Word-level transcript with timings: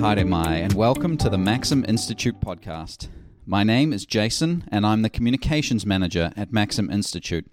haere 0.00 0.24
mai, 0.24 0.58
and 0.58 0.74
welcome 0.74 1.16
to 1.16 1.28
the 1.28 1.36
Maxim 1.36 1.84
Institute 1.88 2.40
podcast. 2.40 3.08
My 3.44 3.64
name 3.64 3.92
is 3.92 4.06
Jason, 4.06 4.62
and 4.70 4.86
I'm 4.86 5.02
the 5.02 5.10
Communications 5.10 5.84
Manager 5.84 6.32
at 6.36 6.52
Maxim 6.52 6.88
Institute. 6.88 7.50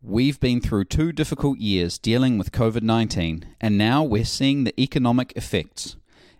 We've 0.00 0.38
been 0.38 0.60
through 0.60 0.84
two 0.84 1.10
difficult 1.10 1.58
years 1.58 1.98
dealing 1.98 2.38
with 2.38 2.52
COVID 2.52 2.82
19, 2.82 3.44
and 3.60 3.76
now 3.76 4.04
we're 4.04 4.24
seeing 4.24 4.62
the 4.62 4.80
economic 4.80 5.32
effects. 5.34 5.96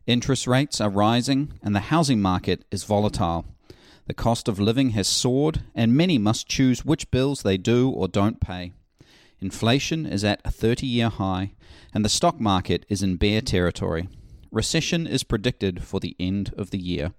Interest 0.06 0.46
rates 0.46 0.80
are 0.80 0.88
rising, 0.88 1.54
and 1.64 1.74
the 1.74 1.90
housing 1.90 2.22
market 2.22 2.64
is 2.70 2.84
volatile. 2.84 3.44
The 4.06 4.14
cost 4.14 4.46
of 4.46 4.60
living 4.60 4.90
has 4.90 5.08
soared, 5.08 5.62
and 5.74 5.96
many 5.96 6.16
must 6.16 6.46
choose 6.46 6.84
which 6.84 7.10
bills 7.10 7.42
they 7.42 7.56
do 7.56 7.90
or 7.90 8.06
don't 8.06 8.40
pay. 8.40 8.72
Inflation 9.40 10.06
is 10.06 10.22
at 10.22 10.40
a 10.44 10.52
30 10.52 10.86
year 10.86 11.08
high, 11.08 11.54
and 11.92 12.04
the 12.04 12.08
stock 12.08 12.38
market 12.38 12.86
is 12.88 13.02
in 13.02 13.16
bear 13.16 13.40
territory. 13.40 14.08
Recession 14.54 15.08
is 15.08 15.24
predicted 15.24 15.82
for 15.82 15.98
the 15.98 16.14
end 16.20 16.54
of 16.56 16.70
the 16.70 16.78
year. 16.78 17.12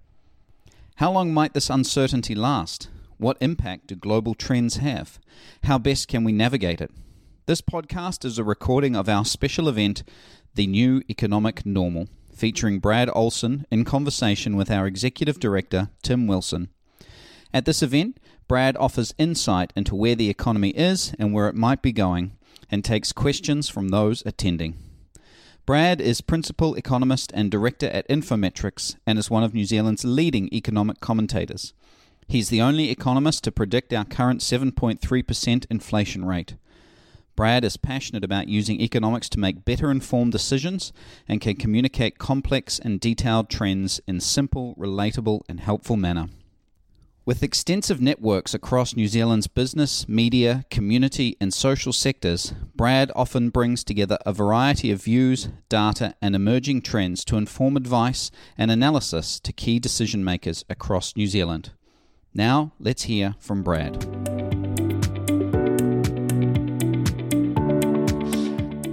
How 0.94 1.12
long 1.12 1.34
might 1.34 1.52
this 1.52 1.68
uncertainty 1.68 2.34
last? 2.34 2.88
What 3.18 3.36
impact 3.42 3.88
do 3.88 3.94
global 3.94 4.34
trends 4.34 4.76
have? 4.76 5.18
How 5.64 5.76
best 5.76 6.08
can 6.08 6.24
we 6.24 6.32
navigate 6.32 6.80
it? 6.80 6.90
This 7.44 7.60
podcast 7.60 8.24
is 8.24 8.38
a 8.38 8.42
recording 8.42 8.96
of 8.96 9.06
our 9.06 9.22
special 9.26 9.68
event, 9.68 10.02
The 10.54 10.66
New 10.66 11.02
Economic 11.10 11.66
Normal, 11.66 12.08
featuring 12.34 12.78
Brad 12.78 13.10
Olson 13.12 13.66
in 13.70 13.84
conversation 13.84 14.56
with 14.56 14.70
our 14.70 14.86
Executive 14.86 15.38
Director, 15.38 15.90
Tim 16.02 16.26
Wilson. 16.26 16.70
At 17.52 17.66
this 17.66 17.82
event, 17.82 18.18
Brad 18.48 18.78
offers 18.78 19.14
insight 19.18 19.74
into 19.76 19.94
where 19.94 20.14
the 20.14 20.30
economy 20.30 20.70
is 20.70 21.14
and 21.18 21.34
where 21.34 21.48
it 21.48 21.54
might 21.54 21.82
be 21.82 21.92
going, 21.92 22.32
and 22.70 22.82
takes 22.82 23.12
questions 23.12 23.68
from 23.68 23.88
those 23.88 24.22
attending. 24.24 24.78
Brad 25.66 26.00
is 26.00 26.20
Principal 26.20 26.76
Economist 26.76 27.32
and 27.34 27.50
Director 27.50 27.88
at 27.88 28.06
Infometrics 28.06 28.94
and 29.04 29.18
is 29.18 29.32
one 29.32 29.42
of 29.42 29.52
New 29.52 29.64
Zealand's 29.64 30.04
leading 30.04 30.48
economic 30.54 31.00
commentators. 31.00 31.74
He's 32.28 32.50
the 32.50 32.62
only 32.62 32.88
economist 32.88 33.42
to 33.42 33.50
predict 33.50 33.92
our 33.92 34.04
current 34.04 34.42
7.3% 34.42 35.66
inflation 35.68 36.24
rate. 36.24 36.54
Brad 37.34 37.64
is 37.64 37.76
passionate 37.76 38.22
about 38.22 38.46
using 38.46 38.80
economics 38.80 39.28
to 39.30 39.40
make 39.40 39.64
better 39.64 39.90
informed 39.90 40.30
decisions 40.30 40.92
and 41.26 41.40
can 41.40 41.56
communicate 41.56 42.16
complex 42.16 42.78
and 42.78 43.00
detailed 43.00 43.50
trends 43.50 44.00
in 44.06 44.20
simple, 44.20 44.76
relatable, 44.78 45.40
and 45.48 45.58
helpful 45.58 45.96
manner. 45.96 46.28
With 47.26 47.42
extensive 47.42 48.00
networks 48.00 48.54
across 48.54 48.94
New 48.94 49.08
Zealand's 49.08 49.48
business, 49.48 50.08
media, 50.08 50.64
community, 50.70 51.36
and 51.40 51.52
social 51.52 51.92
sectors, 51.92 52.54
Brad 52.76 53.10
often 53.16 53.50
brings 53.50 53.82
together 53.82 54.16
a 54.24 54.32
variety 54.32 54.92
of 54.92 55.02
views, 55.02 55.48
data, 55.68 56.14
and 56.22 56.36
emerging 56.36 56.82
trends 56.82 57.24
to 57.24 57.36
inform 57.36 57.76
advice 57.76 58.30
and 58.56 58.70
analysis 58.70 59.40
to 59.40 59.52
key 59.52 59.80
decision 59.80 60.22
makers 60.22 60.64
across 60.70 61.16
New 61.16 61.26
Zealand. 61.26 61.72
Now, 62.32 62.74
let's 62.78 63.02
hear 63.02 63.34
from 63.40 63.64
Brad. 63.64 64.65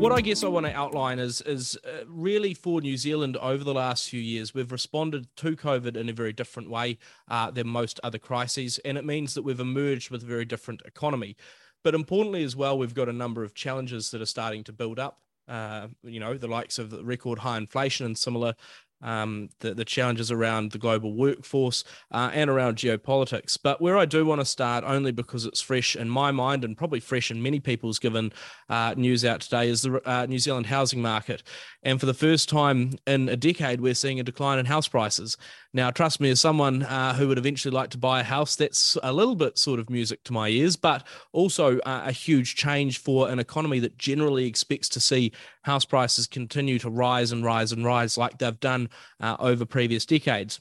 What 0.03 0.11
I 0.11 0.19
guess 0.19 0.43
I 0.43 0.49
want 0.49 0.65
to 0.65 0.75
outline 0.75 1.17
is 1.17 1.39
is 1.41 1.77
uh, 1.85 2.03
really 2.09 2.53
for 2.53 2.81
New 2.81 2.97
Zealand 2.97 3.37
over 3.37 3.63
the 3.63 3.73
last 3.73 4.09
few 4.09 4.19
years, 4.19 4.53
we've 4.53 4.71
responded 4.71 5.33
to 5.37 5.55
COVID 5.55 5.95
in 5.95 6.09
a 6.09 6.13
very 6.13 6.33
different 6.33 6.69
way 6.69 6.97
uh, 7.29 7.49
than 7.51 7.69
most 7.69 8.01
other 8.03 8.17
crises, 8.17 8.79
and 8.83 8.97
it 8.97 9.05
means 9.05 9.33
that 9.33 9.43
we've 9.43 9.61
emerged 9.61 10.11
with 10.11 10.21
a 10.23 10.25
very 10.25 10.43
different 10.43 10.81
economy. 10.83 11.37
But 11.85 11.95
importantly, 11.95 12.43
as 12.43 12.53
well, 12.53 12.77
we've 12.77 12.93
got 12.93 13.07
a 13.07 13.13
number 13.13 13.45
of 13.45 13.53
challenges 13.53 14.11
that 14.11 14.21
are 14.21 14.25
starting 14.25 14.65
to 14.65 14.73
build 14.73 14.99
up. 14.99 15.19
Uh, 15.47 15.87
you 16.03 16.19
know, 16.19 16.37
the 16.37 16.47
likes 16.47 16.79
of 16.79 16.89
the 16.89 17.05
record 17.05 17.39
high 17.39 17.57
inflation 17.57 18.05
and 18.05 18.17
similar 18.17 18.55
um, 19.03 19.49
the, 19.59 19.73
the 19.73 19.85
challenges 19.85 20.31
around 20.31 20.71
the 20.71 20.77
global 20.79 21.13
workforce 21.13 21.83
uh, 22.11 22.31
and 22.33 22.49
around 22.49 22.77
geopolitics. 22.77 23.57
But 23.61 23.81
where 23.81 23.97
I 23.97 24.05
do 24.05 24.25
want 24.25 24.41
to 24.41 24.45
start, 24.45 24.83
only 24.85 25.11
because 25.11 25.45
it's 25.45 25.61
fresh 25.61 25.95
in 25.95 26.09
my 26.09 26.31
mind 26.31 26.63
and 26.63 26.77
probably 26.77 26.99
fresh 26.99 27.29
in 27.29 27.43
many 27.43 27.59
people's 27.59 27.99
given 27.99 28.33
uh, 28.69 28.95
news 28.97 29.23
out 29.23 29.41
today, 29.41 29.69
is 29.69 29.83
the 29.83 30.01
uh, 30.09 30.25
New 30.25 30.39
Zealand 30.39 30.65
housing 30.65 31.01
market. 31.01 31.43
And 31.83 31.99
for 31.99 32.05
the 32.05 32.13
first 32.13 32.49
time 32.49 32.93
in 33.05 33.29
a 33.29 33.35
decade, 33.35 33.81
we're 33.81 33.93
seeing 33.93 34.19
a 34.19 34.23
decline 34.23 34.57
in 34.57 34.65
house 34.65 34.87
prices. 34.87 35.37
Now, 35.73 35.91
trust 35.91 36.19
me, 36.19 36.29
as 36.29 36.39
someone 36.39 36.83
uh, 36.83 37.13
who 37.13 37.27
would 37.27 37.37
eventually 37.37 37.73
like 37.73 37.89
to 37.91 37.97
buy 37.97 38.21
a 38.21 38.23
house, 38.23 38.55
that's 38.55 38.97
a 39.03 39.11
little 39.11 39.35
bit 39.35 39.57
sort 39.57 39.79
of 39.79 39.89
music 39.89 40.23
to 40.25 40.33
my 40.33 40.47
ears, 40.47 40.75
but 40.75 41.05
also 41.31 41.79
uh, 41.79 42.03
a 42.05 42.11
huge 42.11 42.55
change 42.55 42.99
for 42.99 43.29
an 43.29 43.39
economy 43.39 43.79
that 43.79 43.97
generally 43.97 44.45
expects 44.45 44.87
to 44.89 44.99
see 44.99 45.31
house 45.63 45.85
prices 45.85 46.27
continue 46.27 46.79
to 46.79 46.89
rise 46.89 47.31
and 47.31 47.43
rise 47.43 47.71
and 47.71 47.85
rise 47.85 48.17
like 48.17 48.37
they've 48.37 48.59
done 48.59 48.89
uh, 49.19 49.35
over 49.39 49.65
previous 49.65 50.05
decades 50.05 50.59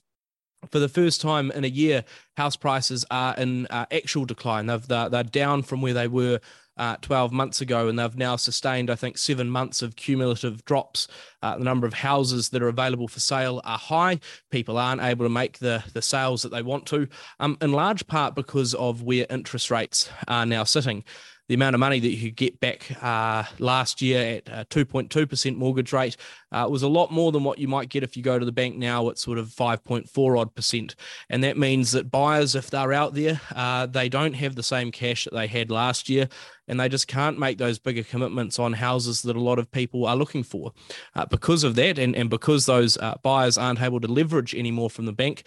for 0.70 0.78
the 0.78 0.88
first 0.88 1.20
time 1.20 1.50
in 1.50 1.64
a 1.64 1.68
year, 1.68 2.04
house 2.36 2.56
prices 2.56 3.04
are 3.10 3.34
in 3.36 3.66
uh, 3.66 3.86
actual 3.90 4.24
decline. 4.24 4.66
They've, 4.66 4.86
they're, 4.86 5.08
they're, 5.08 5.24
down 5.24 5.62
from 5.62 5.82
where 5.82 5.94
they 5.94 6.08
were 6.08 6.40
uh, 6.76 6.96
12 7.02 7.32
months 7.32 7.60
ago, 7.60 7.88
and 7.88 7.98
they've 7.98 8.16
now 8.16 8.36
sustained, 8.36 8.90
I 8.90 8.94
think, 8.94 9.18
seven 9.18 9.50
months 9.50 9.82
of 9.82 9.96
cumulative 9.96 10.64
drops. 10.64 11.08
Uh, 11.42 11.58
the 11.58 11.64
number 11.64 11.86
of 11.86 11.94
houses 11.94 12.48
that 12.50 12.62
are 12.62 12.68
available 12.68 13.08
for 13.08 13.20
sale 13.20 13.60
are 13.64 13.78
high. 13.78 14.20
People 14.50 14.78
aren't 14.78 15.02
able 15.02 15.24
to 15.24 15.30
make 15.30 15.58
the, 15.58 15.84
the 15.92 16.02
sales 16.02 16.42
that 16.42 16.50
they 16.50 16.62
want 16.62 16.86
to, 16.86 17.08
um, 17.40 17.58
in 17.60 17.72
large 17.72 18.06
part 18.06 18.34
because 18.34 18.74
of 18.74 19.02
where 19.02 19.26
interest 19.28 19.70
rates 19.70 20.08
are 20.28 20.46
now 20.46 20.64
sitting 20.64 21.04
the 21.48 21.54
amount 21.54 21.74
of 21.74 21.80
money 21.80 22.00
that 22.00 22.08
you 22.08 22.28
could 22.28 22.36
get 22.36 22.60
back 22.60 22.90
uh, 23.02 23.44
last 23.58 24.00
year 24.00 24.40
at 24.46 24.48
a 24.48 24.64
2.2% 24.66 25.56
mortgage 25.56 25.92
rate 25.92 26.16
uh, 26.52 26.66
was 26.70 26.82
a 26.82 26.88
lot 26.88 27.10
more 27.10 27.32
than 27.32 27.44
what 27.44 27.58
you 27.58 27.68
might 27.68 27.88
get 27.88 28.02
if 28.02 28.16
you 28.16 28.22
go 28.22 28.38
to 28.38 28.44
the 28.44 28.52
bank 28.52 28.76
now 28.76 29.08
at 29.10 29.18
sort 29.18 29.38
of 29.38 29.48
5.4 29.48 30.38
odd 30.38 30.54
percent. 30.54 30.94
And 31.28 31.42
that 31.44 31.58
means 31.58 31.92
that 31.92 32.10
buyers, 32.10 32.54
if 32.54 32.70
they're 32.70 32.92
out 32.92 33.14
there, 33.14 33.40
uh, 33.54 33.86
they 33.86 34.08
don't 34.08 34.34
have 34.34 34.54
the 34.54 34.62
same 34.62 34.92
cash 34.92 35.24
that 35.24 35.34
they 35.34 35.46
had 35.46 35.70
last 35.70 36.08
year 36.08 36.28
and 36.68 36.78
they 36.78 36.88
just 36.88 37.08
can't 37.08 37.38
make 37.38 37.58
those 37.58 37.78
bigger 37.78 38.04
commitments 38.04 38.58
on 38.58 38.72
houses 38.72 39.22
that 39.22 39.36
a 39.36 39.40
lot 39.40 39.58
of 39.58 39.70
people 39.70 40.06
are 40.06 40.16
looking 40.16 40.42
for. 40.42 40.72
Uh, 41.14 41.26
because 41.26 41.64
of 41.64 41.74
that, 41.74 41.98
and, 41.98 42.14
and 42.14 42.30
because 42.30 42.66
those 42.66 42.96
uh, 42.98 43.14
buyers 43.22 43.58
aren't 43.58 43.82
able 43.82 44.00
to 44.00 44.08
leverage 44.08 44.54
anymore 44.54 44.88
from 44.88 45.04
the 45.04 45.12
bank, 45.12 45.44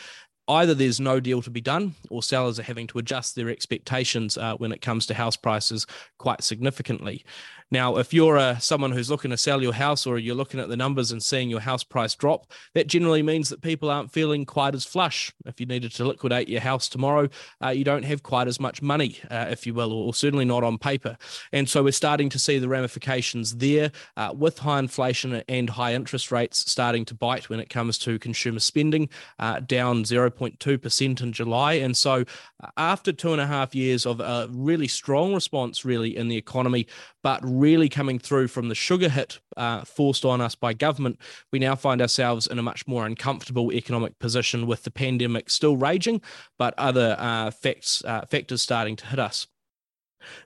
either 0.48 0.74
there's 0.74 1.00
no 1.00 1.20
deal 1.20 1.42
to 1.42 1.50
be 1.50 1.62
done 1.62 1.96
or 2.10 2.22
sellers 2.22 2.60
are 2.60 2.64
having 2.64 2.88
to 2.88 3.00
adjust 3.00 3.36
their 3.36 3.50
expectations 3.50 4.38
uh, 4.38 4.56
when 4.56 4.72
it 4.72 4.82
comes 4.82 5.06
to 5.06 5.14
house 5.14 5.36
prices 5.36 5.88
quite 6.18 6.44
significantly. 6.44 7.26
Now, 7.72 7.98
if 7.98 8.14
you're 8.14 8.38
uh, 8.38 8.60
someone 8.60 8.92
who's 8.92 9.10
looking 9.10 9.32
to 9.32 9.38
sell 9.38 9.62
your 9.62 9.74
house 9.74 10.06
or 10.06 10.20
you're 10.20 10.36
looking 10.36 10.60
at 10.60 10.70
the 10.70 10.78
numbers 10.78 11.12
and 11.12 11.22
seeing 11.22 11.50
your 11.50 11.60
house 11.60 11.84
price 11.84 12.14
drop, 12.14 12.52
that 12.76 12.88
generally 12.88 13.24
means 13.24 13.50
that 13.50 13.62
people 13.62 13.90
aren't 13.90 14.12
feeling 14.12 14.46
quite 14.46 14.76
as 14.76 14.86
flush. 14.86 15.34
If 15.46 15.60
you 15.60 15.66
needed 15.66 15.92
to 15.94 16.06
liquidate 16.06 16.48
your 16.48 16.62
house 16.62 16.88
tomorrow, 16.88 17.28
uh, 17.64 17.70
you 17.70 17.84
don't 17.84 18.04
have 18.04 18.22
quite 18.22 18.48
as 18.48 18.60
much 18.60 18.82
money, 18.82 19.20
uh, 19.32 19.48
if 19.50 19.66
you 19.66 19.74
will, 19.74 19.92
or, 19.92 20.14
certainly 20.14 20.46
not 20.46 20.64
on 20.64 20.78
paper. 20.78 21.18
And 21.52 21.68
so 21.68 21.84
we're 21.84 21.92
starting 21.92 22.30
to 22.30 22.40
see 22.40 22.60
the 22.60 22.70
ramifications 22.70 23.56
there 23.58 23.92
uh, 24.16 24.32
with 24.36 24.60
high 24.60 24.80
inflation 24.80 25.42
and 25.50 25.70
high 25.70 25.94
interest 25.94 26.32
rates 26.32 26.70
starting 26.72 27.04
to 27.06 27.16
bite 27.16 27.50
when 27.50 27.60
it 27.60 27.70
comes 27.70 27.98
to 28.00 28.20
consumer 28.20 28.60
spending, 28.60 29.10
uh, 29.40 29.60
down 29.60 30.04
0.2% 30.04 31.22
in 31.22 31.34
July. 31.34 31.74
And 31.74 31.98
so 31.98 32.26
uh, 32.64 32.68
after 32.78 33.12
two 33.12 33.32
and 33.32 33.42
a 33.42 33.48
half 33.48 33.74
years 33.74 34.06
of 34.06 34.20
a 34.20 34.48
really 34.52 34.88
strong 34.88 35.34
response, 35.34 35.84
really, 35.84 36.16
in 36.16 36.28
the 36.28 36.38
economy, 36.38 36.88
but 37.26 37.42
really 37.60 37.90
coming 37.90 38.20
through 38.20 38.48
from 38.48 38.70
the 38.70 38.76
sugar 38.76 39.10
hit 39.10 39.40
uh, 39.58 39.82
forced 39.84 40.26
on 40.26 40.42
us 40.42 40.56
by 40.56 40.74
government, 40.74 41.20
we 41.52 41.60
now 41.60 41.76
find 41.76 42.02
ourselves 42.02 42.48
in 42.48 42.60
a 42.60 42.64
much 42.64 42.88
more 42.88 43.06
uncomfortable 43.06 43.72
economic 43.72 44.18
position 44.20 44.68
with 44.68 44.84
the 44.84 44.92
pandemic 44.92 45.50
still 45.50 45.78
raging, 45.78 46.22
but 46.58 46.74
other 46.78 47.16
uh, 47.20 47.52
facts, 47.52 48.04
uh, 48.06 48.26
factors 48.26 48.62
starting 48.62 48.96
to 48.96 49.06
hit 49.08 49.20
us. 49.20 49.48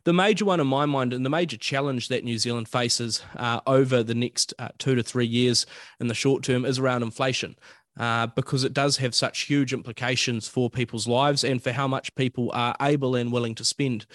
The 0.03 0.13
major 0.13 0.45
one 0.45 0.59
in 0.59 0.67
my 0.67 0.85
mind, 0.85 1.13
and 1.13 1.25
the 1.25 1.29
major 1.29 1.57
challenge 1.57 2.09
that 2.09 2.23
New 2.23 2.37
Zealand 2.37 2.67
faces 2.67 3.21
uh, 3.37 3.61
over 3.65 4.03
the 4.03 4.15
next 4.15 4.53
uh, 4.59 4.69
two 4.77 4.95
to 4.95 5.03
three 5.03 5.25
years 5.25 5.65
in 5.99 6.07
the 6.07 6.13
short 6.13 6.43
term, 6.43 6.65
is 6.65 6.79
around 6.79 7.03
inflation. 7.03 7.55
Uh, 7.97 8.27
because 8.27 8.63
it 8.63 8.73
does 8.73 8.95
have 8.97 9.13
such 9.13 9.41
huge 9.41 9.73
implications 9.73 10.47
for 10.47 10.69
people's 10.69 11.05
lives 11.05 11.43
and 11.43 11.61
for 11.61 11.73
how 11.73 11.85
much 11.85 12.15
people 12.15 12.49
are 12.53 12.73
able 12.81 13.13
and 13.13 13.29
willing 13.29 13.53
to 13.53 13.65
spend. 13.65 14.05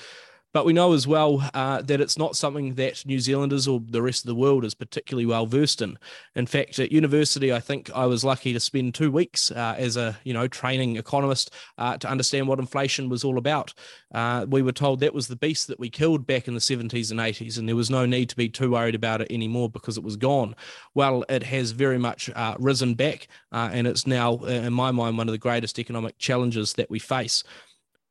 But 0.55 0.65
we 0.65 0.73
know 0.73 0.93
as 0.93 1.05
well 1.05 1.51
uh, 1.53 1.83
that 1.83 2.01
it's 2.01 2.17
not 2.17 2.37
something 2.37 2.75
that 2.75 3.05
New 3.05 3.19
Zealanders 3.19 3.67
or 3.67 3.83
the 3.85 4.01
rest 4.01 4.23
of 4.23 4.29
the 4.29 4.37
world 4.37 4.65
is 4.65 4.73
particularly 4.73 5.27
well 5.27 5.47
versed 5.47 5.83
in. 5.83 5.99
In 6.37 6.47
fact, 6.47 6.79
at 6.79 6.93
university, 6.93 7.53
I 7.53 7.59
think 7.59 7.91
I 7.93 8.07
was 8.07 8.23
lucky 8.23 8.53
to 8.53 8.61
spend 8.61 8.95
two 8.95 9.11
weeks 9.11 9.51
uh, 9.51 9.75
as 9.77 9.97
a 9.97 10.17
you 10.23 10.33
know 10.33 10.47
training 10.47 10.97
economist 10.97 11.53
uh, 11.77 11.99
to 11.99 12.09
understand 12.09 12.47
what 12.47 12.61
inflation 12.61 13.09
was 13.09 13.25
all 13.25 13.37
about. 13.37 13.75
Uh, 14.15 14.47
we 14.49 14.63
were 14.63 14.71
told 14.71 15.01
that 15.01 15.13
was 15.13 15.27
the 15.27 15.35
beast 15.35 15.67
that 15.67 15.81
we 15.81 15.91
killed 15.91 16.25
back 16.25 16.47
in 16.47 16.55
the 16.55 16.61
70s 16.61 17.11
and 17.11 17.19
80s, 17.19 17.59
and 17.59 17.69
there 17.69 17.75
was 17.75 17.91
no 17.91 18.07
need 18.07 18.29
to 18.29 18.37
be 18.37 18.49
too 18.49 18.71
worried 18.71 18.95
about 18.95 19.21
it 19.21 19.33
anymore 19.33 19.69
because 19.69 19.99
it 19.99 20.05
was 20.05 20.15
gone. 20.15 20.55
Well, 20.95 21.25
it 21.29 21.43
has 21.43 21.73
very 21.73 21.99
much 21.99 22.31
uh, 22.31 22.55
risen 22.61 22.95
back, 22.95 23.27
uh, 23.51 23.71
and 23.73 23.89
it's 23.89 24.07
now, 24.07 24.37
in 24.37 24.73
my 24.73 24.93
mind, 24.93 25.19
one 25.19 25.27
of 25.27 25.33
the 25.33 25.39
greatest 25.39 25.81
economic 25.81 26.17
challenges 26.19 26.75
that 26.75 26.91
we 26.91 27.01
face. 27.01 27.43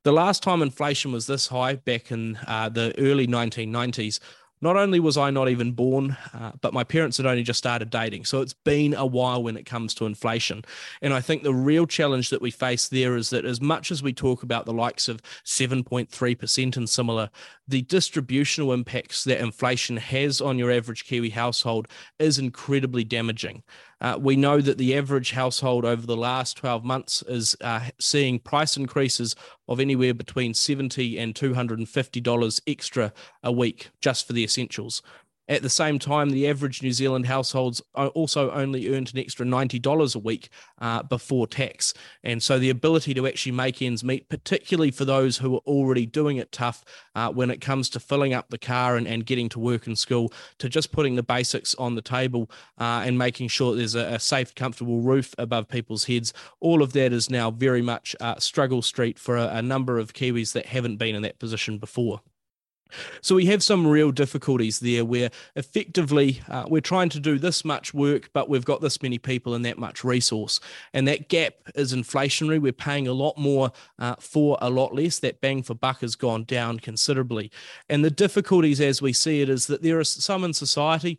The 0.04 0.12
last 0.12 0.44
time 0.44 0.62
inflation 0.62 1.12
was 1.12 1.28
this 1.28 1.48
high 1.48 1.76
back 1.76 2.12
in 2.12 2.38
uh, 2.46 2.70
the 2.70 2.94
early 2.98 3.26
1990s 3.26 4.20
not 4.64 4.78
only 4.78 5.00
was 5.00 5.18
I 5.18 5.30
not 5.30 5.50
even 5.50 5.74
born, 5.74 6.16
uh, 6.34 6.54
but 6.62 6.74
my 6.74 6.86
parents 6.86 7.18
had 7.18 7.26
only 7.26 7.44
just 7.44 7.58
started 7.58 7.90
dating. 7.90 8.24
So 8.24 8.40
it's 8.40 8.54
been 8.54 8.94
a 8.94 9.06
while 9.06 9.44
when 9.44 9.58
it 9.58 9.66
comes 9.66 9.94
to 9.96 10.06
inflation. 10.06 10.64
And 11.02 11.14
I 11.14 11.20
think 11.20 11.44
the 11.44 11.54
real 11.54 11.86
challenge 11.86 12.30
that 12.30 12.42
we 12.42 12.50
face 12.50 12.88
there 12.88 13.18
is 13.18 13.30
that 13.32 13.44
as 13.44 13.60
much 13.60 13.92
as 13.92 14.02
we 14.02 14.14
talk 14.14 14.42
about 14.42 14.66
the 14.66 14.74
likes 14.74 15.10
of 15.10 15.22
7.3% 15.44 16.78
and 16.78 16.90
similar, 16.90 17.30
the 17.68 17.82
distributional 17.84 18.74
impacts 18.74 19.24
that 19.24 19.40
inflation 19.40 19.98
has 19.98 20.42
on 20.42 20.60
your 20.60 20.72
average 20.72 21.06
Kiwi 21.06 21.30
household 21.30 21.88
is 22.20 22.38
incredibly 22.38 23.04
damaging. 23.04 23.64
Uh, 24.02 24.18
we 24.20 24.36
know 24.36 24.60
that 24.60 24.78
the 24.78 24.98
average 24.98 25.32
household 25.32 25.86
over 25.86 26.06
the 26.06 26.18
last 26.18 26.58
12 26.58 26.84
months 26.84 27.24
is 27.28 27.56
uh, 27.62 27.90
seeing 28.00 28.38
price 28.38 28.76
increases 28.76 29.34
of 29.70 29.80
anywhere 29.80 30.14
between 30.14 30.54
70 30.54 31.18
and 31.18 31.34
$250 31.34 32.62
extra 32.68 33.14
a 33.44 33.52
week 33.52 33.92
just 34.02 34.28
for 34.28 34.34
the 34.34 34.44
essentials. 34.44 35.02
At 35.50 35.62
the 35.62 35.70
same 35.70 36.00
time, 36.00 36.30
the 36.30 36.48
average 36.48 36.82
New 36.82 36.94
Zealand 36.94 37.26
households 37.26 37.82
also 37.96 38.52
only 38.52 38.96
earned 38.96 39.12
an 39.14 39.20
extra 39.20 39.46
$90 39.46 40.16
a 40.16 40.20
week 40.20 40.48
uh, 40.80 41.04
before 41.04 41.48
tax. 41.48 41.94
And 42.24 42.42
so 42.42 42.58
the 42.58 42.70
ability 42.70 43.14
to 43.16 43.28
actually 43.28 43.52
make 43.52 43.82
ends 43.82 44.06
meet, 44.06 44.30
particularly 44.30 44.92
for 44.92 45.04
those 45.04 45.38
who 45.38 45.56
are 45.56 45.62
already 45.68 46.06
doing 46.06 46.38
it 46.38 46.54
tough 46.54 46.86
uh, 47.16 47.30
when 47.30 47.52
it 47.52 47.60
comes 47.60 47.90
to 47.90 48.00
filling 48.00 48.34
up 48.34 48.50
the 48.50 48.58
car 48.58 48.96
and, 48.96 49.06
and 49.06 49.26
getting 49.26 49.50
to 49.50 49.60
work 49.60 49.86
and 49.86 50.00
school, 50.00 50.32
to 50.60 50.70
just 50.70 50.94
putting 50.94 51.16
the 51.16 51.24
basics 51.24 51.76
on 51.76 51.96
the 51.96 52.02
table 52.02 52.50
uh, 52.78 53.04
and 53.06 53.18
making 53.18 53.50
sure 53.50 53.76
there's 53.76 53.96
a, 53.96 54.14
a, 54.14 54.20
safe, 54.20 54.56
comfortable 54.56 55.02
roof 55.02 55.36
above 55.38 55.68
people's 55.68 56.06
heads, 56.06 56.34
all 56.62 56.82
of 56.82 56.94
that 56.94 57.12
is 57.12 57.30
now 57.30 57.52
very 57.52 57.82
much 57.82 58.16
uh, 58.22 58.40
struggle 58.40 58.82
street 58.82 59.20
for 59.20 59.36
a, 59.36 59.48
a 59.48 59.62
number 59.62 60.00
of 60.00 60.14
Kiwis 60.14 60.54
that 60.54 60.68
haven't 60.68 60.96
been 60.96 61.16
in 61.16 61.22
that 61.24 61.40
position 61.40 61.78
before. 61.78 62.22
So 63.22 63.36
we 63.36 63.46
have 63.48 63.64
some 63.64 63.86
real 63.86 64.12
difficulties 64.12 64.80
there 64.80 65.06
where 65.06 65.30
effectively 65.56 66.42
uh, 66.50 66.66
we're 66.68 66.82
trying 66.82 67.10
to 67.10 67.20
do 67.20 67.40
this 67.40 67.64
much 67.66 67.94
work, 67.94 68.30
but 68.34 68.50
we've 68.50 68.66
got 68.66 68.82
this 68.82 69.02
many 69.02 69.18
people 69.18 69.54
and 69.54 69.66
that 69.66 69.78
much 69.78 70.04
resource. 70.04 70.60
And 70.94 71.08
that 71.08 71.30
gap 71.30 71.54
is 71.76 71.94
inflationary. 71.94 72.62
We're 72.62 72.74
paying 72.74 73.08
a 73.08 73.14
lot 73.14 73.38
more 73.38 73.72
uh, 74.00 74.16
for 74.20 74.58
a 74.62 74.70
lot 74.70 74.94
less. 74.94 75.20
That 75.20 75.42
bang 75.42 75.64
for 75.64 75.76
buck 75.76 76.02
has 76.02 76.16
gone 76.16 76.44
down 76.44 76.80
considerably. 76.80 77.52
And 77.90 78.04
the 78.04 78.12
difficulties 78.12 78.82
as 78.82 79.02
we 79.02 79.14
see 79.14 79.42
it 79.42 79.50
is 79.50 79.68
that 79.68 79.82
there 79.82 80.00
are 80.00 80.04
some 80.04 80.44
in 80.44 80.54
society 80.54 81.18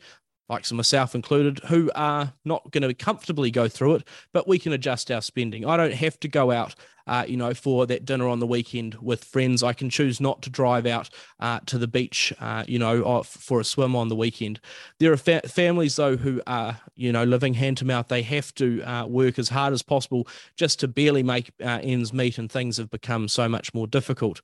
like 0.48 0.70
myself 0.72 1.14
included, 1.14 1.60
who 1.66 1.90
are 1.94 2.32
not 2.44 2.70
going 2.70 2.82
to 2.82 2.94
comfortably 2.94 3.50
go 3.50 3.68
through 3.68 3.96
it, 3.96 4.08
but 4.32 4.46
we 4.46 4.58
can 4.58 4.72
adjust 4.72 5.10
our 5.10 5.22
spending. 5.22 5.64
I 5.64 5.76
don't 5.76 5.94
have 5.94 6.20
to 6.20 6.28
go 6.28 6.50
out, 6.50 6.74
uh, 7.06 7.24
you 7.26 7.36
know, 7.36 7.54
for 7.54 7.86
that 7.86 8.04
dinner 8.04 8.28
on 8.28 8.40
the 8.40 8.46
weekend 8.46 8.96
with 8.96 9.24
friends. 9.24 9.62
I 9.62 9.72
can 9.72 9.88
choose 9.88 10.20
not 10.20 10.42
to 10.42 10.50
drive 10.50 10.84
out 10.84 11.08
uh, 11.40 11.60
to 11.66 11.78
the 11.78 11.88
beach, 11.88 12.32
uh, 12.40 12.64
you 12.68 12.78
know, 12.78 13.22
for 13.22 13.60
a 13.60 13.64
swim 13.64 13.96
on 13.96 14.08
the 14.08 14.16
weekend. 14.16 14.60
There 14.98 15.12
are 15.12 15.16
fa- 15.16 15.48
families 15.48 15.96
though 15.96 16.16
who 16.16 16.42
are, 16.46 16.78
you 16.94 17.10
know, 17.10 17.24
living 17.24 17.54
hand 17.54 17.78
to 17.78 17.86
mouth. 17.86 18.08
They 18.08 18.22
have 18.22 18.54
to 18.56 18.82
uh, 18.82 19.06
work 19.06 19.38
as 19.38 19.48
hard 19.48 19.72
as 19.72 19.82
possible 19.82 20.28
just 20.56 20.78
to 20.80 20.88
barely 20.88 21.22
make 21.22 21.52
uh, 21.62 21.80
ends 21.82 22.12
meet, 22.12 22.36
and 22.36 22.52
things 22.52 22.76
have 22.76 22.90
become 22.90 23.28
so 23.28 23.48
much 23.48 23.72
more 23.72 23.86
difficult 23.86 24.42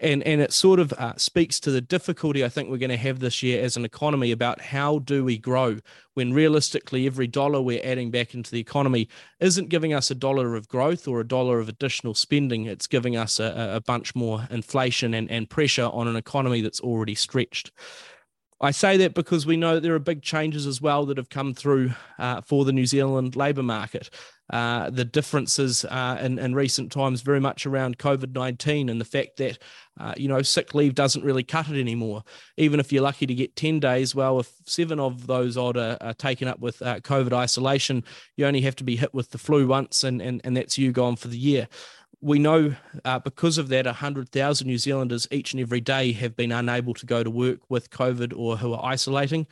and 0.00 0.22
and 0.24 0.40
it 0.40 0.52
sort 0.52 0.80
of 0.80 0.92
uh, 0.94 1.14
speaks 1.16 1.60
to 1.60 1.70
the 1.70 1.80
difficulty 1.80 2.44
I 2.44 2.48
think 2.48 2.68
we're 2.68 2.78
going 2.78 2.90
to 2.90 2.96
have 2.96 3.20
this 3.20 3.42
year 3.42 3.62
as 3.62 3.76
an 3.76 3.84
economy 3.84 4.32
about 4.32 4.60
how 4.60 5.00
do 5.00 5.24
we 5.24 5.38
grow 5.38 5.78
when 6.14 6.32
realistically 6.32 7.06
every 7.06 7.26
dollar 7.26 7.60
we're 7.60 7.84
adding 7.84 8.10
back 8.10 8.34
into 8.34 8.50
the 8.50 8.60
economy 8.60 9.08
isn't 9.38 9.68
giving 9.68 9.92
us 9.92 10.10
a 10.10 10.14
dollar 10.14 10.56
of 10.56 10.68
growth 10.68 11.06
or 11.06 11.20
a 11.20 11.26
dollar 11.26 11.60
of 11.60 11.68
additional 11.68 12.14
spending 12.14 12.66
it's 12.66 12.86
giving 12.86 13.16
us 13.16 13.38
a, 13.38 13.72
a 13.74 13.80
bunch 13.82 14.14
more 14.14 14.46
inflation 14.50 15.14
and, 15.14 15.30
and 15.30 15.50
pressure 15.50 15.90
on 15.92 16.08
an 16.08 16.16
economy 16.16 16.60
that's 16.60 16.80
already 16.80 17.14
stretched 17.14 17.70
I 18.62 18.72
say 18.72 18.98
that 18.98 19.14
because 19.14 19.46
we 19.46 19.56
know 19.56 19.80
there 19.80 19.94
are 19.94 20.00
big 20.00 20.22
changes 20.22 20.66
as 20.66 20.82
well 20.82 21.06
that 21.06 21.16
have 21.16 21.30
come 21.30 21.54
through 21.54 21.92
uh, 22.18 22.42
for 22.42 22.66
the 22.66 22.72
New 22.72 22.84
Zealand 22.84 23.34
labour 23.34 23.62
market. 23.62 24.10
Uh, 24.50 24.90
the 24.90 25.04
differences 25.04 25.84
uh, 25.84 26.18
in, 26.20 26.38
in 26.38 26.54
recent 26.54 26.90
times 26.90 27.22
very 27.22 27.38
much 27.38 27.66
around 27.66 27.98
COVID 27.98 28.34
19 28.34 28.88
and 28.88 29.00
the 29.00 29.04
fact 29.04 29.36
that, 29.36 29.58
uh, 30.00 30.12
you 30.16 30.26
know, 30.26 30.42
sick 30.42 30.74
leave 30.74 30.94
doesn't 30.94 31.24
really 31.24 31.44
cut 31.44 31.68
it 31.68 31.78
anymore. 31.78 32.24
Even 32.56 32.80
if 32.80 32.92
you're 32.92 33.02
lucky 33.02 33.26
to 33.26 33.34
get 33.34 33.54
10 33.54 33.78
days, 33.78 34.14
well, 34.14 34.40
if 34.40 34.50
seven 34.66 34.98
of 34.98 35.28
those 35.28 35.56
odd 35.56 35.76
are, 35.76 35.96
are 36.00 36.14
taken 36.14 36.48
up 36.48 36.58
with 36.58 36.82
uh, 36.82 36.98
COVID 37.00 37.32
isolation, 37.32 38.02
you 38.36 38.44
only 38.44 38.60
have 38.62 38.76
to 38.76 38.84
be 38.84 38.96
hit 38.96 39.14
with 39.14 39.30
the 39.30 39.38
flu 39.38 39.68
once 39.68 40.02
and, 40.02 40.20
and, 40.20 40.40
and 40.42 40.56
that's 40.56 40.76
you 40.76 40.90
gone 40.90 41.14
for 41.14 41.28
the 41.28 41.38
year 41.38 41.68
we 42.22 42.38
know 42.38 42.74
uh, 43.04 43.18
because 43.18 43.56
of 43.56 43.68
that, 43.68 43.86
100,000 43.86 44.66
New 44.66 44.78
Zealanders 44.78 45.26
each 45.30 45.52
and 45.52 45.60
every 45.60 45.80
day 45.80 46.12
have 46.12 46.36
been 46.36 46.52
unable 46.52 46.92
to 46.94 47.06
go 47.06 47.22
to 47.22 47.30
work 47.30 47.60
with 47.68 47.90
COVID 47.90 48.34
or 48.36 48.56
who 48.56 48.74
are 48.74 48.84
isolating. 48.84 49.46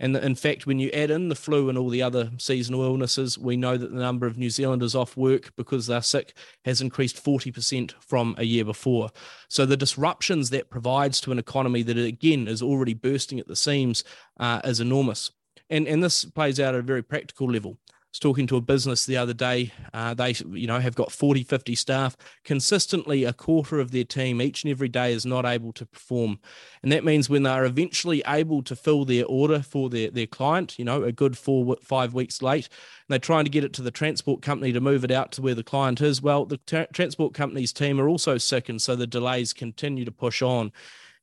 And 0.00 0.16
in 0.16 0.34
fact, 0.34 0.66
when 0.66 0.80
you 0.80 0.90
add 0.90 1.10
in 1.10 1.28
the 1.28 1.36
flu 1.36 1.68
and 1.68 1.78
all 1.78 1.88
the 1.88 2.02
other 2.02 2.30
seasonal 2.38 2.82
illnesses, 2.82 3.38
we 3.38 3.56
know 3.56 3.76
that 3.76 3.92
the 3.92 4.00
number 4.00 4.26
of 4.26 4.36
New 4.36 4.50
Zealanders 4.50 4.94
off 4.94 5.16
work 5.16 5.54
because 5.56 5.86
they're 5.86 6.02
sick 6.02 6.36
has 6.64 6.80
increased 6.80 7.22
40% 7.22 7.92
from 8.00 8.34
a 8.36 8.44
year 8.44 8.64
before. 8.64 9.10
So 9.48 9.64
the 9.64 9.76
disruptions 9.76 10.50
that 10.50 10.68
provides 10.70 11.20
to 11.22 11.32
an 11.32 11.38
economy 11.38 11.82
that, 11.82 11.96
again, 11.96 12.48
is 12.48 12.60
already 12.60 12.94
bursting 12.94 13.38
at 13.38 13.46
the 13.46 13.56
seams 13.56 14.02
uh, 14.40 14.60
is 14.64 14.80
enormous. 14.80 15.30
And, 15.70 15.86
and 15.86 16.02
this 16.02 16.24
plays 16.24 16.58
out 16.58 16.74
at 16.74 16.80
a 16.80 16.82
very 16.82 17.02
practical 17.02 17.50
level 17.50 17.78
was 18.14 18.20
talking 18.20 18.46
to 18.46 18.56
a 18.56 18.60
business 18.60 19.06
the 19.06 19.16
other 19.16 19.34
day. 19.34 19.72
Uh, 19.92 20.14
they, 20.14 20.34
you 20.52 20.68
know, 20.68 20.78
have 20.78 20.94
got 20.94 21.10
40, 21.10 21.42
50 21.42 21.74
staff. 21.74 22.16
Consistently, 22.44 23.24
a 23.24 23.32
quarter 23.32 23.80
of 23.80 23.90
their 23.90 24.04
team 24.04 24.40
each 24.40 24.62
and 24.62 24.70
every 24.70 24.88
day 24.88 25.12
is 25.12 25.26
not 25.26 25.44
able 25.44 25.72
to 25.72 25.84
perform. 25.84 26.38
And 26.84 26.92
that 26.92 27.04
means 27.04 27.28
when 27.28 27.42
they're 27.42 27.64
eventually 27.64 28.22
able 28.24 28.62
to 28.62 28.76
fill 28.76 29.04
their 29.04 29.26
order 29.26 29.62
for 29.62 29.90
their, 29.90 30.12
their 30.12 30.28
client, 30.28 30.78
you 30.78 30.84
know, 30.84 31.02
a 31.02 31.10
good 31.10 31.36
four, 31.36 31.76
five 31.82 32.14
weeks 32.14 32.40
late, 32.40 32.68
they're 33.08 33.18
trying 33.18 33.46
to 33.46 33.50
get 33.50 33.64
it 33.64 33.72
to 33.74 33.82
the 33.82 33.90
transport 33.90 34.42
company 34.42 34.72
to 34.72 34.80
move 34.80 35.02
it 35.02 35.10
out 35.10 35.32
to 35.32 35.42
where 35.42 35.56
the 35.56 35.64
client 35.64 36.00
is. 36.00 36.22
Well, 36.22 36.44
the 36.44 36.58
tra- 36.58 36.86
transport 36.92 37.34
company's 37.34 37.72
team 37.72 38.00
are 38.00 38.08
also 38.08 38.38
sick. 38.38 38.68
And 38.68 38.80
so 38.80 38.94
the 38.94 39.08
delays 39.08 39.52
continue 39.52 40.04
to 40.04 40.12
push 40.12 40.40
on. 40.40 40.70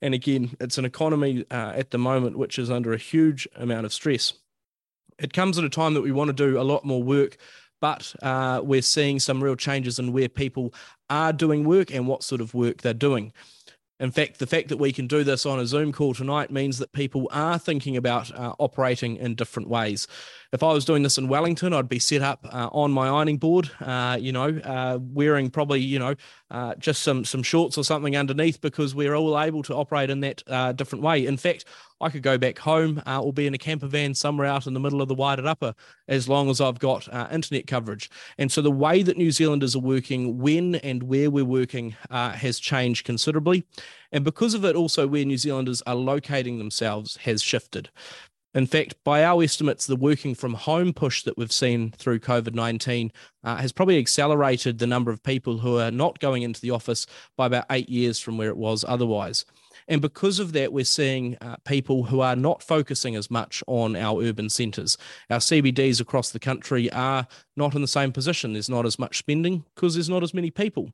And 0.01 0.13
again, 0.13 0.57
it's 0.59 0.77
an 0.77 0.83
economy 0.83 1.45
uh, 1.51 1.71
at 1.73 1.91
the 1.91 1.97
moment 1.97 2.37
which 2.37 2.59
is 2.59 2.69
under 2.69 2.91
a 2.91 2.97
huge 2.97 3.47
amount 3.55 3.85
of 3.85 3.93
stress 3.93 4.33
it 5.21 5.33
comes 5.33 5.57
at 5.57 5.63
a 5.63 5.69
time 5.69 5.93
that 5.93 6.01
we 6.01 6.11
want 6.11 6.29
to 6.29 6.33
do 6.33 6.59
a 6.59 6.63
lot 6.63 6.83
more 6.83 7.01
work, 7.01 7.37
but 7.79 8.13
uh, 8.21 8.61
we're 8.63 8.81
seeing 8.81 9.19
some 9.19 9.43
real 9.43 9.55
changes 9.55 9.99
in 9.99 10.13
where 10.13 10.29
people 10.29 10.73
are 11.09 11.33
doing 11.33 11.63
work 11.63 11.93
and 11.93 12.07
what 12.07 12.23
sort 12.23 12.41
of 12.41 12.53
work 12.53 12.81
they're 12.81 12.93
doing. 12.93 13.33
In 14.01 14.09
fact, 14.09 14.39
the 14.39 14.47
fact 14.47 14.69
that 14.69 14.77
we 14.77 14.91
can 14.91 15.05
do 15.05 15.23
this 15.23 15.45
on 15.45 15.59
a 15.59 15.65
Zoom 15.67 15.91
call 15.91 16.15
tonight 16.15 16.49
means 16.49 16.79
that 16.79 16.91
people 16.91 17.29
are 17.31 17.59
thinking 17.59 17.95
about 17.97 18.33
uh, 18.33 18.55
operating 18.57 19.17
in 19.17 19.35
different 19.35 19.69
ways. 19.69 20.07
If 20.51 20.63
I 20.63 20.73
was 20.73 20.85
doing 20.85 21.03
this 21.03 21.19
in 21.19 21.27
Wellington, 21.27 21.71
I'd 21.71 21.87
be 21.87 21.99
set 21.99 22.23
up 22.23 22.39
uh, 22.51 22.69
on 22.71 22.91
my 22.91 23.09
ironing 23.09 23.37
board, 23.37 23.69
uh, 23.79 24.17
you 24.19 24.31
know, 24.31 24.59
uh, 24.63 24.97
wearing 24.99 25.51
probably, 25.51 25.81
you 25.81 25.99
know, 25.99 26.15
uh, 26.49 26.73
just 26.75 27.03
some 27.03 27.23
some 27.23 27.43
shorts 27.43 27.77
or 27.77 27.83
something 27.83 28.17
underneath 28.17 28.59
because 28.59 28.95
we're 28.95 29.13
all 29.13 29.39
able 29.39 29.61
to 29.63 29.75
operate 29.75 30.09
in 30.09 30.21
that 30.21 30.41
uh, 30.47 30.71
different 30.71 31.03
way. 31.03 31.27
In 31.27 31.37
fact, 31.37 31.65
I 32.01 32.09
could 32.09 32.23
go 32.23 32.37
back 32.37 32.57
home 32.59 33.01
uh, 33.05 33.21
or 33.21 33.31
be 33.31 33.47
in 33.47 33.53
a 33.53 33.57
camper 33.57 33.87
van 33.87 34.13
somewhere 34.13 34.47
out 34.47 34.67
in 34.67 34.73
the 34.73 34.79
middle 34.79 35.01
of 35.01 35.07
the 35.07 35.15
Wairarapa 35.15 35.73
as 36.07 36.27
long 36.27 36.49
as 36.49 36.59
I've 36.59 36.79
got 36.79 37.07
uh, 37.13 37.27
internet 37.31 37.67
coverage. 37.67 38.09
And 38.37 38.51
so 38.51 38.61
the 38.61 38.71
way 38.71 39.03
that 39.03 39.17
New 39.17 39.31
Zealanders 39.31 39.75
are 39.75 39.79
working, 39.79 40.37
when 40.39 40.75
and 40.75 41.03
where 41.03 41.29
we're 41.29 41.45
working, 41.45 41.95
uh, 42.09 42.31
has 42.31 42.59
changed 42.59 43.05
considerably. 43.05 43.65
And 44.11 44.23
because 44.23 44.53
of 44.53 44.65
it, 44.65 44.75
also 44.75 45.07
where 45.07 45.25
New 45.25 45.37
Zealanders 45.37 45.81
are 45.87 45.95
locating 45.95 46.57
themselves 46.57 47.17
has 47.17 47.41
shifted. 47.41 47.89
In 48.53 48.67
fact, 48.67 48.95
by 49.05 49.23
our 49.23 49.41
estimates, 49.41 49.87
the 49.87 49.95
working 49.95 50.35
from 50.35 50.53
home 50.55 50.91
push 50.91 51.23
that 51.23 51.37
we've 51.37 51.53
seen 51.53 51.91
through 51.91 52.19
COVID 52.19 52.53
19 52.53 53.11
uh, 53.45 53.55
has 53.55 53.71
probably 53.71 53.97
accelerated 53.97 54.77
the 54.77 54.87
number 54.87 55.09
of 55.09 55.23
people 55.23 55.57
who 55.57 55.77
are 55.77 55.91
not 55.91 56.19
going 56.19 56.43
into 56.43 56.59
the 56.59 56.71
office 56.71 57.05
by 57.37 57.45
about 57.45 57.65
eight 57.69 57.87
years 57.87 58.19
from 58.19 58.37
where 58.37 58.49
it 58.49 58.57
was 58.57 58.83
otherwise. 58.85 59.45
And 59.91 60.01
because 60.01 60.39
of 60.39 60.53
that, 60.53 60.71
we're 60.71 60.85
seeing 60.85 61.37
uh, 61.41 61.57
people 61.65 62.05
who 62.05 62.21
are 62.21 62.37
not 62.37 62.63
focusing 62.63 63.17
as 63.17 63.29
much 63.29 63.61
on 63.67 63.97
our 63.97 64.21
urban 64.23 64.49
centres. 64.49 64.97
Our 65.29 65.39
CBDs 65.39 65.99
across 65.99 66.31
the 66.31 66.39
country 66.39 66.89
are 66.93 67.27
not 67.57 67.75
in 67.75 67.81
the 67.81 67.89
same 67.89 68.13
position. 68.13 68.53
There's 68.53 68.69
not 68.69 68.85
as 68.85 68.97
much 68.97 69.17
spending 69.17 69.65
because 69.75 69.95
there's 69.95 70.07
not 70.07 70.23
as 70.23 70.33
many 70.33 70.49
people. 70.49 70.91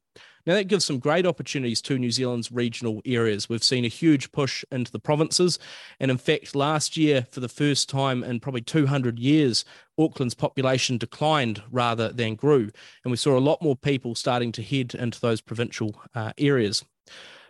Now, 0.48 0.56
that 0.56 0.68
gives 0.68 0.84
some 0.84 0.98
great 0.98 1.28
opportunities 1.28 1.80
to 1.84 2.00
New 2.00 2.10
Zealand's 2.10 2.52
regional 2.52 3.04
areas. 3.06 3.48
We've 3.48 3.64
seen 3.64 3.86
a 3.86 3.88
huge 3.88 4.32
push 4.32 4.66
into 4.72 4.92
the 4.92 4.98
provinces. 4.98 5.60
And 6.00 6.10
in 6.10 6.18
fact, 6.18 6.56
last 6.56 6.98
year, 6.98 7.28
for 7.30 7.40
the 7.40 7.48
first 7.48 7.90
time 7.90 8.24
in 8.24 8.40
probably 8.40 8.62
200 8.62 9.20
years, 9.20 9.64
Auckland's 10.00 10.34
population 10.34 10.98
declined 10.98 11.62
rather 11.70 12.12
than 12.12 12.34
grew. 12.34 12.72
And 13.04 13.12
we 13.12 13.18
saw 13.18 13.38
a 13.38 13.40
lot 13.40 13.62
more 13.62 13.76
people 13.76 14.16
starting 14.16 14.52
to 14.54 14.64
head 14.64 14.96
into 14.96 15.22
those 15.22 15.40
provincial 15.40 16.02
uh, 16.16 16.34
areas 16.40 16.84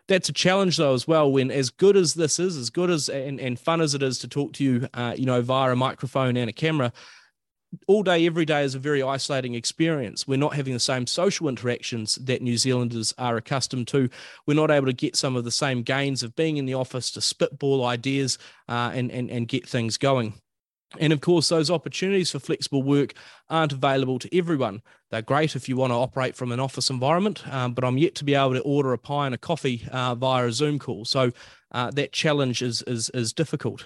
that's 0.07 0.29
a 0.29 0.33
challenge 0.33 0.77
though 0.77 0.93
as 0.93 1.07
well. 1.07 1.31
When 1.31 1.51
as 1.51 1.69
good 1.69 1.97
as 1.97 2.13
this 2.13 2.39
is, 2.39 2.57
as 2.57 2.69
good 2.69 2.89
as 2.89 3.09
and, 3.09 3.39
and 3.39 3.59
fun 3.59 3.81
as 3.81 3.93
it 3.93 4.01
is 4.01 4.19
to 4.19 4.27
talk 4.27 4.53
to 4.53 4.63
you, 4.63 4.87
uh, 4.93 5.15
you 5.17 5.25
know, 5.25 5.41
via 5.41 5.71
a 5.71 5.75
microphone 5.75 6.37
and 6.37 6.49
a 6.49 6.53
camera, 6.53 6.91
all 7.87 8.03
day, 8.03 8.25
every 8.25 8.45
day 8.45 8.63
is 8.63 8.75
a 8.75 8.79
very 8.79 9.03
isolating 9.03 9.53
experience. 9.53 10.27
We're 10.27 10.37
not 10.37 10.55
having 10.55 10.73
the 10.73 10.79
same 10.79 11.05
social 11.05 11.49
interactions 11.49 12.15
that 12.15 12.41
New 12.41 12.57
Zealanders 12.57 13.13
are 13.17 13.37
accustomed 13.37 13.87
to. 13.89 14.09
We're 14.45 14.55
not 14.55 14.71
able 14.71 14.85
to 14.87 14.93
get 14.93 15.15
some 15.15 15.35
of 15.35 15.43
the 15.43 15.51
same 15.51 15.83
gains 15.83 16.23
of 16.23 16.35
being 16.35 16.57
in 16.57 16.65
the 16.65 16.73
office 16.73 17.11
to 17.11 17.21
spitball 17.21 17.85
ideas 17.85 18.37
uh, 18.69 18.91
and, 18.93 19.11
and, 19.11 19.29
and 19.29 19.47
get 19.47 19.67
things 19.67 19.97
going. 19.97 20.33
And 20.99 21.11
of 21.11 21.21
course, 21.21 21.49
those 21.49 21.69
opportunities 21.69 22.31
for 22.31 22.39
flexible 22.39 22.81
work 22.81 23.13
aren't 23.49 23.73
available 23.73 24.19
to 24.19 24.37
everyone. 24.37 24.81
They're 25.11 25.21
great 25.21 25.55
if 25.55 25.67
you 25.67 25.75
want 25.75 25.91
to 25.91 25.97
operate 25.97 26.35
from 26.35 26.51
an 26.51 26.59
office 26.59 26.89
environment, 26.89 27.45
um, 27.51 27.73
but 27.73 27.83
I'm 27.83 27.97
yet 27.97 28.15
to 28.15 28.23
be 28.23 28.35
able 28.35 28.53
to 28.53 28.61
order 28.61 28.93
a 28.93 28.97
pie 28.97 29.25
and 29.25 29.35
a 29.35 29.37
coffee 29.37 29.85
uh, 29.91 30.15
via 30.15 30.47
a 30.47 30.51
Zoom 30.51 30.79
call. 30.79 31.05
So 31.05 31.31
uh, 31.71 31.91
that 31.91 32.13
challenge 32.13 32.61
is, 32.61 32.81
is, 32.83 33.09
is 33.09 33.33
difficult. 33.33 33.85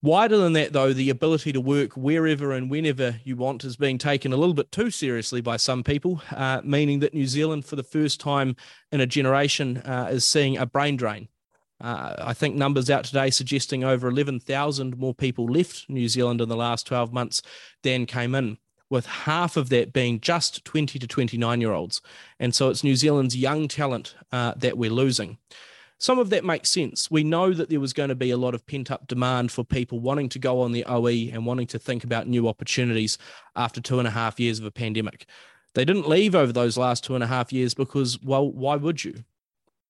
Wider 0.00 0.36
than 0.36 0.52
that, 0.52 0.72
though, 0.72 0.92
the 0.92 1.10
ability 1.10 1.52
to 1.52 1.60
work 1.60 1.96
wherever 1.96 2.52
and 2.52 2.70
whenever 2.70 3.18
you 3.24 3.34
want 3.34 3.64
is 3.64 3.76
being 3.76 3.98
taken 3.98 4.32
a 4.32 4.36
little 4.36 4.54
bit 4.54 4.70
too 4.70 4.92
seriously 4.92 5.40
by 5.40 5.56
some 5.56 5.82
people, 5.82 6.22
uh, 6.30 6.60
meaning 6.62 7.00
that 7.00 7.14
New 7.14 7.26
Zealand, 7.26 7.64
for 7.64 7.74
the 7.74 7.82
first 7.82 8.20
time 8.20 8.54
in 8.92 9.00
a 9.00 9.06
generation, 9.06 9.78
uh, 9.78 10.08
is 10.12 10.24
seeing 10.24 10.56
a 10.56 10.66
brain 10.66 10.96
drain. 10.96 11.26
Uh, 11.80 12.14
I 12.18 12.34
think 12.34 12.56
numbers 12.56 12.90
out 12.90 13.04
today 13.04 13.30
suggesting 13.30 13.84
over 13.84 14.08
11,000 14.08 14.98
more 14.98 15.14
people 15.14 15.46
left 15.46 15.88
New 15.88 16.08
Zealand 16.08 16.40
in 16.40 16.48
the 16.48 16.56
last 16.56 16.86
12 16.86 17.12
months 17.12 17.42
than 17.82 18.06
came 18.06 18.34
in, 18.34 18.58
with 18.90 19.06
half 19.06 19.56
of 19.56 19.68
that 19.68 19.92
being 19.92 20.20
just 20.20 20.64
20 20.64 20.98
to 20.98 21.06
29 21.06 21.60
year 21.60 21.72
olds. 21.72 22.00
And 22.40 22.54
so 22.54 22.68
it's 22.68 22.82
New 22.82 22.96
Zealand's 22.96 23.36
young 23.36 23.68
talent 23.68 24.16
uh, 24.32 24.54
that 24.56 24.76
we're 24.76 24.90
losing. 24.90 25.38
Some 26.00 26.20
of 26.20 26.30
that 26.30 26.44
makes 26.44 26.68
sense. 26.68 27.10
We 27.10 27.24
know 27.24 27.52
that 27.52 27.70
there 27.70 27.80
was 27.80 27.92
going 27.92 28.08
to 28.08 28.14
be 28.14 28.30
a 28.30 28.36
lot 28.36 28.54
of 28.54 28.64
pent 28.66 28.90
up 28.90 29.08
demand 29.08 29.50
for 29.50 29.64
people 29.64 29.98
wanting 29.98 30.28
to 30.30 30.38
go 30.38 30.60
on 30.60 30.70
the 30.70 30.84
OE 30.84 31.30
and 31.32 31.44
wanting 31.44 31.66
to 31.68 31.78
think 31.78 32.04
about 32.04 32.28
new 32.28 32.46
opportunities 32.46 33.18
after 33.56 33.80
two 33.80 33.98
and 33.98 34.06
a 34.06 34.12
half 34.12 34.38
years 34.38 34.60
of 34.60 34.64
a 34.64 34.70
pandemic. 34.70 35.26
They 35.74 35.84
didn't 35.84 36.08
leave 36.08 36.36
over 36.36 36.52
those 36.52 36.78
last 36.78 37.02
two 37.04 37.16
and 37.16 37.24
a 37.24 37.26
half 37.26 37.52
years 37.52 37.74
because, 37.74 38.20
well, 38.22 38.50
why 38.50 38.76
would 38.76 39.04
you? 39.04 39.24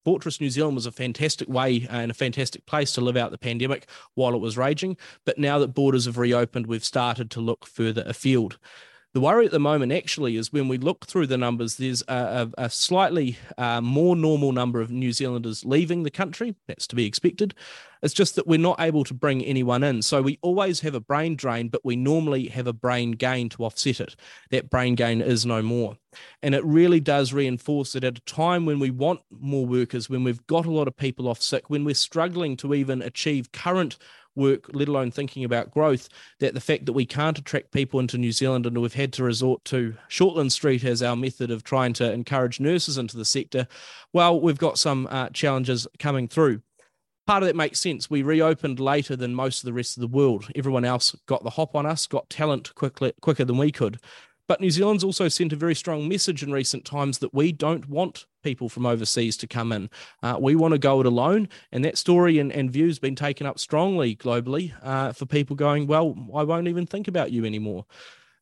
Fortress 0.08 0.40
New 0.40 0.48
Zealand 0.48 0.74
was 0.74 0.86
a 0.86 0.90
fantastic 0.90 1.50
way 1.50 1.86
and 1.90 2.10
a 2.10 2.14
fantastic 2.14 2.64
place 2.64 2.92
to 2.92 3.02
live 3.02 3.14
out 3.14 3.30
the 3.30 3.36
pandemic 3.36 3.86
while 4.14 4.32
it 4.32 4.40
was 4.40 4.56
raging. 4.56 4.96
But 5.26 5.36
now 5.36 5.58
that 5.58 5.74
borders 5.74 6.06
have 6.06 6.16
reopened, 6.16 6.66
we've 6.66 6.82
started 6.82 7.30
to 7.32 7.42
look 7.42 7.66
further 7.66 8.04
afield. 8.06 8.56
The 9.14 9.20
worry 9.20 9.46
at 9.46 9.52
the 9.52 9.58
moment 9.58 9.90
actually 9.90 10.36
is 10.36 10.52
when 10.52 10.68
we 10.68 10.76
look 10.76 11.06
through 11.06 11.28
the 11.28 11.38
numbers, 11.38 11.76
there's 11.76 12.02
a, 12.08 12.50
a, 12.58 12.64
a 12.64 12.70
slightly 12.70 13.38
uh, 13.56 13.80
more 13.80 14.14
normal 14.14 14.52
number 14.52 14.82
of 14.82 14.90
New 14.90 15.12
Zealanders 15.12 15.64
leaving 15.64 16.02
the 16.02 16.10
country. 16.10 16.54
That's 16.66 16.86
to 16.88 16.96
be 16.96 17.06
expected. 17.06 17.54
It's 18.02 18.12
just 18.12 18.36
that 18.36 18.46
we're 18.46 18.58
not 18.58 18.80
able 18.80 19.04
to 19.04 19.14
bring 19.14 19.42
anyone 19.42 19.82
in. 19.82 20.02
So 20.02 20.20
we 20.20 20.38
always 20.42 20.80
have 20.80 20.94
a 20.94 21.00
brain 21.00 21.36
drain, 21.36 21.68
but 21.68 21.84
we 21.84 21.96
normally 21.96 22.48
have 22.48 22.66
a 22.66 22.72
brain 22.72 23.12
gain 23.12 23.48
to 23.50 23.64
offset 23.64 23.98
it. 24.00 24.14
That 24.50 24.68
brain 24.68 24.94
gain 24.94 25.22
is 25.22 25.46
no 25.46 25.62
more. 25.62 25.96
And 26.42 26.54
it 26.54 26.64
really 26.64 27.00
does 27.00 27.32
reinforce 27.32 27.94
that 27.94 28.04
at 28.04 28.18
a 28.18 28.22
time 28.22 28.66
when 28.66 28.78
we 28.78 28.90
want 28.90 29.20
more 29.30 29.66
workers, 29.66 30.10
when 30.10 30.22
we've 30.22 30.46
got 30.46 30.66
a 30.66 30.70
lot 30.70 30.86
of 30.86 30.96
people 30.96 31.28
off 31.28 31.40
sick, 31.40 31.70
when 31.70 31.84
we're 31.84 31.94
struggling 31.94 32.58
to 32.58 32.74
even 32.74 33.00
achieve 33.00 33.52
current 33.52 33.96
work, 34.38 34.70
let 34.72 34.88
alone 34.88 35.10
thinking 35.10 35.44
about 35.44 35.70
growth, 35.70 36.08
that 36.38 36.54
the 36.54 36.60
fact 36.60 36.86
that 36.86 36.94
we 36.94 37.04
can't 37.04 37.38
attract 37.38 37.72
people 37.72 38.00
into 38.00 38.16
New 38.16 38.32
Zealand 38.32 38.64
and 38.64 38.78
we've 38.78 38.94
had 38.94 39.12
to 39.14 39.24
resort 39.24 39.62
to 39.66 39.94
Shortland 40.08 40.52
Street 40.52 40.84
as 40.84 41.02
our 41.02 41.16
method 41.16 41.50
of 41.50 41.64
trying 41.64 41.92
to 41.94 42.10
encourage 42.10 42.60
nurses 42.60 42.96
into 42.96 43.18
the 43.18 43.24
sector, 43.26 43.68
well, 44.14 44.40
we've 44.40 44.58
got 44.58 44.78
some 44.78 45.06
uh, 45.10 45.28
challenges 45.30 45.86
coming 45.98 46.28
through. 46.28 46.62
Part 47.26 47.42
of 47.42 47.48
that 47.48 47.56
makes 47.56 47.78
sense. 47.78 48.08
We 48.08 48.22
reopened 48.22 48.80
later 48.80 49.14
than 49.14 49.34
most 49.34 49.58
of 49.58 49.66
the 49.66 49.74
rest 49.74 49.98
of 49.98 50.00
the 50.00 50.06
world. 50.06 50.48
Everyone 50.56 50.86
else 50.86 51.14
got 51.26 51.44
the 51.44 51.50
hop 51.50 51.74
on 51.74 51.84
us, 51.84 52.06
got 52.06 52.30
talent 52.30 52.74
quickly, 52.74 53.12
quicker 53.20 53.44
than 53.44 53.58
we 53.58 53.70
could. 53.70 54.00
But 54.46 54.62
New 54.62 54.70
Zealand's 54.70 55.04
also 55.04 55.28
sent 55.28 55.52
a 55.52 55.56
very 55.56 55.74
strong 55.74 56.08
message 56.08 56.42
in 56.42 56.52
recent 56.52 56.86
times 56.86 57.18
that 57.18 57.34
we 57.34 57.52
don't 57.52 57.86
want 57.86 58.24
people 58.48 58.68
from 58.70 58.86
overseas 58.86 59.36
to 59.36 59.46
come 59.46 59.72
in. 59.72 59.90
Uh, 60.22 60.36
we 60.40 60.54
want 60.56 60.72
to 60.72 60.78
go 60.78 61.00
it 61.00 61.06
alone. 61.06 61.48
And 61.70 61.84
that 61.84 61.98
story 61.98 62.38
and, 62.38 62.50
and 62.50 62.70
view 62.70 62.86
has 62.86 62.98
been 62.98 63.14
taken 63.14 63.46
up 63.46 63.58
strongly 63.58 64.16
globally 64.16 64.72
uh, 64.82 65.12
for 65.12 65.26
people 65.26 65.54
going, 65.54 65.86
well, 65.86 66.14
I 66.34 66.44
won't 66.44 66.68
even 66.68 66.86
think 66.86 67.08
about 67.08 67.30
you 67.30 67.44
anymore. 67.44 67.84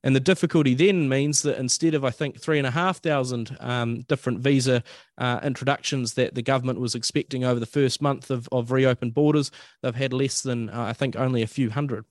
And 0.05 0.15
the 0.15 0.21
difficulty 0.21 0.75
then 0.75 1.09
means 1.09 1.43
that 1.43 1.59
instead 1.59 1.95
of, 1.95 2.05
I 2.05 2.11
think, 2.11 2.41
three 2.41 2.59
and 2.59 2.67
a 2.67 2.71
half 2.71 2.99
thousand 3.03 3.57
um, 3.59 4.03
different 4.03 4.39
visa 4.39 4.85
uh, 5.19 5.41
introductions 5.43 6.15
that 6.15 6.37
the 6.37 6.43
government 6.43 6.79
was 6.79 6.95
expecting 6.95 7.43
over 7.43 7.59
the 7.59 7.67
first 7.67 8.01
month 8.01 8.31
of, 8.31 8.49
of 8.53 8.71
reopened 8.71 9.15
borders, 9.15 9.51
they've 9.83 10.03
had 10.05 10.13
less 10.13 10.43
than, 10.43 10.71
uh, 10.71 10.85
I 10.85 10.93
think, 10.93 11.17
only 11.17 11.43
a 11.43 11.49
few 11.49 11.71
hundred. 11.71 12.05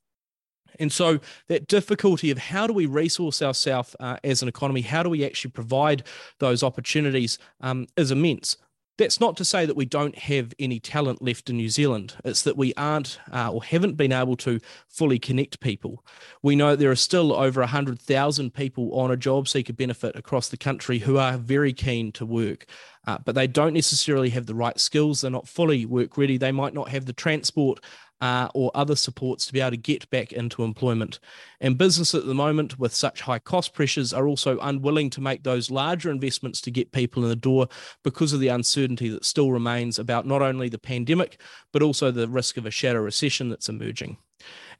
And 0.80 0.92
so 0.92 1.20
that 1.48 1.68
difficulty 1.68 2.32
of 2.32 2.38
how 2.38 2.68
do 2.68 2.74
we 2.74 2.86
resource 2.86 3.42
ourselves 3.42 3.96
uh, 4.00 4.18
as 4.24 4.42
an 4.42 4.48
economy, 4.48 4.82
how 4.82 5.04
do 5.04 5.10
we 5.10 5.26
actually 5.26 5.52
provide 5.52 6.04
those 6.40 6.64
opportunities 6.64 7.38
um, 7.62 7.88
is 7.98 8.12
immense. 8.12 8.58
That's 8.98 9.20
not 9.20 9.36
to 9.38 9.46
say 9.46 9.66
that 9.66 9.76
we 9.76 9.84
don't 9.84 10.18
have 10.18 10.54
any 10.58 10.80
talent 10.80 11.22
left 11.22 11.50
in 11.50 11.58
New 11.58 11.68
Zealand. 11.68 12.16
It's 12.24 12.44
that 12.44 12.56
we 12.56 12.74
aren't 12.76 13.20
uh, 13.30 13.52
or 13.52 13.62
haven't 13.62 13.96
been 13.98 14.14
able 14.14 14.38
to 14.38 14.62
fully 14.88 15.20
connect 15.20 15.60
people. 15.60 16.06
We 16.42 16.56
know 16.56 16.76
there 16.78 16.92
are 16.92 16.96
still 16.96 17.34
over 17.34 17.60
100,000 17.60 18.54
people 18.54 18.98
on 18.98 19.12
a 19.12 19.18
job 19.18 19.50
seeker 19.50 19.74
benefit 19.74 20.16
across 20.16 20.48
the 20.48 20.56
country 20.56 21.00
who 21.00 21.18
are 21.18 21.38
very 21.38 21.74
keen 21.74 22.14
to 22.14 22.26
work, 22.26 22.68
uh, 23.06 23.18
but 23.26 23.36
they 23.36 23.48
don't 23.48 23.74
necessarily 23.74 24.30
have 24.30 24.46
the 24.46 24.56
right 24.56 24.80
skills. 24.80 25.22
They're 25.22 25.32
not 25.32 25.50
fully 25.50 25.86
work 25.86 26.18
ready. 26.18 26.38
They 26.38 26.54
might 26.54 26.74
not 26.74 26.88
have 26.88 27.06
the 27.06 27.12
transport 27.12 27.82
uh, 28.22 28.50
or 28.54 28.72
other 28.74 28.96
supports 28.96 29.46
to 29.46 29.54
be 29.54 29.60
able 29.60 29.72
to 29.72 29.78
get 29.78 30.10
back 30.10 30.32
into 30.32 30.64
employment. 30.64 31.20
And 31.60 31.78
business 31.78 32.16
at 32.16 32.26
the 32.26 32.34
moment, 32.34 32.80
with 32.80 32.94
such 32.94 33.22
high 33.22 33.40
cost 33.40 33.74
pressures, 33.74 34.14
are 34.14 34.28
also 34.28 34.58
unwilling 34.60 35.10
to 35.12 35.22
make 35.22 35.44
those 35.44 35.72
larger 35.72 36.10
investments 36.10 36.62
to 36.62 36.72
get 36.72 36.92
people 36.92 37.24
in 37.24 37.30
the 37.30 37.36
door 37.36 37.68
because 38.04 38.34
of 38.34 38.40
the 38.40 38.48
uncertainty 38.48 39.10
that 39.10 39.26
still 39.26 39.52
remains 39.52 40.00
about 40.00 40.26
not 40.26 40.42
only 40.42 40.70
the 40.70 40.78
pandemic, 40.78 41.40
but 41.72 41.82
also 41.82 42.12
the 42.12 42.28
risk 42.28 42.58
of 42.58 42.66
a 42.66 42.72
shadow 42.72 43.02
recession 43.02 43.50
that's 43.50 43.70
emerging. 43.70 44.18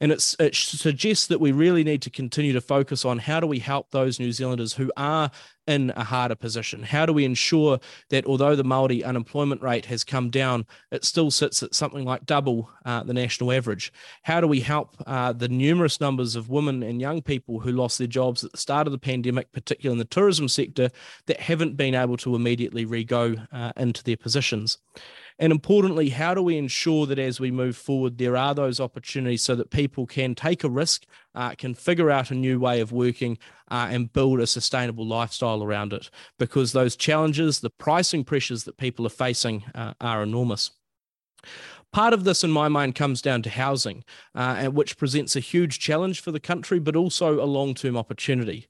And 0.00 0.12
it 0.12 0.20
suggests 0.20 1.26
that 1.28 1.40
we 1.40 1.52
really 1.52 1.82
need 1.82 2.02
to 2.02 2.10
continue 2.10 2.52
to 2.52 2.60
focus 2.60 3.04
on 3.04 3.18
how 3.18 3.40
do 3.40 3.46
we 3.46 3.58
help 3.58 3.90
those 3.90 4.20
New 4.20 4.32
Zealanders 4.32 4.74
who 4.74 4.92
are 4.96 5.30
in 5.66 5.92
a 5.96 6.04
harder 6.04 6.34
position? 6.34 6.82
How 6.82 7.06
do 7.06 7.12
we 7.12 7.24
ensure 7.24 7.80
that 8.10 8.24
although 8.26 8.54
the 8.54 8.64
Maori 8.64 9.02
unemployment 9.02 9.62
rate 9.62 9.86
has 9.86 10.04
come 10.04 10.30
down, 10.30 10.66
it 10.92 11.04
still 11.04 11.30
sits 11.30 11.62
at 11.62 11.74
something 11.74 12.04
like 12.04 12.26
double 12.26 12.70
uh, 12.84 13.02
the 13.02 13.14
national 13.14 13.52
average? 13.52 13.92
How 14.22 14.40
do 14.40 14.46
we 14.46 14.60
help 14.60 14.96
uh, 15.06 15.32
the 15.32 15.48
numerous 15.48 16.00
numbers 16.00 16.36
of 16.36 16.50
women 16.50 16.82
and 16.82 17.00
young 17.00 17.22
people 17.22 17.58
who 17.58 17.72
lost 17.72 17.98
their 17.98 18.06
jobs 18.06 18.44
at 18.44 18.52
the 18.52 18.58
start 18.58 18.86
of 18.86 18.92
the 18.92 18.98
pandemic, 18.98 19.50
particularly 19.52 19.94
in 19.94 19.98
the 19.98 20.04
tourism 20.04 20.48
sector, 20.48 20.90
that 21.26 21.40
haven't 21.40 21.76
been 21.76 21.94
able 21.94 22.16
to 22.18 22.36
immediately 22.36 22.84
re-go 22.84 23.34
uh, 23.50 23.72
into 23.76 24.04
their 24.04 24.16
positions? 24.16 24.78
And 25.38 25.52
importantly, 25.52 26.08
how 26.08 26.32
do 26.32 26.42
we 26.42 26.56
ensure 26.56 27.04
that 27.06 27.18
as 27.18 27.38
we 27.38 27.50
move 27.50 27.76
forward, 27.76 28.16
there 28.16 28.36
are 28.36 28.54
those 28.54 28.80
opportunities 28.80 29.42
so 29.42 29.54
that 29.54 29.70
people 29.70 30.06
can 30.06 30.34
take 30.34 30.64
a 30.64 30.70
risk, 30.70 31.04
uh, 31.34 31.50
can 31.50 31.74
figure 31.74 32.10
out 32.10 32.30
a 32.30 32.34
new 32.34 32.58
way 32.58 32.80
of 32.80 32.90
working, 32.90 33.36
uh, 33.70 33.88
and 33.90 34.12
build 34.12 34.40
a 34.40 34.46
sustainable 34.46 35.06
lifestyle 35.06 35.62
around 35.62 35.92
it? 35.92 36.08
Because 36.38 36.72
those 36.72 36.96
challenges, 36.96 37.60
the 37.60 37.70
pricing 37.70 38.24
pressures 38.24 38.64
that 38.64 38.78
people 38.78 39.06
are 39.06 39.10
facing, 39.10 39.64
uh, 39.74 39.92
are 40.00 40.22
enormous. 40.22 40.70
Part 41.92 42.12
of 42.12 42.24
this, 42.24 42.42
in 42.42 42.50
my 42.50 42.68
mind, 42.68 42.94
comes 42.94 43.22
down 43.22 43.42
to 43.42 43.50
housing, 43.50 44.04
uh, 44.34 44.66
which 44.66 44.98
presents 44.98 45.36
a 45.36 45.40
huge 45.40 45.78
challenge 45.78 46.20
for 46.20 46.32
the 46.32 46.40
country, 46.40 46.78
but 46.78 46.96
also 46.96 47.42
a 47.42 47.44
long 47.44 47.74
term 47.74 47.96
opportunity. 47.96 48.68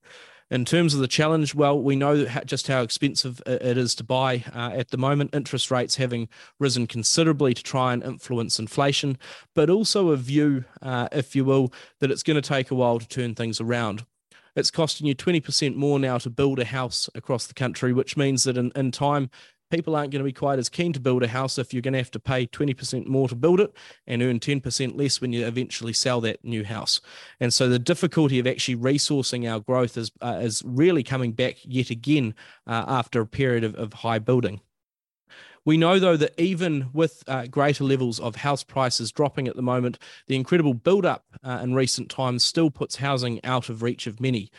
In 0.48 0.64
terms 0.64 0.94
of 0.94 1.00
the 1.00 1.08
challenge, 1.08 1.56
well, 1.56 1.80
we 1.80 1.96
know 1.96 2.24
just 2.44 2.68
how 2.68 2.82
expensive 2.82 3.42
it 3.46 3.76
is 3.76 3.96
to 3.96 4.04
buy 4.04 4.44
uh, 4.54 4.70
at 4.74 4.90
the 4.90 4.96
moment, 4.96 5.34
interest 5.34 5.72
rates 5.72 5.96
having 5.96 6.28
risen 6.60 6.86
considerably 6.86 7.52
to 7.52 7.62
try 7.64 7.92
and 7.92 8.04
influence 8.04 8.60
inflation, 8.60 9.18
but 9.56 9.68
also 9.68 10.10
a 10.10 10.16
view, 10.16 10.64
uh, 10.80 11.08
if 11.10 11.34
you 11.34 11.44
will, 11.44 11.72
that 11.98 12.12
it's 12.12 12.22
going 12.22 12.40
to 12.40 12.48
take 12.48 12.70
a 12.70 12.76
while 12.76 13.00
to 13.00 13.08
turn 13.08 13.34
things 13.34 13.60
around. 13.60 14.06
It's 14.54 14.70
costing 14.70 15.08
you 15.08 15.16
20% 15.16 15.74
more 15.74 15.98
now 15.98 16.16
to 16.18 16.30
build 16.30 16.60
a 16.60 16.64
house 16.64 17.10
across 17.14 17.48
the 17.48 17.54
country, 17.54 17.92
which 17.92 18.16
means 18.16 18.44
that 18.44 18.56
in, 18.56 18.70
in 18.76 18.92
time, 18.92 19.30
people 19.70 19.96
aren't 19.96 20.12
going 20.12 20.20
to 20.20 20.24
be 20.24 20.32
quite 20.32 20.58
as 20.58 20.68
keen 20.68 20.92
to 20.92 21.00
build 21.00 21.22
a 21.22 21.28
house 21.28 21.58
if 21.58 21.72
you're 21.72 21.82
going 21.82 21.92
to 21.92 21.98
have 21.98 22.10
to 22.12 22.20
pay 22.20 22.46
20% 22.46 23.06
more 23.06 23.28
to 23.28 23.34
build 23.34 23.60
it 23.60 23.72
and 24.06 24.22
earn 24.22 24.38
10% 24.38 24.96
less 24.96 25.20
when 25.20 25.32
you 25.32 25.46
eventually 25.46 25.92
sell 25.92 26.20
that 26.20 26.44
new 26.44 26.64
house. 26.64 27.00
And 27.40 27.52
so 27.52 27.68
the 27.68 27.78
difficulty 27.78 28.38
of 28.38 28.46
actually 28.46 28.76
resourcing 28.76 29.50
our 29.50 29.60
growth 29.60 29.96
is, 29.96 30.10
uh, 30.22 30.38
is 30.40 30.62
really 30.64 31.02
coming 31.02 31.32
back 31.32 31.56
yet 31.64 31.90
again 31.90 32.34
uh, 32.66 32.84
after 32.86 33.20
a 33.20 33.26
period 33.26 33.64
of, 33.64 33.74
of 33.74 33.92
high 33.92 34.18
building. 34.18 34.60
We 35.64 35.76
know, 35.76 35.98
though, 35.98 36.16
that 36.16 36.40
even 36.40 36.90
with 36.92 37.24
uh, 37.26 37.46
greater 37.48 37.82
levels 37.82 38.20
of 38.20 38.36
house 38.36 38.62
prices 38.62 39.10
dropping 39.10 39.48
at 39.48 39.56
the 39.56 39.62
moment, 39.62 39.98
the 40.28 40.36
incredible 40.36 40.74
build 40.74 41.04
up 41.04 41.24
uh, 41.42 41.58
in 41.60 41.74
recent 41.74 42.08
times 42.08 42.44
still 42.44 42.70
puts 42.70 42.96
housing 42.96 43.44
out 43.44 43.68
of 43.68 43.82
reach 43.82 44.06
of 44.06 44.20
many. 44.20 44.52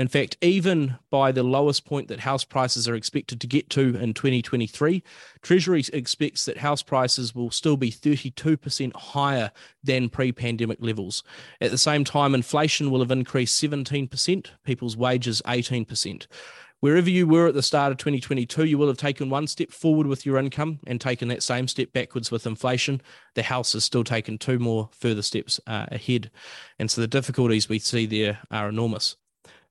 In 0.00 0.08
fact, 0.08 0.38
even 0.40 0.96
by 1.10 1.30
the 1.30 1.42
lowest 1.42 1.84
point 1.84 2.08
that 2.08 2.20
house 2.20 2.42
prices 2.42 2.88
are 2.88 2.94
expected 2.94 3.38
to 3.38 3.46
get 3.46 3.68
to 3.68 3.96
in 3.96 4.14
2023, 4.14 5.02
Treasury 5.42 5.84
expects 5.92 6.46
that 6.46 6.56
house 6.56 6.82
prices 6.82 7.34
will 7.34 7.50
still 7.50 7.76
be 7.76 7.92
32% 7.92 8.96
higher 8.96 9.52
than 9.84 10.08
pre 10.08 10.32
pandemic 10.32 10.78
levels. 10.80 11.22
At 11.60 11.70
the 11.70 11.76
same 11.76 12.04
time, 12.04 12.34
inflation 12.34 12.90
will 12.90 13.00
have 13.00 13.10
increased 13.10 13.62
17%, 13.62 14.46
people's 14.64 14.96
wages 14.96 15.42
18%. 15.44 16.26
Wherever 16.80 17.10
you 17.10 17.26
were 17.26 17.48
at 17.48 17.52
the 17.52 17.62
start 17.62 17.92
of 17.92 17.98
2022, 17.98 18.64
you 18.64 18.78
will 18.78 18.88
have 18.88 18.96
taken 18.96 19.28
one 19.28 19.46
step 19.46 19.70
forward 19.70 20.06
with 20.06 20.24
your 20.24 20.38
income 20.38 20.80
and 20.86 20.98
taken 20.98 21.28
that 21.28 21.42
same 21.42 21.68
step 21.68 21.92
backwards 21.92 22.30
with 22.30 22.46
inflation. 22.46 23.02
The 23.34 23.42
house 23.42 23.74
has 23.74 23.84
still 23.84 24.04
taken 24.04 24.38
two 24.38 24.58
more 24.58 24.88
further 24.94 25.20
steps 25.20 25.60
uh, 25.66 25.84
ahead. 25.92 26.30
And 26.78 26.90
so 26.90 27.02
the 27.02 27.06
difficulties 27.06 27.68
we 27.68 27.80
see 27.80 28.06
there 28.06 28.38
are 28.50 28.70
enormous. 28.70 29.16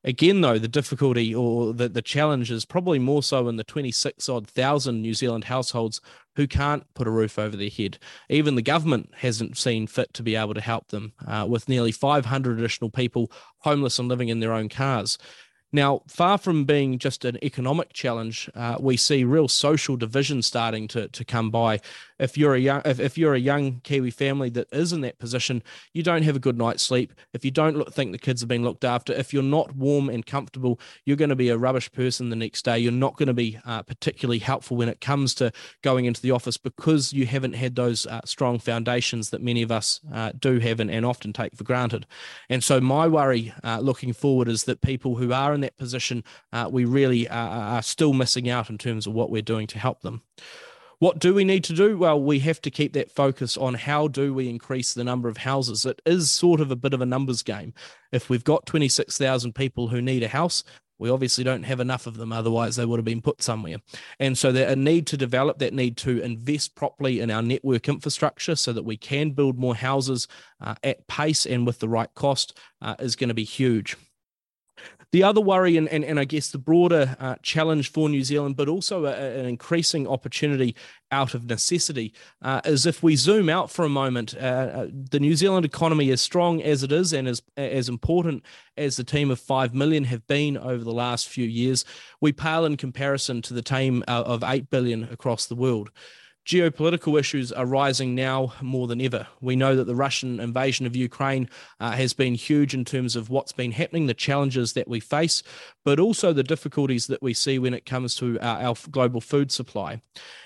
Again, 0.04 0.40
though, 0.40 0.58
the 0.58 0.70
difficulty 0.70 1.36
or 1.36 1.74
the, 1.74 1.90
the 1.90 2.02
challenge 2.02 2.52
is 2.52 2.64
probably 2.64 3.00
more 3.00 3.22
so 3.22 3.50
in 3.50 3.58
the 3.58 3.66
26 3.66 4.30
odd 4.30 4.48
thousand 4.48 5.02
New 5.02 5.14
Zealand 5.14 5.44
households 5.46 6.00
who 6.36 6.48
can't 6.48 6.86
put 6.94 7.08
a 7.08 7.12
roof 7.12 7.38
over 7.38 7.58
their 7.58 7.70
head. 7.70 7.98
Even 8.30 8.56
the 8.56 8.62
government 8.62 9.12
hasn't 9.18 9.58
seen 9.58 9.88
fit 9.88 10.14
to 10.14 10.24
be 10.24 10.38
able 10.38 10.54
to 10.54 10.62
help 10.62 10.88
them, 10.88 11.12
uh, 11.28 11.46
with 11.50 11.68
nearly 11.68 11.92
500 11.92 12.58
additional 12.58 12.90
people 12.90 13.30
homeless 13.60 14.00
and 14.00 14.08
living 14.08 14.30
in 14.30 14.40
their 14.40 14.54
own 14.54 14.70
cars. 14.70 15.18
Now, 15.72 16.02
far 16.08 16.38
from 16.38 16.66
being 16.66 16.98
just 16.98 17.26
an 17.26 17.38
economic 17.44 17.94
challenge, 17.94 18.50
uh, 18.56 18.78
we 18.80 18.98
see 18.98 19.24
real 19.24 19.48
social 19.48 19.98
division 19.98 20.42
starting 20.42 20.88
to, 20.90 21.08
to 21.10 21.26
come 21.26 21.52
by. 21.52 21.82
If 22.20 22.38
you're 22.38 22.56
a 22.56 22.60
young 22.60 22.82
if, 22.86 23.00
if 23.00 23.18
you're 23.18 23.34
a 23.34 23.40
young 23.40 23.82
Kiwi 23.82 24.12
family 24.12 24.50
that 24.52 24.68
is 24.72 24.94
in 24.94 25.02
that 25.02 25.20
position, 25.20 25.64
you 25.94 26.04
don't 26.04 26.24
have 26.24 26.36
a 26.36 26.40
good 26.40 26.58
night's 26.58 26.84
sleep. 26.84 27.14
If 27.34 27.46
you 27.46 27.52
don't 27.52 27.78
look, 27.78 27.94
think 27.94 28.12
the 28.12 28.18
kids 28.18 28.42
have 28.42 28.48
been 28.48 28.64
looked 28.64 28.84
after, 28.84 29.14
if 29.14 29.34
you're 29.34 29.44
not 29.44 29.76
warm 29.76 30.10
and 30.10 30.26
comfortable, 30.26 30.80
you're 31.06 31.18
going 31.18 31.30
to 31.30 31.36
be 31.36 31.50
a 31.50 31.58
rubbish 31.58 31.92
person 31.92 32.30
the 32.30 32.36
next 32.36 32.64
day. 32.66 32.80
You're 32.80 32.92
not 32.92 33.18
going 33.18 33.28
to 33.28 33.34
be 33.34 33.60
uh, 33.66 33.84
particularly 33.84 34.40
helpful 34.40 34.78
when 34.78 34.90
it 34.90 35.02
comes 35.02 35.34
to 35.36 35.52
going 35.82 36.06
into 36.06 36.22
the 36.22 36.32
office 36.32 36.58
because 36.58 37.14
you 37.14 37.26
haven't 37.26 37.54
had 37.54 37.76
those 37.76 38.06
uh, 38.06 38.22
strong 38.26 38.60
foundations 38.60 39.30
that 39.30 39.42
many 39.42 39.62
of 39.62 39.72
us 39.72 40.00
uh, 40.14 40.32
do 40.38 40.60
have 40.60 40.80
and, 40.80 40.92
and, 40.92 41.06
often 41.10 41.34
take 41.34 41.56
for 41.56 41.64
granted. 41.64 42.06
And 42.50 42.64
so, 42.64 42.80
my 42.80 43.08
worry 43.08 43.54
uh, 43.64 43.80
looking 43.80 44.14
forward 44.14 44.48
is 44.48 44.66
that 44.66 44.82
people 44.82 45.16
who 45.16 45.34
are 45.34 45.54
in 45.54 45.62
that 45.62 45.78
position, 45.78 46.24
uh, 46.54 46.70
we 46.72 46.86
really 46.86 47.28
are, 47.30 47.50
are 47.78 47.82
still 47.82 48.14
missing 48.14 48.50
out 48.50 48.70
in 48.70 48.78
terms 48.78 49.08
of 49.08 49.14
what 49.14 49.32
we're 49.32 49.42
doing 49.42 49.66
to 49.68 49.80
help 49.80 50.02
them. 50.02 50.22
What 51.00 51.20
do 51.20 51.34
we 51.34 51.46
need 51.46 51.64
to 51.64 51.74
do? 51.74 51.98
Well, 51.98 52.22
we 52.22 52.40
have 52.40 52.62
to 52.62 52.70
keep 52.70 52.92
that 52.92 53.10
focus 53.10 53.56
on 53.56 53.74
how 53.74 54.10
do 54.10 54.34
we 54.34 54.50
increase 54.50 54.94
the 54.94 55.06
number 55.06 55.30
of 55.30 55.38
houses. 55.38 55.86
It 55.86 56.02
is 56.06 56.30
sort 56.30 56.60
of 56.60 56.72
a 56.72 56.76
bit 56.76 56.94
of 56.94 57.00
a 57.00 57.06
numbers 57.06 57.42
game. 57.42 57.74
If 58.12 58.30
we've 58.30 58.44
got 58.44 58.66
26,000 58.66 59.56
people 59.56 59.88
who 59.88 60.02
need 60.02 60.24
a 60.24 60.28
house, 60.28 60.66
we 60.98 61.10
obviously 61.10 61.46
don't 61.46 61.64
have 61.64 61.80
enough 61.80 62.06
of 62.06 62.18
them, 62.18 62.34
otherwise 62.34 62.76
they 62.76 62.84
would 62.84 63.00
have 63.00 63.06
been 63.06 63.22
put 63.22 63.42
somewhere. 63.42 63.78
And 64.20 64.38
so 64.38 64.52
that 64.52 64.70
a 64.70 64.76
need 64.76 65.08
to 65.08 65.16
develop 65.16 65.60
that 65.60 65.74
need 65.74 65.96
to 65.98 66.22
invest 66.22 66.76
properly 66.76 67.22
in 67.22 67.32
our 67.32 67.42
network 67.42 67.88
infrastructure 67.88 68.58
so 68.58 68.74
that 68.74 68.84
we 68.84 68.98
can 68.98 69.32
build 69.32 69.58
more 69.58 69.76
houses 69.76 70.28
uh, 70.60 70.76
at 70.84 71.08
pace 71.08 71.46
and 71.46 71.66
with 71.66 71.80
the 71.80 71.88
right 71.88 72.14
cost 72.14 72.58
uh, 72.82 72.96
is 73.00 73.16
going 73.16 73.30
to 73.30 73.34
be 73.34 73.46
huge. 73.46 73.96
The 75.12 75.24
other 75.24 75.42
worry, 75.42 75.76
and, 75.76 75.88
and, 75.90 76.06
and 76.06 76.20
I 76.20 76.26
guess 76.26 76.52
the 76.52 76.60
broader 76.60 77.16
uh, 77.20 77.36
challenge 77.42 77.92
for 77.92 78.08
New 78.10 78.24
Zealand, 78.24 78.56
but 78.56 78.70
also 78.70 79.06
a, 79.06 79.14
an 79.14 79.48
increasing 79.48 80.08
opportunity 80.08 80.76
out 81.12 81.34
of 81.34 81.46
necessity, 81.46 82.14
uh, 82.44 82.62
is 82.64 82.86
if 82.86 83.02
we 83.02 83.16
zoom 83.16 83.50
out 83.50 83.72
for 83.72 83.84
a 83.84 83.90
moment, 83.90 84.36
uh, 84.36 84.40
uh 84.40 84.88
the 84.92 85.20
New 85.20 85.36
Zealand 85.36 85.66
economy, 85.66 86.12
as 86.12 86.22
strong 86.22 86.62
as 86.62 86.84
it 86.84 86.92
is 86.92 87.12
and 87.12 87.28
as, 87.28 87.42
as 87.58 87.90
important 87.90 88.44
as 88.78 88.98
the 88.98 89.04
team 89.04 89.32
of 89.32 89.40
5 89.40 89.74
million 89.74 90.04
have 90.04 90.28
been 90.28 90.58
over 90.58 90.84
the 90.84 90.94
last 90.94 91.28
few 91.28 91.46
years, 91.46 91.86
we 92.22 92.32
pale 92.32 92.66
in 92.66 92.78
comparison 92.78 93.42
to 93.42 93.56
the 93.56 93.64
team 93.64 94.04
uh, 94.08 94.24
of 94.26 94.44
8 94.44 94.70
billion 94.70 95.06
across 95.06 95.48
the 95.48 95.56
world 95.56 95.90
geopolitical 96.50 97.20
issues 97.20 97.52
are 97.52 97.66
rising 97.68 98.16
now 98.16 98.52
more 98.60 98.88
than 98.88 99.00
ever. 99.00 99.28
We 99.40 99.56
know 99.56 99.76
that 99.76 99.84
the 99.84 99.94
Russian 99.94 100.40
invasion 100.40 100.88
of 100.88 100.96
Ukraine 100.96 101.48
uh, 101.80 101.92
has 101.92 102.14
been 102.14 102.34
huge 102.34 102.74
in 102.74 102.86
terms 102.86 103.16
of 103.16 103.30
what's 103.30 103.52
been 103.52 103.72
happening, 103.72 104.08
the 104.08 104.16
challenges 104.16 104.74
that 104.74 104.88
we 104.88 105.00
face, 105.00 105.44
but 105.86 106.00
also 106.00 106.34
the 106.34 106.42
difficulties 106.42 107.06
that 107.06 107.22
we 107.22 107.36
see 107.36 107.60
when 107.60 107.76
it 107.76 107.86
comes 107.86 108.16
to 108.16 108.40
our, 108.40 108.64
our 108.64 108.76
global 108.90 109.22
food 109.22 109.52
supply. 109.52 110.02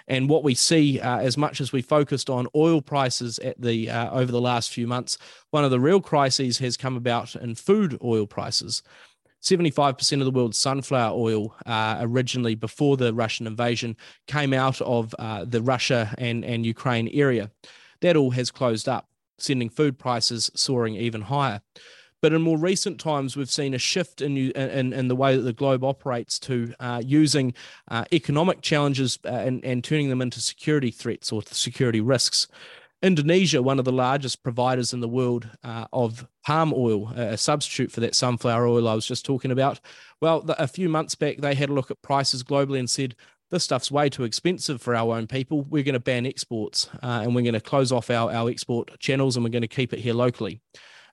And 0.09 0.27
what 0.27 0.43
we 0.43 0.55
see, 0.55 0.99
uh, 0.99 1.19
as 1.19 1.37
much 1.37 1.61
as 1.61 1.71
we 1.71 1.81
focused 1.81 2.29
on 2.29 2.47
oil 2.53 2.81
prices 2.81 3.39
at 3.39 3.61
the 3.61 3.89
uh, 3.89 4.11
over 4.11 4.29
the 4.29 4.41
last 4.41 4.71
few 4.71 4.87
months, 4.87 5.17
one 5.51 5.63
of 5.63 5.71
the 5.71 5.79
real 5.79 6.01
crises 6.01 6.57
has 6.57 6.75
come 6.75 6.97
about 6.97 7.33
in 7.37 7.55
food 7.55 7.97
oil 8.03 8.27
prices. 8.27 8.83
75% 9.43 10.19
of 10.19 10.25
the 10.25 10.31
world's 10.31 10.57
sunflower 10.57 11.13
oil, 11.13 11.55
uh, 11.65 11.97
originally 11.99 12.55
before 12.55 12.95
the 12.95 13.13
Russian 13.13 13.45
invasion, 13.45 13.97
came 14.25 14.53
out 14.53 14.79
of 14.81 15.13
uh, 15.19 15.43
the 15.45 15.61
Russia 15.61 16.15
and, 16.17 16.45
and 16.45 16.65
Ukraine 16.65 17.09
area. 17.09 17.51
That 18.01 18.15
all 18.15 18.31
has 18.31 18.51
closed 18.51 18.87
up, 18.87 19.09
sending 19.37 19.69
food 19.69 19.99
prices 19.99 20.49
soaring 20.55 20.95
even 20.95 21.21
higher. 21.21 21.61
But 22.21 22.31
in 22.31 22.41
more 22.41 22.57
recent 22.57 23.01
times, 23.01 23.35
we've 23.35 23.51
seen 23.51 23.73
a 23.73 23.77
shift 23.77 24.21
in, 24.21 24.37
in, 24.37 24.93
in 24.93 25.09
the 25.09 25.15
way 25.15 25.35
that 25.35 25.41
the 25.41 25.51
globe 25.51 25.83
operates 25.83 26.39
to 26.39 26.73
uh, 26.79 27.01
using 27.05 27.53
uh, 27.91 28.05
economic 28.13 28.61
challenges 28.61 29.19
uh, 29.25 29.27
and, 29.27 29.63
and 29.65 29.83
turning 29.83 30.07
them 30.07 30.21
into 30.21 30.39
security 30.39 30.89
threats 30.89 31.33
or 31.33 31.41
security 31.47 31.99
risks. 31.99 32.47
Indonesia, 33.03 33.61
one 33.61 33.79
of 33.79 33.85
the 33.85 33.91
largest 33.91 34.43
providers 34.43 34.93
in 34.93 35.01
the 35.01 35.09
world 35.09 35.49
uh, 35.61 35.85
of 35.91 36.25
palm 36.45 36.73
oil, 36.73 37.09
a 37.09 37.37
substitute 37.37 37.91
for 37.91 37.99
that 37.99 38.15
sunflower 38.15 38.65
oil 38.65 38.87
I 38.87 38.95
was 38.95 39.05
just 39.05 39.25
talking 39.25 39.51
about. 39.51 39.81
Well, 40.21 40.45
a 40.57 40.67
few 40.67 40.87
months 40.87 41.13
back, 41.13 41.37
they 41.37 41.53
had 41.53 41.69
a 41.69 41.73
look 41.73 41.91
at 41.91 42.01
prices 42.01 42.43
globally 42.43 42.79
and 42.79 42.89
said, 42.89 43.15
this 43.51 43.65
stuff's 43.65 43.91
way 43.91 44.09
too 44.09 44.23
expensive 44.23 44.81
for 44.81 44.95
our 44.95 45.15
own 45.15 45.27
people. 45.27 45.63
We're 45.63 45.83
going 45.83 45.93
to 45.93 45.99
ban 45.99 46.25
exports 46.25 46.89
uh, 47.03 47.19
and 47.23 47.35
we're 47.35 47.41
going 47.43 47.53
to 47.53 47.61
close 47.61 47.91
off 47.91 48.09
our, 48.09 48.31
our 48.31 48.49
export 48.49 48.97
channels 48.99 49.35
and 49.35 49.43
we're 49.43 49.51
going 49.51 49.61
to 49.63 49.67
keep 49.67 49.93
it 49.93 49.99
here 49.99 50.13
locally. 50.13 50.61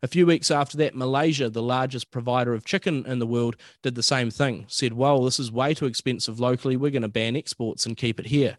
A 0.02 0.08
few 0.08 0.24
weeks 0.24 0.50
after 0.50 0.78
that, 0.78 0.94
Malaysia, 0.94 1.50
the 1.50 1.60
largest 1.60 2.10
provider 2.10 2.54
of 2.54 2.64
chicken 2.64 3.04
in 3.04 3.18
the 3.18 3.26
world, 3.26 3.56
did 3.82 3.96
the 3.96 4.02
same 4.02 4.30
thing. 4.30 4.64
Said, 4.68 4.94
well, 4.94 5.24
this 5.24 5.38
is 5.38 5.52
way 5.52 5.74
too 5.74 5.84
expensive 5.84 6.40
locally. 6.40 6.76
We're 6.76 6.92
going 6.92 7.02
to 7.02 7.08
ban 7.08 7.36
exports 7.36 7.84
and 7.84 7.96
keep 7.96 8.18
it 8.18 8.26
here. 8.26 8.56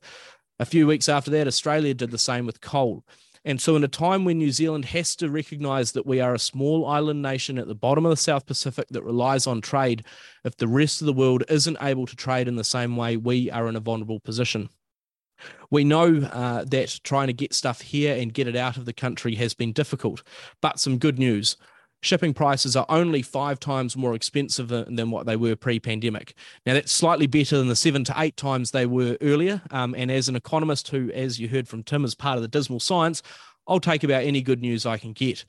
A 0.62 0.65
few 0.65 0.86
weeks 0.86 1.10
after 1.10 1.32
that, 1.32 1.47
Australia 1.47 1.95
did 1.95 2.12
the 2.12 2.19
same 2.19 2.45
with 2.45 2.62
coal. 2.62 3.04
And 3.43 3.60
so, 3.60 3.76
in 3.76 3.84
a 3.84 3.88
time 3.88 4.26
when 4.26 4.38
New 4.38 4.52
Zealand 4.52 4.86
has 4.86 5.15
to 5.15 5.32
recognize 5.32 5.93
that 5.93 6.06
we 6.06 6.21
are 6.21 6.36
a 6.36 6.39
small 6.39 6.86
island 6.86 7.24
nation 7.24 7.58
at 7.58 7.67
the 7.67 7.74
bottom 7.74 8.06
of 8.06 8.12
the 8.12 8.15
South 8.15 8.45
Pacific 8.45 8.88
that 8.89 9.02
relies 9.02 9.47
on 9.47 9.62
trade, 9.62 10.06
if 10.43 10.56
the 10.58 10.67
rest 10.67 11.02
of 11.02 11.08
the 11.08 11.13
world 11.13 11.43
isn't 11.50 11.80
able 11.82 12.06
to 12.06 12.15
trade 12.15 12.47
in 12.47 12.58
the 12.58 12.63
same 12.63 12.95
way, 12.95 13.17
we 13.17 13.50
are 13.50 13.67
in 13.67 13.76
a 13.76 13.80
vulnerable 13.80 14.19
position. 14.19 14.69
We 15.71 15.84
know 15.84 16.17
uh, 16.17 16.65
that 16.65 17.00
trying 17.04 17.28
to 17.28 17.34
get 17.34 17.56
stuff 17.56 17.82
here 17.82 18.15
and 18.15 18.32
get 18.32 18.47
it 18.47 18.56
out 18.56 18.78
of 18.78 18.86
the 18.86 18.93
country 18.93 19.34
has 19.36 19.56
been 19.56 19.74
difficult, 19.74 20.21
but 20.62 20.80
some 20.80 21.00
good 21.00 21.17
news 21.17 21.58
shipping 22.01 22.33
prices 22.33 22.75
are 22.75 22.85
only 22.89 23.21
five 23.21 23.59
times 23.59 23.95
more 23.95 24.13
expensive 24.13 24.67
than, 24.67 24.95
than 24.95 25.11
what 25.11 25.25
they 25.25 25.35
were 25.35 25.55
pre-pandemic. 25.55 26.33
Now 26.65 26.73
that's 26.73 26.91
slightly 26.91 27.27
better 27.27 27.57
than 27.57 27.67
the 27.67 27.75
seven 27.75 28.03
to 28.05 28.13
eight 28.17 28.37
times 28.37 28.71
they 28.71 28.85
were 28.85 29.17
earlier. 29.21 29.61
Um, 29.71 29.95
and 29.97 30.11
as 30.11 30.27
an 30.27 30.35
economist 30.35 30.89
who, 30.89 31.11
as 31.11 31.39
you 31.39 31.47
heard 31.47 31.67
from 31.67 31.83
Tim, 31.83 32.03
is 32.03 32.15
part 32.15 32.37
of 32.37 32.41
the 32.41 32.47
dismal 32.47 32.79
science, 32.79 33.21
I'll 33.67 33.79
take 33.79 34.03
about 34.03 34.23
any 34.23 34.41
good 34.41 34.61
news 34.61 34.85
I 34.85 34.97
can 34.97 35.13
get. 35.13 35.45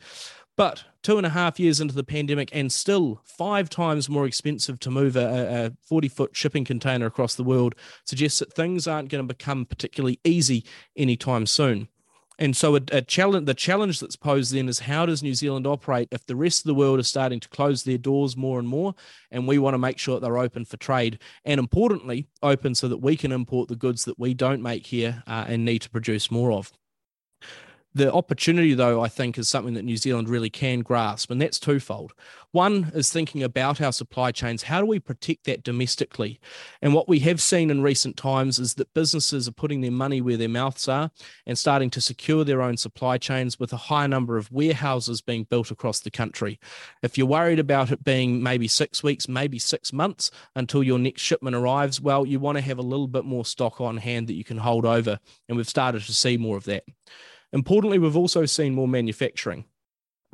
But 0.56 0.84
two 1.02 1.16
and 1.16 1.26
a 1.26 1.30
half 1.30 1.58
years 1.58 1.80
into 1.80 1.94
the 1.94 2.04
pandemic, 2.04 2.50
and 2.52 2.70
still 2.70 3.22
five 3.24 3.70
times 3.70 4.08
more 4.08 4.26
expensive 4.26 4.78
to 4.80 4.90
move 4.90 5.16
a, 5.16 5.66
a 5.66 5.72
40 5.86 6.08
foot 6.08 6.36
shipping 6.36 6.64
container 6.64 7.06
across 7.06 7.34
the 7.34 7.42
world 7.42 7.74
suggests 8.04 8.38
that 8.40 8.52
things 8.52 8.86
aren't 8.86 9.08
going 9.08 9.26
to 9.26 9.34
become 9.34 9.64
particularly 9.64 10.20
easy 10.24 10.64
anytime 10.96 11.46
soon. 11.46 11.88
And 12.38 12.57
so, 12.57 12.77
a, 12.77 12.81
a, 12.90 13.03
challenge, 13.03 13.47
the 13.47 13.55
challenge 13.55 14.01
that's 14.01 14.16
posed 14.16 14.53
then 14.55 14.68
is 14.68 14.81
how 14.81 15.07
does 15.07 15.23
New 15.23 15.35
Zealand 15.35 15.66
operate 15.66 16.09
if 16.11 16.27
the 16.27 16.37
rest 16.37 16.61
of 16.61 16.64
the 16.64 16.75
world 16.75 16.99
is 16.99 17.09
starting 17.09 17.40
to 17.40 17.49
close 17.49 17.85
their 17.85 17.99
doors 17.99 18.37
more 18.37 18.59
and 18.59 18.66
more, 18.66 18.95
and 19.31 19.47
we 19.47 19.59
want 19.59 19.75
to 19.75 19.79
make 19.79 19.99
sure 19.99 20.16
that 20.16 20.21
they're 20.21 20.38
open 20.38 20.64
for 20.64 20.77
trade, 20.77 21.18
and 21.45 21.59
importantly, 21.59 22.27
open 22.42 22.75
so 22.75 22.88
that 22.88 22.99
we 22.99 23.16
can 23.16 23.33
import 23.33 23.68
the 23.68 23.77
goods 23.77 24.05
that 24.07 24.18
we 24.18 24.35
don't 24.35 24.62
make 24.62 24.87
here 24.87 25.23
uh, 25.27 25.45
and 25.47 25.64
need 25.64 25.83
to 25.83 25.90
produce 25.90 26.31
more 26.31 26.53
of. 26.53 26.73
The 27.94 28.11
opportunity, 28.11 28.72
though, 28.72 29.02
I 29.02 29.09
think 29.09 29.37
is 29.37 29.50
something 29.50 29.74
that 29.74 29.85
New 29.85 29.98
Zealand 29.98 30.31
really 30.31 30.48
can 30.48 30.81
grasp, 30.81 31.31
and 31.31 31.40
that's 31.40 31.61
twofold. 31.61 32.14
One 32.52 32.90
is 32.94 33.12
thinking 33.12 33.42
about 33.42 33.83
our 33.83 33.92
supply 33.92 34.33
chains. 34.33 34.62
How 34.62 34.81
do 34.81 34.87
we 34.87 34.98
protect 34.98 35.44
that 35.44 35.62
domestically? 35.62 36.40
And 36.81 36.94
what 36.94 37.07
we 37.07 37.18
have 37.20 37.40
seen 37.40 37.70
in 37.70 37.83
recent 37.83 38.16
times 38.16 38.59
is 38.59 38.74
that 38.74 38.94
businesses 38.94 39.46
are 39.46 39.52
putting 39.52 39.83
their 39.83 39.90
money 39.90 40.22
where 40.22 40.38
their 40.38 40.48
mouths 40.48 40.88
are 40.88 41.11
and 41.46 41.59
starting 41.59 41.90
to 41.90 42.00
secure 42.00 42.44
their 42.44 42.62
own 42.62 42.78
supply 42.78 43.18
chains 43.18 43.59
with 43.59 43.74
a 43.74 43.78
high 43.78 44.07
number 44.07 44.38
of 44.38 44.50
warehouses 44.50 45.20
being 45.20 45.44
built 45.44 45.70
across 45.70 46.00
the 46.00 46.11
country. 46.11 46.59
If 47.02 47.18
you're 47.18 47.26
worried 47.26 47.59
about 47.59 47.90
it 47.90 48.05
being 48.05 48.42
maybe 48.42 48.68
six 48.68 49.02
weeks, 49.02 49.28
maybe 49.28 49.59
six 49.59 49.92
months 49.92 50.31
until 50.57 50.83
your 50.83 50.98
next 50.98 51.20
shipment 51.20 51.57
arrives, 51.57 52.00
well, 52.00 52.24
you 52.24 52.38
want 52.40 52.57
to 52.57 52.62
have 52.62 52.78
a 52.78 52.83
little 52.83 53.09
bit 53.09 53.26
more 53.26 53.44
stock 53.44 53.83
on 53.83 53.98
hand 53.98 54.28
that 54.28 54.35
you 54.35 54.44
can 54.44 54.59
hold 54.59 54.87
over. 54.87 55.18
And 55.48 55.59
we've 55.59 55.68
started 55.68 56.02
to 56.02 56.14
see 56.14 56.38
more 56.38 56.57
of 56.57 56.64
that. 56.64 56.85
Importantly, 57.52 57.98
we've 57.98 58.16
also 58.16 58.46
seen 58.46 58.74
more 58.74 58.88
manufacturing. 58.88 59.64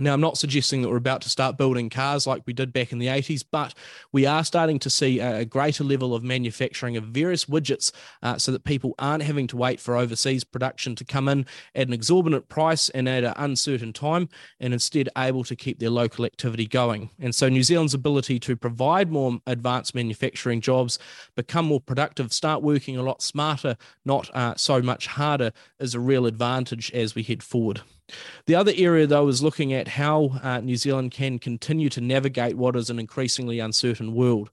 Now, 0.00 0.14
I'm 0.14 0.20
not 0.20 0.38
suggesting 0.38 0.82
that 0.82 0.90
we're 0.90 0.96
about 0.96 1.22
to 1.22 1.28
start 1.28 1.58
building 1.58 1.90
cars 1.90 2.24
like 2.24 2.42
we 2.46 2.52
did 2.52 2.72
back 2.72 2.92
in 2.92 3.00
the 3.00 3.08
80s, 3.08 3.44
but 3.50 3.74
we 4.12 4.26
are 4.26 4.44
starting 4.44 4.78
to 4.78 4.90
see 4.90 5.18
a 5.18 5.44
greater 5.44 5.82
level 5.82 6.14
of 6.14 6.22
manufacturing 6.22 6.96
of 6.96 7.04
various 7.04 7.46
widgets 7.46 7.90
uh, 8.22 8.38
so 8.38 8.52
that 8.52 8.62
people 8.62 8.94
aren't 9.00 9.24
having 9.24 9.48
to 9.48 9.56
wait 9.56 9.80
for 9.80 9.96
overseas 9.96 10.44
production 10.44 10.94
to 10.94 11.04
come 11.04 11.26
in 11.26 11.46
at 11.74 11.88
an 11.88 11.92
exorbitant 11.92 12.48
price 12.48 12.90
and 12.90 13.08
at 13.08 13.24
an 13.24 13.32
uncertain 13.38 13.92
time, 13.92 14.28
and 14.60 14.72
instead 14.72 15.08
able 15.18 15.42
to 15.42 15.56
keep 15.56 15.80
their 15.80 15.90
local 15.90 16.24
activity 16.24 16.68
going. 16.68 17.10
And 17.18 17.34
so, 17.34 17.48
New 17.48 17.64
Zealand's 17.64 17.94
ability 17.94 18.38
to 18.38 18.54
provide 18.54 19.10
more 19.10 19.40
advanced 19.48 19.96
manufacturing 19.96 20.60
jobs, 20.60 21.00
become 21.34 21.66
more 21.66 21.80
productive, 21.80 22.32
start 22.32 22.62
working 22.62 22.96
a 22.96 23.02
lot 23.02 23.20
smarter, 23.20 23.76
not 24.04 24.30
uh, 24.32 24.54
so 24.54 24.80
much 24.80 25.08
harder, 25.08 25.50
is 25.80 25.96
a 25.96 26.00
real 26.00 26.26
advantage 26.26 26.92
as 26.92 27.16
we 27.16 27.24
head 27.24 27.42
forward. 27.42 27.80
The 28.46 28.54
other 28.54 28.72
area, 28.76 29.06
though, 29.06 29.28
is 29.28 29.42
looking 29.42 29.72
at 29.72 29.88
how 29.88 30.40
uh, 30.42 30.60
New 30.60 30.76
Zealand 30.76 31.10
can 31.10 31.38
continue 31.38 31.88
to 31.90 32.00
navigate 32.00 32.56
what 32.56 32.76
is 32.76 32.90
an 32.90 32.98
increasingly 32.98 33.60
uncertain 33.60 34.14
world. 34.14 34.50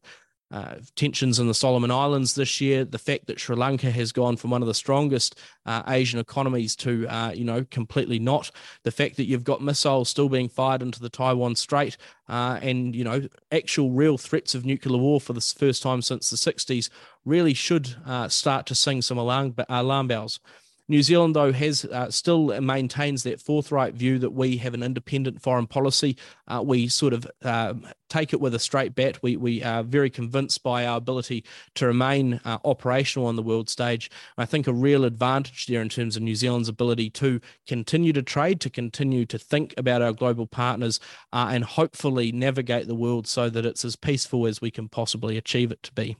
Uh, 0.51 0.75
tensions 0.95 1.39
in 1.39 1.47
the 1.47 1.53
Solomon 1.55 1.89
Islands 1.89 2.35
this 2.35 2.61
year, 2.61 2.85
the 2.85 2.99
fact 2.99 3.25
that 3.25 3.39
Sri 3.39 3.55
Lanka 3.55 3.89
has 3.89 4.11
gone 4.11 4.37
from 4.37 4.51
one 4.51 4.61
of 4.61 4.67
the 4.67 4.75
strongest 4.75 5.39
uh, 5.65 5.81
Asian 5.87 6.19
economies 6.19 6.75
to, 6.77 7.07
uh, 7.07 7.31
you 7.31 7.43
know, 7.43 7.65
completely 7.71 8.19
not, 8.19 8.51
the 8.83 8.91
fact 8.91 9.17
that 9.17 9.25
you've 9.25 9.43
got 9.43 9.63
missiles 9.63 10.07
still 10.07 10.29
being 10.29 10.47
fired 10.47 10.83
into 10.83 10.99
the 10.99 11.09
Taiwan 11.09 11.55
Strait, 11.55 11.97
uh, 12.29 12.59
and, 12.61 12.95
you 12.95 13.03
know, 13.03 13.27
actual 13.51 13.89
real 13.89 14.19
threats 14.19 14.53
of 14.53 14.65
nuclear 14.65 14.99
war 14.99 15.19
for 15.19 15.33
the 15.33 15.41
first 15.41 15.81
time 15.81 16.03
since 16.03 16.29
the 16.29 16.37
60s 16.37 16.89
really 17.25 17.55
should 17.55 17.95
uh, 18.05 18.29
start 18.29 18.67
to 18.67 18.75
sing 18.75 19.01
some 19.01 19.17
alarm, 19.17 19.55
alarm 19.67 20.07
bells. 20.07 20.39
New 20.87 21.01
Zealand, 21.01 21.35
though, 21.35 21.51
has 21.51 21.83
uh, 21.85 22.11
still 22.11 22.61
maintains 22.61 23.23
that 23.23 23.41
forthright 23.41 23.95
view 23.95 24.19
that 24.19 24.31
we 24.31 24.57
have 24.57 24.75
an 24.75 24.83
independent 24.83 25.41
foreign 25.41 25.65
policy. 25.65 26.15
Uh, 26.47 26.61
we 26.63 26.87
sort 26.87 27.11
of 27.11 27.27
uh, 27.43 27.73
take 28.07 28.33
it 28.33 28.39
with 28.39 28.53
a 28.53 28.59
straight 28.59 28.93
bat. 28.93 29.21
We, 29.23 29.35
we 29.35 29.63
are 29.63 29.81
very 29.81 30.11
convinced 30.11 30.61
by 30.61 30.85
our 30.85 30.97
ability 30.97 31.43
to 31.75 31.87
remain 31.87 32.39
uh, 32.45 32.59
operational 32.63 33.27
on 33.27 33.35
the 33.35 33.41
world 33.41 33.67
stage. 33.67 34.11
I 34.37 34.45
think 34.45 34.67
a 34.67 34.73
real 34.73 35.05
advantage 35.05 35.65
there 35.65 35.81
in 35.81 35.89
terms 35.89 36.15
of 36.15 36.21
New 36.21 36.35
Zealand's 36.35 36.69
ability 36.69 37.09
to 37.11 37.41
continue 37.65 38.13
to 38.13 38.21
trade, 38.21 38.61
to 38.61 38.69
continue 38.69 39.25
to 39.25 39.39
think 39.39 39.73
about 39.77 40.03
our 40.03 40.13
global 40.13 40.45
partners, 40.45 40.99
uh, 41.33 41.49
and 41.49 41.63
hopefully 41.63 42.31
navigate 42.31 42.85
the 42.85 42.93
world 42.93 43.25
so 43.25 43.49
that 43.49 43.65
it's 43.65 43.83
as 43.83 43.95
peaceful 43.95 44.45
as 44.45 44.61
we 44.61 44.69
can 44.69 44.87
possibly 44.87 45.35
achieve 45.35 45.71
it 45.71 45.81
to 45.81 45.93
be. 45.93 46.15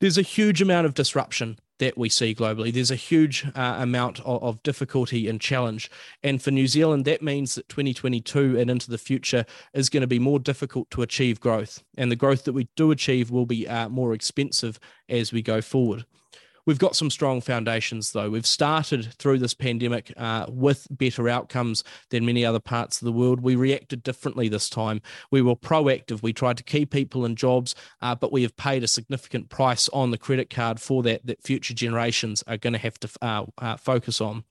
There's 0.00 0.16
a 0.16 0.22
huge 0.22 0.62
amount 0.62 0.86
of 0.86 0.94
disruption 0.94 1.58
that 1.80 1.98
we 1.98 2.08
see 2.08 2.34
globally. 2.34 2.72
There's 2.72 2.90
a 2.90 2.96
huge 2.96 3.44
uh, 3.54 3.76
amount 3.78 4.20
of, 4.20 4.42
of, 4.42 4.62
difficulty 4.62 5.28
and 5.28 5.40
challenge. 5.40 5.90
And 6.22 6.40
for 6.40 6.50
New 6.50 6.66
Zealand, 6.66 7.06
that 7.06 7.22
means 7.22 7.56
that 7.56 7.68
2022 7.68 8.58
and 8.58 8.70
into 8.70 8.90
the 8.90 8.98
future 8.98 9.44
is 9.72 9.88
going 9.88 10.02
to 10.02 10.06
be 10.06 10.18
more 10.18 10.38
difficult 10.38 10.90
to 10.92 11.02
achieve 11.02 11.40
growth. 11.40 11.82
And 11.96 12.10
the 12.10 12.16
growth 12.16 12.44
that 12.44 12.52
we 12.52 12.68
do 12.76 12.90
achieve 12.90 13.30
will 13.30 13.46
be 13.46 13.66
uh, 13.66 13.88
more 13.88 14.12
expensive 14.12 14.78
as 15.08 15.32
we 15.32 15.42
go 15.42 15.60
forward. 15.60 16.04
We've 16.66 16.78
got 16.78 16.96
some 16.96 17.10
strong 17.10 17.40
foundations, 17.40 18.12
though. 18.12 18.30
We've 18.30 18.46
started 18.46 19.12
through 19.14 19.38
this 19.38 19.54
pandemic 19.54 20.12
uh, 20.16 20.46
with 20.48 20.86
better 20.90 21.28
outcomes 21.28 21.84
than 22.10 22.26
many 22.26 22.44
other 22.44 22.60
parts 22.60 23.00
of 23.00 23.06
the 23.06 23.12
world. 23.12 23.40
We 23.40 23.56
reacted 23.56 24.02
differently 24.02 24.48
this 24.48 24.68
time. 24.68 25.00
We 25.30 25.42
were 25.42 25.56
proactive. 25.56 26.22
We 26.22 26.32
tried 26.32 26.56
to 26.58 26.62
keep 26.62 26.90
people 26.90 27.24
in 27.24 27.36
jobs, 27.36 27.74
uh, 28.02 28.14
but 28.14 28.32
we 28.32 28.42
have 28.42 28.56
paid 28.56 28.82
a 28.84 28.88
significant 28.88 29.48
price 29.48 29.88
on 29.90 30.10
the 30.10 30.18
credit 30.18 30.50
card 30.50 30.80
for 30.80 31.02
that 31.04 31.26
that 31.26 31.42
future 31.42 31.74
generations 31.74 32.42
are 32.46 32.56
going 32.56 32.72
to 32.72 32.78
have 32.78 32.98
to 33.00 33.10
uh, 33.22 33.44
uh, 33.58 33.76
focus 33.76 34.20
on. 34.20 34.44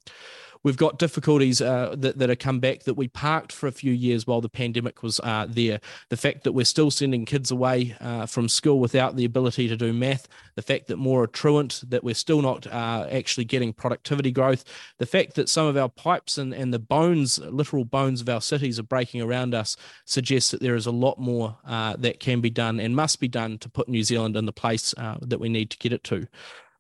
We've 0.62 0.78
got 0.78 1.00
difficulties 1.00 1.62
uh, 1.62 1.96
that, 1.98 2.18
that 2.18 2.28
have 2.28 2.40
come 2.40 2.60
back 2.60 2.84
that 2.84 2.96
we 2.96 3.08
parked 3.08 3.54
for 3.54 3.68
a 3.68 3.72
few 3.72 3.94
years 3.94 4.28
while 4.28 4.42
the 4.42 4.50
pandemic 4.50 5.02
was 5.02 5.22
uh, 5.22 5.46
there. 5.48 5.80
The 6.10 6.18
fact 6.18 6.44
that 6.44 6.52
we're 6.52 6.66
still 6.66 6.92
sending 6.92 7.24
kids 7.26 7.50
away 7.50 7.96
uh, 8.02 8.26
from 8.26 8.50
school 8.50 8.80
without 8.80 9.16
the 9.16 9.24
ability 9.24 9.70
to 9.70 9.78
do 9.78 9.94
math, 9.94 10.28
the 10.56 10.62
fact 10.62 10.88
that 10.88 10.98
more 10.98 11.24
are 11.24 11.28
truant, 11.28 11.82
that 11.88 12.04
we're 12.04 12.14
still 12.14 12.42
not 12.42 12.68
uh, 12.68 13.08
actually 13.10 13.46
getting 13.46 13.72
productivity 13.72 14.32
growth, 14.32 14.66
the 14.98 15.06
fact 15.06 15.36
that 15.36 15.48
some 15.48 15.66
of 15.66 15.78
our 15.78 15.90
pipes 15.90 16.38
and, 16.38 16.54
and 16.54 16.74
the 16.74 16.80
bones, 16.80 17.40
literal 17.40 17.86
bones 17.86 18.20
of 18.20 18.28
our 18.28 18.42
cities 18.42 18.78
are 18.78 18.84
breaking 18.84 19.22
around 19.22 19.56
us 19.56 19.78
suggests 20.04 20.52
that 20.52 20.62
there 20.62 20.76
is 20.76 20.86
a 20.86 20.92
lot 20.92 21.18
more 21.20 21.58
uh, 21.66 21.96
that 21.98 22.20
can 22.20 22.42
be 22.42 22.50
done 22.50 22.82
and 22.82 22.98
must 22.98 23.22
be 23.22 23.30
done 23.30 23.58
to 23.60 23.70
put 23.70 23.88
New 23.88 24.04
Zealand 24.04 24.36
in 24.36 24.46
the 24.46 24.52
place 24.52 24.94
uh, 24.98 25.16
that 25.22 25.40
we 25.40 25.48
need 25.48 25.70
to 25.70 25.78
get 25.78 25.94
it 25.94 26.04
to. 26.04 26.28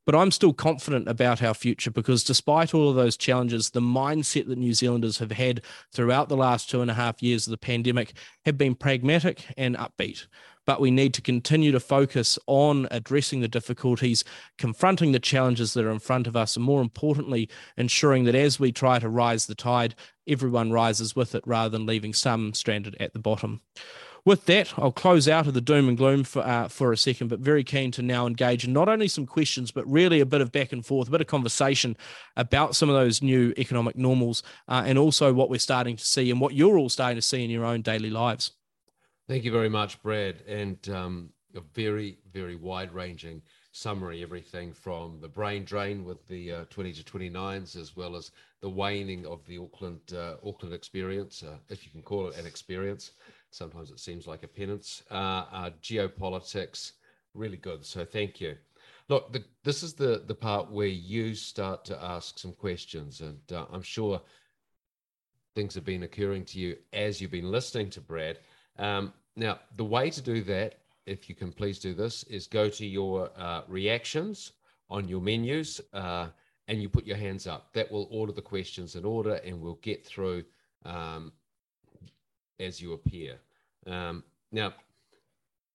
But 0.10 0.18
I'm 0.18 0.32
still 0.32 0.54
confident 0.54 1.08
about 1.08 1.44
our 1.44 1.54
future 1.54 1.92
because 1.92 2.24
despite 2.24 2.74
all 2.74 2.90
of 2.90 2.96
those 2.96 3.16
challenges, 3.16 3.70
the 3.70 3.80
mindset 3.80 4.48
that 4.48 4.58
New 4.58 4.74
Zealanders 4.74 5.20
have 5.20 5.34
had 5.34 5.62
throughout 5.94 6.30
the 6.30 6.36
last 6.36 6.68
two 6.68 6.82
and 6.82 6.90
a 6.90 6.96
half 6.96 7.22
years 7.22 7.46
of 7.46 7.52
the 7.52 7.60
pandemic 7.60 8.14
have 8.44 8.58
been 8.58 8.74
pragmatic 8.74 9.46
and 9.56 9.78
upbeat. 9.78 10.26
But 10.66 10.82
we 10.82 10.90
need 10.90 11.14
to 11.14 11.22
continue 11.22 11.72
to 11.72 11.80
focus 11.80 12.40
on 12.48 12.88
addressing 12.90 13.42
the 13.42 13.48
difficulties, 13.48 14.24
confronting 14.58 15.12
the 15.12 15.20
challenges 15.20 15.76
that 15.76 15.86
are 15.86 15.92
in 15.92 16.00
front 16.00 16.26
of 16.26 16.36
us, 16.36 16.56
and 16.56 16.66
more 16.66 16.82
importantly, 16.82 17.48
ensuring 17.78 18.24
that 18.24 18.34
as 18.34 18.60
we 18.60 18.72
try 18.72 18.98
to 18.98 19.10
rise 19.10 19.46
the 19.46 19.54
tide, 19.54 19.94
everyone 20.28 20.72
rises 20.72 21.16
with 21.16 21.36
it 21.36 21.44
rather 21.46 21.70
than 21.70 21.86
leaving 21.86 22.16
some 22.16 22.56
stranded 22.56 22.98
at 23.00 23.14
the 23.14 23.20
bottom 23.20 23.62
with 24.26 24.46
that, 24.46 24.74
I'll 24.78 24.92
close 24.92 25.28
out 25.28 25.48
of 25.48 25.54
the 25.54 25.62
doom 25.62 25.88
and 25.88 25.98
gloom 25.98 26.24
for 26.24 26.42
uh, 26.42 26.68
for 26.68 26.92
a 26.92 26.98
second, 26.98 27.28
but 27.30 27.40
very 27.40 27.64
keen 27.64 27.92
to 27.92 28.02
now 28.02 28.28
engage 28.28 28.66
in 28.66 28.74
not 28.74 28.90
only 28.90 29.08
some 29.08 29.26
questions, 29.26 29.72
but 29.72 29.90
really 29.90 30.20
a 30.20 30.26
bit 30.26 30.42
of 30.42 30.52
back 30.52 30.72
and 30.72 30.86
forth, 30.86 31.08
a 31.08 31.12
bit 31.12 31.22
of 31.22 31.28
conversation 31.28 31.96
about 32.36 32.76
some 32.76 32.90
of 32.90 32.96
those 32.96 33.22
new 33.22 33.54
economic 33.58 33.96
normals, 33.96 34.44
uh, 34.68 34.84
and 34.86 34.98
also 34.98 35.34
what 35.34 35.50
we're 35.50 35.60
starting 35.60 35.96
to 35.96 36.06
see 36.06 36.30
and 36.32 36.40
what 36.42 36.54
you're 36.54 36.78
all 36.78 36.90
starting 36.90 37.18
to 37.18 37.22
see 37.22 37.44
in 37.44 37.50
your 37.50 37.66
own 37.66 37.82
daily 37.82 38.10
lives. 38.10 38.52
Thank 39.28 39.44
you 39.44 39.52
very 39.52 39.70
much, 39.70 40.02
Brad, 40.02 40.42
and 40.48 40.78
um, 40.90 41.30
a 41.56 41.62
very 41.74 42.18
very 42.32 42.56
wide 42.56 42.94
ranging 42.94 43.42
summary. 43.72 44.24
Everything 44.24 44.74
from 44.74 45.20
the 45.22 45.28
brain 45.28 45.64
drain 45.64 46.04
with 46.04 46.28
the 46.28 46.52
uh, 46.52 46.66
20 46.70 46.94
to 46.94 47.04
29s, 47.04 47.76
as 47.76 47.96
well 47.96 48.16
as 48.16 48.32
the 48.62 48.70
waning 48.70 49.26
of 49.26 49.46
the 49.46 49.58
Auckland 49.58 50.02
uh, 50.14 50.36
Auckland 50.46 50.74
experience, 50.74 51.44
uh, 51.44 51.58
if 51.70 51.86
you 51.86 51.92
can 51.92 52.02
call 52.02 52.28
it 52.28 52.38
an 52.38 52.46
experience. 52.46 53.12
Sometimes 53.52 53.92
it 53.92 54.00
seems 54.00 54.28
like 54.28 54.44
a 54.44 54.48
penance. 54.48 55.04
Uh, 55.10 55.46
uh, 55.52 55.70
geopolitics, 55.82 56.94
really 57.34 57.58
good. 57.58 57.86
So 57.86 58.06
thank 58.06 58.40
you. 58.40 58.56
Look, 59.08 59.34
the, 59.34 59.44
this 59.64 59.82
is 59.82 59.94
the 59.94 60.24
the 60.28 60.36
part 60.36 60.72
where 60.72 60.88
you 60.88 61.34
start 61.34 61.84
to 61.86 62.04
ask 62.04 62.38
some 62.38 62.54
questions, 62.54 63.22
and 63.22 63.40
uh, 63.52 63.66
I'm 63.72 63.82
sure 63.82 64.22
things 65.56 65.74
have 65.74 65.84
been 65.84 66.04
occurring 66.04 66.46
to 66.46 66.60
you 66.60 66.78
as 66.94 67.20
you've 67.20 67.32
been 67.32 67.52
listening 67.52 67.90
to 67.92 68.02
Brad. 68.02 68.40
Um, 68.78 69.14
now, 69.36 69.60
the 69.78 69.84
way 69.84 70.10
to 70.12 70.22
do 70.22 70.44
that, 70.44 70.80
if 71.06 71.28
you 71.28 71.34
can 71.34 71.52
please 71.52 71.80
do 71.80 71.94
this, 71.94 72.24
is 72.24 72.46
go 72.46 72.70
to 72.70 72.86
your 72.86 73.32
uh, 73.36 73.64
reactions 73.68 74.52
on 74.90 75.08
your 75.08 75.22
menus 75.22 75.82
uh, 75.94 76.28
and 76.68 76.82
you 76.82 76.88
put 76.88 77.06
your 77.06 77.18
hands 77.18 77.48
up. 77.48 77.74
That 77.74 77.92
will 77.92 78.08
order 78.12 78.32
the 78.32 78.42
questions 78.42 78.96
in 78.96 79.06
order, 79.06 79.36
and 79.46 79.60
we'll 79.60 79.80
get 79.82 80.06
through 80.06 80.44
um, 80.86 81.32
as 82.60 82.82
you 82.82 82.94
appear. 82.94 83.40
Um, 83.88 84.24
now, 84.52 84.74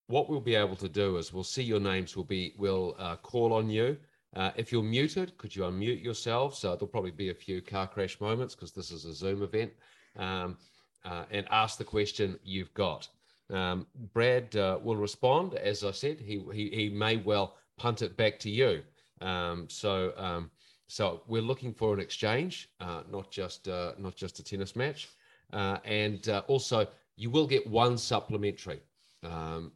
what 0.07 0.29
we'll 0.29 0.41
be 0.41 0.55
able 0.55 0.75
to 0.77 0.89
do 0.89 1.17
is 1.17 1.33
we'll 1.33 1.43
see 1.43 1.63
your 1.63 1.79
names. 1.79 2.15
We'll 2.15 2.25
be 2.25 2.53
we'll 2.57 2.95
uh, 2.99 3.15
call 3.17 3.53
on 3.53 3.69
you. 3.69 3.97
Uh, 4.35 4.51
if 4.55 4.71
you're 4.71 4.83
muted, 4.83 5.37
could 5.37 5.55
you 5.55 5.63
unmute 5.63 6.03
yourself? 6.03 6.55
So 6.55 6.69
there'll 6.69 6.87
probably 6.87 7.11
be 7.11 7.29
a 7.29 7.33
few 7.33 7.61
car 7.61 7.87
crash 7.87 8.19
moments 8.19 8.53
because 8.53 8.71
this 8.71 8.91
is 8.91 9.05
a 9.05 9.13
Zoom 9.13 9.43
event. 9.43 9.71
Um, 10.17 10.57
uh, 11.05 11.25
and 11.31 11.45
ask 11.51 11.77
the 11.77 11.83
question 11.83 12.39
you've 12.43 12.73
got. 12.73 13.07
Um, 13.51 13.85
Brad 14.13 14.55
uh, 14.55 14.79
will 14.83 14.95
respond. 14.95 15.53
As 15.53 15.83
I 15.83 15.91
said, 15.91 16.19
he, 16.19 16.43
he, 16.51 16.69
he 16.69 16.89
may 16.89 17.17
well 17.17 17.55
punt 17.77 18.01
it 18.01 18.17
back 18.17 18.39
to 18.39 18.49
you. 18.49 18.81
Um, 19.21 19.67
so 19.69 20.13
um, 20.17 20.51
so 20.87 21.21
we're 21.27 21.41
looking 21.41 21.73
for 21.73 21.93
an 21.93 21.99
exchange, 21.99 22.69
uh, 22.79 23.03
not 23.09 23.31
just 23.31 23.67
not 23.67 24.15
just 24.15 24.39
a 24.39 24.43
tennis 24.43 24.75
match. 24.75 25.09
Uh, 25.53 25.77
and 25.85 26.27
uh, 26.29 26.41
also, 26.47 26.87
you 27.15 27.29
will 27.29 27.47
get 27.47 27.65
one 27.67 27.97
supplementary 27.97 28.81
um, 29.23 29.71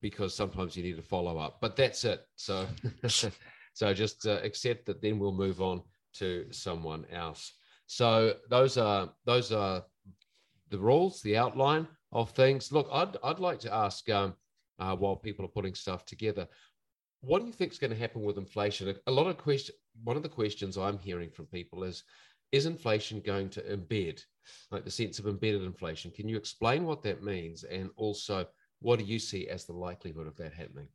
because 0.00 0.34
sometimes 0.34 0.76
you 0.76 0.82
need 0.82 0.96
to 0.96 1.02
follow 1.02 1.38
up. 1.38 1.58
But 1.60 1.76
that's 1.76 2.04
it. 2.04 2.24
So, 2.36 2.66
so 3.74 3.94
just 3.94 4.26
uh, 4.26 4.40
accept 4.42 4.86
that. 4.86 5.02
Then 5.02 5.18
we'll 5.18 5.32
move 5.32 5.60
on 5.60 5.82
to 6.14 6.46
someone 6.50 7.06
else. 7.12 7.52
So 7.86 8.34
those 8.48 8.78
are 8.78 9.10
those 9.24 9.52
are 9.52 9.84
the 10.70 10.78
rules, 10.78 11.20
the 11.22 11.36
outline 11.36 11.86
of 12.10 12.30
things. 12.30 12.72
Look, 12.72 12.88
I'd 12.92 13.16
I'd 13.22 13.38
like 13.38 13.58
to 13.60 13.74
ask 13.74 14.08
um, 14.10 14.34
uh, 14.78 14.96
while 14.96 15.16
people 15.16 15.44
are 15.44 15.48
putting 15.56 15.74
stuff 15.74 16.04
together. 16.04 16.46
What 17.20 17.40
do 17.40 17.46
you 17.46 17.52
think 17.52 17.72
is 17.72 17.78
going 17.78 17.92
to 17.92 17.98
happen 17.98 18.22
with 18.22 18.38
inflation? 18.38 18.94
A 19.06 19.10
lot 19.10 19.26
of 19.26 19.38
question. 19.38 19.74
One 20.02 20.16
of 20.16 20.22
the 20.22 20.28
questions 20.28 20.76
I'm 20.76 20.98
hearing 20.98 21.30
from 21.30 21.46
people 21.46 21.84
is, 21.84 22.02
is 22.52 22.66
inflation 22.66 23.20
going 23.20 23.48
to 23.50 23.62
embed, 23.62 24.22
like 24.70 24.84
the 24.84 24.90
sense 24.90 25.18
of 25.18 25.26
embedded 25.26 25.62
inflation? 25.62 26.10
Can 26.10 26.28
you 26.28 26.36
explain 26.36 26.84
what 26.84 27.02
that 27.02 27.22
means? 27.22 27.64
And 27.64 27.90
also, 27.96 28.46
what 28.80 28.98
do 28.98 29.04
you 29.04 29.18
see 29.18 29.48
as 29.48 29.64
the 29.64 29.72
likelihood 29.72 30.26
of 30.26 30.36
that 30.36 30.52
happening? 30.52 30.88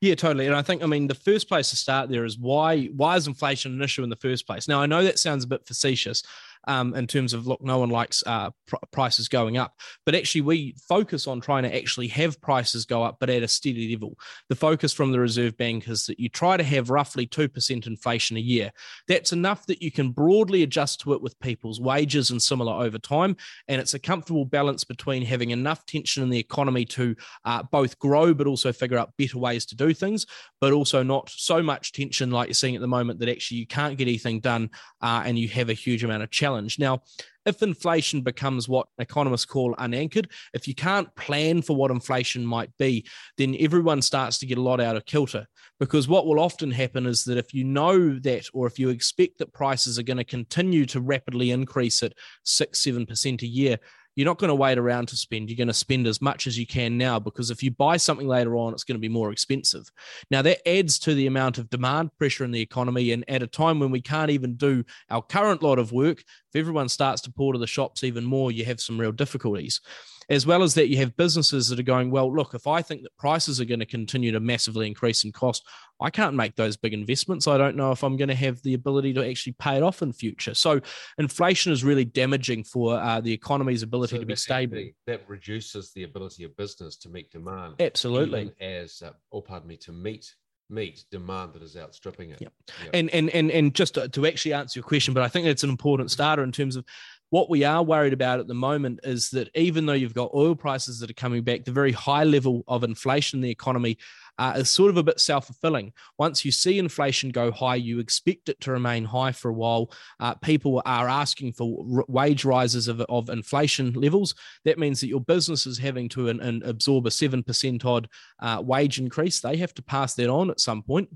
Yeah, 0.00 0.14
totally. 0.14 0.46
And 0.46 0.54
I 0.54 0.62
think, 0.62 0.82
I 0.82 0.86
mean, 0.86 1.06
the 1.06 1.14
first 1.14 1.48
place 1.48 1.70
to 1.70 1.76
start 1.76 2.10
there 2.10 2.24
is 2.24 2.38
why 2.38 2.86
why 2.96 3.16
is 3.16 3.26
inflation 3.26 3.72
an 3.72 3.82
issue 3.82 4.02
in 4.02 4.10
the 4.10 4.16
first 4.16 4.46
place? 4.46 4.68
Now, 4.68 4.80
I 4.80 4.86
know 4.86 5.02
that 5.02 5.18
sounds 5.18 5.44
a 5.44 5.48
bit 5.48 5.66
facetious, 5.66 6.22
um, 6.66 6.94
in 6.94 7.06
terms 7.06 7.32
of 7.32 7.46
look, 7.46 7.62
no 7.62 7.78
one 7.78 7.90
likes 7.90 8.22
uh, 8.26 8.50
pr- 8.66 8.76
prices 8.90 9.28
going 9.28 9.56
up, 9.56 9.74
but 10.04 10.14
actually 10.14 10.42
we 10.42 10.74
focus 10.88 11.26
on 11.26 11.40
trying 11.40 11.64
to 11.64 11.74
actually 11.74 12.08
have 12.08 12.40
prices 12.40 12.84
go 12.84 13.02
up, 13.02 13.16
but 13.20 13.30
at 13.30 13.42
a 13.42 13.48
steady 13.48 13.92
level. 13.92 14.18
The 14.48 14.56
focus 14.56 14.92
from 14.92 15.12
the 15.12 15.20
Reserve 15.20 15.56
Bank 15.56 15.88
is 15.88 16.06
that 16.06 16.20
you 16.20 16.28
try 16.28 16.56
to 16.56 16.64
have 16.64 16.90
roughly 16.90 17.26
two 17.26 17.48
percent 17.48 17.86
inflation 17.86 18.36
a 18.36 18.40
year. 18.40 18.72
That's 19.08 19.32
enough 19.32 19.66
that 19.66 19.82
you 19.82 19.90
can 19.90 20.10
broadly 20.10 20.62
adjust 20.62 21.00
to 21.00 21.12
it 21.14 21.22
with 21.22 21.38
people's 21.40 21.80
wages 21.80 22.30
and 22.30 22.40
similar 22.40 22.72
over 22.72 22.98
time, 22.98 23.36
and 23.68 23.80
it's 23.80 23.94
a 23.94 23.98
comfortable 23.98 24.44
balance 24.44 24.84
between 24.84 25.22
having 25.24 25.50
enough 25.50 25.86
tension 25.86 26.22
in 26.22 26.30
the 26.30 26.38
economy 26.38 26.84
to 26.84 27.14
uh, 27.44 27.62
both 27.70 27.98
grow 27.98 28.34
but 28.34 28.46
also 28.46 28.72
figure 28.72 28.98
out 28.98 29.16
better 29.16 29.38
ways 29.38 29.66
to 29.66 29.76
do 29.76 29.94
things, 29.94 30.26
but 30.60 30.72
also 30.72 31.02
not 31.02 31.28
so 31.30 31.62
much 31.62 31.92
tension 31.92 32.30
like 32.30 32.48
you're 32.48 32.54
seeing 32.54 32.74
at 32.74 32.80
the 32.80 32.86
moment 32.86 33.18
that 33.18 33.28
actually 33.28 33.58
you 33.58 33.66
can't 33.66 33.98
get 33.98 34.08
anything 34.08 34.40
done 34.40 34.70
uh, 35.00 35.22
and 35.24 35.38
you 35.38 35.48
have 35.48 35.68
a 35.68 35.74
huge 35.74 36.04
amount 36.04 36.22
of 36.22 36.30
challenge. 36.30 36.51
Now, 36.78 37.02
if 37.44 37.62
inflation 37.62 38.22
becomes 38.22 38.68
what 38.68 38.86
economists 38.98 39.44
call 39.44 39.74
unanchored, 39.78 40.30
if 40.54 40.68
you 40.68 40.74
can't 40.74 41.14
plan 41.16 41.62
for 41.62 41.74
what 41.74 41.90
inflation 41.90 42.46
might 42.46 42.70
be, 42.78 43.06
then 43.36 43.56
everyone 43.58 44.02
starts 44.02 44.38
to 44.38 44.46
get 44.46 44.58
a 44.58 44.62
lot 44.62 44.80
out 44.80 44.96
of 44.96 45.06
kilter. 45.06 45.46
Because 45.80 46.06
what 46.06 46.26
will 46.26 46.38
often 46.38 46.70
happen 46.70 47.06
is 47.06 47.24
that 47.24 47.38
if 47.38 47.52
you 47.52 47.64
know 47.64 48.18
that, 48.20 48.48
or 48.52 48.66
if 48.66 48.78
you 48.78 48.90
expect 48.90 49.38
that 49.38 49.52
prices 49.52 49.98
are 49.98 50.04
going 50.04 50.18
to 50.18 50.24
continue 50.24 50.86
to 50.86 51.00
rapidly 51.00 51.50
increase 51.50 52.02
at 52.02 52.14
six, 52.44 52.80
7% 52.82 53.42
a 53.42 53.46
year, 53.46 53.78
you're 54.14 54.26
not 54.26 54.38
going 54.38 54.48
to 54.48 54.54
wait 54.54 54.78
around 54.78 55.08
to 55.08 55.16
spend. 55.16 55.48
You're 55.48 55.56
going 55.56 55.68
to 55.68 55.74
spend 55.74 56.06
as 56.06 56.20
much 56.20 56.46
as 56.46 56.58
you 56.58 56.66
can 56.66 56.98
now 56.98 57.18
because 57.18 57.50
if 57.50 57.62
you 57.62 57.70
buy 57.70 57.96
something 57.96 58.26
later 58.28 58.56
on, 58.56 58.72
it's 58.72 58.84
going 58.84 58.96
to 58.96 59.00
be 59.00 59.08
more 59.08 59.32
expensive. 59.32 59.90
Now, 60.30 60.42
that 60.42 60.66
adds 60.68 60.98
to 61.00 61.14
the 61.14 61.26
amount 61.26 61.58
of 61.58 61.70
demand 61.70 62.10
pressure 62.18 62.44
in 62.44 62.50
the 62.50 62.60
economy. 62.60 63.12
And 63.12 63.24
at 63.28 63.42
a 63.42 63.46
time 63.46 63.80
when 63.80 63.90
we 63.90 64.00
can't 64.00 64.30
even 64.30 64.54
do 64.54 64.84
our 65.10 65.22
current 65.22 65.62
lot 65.62 65.78
of 65.78 65.92
work, 65.92 66.20
if 66.20 66.58
everyone 66.58 66.88
starts 66.88 67.22
to 67.22 67.32
pour 67.32 67.52
to 67.52 67.58
the 67.58 67.66
shops 67.66 68.04
even 68.04 68.24
more, 68.24 68.52
you 68.52 68.64
have 68.64 68.80
some 68.80 69.00
real 69.00 69.12
difficulties. 69.12 69.80
As 70.28 70.46
well 70.46 70.62
as 70.62 70.74
that, 70.74 70.88
you 70.88 70.96
have 70.98 71.16
businesses 71.16 71.68
that 71.68 71.78
are 71.78 71.84
going, 71.84 72.10
well, 72.10 72.34
look, 72.34 72.54
if 72.54 72.66
I 72.66 72.82
think 72.82 73.02
that 73.02 73.16
prices 73.16 73.60
are 73.60 73.64
going 73.64 73.80
to 73.80 73.86
continue 73.86 74.32
to 74.32 74.40
massively 74.40 74.86
increase 74.86 75.24
in 75.24 75.32
cost, 75.32 75.66
I 76.00 76.10
can't 76.10 76.34
make 76.34 76.56
those 76.56 76.76
big 76.76 76.94
investments. 76.94 77.46
I 77.46 77.58
don't 77.58 77.76
know 77.76 77.92
if 77.92 78.02
I'm 78.02 78.16
going 78.16 78.28
to 78.28 78.34
have 78.34 78.62
the 78.62 78.74
ability 78.74 79.12
to 79.14 79.28
actually 79.28 79.54
pay 79.54 79.76
it 79.76 79.82
off 79.82 80.02
in 80.02 80.12
future. 80.12 80.54
So 80.54 80.80
inflation 81.18 81.72
is 81.72 81.84
really 81.84 82.04
damaging 82.04 82.64
for 82.64 82.98
uh, 82.98 83.20
the 83.20 83.32
economy's 83.32 83.82
ability 83.82 84.16
so 84.16 84.20
to 84.20 84.26
be 84.26 84.36
stable. 84.36 84.82
That 85.06 85.22
reduces 85.28 85.92
the 85.92 86.04
ability 86.04 86.44
of 86.44 86.56
business 86.56 86.96
to 86.98 87.08
meet 87.08 87.30
demand. 87.30 87.76
Absolutely. 87.80 88.52
As, 88.60 89.02
uh, 89.02 89.12
oh, 89.32 89.40
pardon 89.40 89.68
me, 89.68 89.76
to 89.78 89.92
meet 89.92 90.34
meet 90.72 91.04
demand 91.10 91.52
that 91.52 91.62
is 91.62 91.76
outstripping 91.76 92.30
it. 92.30 92.40
Yep. 92.40 92.52
Yep. 92.84 92.90
And 92.94 93.10
and 93.10 93.30
and 93.30 93.50
and 93.50 93.74
just 93.74 93.94
to, 93.94 94.08
to, 94.08 94.26
actually 94.26 94.54
answer 94.54 94.78
your 94.78 94.84
question, 94.84 95.12
but 95.12 95.22
I 95.22 95.28
think 95.28 95.44
that's 95.44 95.64
an 95.64 95.70
important 95.70 96.10
starter 96.10 96.42
in 96.42 96.50
terms 96.50 96.76
of 96.76 96.84
what 97.32 97.48
we 97.48 97.64
are 97.64 97.82
worried 97.82 98.12
about 98.12 98.40
at 98.40 98.46
the 98.46 98.52
moment 98.52 99.00
is 99.04 99.30
that 99.30 99.48
even 99.54 99.86
though 99.86 99.94
you've 99.94 100.12
got 100.12 100.34
oil 100.34 100.54
prices 100.54 100.98
that 100.98 101.08
are 101.08 101.14
coming 101.14 101.42
back, 101.42 101.64
the 101.64 101.72
very 101.72 101.90
high 101.90 102.24
level 102.24 102.62
of 102.68 102.84
inflation 102.84 103.38
in 103.38 103.42
the 103.42 103.50
economy 103.50 103.96
uh, 104.36 104.52
is 104.56 104.68
sort 104.68 104.90
of 104.90 104.98
a 104.98 105.02
bit 105.02 105.18
self 105.18 105.46
fulfilling. 105.46 105.94
Once 106.18 106.44
you 106.44 106.52
see 106.52 106.78
inflation 106.78 107.30
go 107.30 107.50
high, 107.50 107.76
you 107.76 108.00
expect 108.00 108.50
it 108.50 108.60
to 108.60 108.70
remain 108.70 109.06
high 109.06 109.32
for 109.32 109.48
a 109.48 109.54
while. 109.54 109.90
Uh, 110.20 110.34
people 110.34 110.82
are 110.84 111.08
asking 111.08 111.54
for 111.54 111.86
r- 111.96 112.04
wage 112.06 112.44
rises 112.44 112.86
of, 112.86 113.00
of 113.00 113.30
inflation 113.30 113.94
levels. 113.94 114.34
That 114.66 114.78
means 114.78 115.00
that 115.00 115.08
your 115.08 115.22
business 115.22 115.66
is 115.66 115.78
having 115.78 116.10
to 116.10 116.28
an, 116.28 116.38
an 116.40 116.62
absorb 116.66 117.06
a 117.06 117.10
7% 117.10 117.82
odd 117.82 118.08
uh, 118.40 118.60
wage 118.62 118.98
increase. 118.98 119.40
They 119.40 119.56
have 119.56 119.72
to 119.72 119.82
pass 119.82 120.12
that 120.16 120.28
on 120.28 120.50
at 120.50 120.60
some 120.60 120.82
point. 120.82 121.08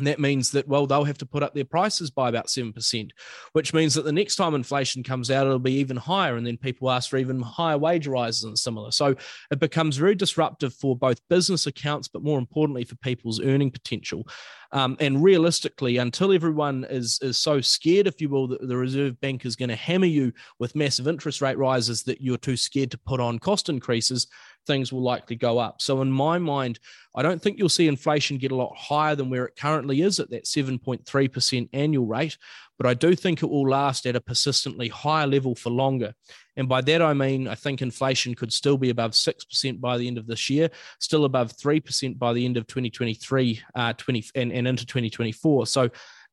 And 0.00 0.06
that 0.06 0.18
means 0.18 0.52
that, 0.52 0.66
well, 0.66 0.86
they'll 0.86 1.04
have 1.04 1.18
to 1.18 1.26
put 1.26 1.42
up 1.42 1.52
their 1.52 1.66
prices 1.66 2.10
by 2.10 2.30
about 2.30 2.46
7%, 2.46 3.10
which 3.52 3.74
means 3.74 3.92
that 3.92 4.06
the 4.06 4.12
next 4.12 4.36
time 4.36 4.54
inflation 4.54 5.02
comes 5.02 5.30
out, 5.30 5.46
it'll 5.46 5.58
be 5.58 5.74
even 5.74 5.98
higher. 5.98 6.36
And 6.36 6.46
then 6.46 6.56
people 6.56 6.90
ask 6.90 7.10
for 7.10 7.18
even 7.18 7.42
higher 7.42 7.76
wage 7.76 8.06
rises 8.06 8.44
and 8.44 8.58
similar. 8.58 8.92
So 8.92 9.14
it 9.50 9.58
becomes 9.58 9.98
very 9.98 10.14
disruptive 10.14 10.72
for 10.72 10.96
both 10.96 11.20
business 11.28 11.66
accounts, 11.66 12.08
but 12.08 12.22
more 12.22 12.38
importantly, 12.38 12.84
for 12.84 12.96
people's 12.96 13.42
earning 13.42 13.70
potential. 13.70 14.26
Um, 14.72 14.96
and 15.00 15.22
realistically, 15.22 15.98
until 15.98 16.32
everyone 16.32 16.86
is, 16.88 17.18
is 17.20 17.36
so 17.36 17.60
scared, 17.60 18.06
if 18.06 18.22
you 18.22 18.30
will, 18.30 18.48
that 18.48 18.66
the 18.66 18.76
Reserve 18.78 19.20
Bank 19.20 19.44
is 19.44 19.54
going 19.54 19.68
to 19.68 19.76
hammer 19.76 20.06
you 20.06 20.32
with 20.58 20.74
massive 20.74 21.08
interest 21.08 21.42
rate 21.42 21.58
rises 21.58 22.04
that 22.04 22.22
you're 22.22 22.38
too 22.38 22.56
scared 22.56 22.90
to 22.92 22.98
put 22.98 23.20
on 23.20 23.38
cost 23.38 23.68
increases, 23.68 24.28
things 24.70 24.92
will 24.92 25.02
likely 25.02 25.34
go 25.34 25.58
up. 25.58 25.82
So, 25.82 26.00
in 26.00 26.12
my 26.12 26.38
mind, 26.38 26.78
I 27.16 27.22
don't 27.22 27.42
think 27.42 27.58
you'll 27.58 27.68
see 27.68 27.88
inflation 27.88 28.38
get 28.38 28.52
a 28.52 28.56
lot 28.56 28.76
higher 28.76 29.16
than 29.16 29.28
where 29.28 29.44
it 29.44 29.56
currently 29.56 30.00
is 30.02 30.20
at 30.20 30.30
that 30.30 30.44
7.3% 30.44 31.68
annual 31.72 32.06
rate, 32.06 32.38
but 32.78 32.86
I 32.86 32.94
do 32.94 33.16
think 33.16 33.42
it 33.42 33.50
will 33.50 33.68
last 33.68 34.06
at 34.06 34.14
a 34.14 34.20
persistently 34.20 34.86
higher 34.86 35.26
level 35.26 35.56
for 35.56 35.70
longer. 35.70 36.14
And 36.56 36.68
by 36.68 36.82
that, 36.82 37.02
I 37.02 37.14
mean, 37.14 37.48
I 37.48 37.56
think 37.56 37.82
inflation 37.82 38.36
could 38.36 38.52
still 38.52 38.78
be 38.78 38.90
above 38.90 39.12
6% 39.12 39.80
by 39.80 39.98
the 39.98 40.06
end 40.06 40.18
of 40.18 40.28
this 40.28 40.48
year, 40.48 40.70
still 41.00 41.24
above 41.24 41.56
3% 41.56 42.16
by 42.16 42.32
the 42.32 42.44
end 42.44 42.56
of 42.56 42.68
2023 42.68 43.60
uh, 43.74 43.92
20, 43.94 44.24
and, 44.36 44.52
and 44.52 44.68
into 44.68 44.86
2024. 44.86 45.66
So, 45.66 45.90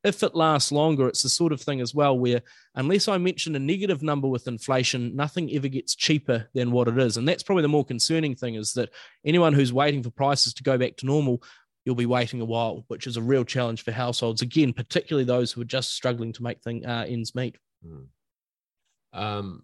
if 0.08 0.24
it 0.24 0.36
lasts 0.36 0.72
longer, 0.72 1.08
it's 1.08 1.24
the 1.24 1.30
sort 1.30 1.54
of 1.54 1.62
thing 1.62 1.82
as 1.82 1.94
well 1.94 2.18
where, 2.18 2.42
unless 2.76 3.08
I 3.08 3.18
mention 3.18 3.56
a 3.56 3.60
negative 3.60 4.02
number 4.02 4.28
with 4.28 4.48
inflation, 4.48 5.16
nothing 5.16 5.54
ever 5.54 5.68
gets 5.68 5.96
cheaper 5.96 6.50
than 6.54 6.72
what 6.72 6.88
it 6.88 6.98
is. 6.98 7.18
And 7.18 7.28
that's 7.28 7.44
probably 7.44 7.62
the 7.62 7.68
more 7.68 7.86
concerning 7.86 8.36
thing 8.36 8.56
is 8.56 8.74
that 8.74 8.90
anyone 9.26 9.54
who's 9.54 9.72
waiting 9.72 10.02
for 10.02 10.10
prices 10.10 10.54
to 10.56 10.64
go 10.64 10.78
back 10.78 10.98
to 10.98 11.06
normal, 11.06 11.44
you'll 11.86 11.96
be 11.96 12.06
waiting 12.06 12.42
a 12.42 12.46
while, 12.46 12.86
which 12.88 13.06
is 13.06 13.18
a 13.18 13.22
real 13.22 13.44
challenge 13.44 13.84
for 13.84 13.92
households. 13.92 14.42
Again, 14.42 14.74
particularly 14.74 15.26
those 15.26 15.52
who 15.52 15.62
are 15.62 15.66
just 15.66 15.94
struggling 15.94 16.34
to 16.34 16.44
make 16.44 16.62
thing, 16.62 16.86
uh, 16.86 17.06
ends 17.08 17.36
meet. 17.36 17.58
Hmm. 17.86 18.04
Um, 19.14 19.64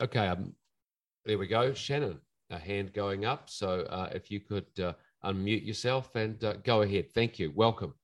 okay, 0.00 0.26
um, 0.26 0.54
there 1.24 1.38
we 1.38 1.46
go. 1.46 1.72
Shannon, 1.74 2.18
a 2.50 2.58
hand 2.58 2.92
going 2.92 3.24
up. 3.24 3.48
So 3.50 3.80
uh, 3.90 4.10
if 4.12 4.30
you 4.30 4.40
could 4.40 4.66
uh, 4.80 4.92
unmute 5.24 5.66
yourself 5.66 6.14
and 6.14 6.42
uh, 6.44 6.54
go 6.62 6.82
ahead. 6.82 7.12
Thank 7.14 7.38
you. 7.38 7.52
Welcome. 7.54 7.94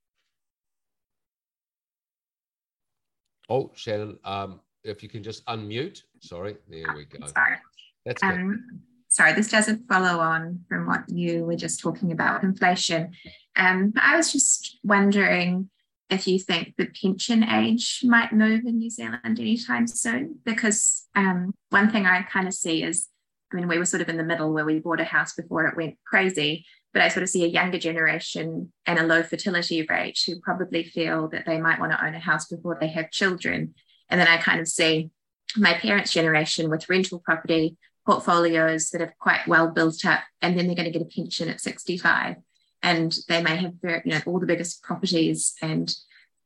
Oh, 3.52 3.70
Shannon, 3.74 4.18
um, 4.24 4.60
if 4.82 5.02
you 5.02 5.10
can 5.10 5.22
just 5.22 5.44
unmute. 5.44 6.00
Sorry, 6.20 6.56
there 6.70 6.84
we 6.96 7.04
go. 7.04 7.26
Sorry. 7.26 7.58
That's 8.06 8.22
good. 8.22 8.32
Um, 8.32 8.80
sorry, 9.08 9.34
this 9.34 9.50
doesn't 9.50 9.86
follow 9.86 10.20
on 10.20 10.60
from 10.70 10.86
what 10.86 11.02
you 11.08 11.44
were 11.44 11.56
just 11.56 11.78
talking 11.80 12.12
about 12.12 12.44
inflation. 12.44 13.12
Um, 13.54 13.92
I 14.00 14.16
was 14.16 14.32
just 14.32 14.78
wondering 14.82 15.68
if 16.08 16.26
you 16.26 16.38
think 16.38 16.76
the 16.78 16.88
pension 16.98 17.44
age 17.44 18.00
might 18.04 18.32
move 18.32 18.64
in 18.64 18.78
New 18.78 18.88
Zealand 18.88 19.38
anytime 19.38 19.86
soon, 19.86 20.38
because 20.46 21.06
um, 21.14 21.52
one 21.68 21.90
thing 21.90 22.06
I 22.06 22.22
kind 22.22 22.48
of 22.48 22.54
see 22.54 22.82
is, 22.82 23.08
I 23.52 23.56
mean, 23.56 23.68
we 23.68 23.76
were 23.76 23.84
sort 23.84 24.00
of 24.00 24.08
in 24.08 24.16
the 24.16 24.24
middle 24.24 24.50
where 24.50 24.64
we 24.64 24.78
bought 24.78 25.00
a 25.00 25.04
house 25.04 25.34
before 25.34 25.66
it 25.66 25.76
went 25.76 25.98
crazy, 26.06 26.64
but 26.92 27.02
I 27.02 27.08
sort 27.08 27.22
of 27.22 27.28
see 27.28 27.44
a 27.44 27.48
younger 27.48 27.78
generation 27.78 28.72
and 28.86 28.98
a 28.98 29.06
low 29.06 29.22
fertility 29.22 29.86
rate 29.88 30.18
who 30.26 30.40
probably 30.40 30.84
feel 30.84 31.28
that 31.28 31.46
they 31.46 31.60
might 31.60 31.80
want 31.80 31.92
to 31.92 32.04
own 32.04 32.14
a 32.14 32.20
house 32.20 32.46
before 32.46 32.76
they 32.80 32.88
have 32.88 33.10
children. 33.10 33.74
And 34.10 34.20
then 34.20 34.28
I 34.28 34.36
kind 34.36 34.60
of 34.60 34.68
see 34.68 35.10
my 35.56 35.74
parents' 35.74 36.12
generation 36.12 36.70
with 36.70 36.88
rental 36.88 37.18
property 37.18 37.76
portfolios 38.04 38.90
that 38.90 39.00
are 39.00 39.14
quite 39.18 39.46
well 39.46 39.70
built 39.70 40.04
up, 40.04 40.20
and 40.40 40.58
then 40.58 40.66
they're 40.66 40.76
going 40.76 40.90
to 40.90 40.98
get 40.98 41.06
a 41.06 41.16
pension 41.16 41.48
at 41.48 41.60
65. 41.60 42.36
And 42.82 43.16
they 43.28 43.42
may 43.42 43.56
have 43.56 43.74
very, 43.80 44.02
you 44.04 44.12
know, 44.12 44.20
all 44.26 44.40
the 44.40 44.46
biggest 44.46 44.82
properties 44.82 45.54
and 45.62 45.94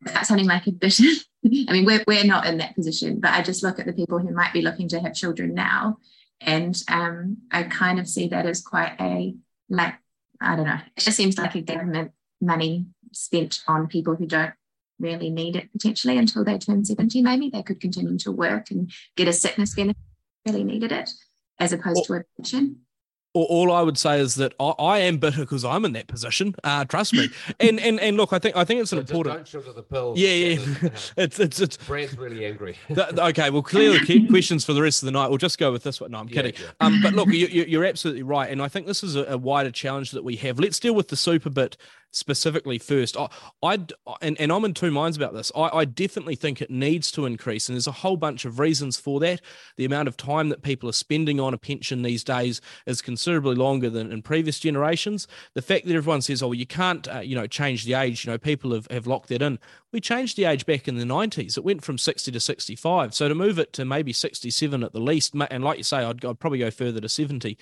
that's 0.02 0.28
something 0.28 0.46
like 0.46 0.66
a 0.66 0.72
bit. 0.72 0.98
I 1.44 1.72
mean, 1.72 1.84
we're, 1.84 2.04
we're 2.06 2.24
not 2.24 2.46
in 2.46 2.58
that 2.58 2.74
position, 2.74 3.20
but 3.20 3.32
I 3.32 3.42
just 3.42 3.62
look 3.62 3.78
at 3.78 3.86
the 3.86 3.92
people 3.92 4.18
who 4.18 4.32
might 4.32 4.52
be 4.52 4.62
looking 4.62 4.88
to 4.88 5.00
have 5.00 5.14
children 5.14 5.54
now. 5.54 5.98
And 6.40 6.80
um, 6.88 7.38
I 7.50 7.62
kind 7.64 7.98
of 7.98 8.08
see 8.08 8.28
that 8.28 8.46
as 8.46 8.60
quite 8.60 8.94
a 9.00 9.34
like 9.68 9.94
I 10.40 10.56
don't 10.56 10.66
know. 10.66 10.78
It 10.96 11.00
just 11.00 11.16
seems 11.16 11.38
like 11.38 11.54
a 11.54 11.62
government 11.62 12.12
money 12.40 12.86
spent 13.12 13.60
on 13.66 13.86
people 13.86 14.14
who 14.14 14.26
don't 14.26 14.52
really 14.98 15.30
need 15.30 15.56
it 15.56 15.72
potentially 15.72 16.18
until 16.18 16.44
they 16.44 16.58
turn 16.58 16.84
70. 16.84 17.22
Maybe 17.22 17.50
they 17.50 17.62
could 17.62 17.80
continue 17.80 18.18
to 18.18 18.32
work 18.32 18.70
and 18.70 18.90
get 19.16 19.28
a 19.28 19.32
sickness 19.32 19.74
benefit 19.74 19.96
really 20.46 20.64
needed 20.64 20.92
it 20.92 21.10
as 21.58 21.72
opposed 21.72 22.08
well, 22.08 22.20
to 22.20 22.24
a 22.24 22.24
pension 22.36 22.85
all 23.44 23.72
I 23.72 23.82
would 23.82 23.98
say 23.98 24.20
is 24.20 24.36
that 24.36 24.54
I, 24.58 24.70
I 24.78 24.98
am 25.00 25.18
bitter 25.18 25.40
because 25.40 25.64
I'm 25.64 25.84
in 25.84 25.92
that 25.92 26.06
position. 26.06 26.54
Uh, 26.64 26.84
trust 26.84 27.12
me. 27.12 27.28
And 27.58 27.80
and 27.80 27.98
and 28.00 28.16
look, 28.16 28.32
I 28.32 28.38
think 28.38 28.56
I 28.56 28.64
think 28.64 28.80
it's 28.80 28.92
an 28.92 28.98
so 28.98 29.00
important. 29.00 29.36
Don't 29.36 29.48
sugar 29.48 29.72
the 29.72 29.82
pills. 29.82 30.18
Yeah, 30.18 30.28
yeah. 30.30 30.88
it's 31.16 31.38
it's 31.38 31.60
it's. 31.60 31.76
Brad's 31.78 32.16
really 32.16 32.44
angry. 32.44 32.76
okay, 32.90 33.50
well, 33.50 33.62
clearly 33.62 34.00
keep 34.00 34.28
questions 34.28 34.64
for 34.64 34.72
the 34.72 34.82
rest 34.82 35.02
of 35.02 35.06
the 35.06 35.12
night. 35.12 35.28
We'll 35.28 35.38
just 35.38 35.58
go 35.58 35.72
with 35.72 35.82
this 35.82 36.00
one. 36.00 36.10
No, 36.10 36.18
I'm 36.18 36.28
kidding. 36.28 36.54
Yeah. 36.60 36.68
Um, 36.80 37.00
but 37.02 37.14
look, 37.14 37.28
you, 37.28 37.46
you're 37.46 37.84
absolutely 37.84 38.22
right, 38.22 38.50
and 38.50 38.60
I 38.60 38.68
think 38.68 38.86
this 38.86 39.02
is 39.02 39.16
a, 39.16 39.24
a 39.24 39.38
wider 39.38 39.70
challenge 39.70 40.10
that 40.12 40.24
we 40.24 40.36
have. 40.36 40.58
Let's 40.58 40.78
deal 40.78 40.94
with 40.94 41.08
the 41.08 41.16
super 41.16 41.50
bit 41.50 41.76
specifically 42.16 42.78
first. 42.78 43.16
I, 43.16 43.28
I 43.62 43.78
and, 44.22 44.40
and 44.40 44.50
I'm 44.50 44.64
in 44.64 44.74
two 44.74 44.90
minds 44.90 45.16
about 45.16 45.34
this. 45.34 45.52
I, 45.54 45.68
I 45.68 45.84
definitely 45.84 46.34
think 46.34 46.62
it 46.62 46.70
needs 46.70 47.10
to 47.12 47.26
increase, 47.26 47.68
and 47.68 47.76
there's 47.76 47.86
a 47.86 47.92
whole 47.92 48.16
bunch 48.16 48.44
of 48.44 48.58
reasons 48.58 48.96
for 48.96 49.20
that. 49.20 49.40
The 49.76 49.84
amount 49.84 50.08
of 50.08 50.16
time 50.16 50.48
that 50.48 50.62
people 50.62 50.88
are 50.88 50.92
spending 50.92 51.38
on 51.38 51.52
a 51.52 51.58
pension 51.58 52.02
these 52.02 52.24
days 52.24 52.60
is 52.86 53.02
considerably 53.02 53.54
longer 53.54 53.90
than 53.90 54.10
in 54.10 54.22
previous 54.22 54.58
generations. 54.58 55.28
The 55.54 55.62
fact 55.62 55.86
that 55.86 55.94
everyone 55.94 56.22
says, 56.22 56.42
"Oh, 56.42 56.48
well, 56.48 56.54
you 56.54 56.66
can't," 56.66 57.06
uh, 57.14 57.20
you 57.20 57.36
know, 57.36 57.46
change 57.46 57.84
the 57.84 57.94
age. 57.94 58.24
You 58.24 58.32
know, 58.32 58.38
people 58.38 58.72
have, 58.72 58.86
have 58.90 59.06
locked 59.06 59.28
that 59.28 59.42
in. 59.42 59.58
We 59.92 60.00
changed 60.00 60.36
the 60.36 60.46
age 60.46 60.66
back 60.66 60.88
in 60.88 60.96
the 60.96 61.04
90s. 61.04 61.56
It 61.56 61.64
went 61.64 61.84
from 61.84 61.98
60 61.98 62.32
to 62.32 62.40
65. 62.40 63.14
So 63.14 63.28
to 63.28 63.34
move 63.34 63.58
it 63.58 63.72
to 63.74 63.84
maybe 63.84 64.12
67 64.12 64.82
at 64.82 64.92
the 64.92 65.00
least, 65.00 65.34
and 65.50 65.64
like 65.64 65.78
you 65.78 65.84
say, 65.84 65.98
I'd, 65.98 66.24
I'd 66.24 66.40
probably 66.40 66.58
go 66.58 66.70
further 66.70 67.00
to 67.00 67.08
70 67.08 67.56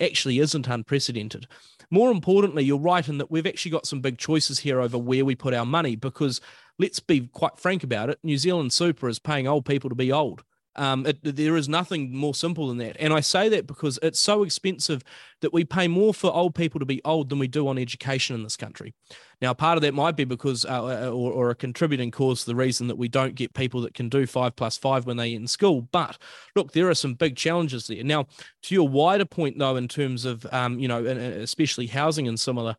actually 0.00 0.38
isn't 0.38 0.66
unprecedented. 0.66 1.46
More 1.90 2.10
importantly, 2.12 2.62
you're 2.64 2.78
right 2.78 3.06
in 3.08 3.18
that 3.18 3.30
we've 3.30 3.46
actually 3.46 3.72
got 3.72 3.86
some 3.86 4.00
big 4.00 4.16
choices 4.16 4.60
here 4.60 4.80
over 4.80 4.96
where 4.96 5.24
we 5.24 5.34
put 5.34 5.54
our 5.54 5.66
money 5.66 5.96
because 5.96 6.40
let's 6.78 7.00
be 7.00 7.28
quite 7.32 7.58
frank 7.58 7.82
about 7.82 8.10
it 8.10 8.18
New 8.22 8.38
Zealand 8.38 8.72
Super 8.72 9.08
is 9.08 9.18
paying 9.18 9.48
old 9.48 9.64
people 9.64 9.90
to 9.90 9.96
be 9.96 10.12
old. 10.12 10.44
Um, 10.80 11.04
it, 11.04 11.18
there 11.22 11.58
is 11.58 11.68
nothing 11.68 12.16
more 12.16 12.34
simple 12.34 12.68
than 12.68 12.78
that. 12.78 12.96
And 12.98 13.12
I 13.12 13.20
say 13.20 13.50
that 13.50 13.66
because 13.66 13.98
it's 14.02 14.18
so 14.18 14.44
expensive 14.44 15.02
that 15.42 15.52
we 15.52 15.62
pay 15.62 15.88
more 15.88 16.14
for 16.14 16.34
old 16.34 16.54
people 16.54 16.80
to 16.80 16.86
be 16.86 17.02
old 17.04 17.28
than 17.28 17.38
we 17.38 17.48
do 17.48 17.68
on 17.68 17.76
education 17.76 18.34
in 18.34 18.42
this 18.42 18.56
country. 18.56 18.94
Now, 19.42 19.52
part 19.52 19.76
of 19.76 19.82
that 19.82 19.92
might 19.92 20.16
be 20.16 20.24
because, 20.24 20.64
uh, 20.64 21.08
uh 21.08 21.10
or, 21.10 21.32
or, 21.32 21.50
a 21.50 21.54
contributing 21.54 22.10
cause 22.10 22.46
the 22.46 22.54
reason 22.54 22.86
that 22.86 22.96
we 22.96 23.08
don't 23.08 23.34
get 23.34 23.52
people 23.52 23.82
that 23.82 23.92
can 23.92 24.08
do 24.08 24.24
five 24.24 24.56
plus 24.56 24.78
five 24.78 25.04
when 25.04 25.18
they 25.18 25.34
in 25.34 25.46
school. 25.46 25.82
But 25.82 26.16
look, 26.56 26.72
there 26.72 26.88
are 26.88 26.94
some 26.94 27.12
big 27.12 27.36
challenges 27.36 27.86
there. 27.86 28.02
Now, 28.02 28.26
to 28.62 28.74
your 28.74 28.88
wider 28.88 29.26
point, 29.26 29.58
though, 29.58 29.76
in 29.76 29.86
terms 29.86 30.24
of, 30.24 30.46
um, 30.50 30.78
you 30.78 30.88
know, 30.88 31.04
especially 31.04 31.88
housing 31.88 32.26
and 32.26 32.40
similar, 32.40 32.74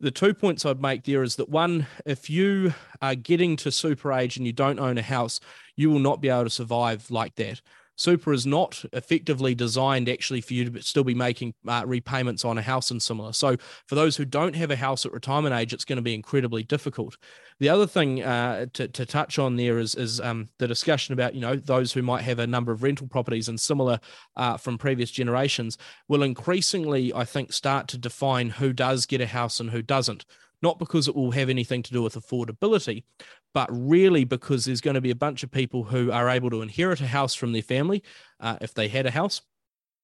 the 0.00 0.10
two 0.10 0.34
points 0.34 0.66
I'd 0.66 0.82
make 0.82 1.04
there 1.04 1.22
is 1.22 1.36
that 1.36 1.48
one, 1.48 1.86
if 2.04 2.28
you 2.28 2.74
are 3.00 3.14
getting 3.14 3.56
to 3.58 3.70
super 3.70 4.12
age 4.12 4.36
and 4.36 4.44
you 4.46 4.52
don't 4.52 4.78
own 4.78 4.98
a 4.98 5.02
house, 5.02 5.40
you 5.76 5.90
will 5.90 5.98
not 5.98 6.20
be 6.20 6.28
able 6.28 6.44
to 6.44 6.50
survive 6.50 7.10
like 7.10 7.34
that. 7.36 7.60
Super 7.98 8.34
is 8.34 8.46
not 8.46 8.84
effectively 8.92 9.54
designed 9.54 10.08
actually 10.08 10.42
for 10.42 10.52
you 10.52 10.70
to 10.70 10.82
still 10.82 11.04
be 11.04 11.14
making 11.14 11.54
uh, 11.66 11.82
repayments 11.86 12.44
on 12.44 12.58
a 12.58 12.62
house 12.62 12.90
and 12.90 13.02
similar. 13.02 13.32
So 13.32 13.56
for 13.86 13.94
those 13.94 14.16
who 14.16 14.26
don't 14.26 14.54
have 14.54 14.70
a 14.70 14.76
house 14.76 15.06
at 15.06 15.12
retirement 15.12 15.54
age, 15.54 15.72
it's 15.72 15.86
going 15.86 15.96
to 15.96 16.02
be 16.02 16.14
incredibly 16.14 16.62
difficult. 16.62 17.16
The 17.58 17.70
other 17.70 17.86
thing 17.86 18.22
uh, 18.22 18.66
to, 18.74 18.88
to 18.88 19.06
touch 19.06 19.38
on 19.38 19.56
there 19.56 19.78
is, 19.78 19.94
is 19.94 20.20
um, 20.20 20.50
the 20.58 20.68
discussion 20.68 21.14
about 21.14 21.34
you 21.34 21.40
know 21.40 21.56
those 21.56 21.90
who 21.90 22.02
might 22.02 22.22
have 22.22 22.38
a 22.38 22.46
number 22.46 22.70
of 22.70 22.82
rental 22.82 23.08
properties 23.08 23.48
and 23.48 23.58
similar 23.58 23.98
uh, 24.36 24.58
from 24.58 24.76
previous 24.76 25.10
generations 25.10 25.78
will 26.06 26.22
increasingly, 26.22 27.14
I 27.14 27.24
think, 27.24 27.54
start 27.54 27.88
to 27.88 27.98
define 27.98 28.50
who 28.50 28.74
does 28.74 29.06
get 29.06 29.22
a 29.22 29.26
house 29.26 29.58
and 29.58 29.70
who 29.70 29.80
doesn't 29.80 30.26
not 30.62 30.78
because 30.78 31.08
it 31.08 31.14
will 31.14 31.32
have 31.32 31.48
anything 31.48 31.82
to 31.82 31.92
do 31.92 32.02
with 32.02 32.14
affordability, 32.14 33.04
but 33.56 33.70
really 33.72 34.24
because 34.24 34.66
there's 34.66 34.82
going 34.82 34.96
to 34.96 35.00
be 35.00 35.10
a 35.10 35.14
bunch 35.16 35.42
of 35.42 35.50
people 35.50 35.84
who 35.84 36.12
are 36.12 36.28
able 36.28 36.50
to 36.50 36.60
inherit 36.60 37.00
a 37.00 37.06
house 37.06 37.34
from 37.34 37.52
their 37.54 37.62
family 37.62 38.02
uh, 38.38 38.58
if 38.60 38.74
they 38.74 38.86
had 38.86 39.06
a 39.06 39.10
house. 39.10 39.40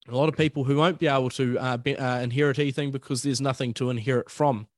A 0.08 0.16
lot 0.16 0.30
of 0.30 0.38
people 0.38 0.64
who 0.64 0.76
won't 0.76 0.98
be 0.98 1.06
able 1.06 1.28
to 1.28 1.58
uh, 1.58 1.76
be, 1.76 1.94
uh, 1.94 2.20
inherit 2.20 2.58
anything 2.58 2.90
because 2.90 3.22
there's 3.22 3.42
nothing 3.42 3.74
to 3.74 3.90
inherit 3.90 4.30
from. 4.30 4.68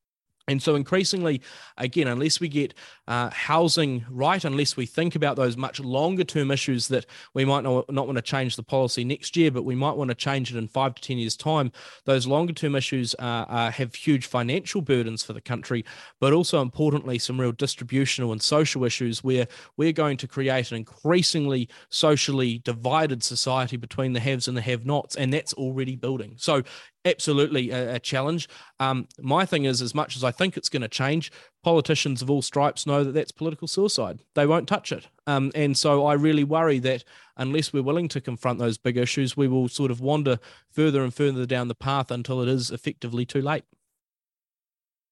And 0.47 0.61
so, 0.61 0.75
increasingly, 0.75 1.41
again, 1.77 2.07
unless 2.07 2.39
we 2.39 2.47
get 2.47 2.73
uh, 3.07 3.29
housing 3.31 4.05
right, 4.09 4.43
unless 4.43 4.77
we 4.77 4.85
think 4.85 5.15
about 5.15 5.35
those 5.35 5.57
much 5.57 5.79
longer 5.79 6.23
term 6.23 6.51
issues 6.51 6.87
that 6.89 7.05
we 7.33 7.45
might 7.45 7.63
not, 7.63 7.91
not 7.91 8.05
want 8.05 8.17
to 8.17 8.21
change 8.21 8.55
the 8.55 8.63
policy 8.63 9.03
next 9.03 9.35
year, 9.35 9.49
but 9.49 9.63
we 9.63 9.75
might 9.75 9.97
want 9.97 10.09
to 10.09 10.15
change 10.15 10.53
it 10.53 10.57
in 10.57 10.67
five 10.67 10.93
to 10.95 11.01
10 11.01 11.17
years' 11.17 11.35
time, 11.35 11.71
those 12.05 12.27
longer 12.27 12.53
term 12.53 12.75
issues 12.75 13.15
uh, 13.19 13.45
uh, 13.47 13.71
have 13.71 13.95
huge 13.95 14.27
financial 14.27 14.81
burdens 14.81 15.23
for 15.23 15.33
the 15.33 15.41
country, 15.41 15.83
but 16.19 16.33
also 16.33 16.61
importantly, 16.61 17.17
some 17.17 17.39
real 17.39 17.51
distributional 17.51 18.31
and 18.31 18.41
social 18.41 18.83
issues 18.83 19.23
where 19.23 19.47
we're 19.77 19.91
going 19.91 20.17
to 20.17 20.27
create 20.27 20.71
an 20.71 20.77
increasingly 20.77 21.67
socially 21.89 22.59
divided 22.59 23.23
society 23.23 23.77
between 23.77 24.13
the 24.13 24.19
haves 24.19 24.47
and 24.47 24.55
the 24.55 24.61
have 24.61 24.85
nots. 24.85 25.15
And 25.15 25.33
that's 25.33 25.53
already 25.53 25.95
building. 25.95 26.35
So, 26.37 26.63
absolutely 27.05 27.69
a, 27.69 27.95
a 27.95 27.99
challenge. 27.99 28.49
Um, 28.79 29.07
my 29.19 29.45
thing 29.45 29.65
is, 29.65 29.81
as 29.81 29.93
much 29.93 30.15
as 30.15 30.23
I 30.23 30.31
think 30.31 30.57
it's 30.57 30.69
going 30.69 30.81
to 30.81 30.87
change, 30.87 31.31
politicians 31.63 32.21
of 32.21 32.29
all 32.29 32.41
stripes 32.41 32.85
know 32.85 33.03
that 33.03 33.13
that's 33.13 33.31
political 33.31 33.67
suicide. 33.67 34.19
They 34.33 34.45
won't 34.45 34.67
touch 34.67 34.91
it. 34.91 35.07
Um, 35.27 35.51
and 35.55 35.77
so 35.77 36.05
I 36.05 36.13
really 36.13 36.43
worry 36.43 36.79
that 36.79 37.03
unless 37.37 37.71
we're 37.71 37.83
willing 37.83 38.07
to 38.09 38.21
confront 38.21 38.59
those 38.59 38.77
big 38.77 38.97
issues, 38.97 39.37
we 39.37 39.47
will 39.47 39.67
sort 39.67 39.91
of 39.91 40.01
wander 40.01 40.39
further 40.71 41.03
and 41.03 41.13
further 41.13 41.45
down 41.45 41.67
the 41.67 41.75
path 41.75 42.11
until 42.11 42.41
it 42.41 42.49
is 42.49 42.71
effectively 42.71 43.25
too 43.25 43.41
late. 43.41 43.63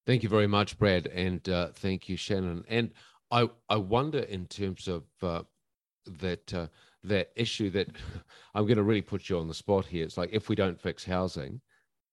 Thank 0.06 0.22
you 0.22 0.28
very 0.28 0.46
much, 0.46 0.78
Brad, 0.78 1.06
and 1.06 1.48
uh, 1.48 1.68
thank 1.74 2.08
you, 2.10 2.16
Shannon. 2.16 2.64
And 2.68 2.90
I 3.30 3.48
I 3.70 3.76
wonder 3.76 4.18
in 4.18 4.46
terms 4.46 4.86
of 4.86 5.04
uh, 5.22 5.44
that 6.20 6.52
uh, 6.52 6.66
that 7.04 7.30
issue 7.36 7.70
that 7.70 7.88
I'm 8.54 8.64
going 8.64 8.76
to 8.76 8.82
really 8.82 9.02
put 9.02 9.28
you 9.30 9.38
on 9.38 9.48
the 9.48 9.54
spot 9.54 9.86
here. 9.86 10.04
It's 10.04 10.18
like 10.18 10.30
if 10.32 10.50
we 10.50 10.56
don't 10.56 10.78
fix 10.80 11.04
housing, 11.04 11.60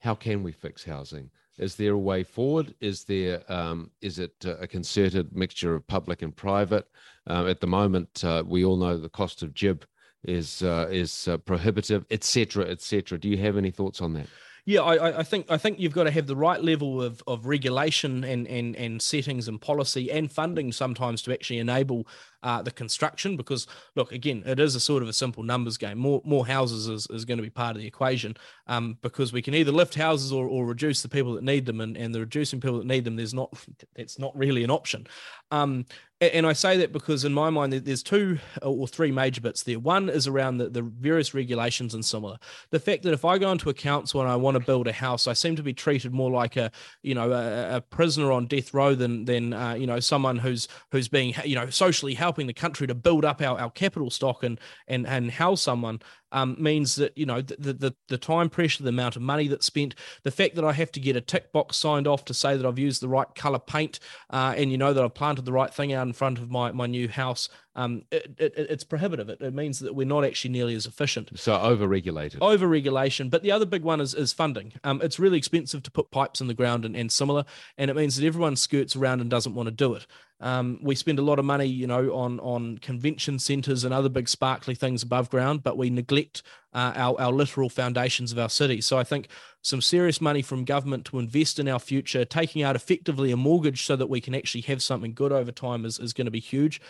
how 0.01 0.15
can 0.15 0.43
we 0.43 0.51
fix 0.51 0.83
housing? 0.83 1.29
Is 1.57 1.75
there 1.75 1.93
a 1.93 1.97
way 1.97 2.23
forward? 2.23 2.73
Is 2.81 3.03
there 3.03 3.43
um, 3.51 3.91
is 4.01 4.19
it 4.19 4.33
a 4.45 4.67
concerted 4.67 5.35
mixture 5.35 5.75
of 5.75 5.85
public 5.87 6.21
and 6.21 6.35
private? 6.35 6.87
Uh, 7.29 7.45
at 7.45 7.61
the 7.61 7.67
moment, 7.67 8.23
uh, 8.23 8.43
we 8.45 8.65
all 8.65 8.77
know 8.77 8.97
the 8.97 9.09
cost 9.09 9.43
of 9.43 9.53
GIB 9.53 9.83
is 10.23 10.63
uh, 10.63 10.87
is 10.89 11.27
uh, 11.27 11.37
prohibitive, 11.37 12.05
etc., 12.09 12.65
etc. 12.65 13.19
Do 13.19 13.29
you 13.29 13.37
have 13.37 13.57
any 13.57 13.71
thoughts 13.71 14.01
on 14.01 14.13
that? 14.13 14.27
Yeah, 14.65 14.81
I, 14.81 15.19
I, 15.19 15.23
think 15.23 15.47
I 15.49 15.57
think 15.57 15.79
you've 15.79 15.93
got 15.93 16.03
to 16.03 16.11
have 16.11 16.27
the 16.27 16.35
right 16.35 16.63
level 16.63 17.01
of, 17.01 17.23
of 17.25 17.47
regulation 17.47 18.23
and, 18.23 18.47
and 18.47 18.75
and 18.75 19.01
settings 19.01 19.47
and 19.47 19.59
policy 19.59 20.11
and 20.11 20.31
funding 20.31 20.71
sometimes 20.71 21.23
to 21.23 21.33
actually 21.33 21.57
enable 21.57 22.07
uh, 22.43 22.61
the 22.61 22.71
construction 22.71 23.37
because 23.37 23.67
look 23.95 24.11
again 24.11 24.43
it 24.45 24.59
is 24.59 24.75
a 24.75 24.79
sort 24.79 25.03
of 25.03 25.09
a 25.09 25.13
simple 25.13 25.43
numbers 25.43 25.77
game 25.77 25.97
more 25.97 26.21
more 26.23 26.45
houses 26.45 26.87
is, 26.87 27.07
is 27.09 27.25
going 27.25 27.37
to 27.37 27.43
be 27.43 27.49
part 27.49 27.75
of 27.75 27.81
the 27.81 27.87
equation 27.87 28.35
um, 28.67 28.97
because 29.01 29.31
we 29.33 29.41
can 29.41 29.53
either 29.53 29.71
lift 29.71 29.95
houses 29.95 30.31
or, 30.31 30.47
or 30.47 30.65
reduce 30.65 31.01
the 31.01 31.09
people 31.09 31.33
that 31.33 31.43
need 31.43 31.65
them 31.65 31.81
and, 31.81 31.97
and 31.97 32.13
the 32.13 32.19
reducing 32.19 32.59
people 32.59 32.77
that 32.77 32.87
need 32.87 33.03
them 33.03 33.15
there's 33.15 33.33
not 33.33 33.53
it's 33.95 34.19
not 34.19 34.35
really 34.37 34.63
an 34.63 34.71
option 34.71 35.05
um, 35.51 35.85
and 36.21 36.45
I 36.45 36.53
say 36.53 36.77
that 36.77 36.93
because 36.93 37.25
in 37.25 37.33
my 37.33 37.49
mind 37.49 37.73
there's 37.73 38.03
two 38.03 38.37
or 38.61 38.87
three 38.87 39.11
major 39.11 39.41
bits 39.41 39.63
there. 39.63 39.79
One 39.79 40.07
is 40.07 40.27
around 40.27 40.59
the, 40.59 40.69
the 40.69 40.83
various 40.83 41.33
regulations 41.33 41.95
and 41.95 42.05
similar. 42.05 42.37
The 42.69 42.79
fact 42.79 43.01
that 43.03 43.13
if 43.13 43.25
I 43.25 43.39
go 43.39 43.51
into 43.51 43.71
a 43.71 43.73
council 43.73 44.21
and 44.21 44.29
I 44.29 44.35
want 44.35 44.55
to 44.55 44.63
build 44.63 44.87
a 44.87 44.91
house, 44.91 45.25
I 45.25 45.33
seem 45.33 45.55
to 45.55 45.63
be 45.63 45.73
treated 45.73 46.13
more 46.13 46.29
like 46.29 46.57
a 46.57 46.71
you 47.01 47.15
know 47.15 47.31
a, 47.31 47.77
a 47.77 47.81
prisoner 47.81 48.31
on 48.31 48.45
death 48.45 48.71
row 48.71 48.93
than 48.93 49.25
than 49.25 49.53
uh, 49.53 49.73
you 49.73 49.87
know 49.87 49.99
someone 49.99 50.37
who's 50.37 50.67
who's 50.91 51.07
being 51.07 51.33
you 51.43 51.55
know 51.55 51.71
socially 51.71 52.13
helped 52.13 52.30
helping 52.31 52.47
the 52.47 52.53
country 52.53 52.87
to 52.87 52.95
build 52.95 53.25
up 53.25 53.41
our, 53.41 53.59
our 53.59 53.69
capital 53.69 54.09
stock 54.09 54.41
and 54.41 54.57
and 54.87 55.05
and 55.05 55.31
house 55.31 55.61
someone 55.61 55.99
um, 56.31 56.55
means 56.57 56.95
that 56.95 57.17
you 57.17 57.25
know 57.25 57.41
the, 57.41 57.73
the 57.73 57.95
the 58.07 58.17
time 58.17 58.49
pressure, 58.49 58.83
the 58.83 58.89
amount 58.89 59.15
of 59.15 59.21
money 59.21 59.47
that's 59.47 59.65
spent, 59.65 59.95
the 60.23 60.31
fact 60.31 60.55
that 60.55 60.63
I 60.63 60.71
have 60.73 60.91
to 60.93 60.99
get 60.99 61.15
a 61.15 61.21
tick 61.21 61.51
box 61.51 61.77
signed 61.77 62.07
off 62.07 62.25
to 62.25 62.33
say 62.33 62.55
that 62.55 62.65
I've 62.65 62.79
used 62.79 63.01
the 63.01 63.09
right 63.09 63.27
color 63.35 63.59
paint, 63.59 63.99
uh, 64.29 64.53
and 64.55 64.71
you 64.71 64.77
know 64.77 64.93
that 64.93 65.03
I've 65.03 65.13
planted 65.13 65.45
the 65.45 65.51
right 65.51 65.73
thing 65.73 65.93
out 65.93 66.07
in 66.07 66.13
front 66.13 66.37
of 66.39 66.49
my 66.49 66.71
my 66.71 66.87
new 66.87 67.09
house, 67.09 67.49
um, 67.75 68.03
it, 68.11 68.35
it, 68.37 68.53
it's 68.55 68.83
prohibitive. 68.83 69.29
It, 69.29 69.41
it, 69.41 69.53
means 69.53 69.79
that 69.79 69.93
we're 69.93 70.07
not 70.07 70.23
actually 70.23 70.51
nearly 70.51 70.75
as 70.75 70.85
efficient. 70.85 71.37
So 71.37 71.59
over-regulated. 71.59 72.41
Over-regulation. 72.41 73.29
But 73.29 73.43
the 73.43 73.51
other 73.51 73.65
big 73.65 73.83
one 73.83 74.01
is, 74.01 74.13
is 74.13 74.33
funding. 74.33 74.73
Um, 74.83 75.01
it's 75.01 75.19
really 75.19 75.37
expensive 75.37 75.83
to 75.83 75.91
put 75.91 76.11
pipes 76.11 76.41
in 76.41 76.47
the 76.47 76.53
ground 76.53 76.85
and, 76.85 76.95
and 76.95 77.11
similar, 77.11 77.45
and 77.77 77.91
it 77.91 77.95
means 77.95 78.15
that 78.15 78.25
everyone 78.25 78.55
skirts 78.55 78.95
around 78.95 79.21
and 79.21 79.29
doesn't 79.29 79.53
want 79.53 79.67
to 79.67 79.71
do 79.71 79.93
it. 79.93 80.07
Um, 80.41 80.79
we 80.81 80.95
spend 80.95 81.19
a 81.19 81.21
lot 81.21 81.39
of 81.39 81.45
money, 81.45 81.65
you 81.65 81.87
know, 81.87 82.13
on 82.13 82.39
on 82.39 82.79
convention 82.79 83.37
centres 83.39 83.83
and 83.83 83.93
other 83.93 84.09
big 84.09 84.27
sparkly 84.27 84.75
things 84.75 85.03
above 85.03 85.29
ground, 85.29 85.63
but 85.63 85.77
we 85.77 85.89
neglect 85.89 86.41
uh, 86.73 86.93
our 86.95 87.19
our 87.21 87.31
literal 87.31 87.69
foundations 87.69 88.31
of 88.31 88.39
our 88.39 88.49
city. 88.49 88.81
So 88.81 88.97
I 88.97 89.03
think 89.03 89.27
some 89.61 89.81
serious 89.81 90.19
money 90.19 90.41
from 90.41 90.65
government 90.65 91.05
to 91.05 91.19
invest 91.19 91.59
in 91.59 91.67
our 91.67 91.79
future, 91.79 92.25
taking 92.25 92.63
out 92.63 92.75
effectively 92.75 93.31
a 93.31 93.37
mortgage 93.37 93.85
so 93.85 93.95
that 93.95 94.09
we 94.09 94.19
can 94.19 94.33
actually 94.33 94.61
have 94.61 94.81
something 94.81 95.13
good 95.13 95.31
over 95.31 95.51
time 95.51 95.85
is 95.85 95.99
is 95.99 96.13
going 96.13 96.25
to 96.25 96.31
be 96.31 96.39
huge. 96.39 96.81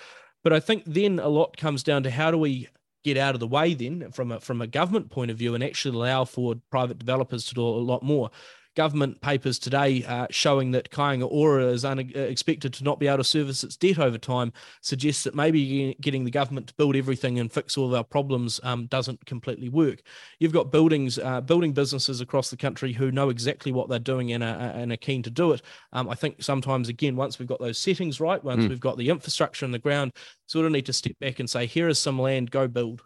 But 0.44 0.54
I 0.54 0.60
think 0.60 0.84
then 0.86 1.20
a 1.20 1.28
lot 1.28 1.58
comes 1.58 1.84
down 1.84 2.04
to 2.04 2.12
how 2.12 2.32
do 2.32 2.38
we 2.38 2.70
get 3.04 3.18
out 3.18 3.34
of 3.34 3.40
the 3.40 3.48
way 3.48 3.74
then 3.74 4.12
from 4.12 4.32
a 4.32 4.40
from 4.40 4.62
a 4.62 4.68
government 4.68 5.10
point 5.10 5.32
of 5.32 5.38
view 5.38 5.56
and 5.56 5.64
actually 5.64 5.96
allow 5.96 6.24
for 6.24 6.56
private 6.70 7.00
developers 7.00 7.46
to 7.48 7.56
do 7.56 7.62
a 7.62 7.66
lot 7.66 8.04
more 8.04 8.30
government 8.75 9.19
papers 9.21 9.60
today 9.60 10.03
uh, 10.05 10.27
showing 10.29 10.71
that 10.71 10.89
Kāinga 10.89 11.27
Ora 11.29 11.67
is 11.67 11.84
un- 11.84 12.12
uh, 12.15 12.19
expected 12.19 12.73
to 12.73 12.84
not 12.84 12.99
be 12.99 13.07
able 13.07 13.17
to 13.17 13.23
service 13.23 13.63
its 13.63 13.75
debt 13.75 13.99
over 13.99 14.17
time 14.17 14.53
suggests 14.81 15.23
that 15.25 15.36
maybe 15.36 15.95
getting 15.99 16.23
the 16.23 16.31
government 16.31 16.67
to 16.67 16.73
build 16.75 16.95
everything 16.95 17.39
and 17.39 17.51
fix 17.51 17.77
all 17.77 17.88
of 17.88 17.93
our 17.93 18.03
problems 18.03 18.60
um, 18.63 18.88
doesn't 18.88 19.25
completely 19.25 19.69
work. 19.69 20.01
You've 20.39 20.53
got 20.53 20.71
buildings, 20.71 21.19
uh, 21.19 21.41
building 21.41 21.73
businesses 21.73 22.21
across 22.21 22.49
the 22.49 22.57
country 22.57 22.93
who 22.93 23.12
know 23.12 23.29
exactly 23.29 23.71
what 23.71 23.89
they're 23.89 23.99
doing 23.99 24.31
and 24.31 24.43
are, 24.43 24.55
and 24.55 24.91
are 24.91 24.97
keen 24.97 25.23
to 25.23 25.29
do 25.29 25.51
it. 25.51 25.62
Um, 25.91 26.10
I 26.10 26.15
think 26.15 26.41
sometimes, 26.41 26.89
again, 26.89 27.15
once 27.15 27.39
we've 27.39 27.47
got 27.47 27.60
those 27.60 27.77
settings 27.77 28.19
right, 28.19 28.43
once 28.43 28.63
mm. 28.63 28.69
we've 28.69 28.79
got 28.79 28.97
the 28.97 29.10
infrastructure 29.10 29.65
in 29.65 29.71
the 29.71 29.79
ground, 29.79 30.13
sort 30.47 30.65
of 30.65 30.71
need 30.71 30.86
to 30.86 30.93
step 30.93 31.17
back 31.19 31.39
and 31.39 31.49
say, 31.49 31.65
here 31.65 31.89
is 31.89 31.99
some 31.99 32.19
land, 32.19 32.51
go 32.51 32.67
build. 32.67 33.01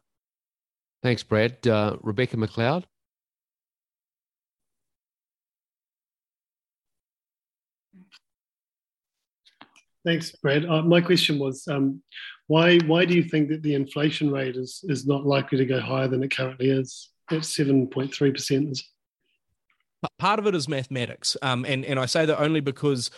Thanks, 1.02 1.24
Brad. 1.24 1.68
Uh, 1.68 1.98
Rebecca 2.02 2.38
McLeod. 2.38 2.84
Thanks, 10.06 10.32
Brad. 10.34 10.66
Uh, 10.66 10.84
my 10.84 11.02
question 11.02 11.40
was, 11.40 11.68
um, 11.68 12.02
why 12.48 12.78
why 12.86 13.06
do 13.06 13.16
you 13.16 13.24
think 13.24 13.50
that 13.50 13.64
the 13.64 13.74
inflation 13.74 14.32
rate 14.32 14.56
is 14.56 14.86
is 14.88 15.08
not 15.08 15.26
likely 15.26 15.58
to 15.58 15.66
go 15.66 15.80
higher 15.80 16.08
than 16.08 16.24
it 16.24 16.36
currently 16.36 16.70
is 16.70 17.10
at 17.32 17.44
seven 17.44 17.88
point 17.88 18.14
three 18.14 18.32
percent? 18.32 18.80
Part 20.20 20.38
of 20.38 20.46
it 20.46 20.54
is 20.54 20.70
mathematics, 20.70 21.36
um, 21.42 21.66
and 21.66 21.84
and 21.84 22.00
I 22.00 22.06
say 22.06 22.26
that 22.28 22.40
only 22.40 22.60
because 22.60 23.10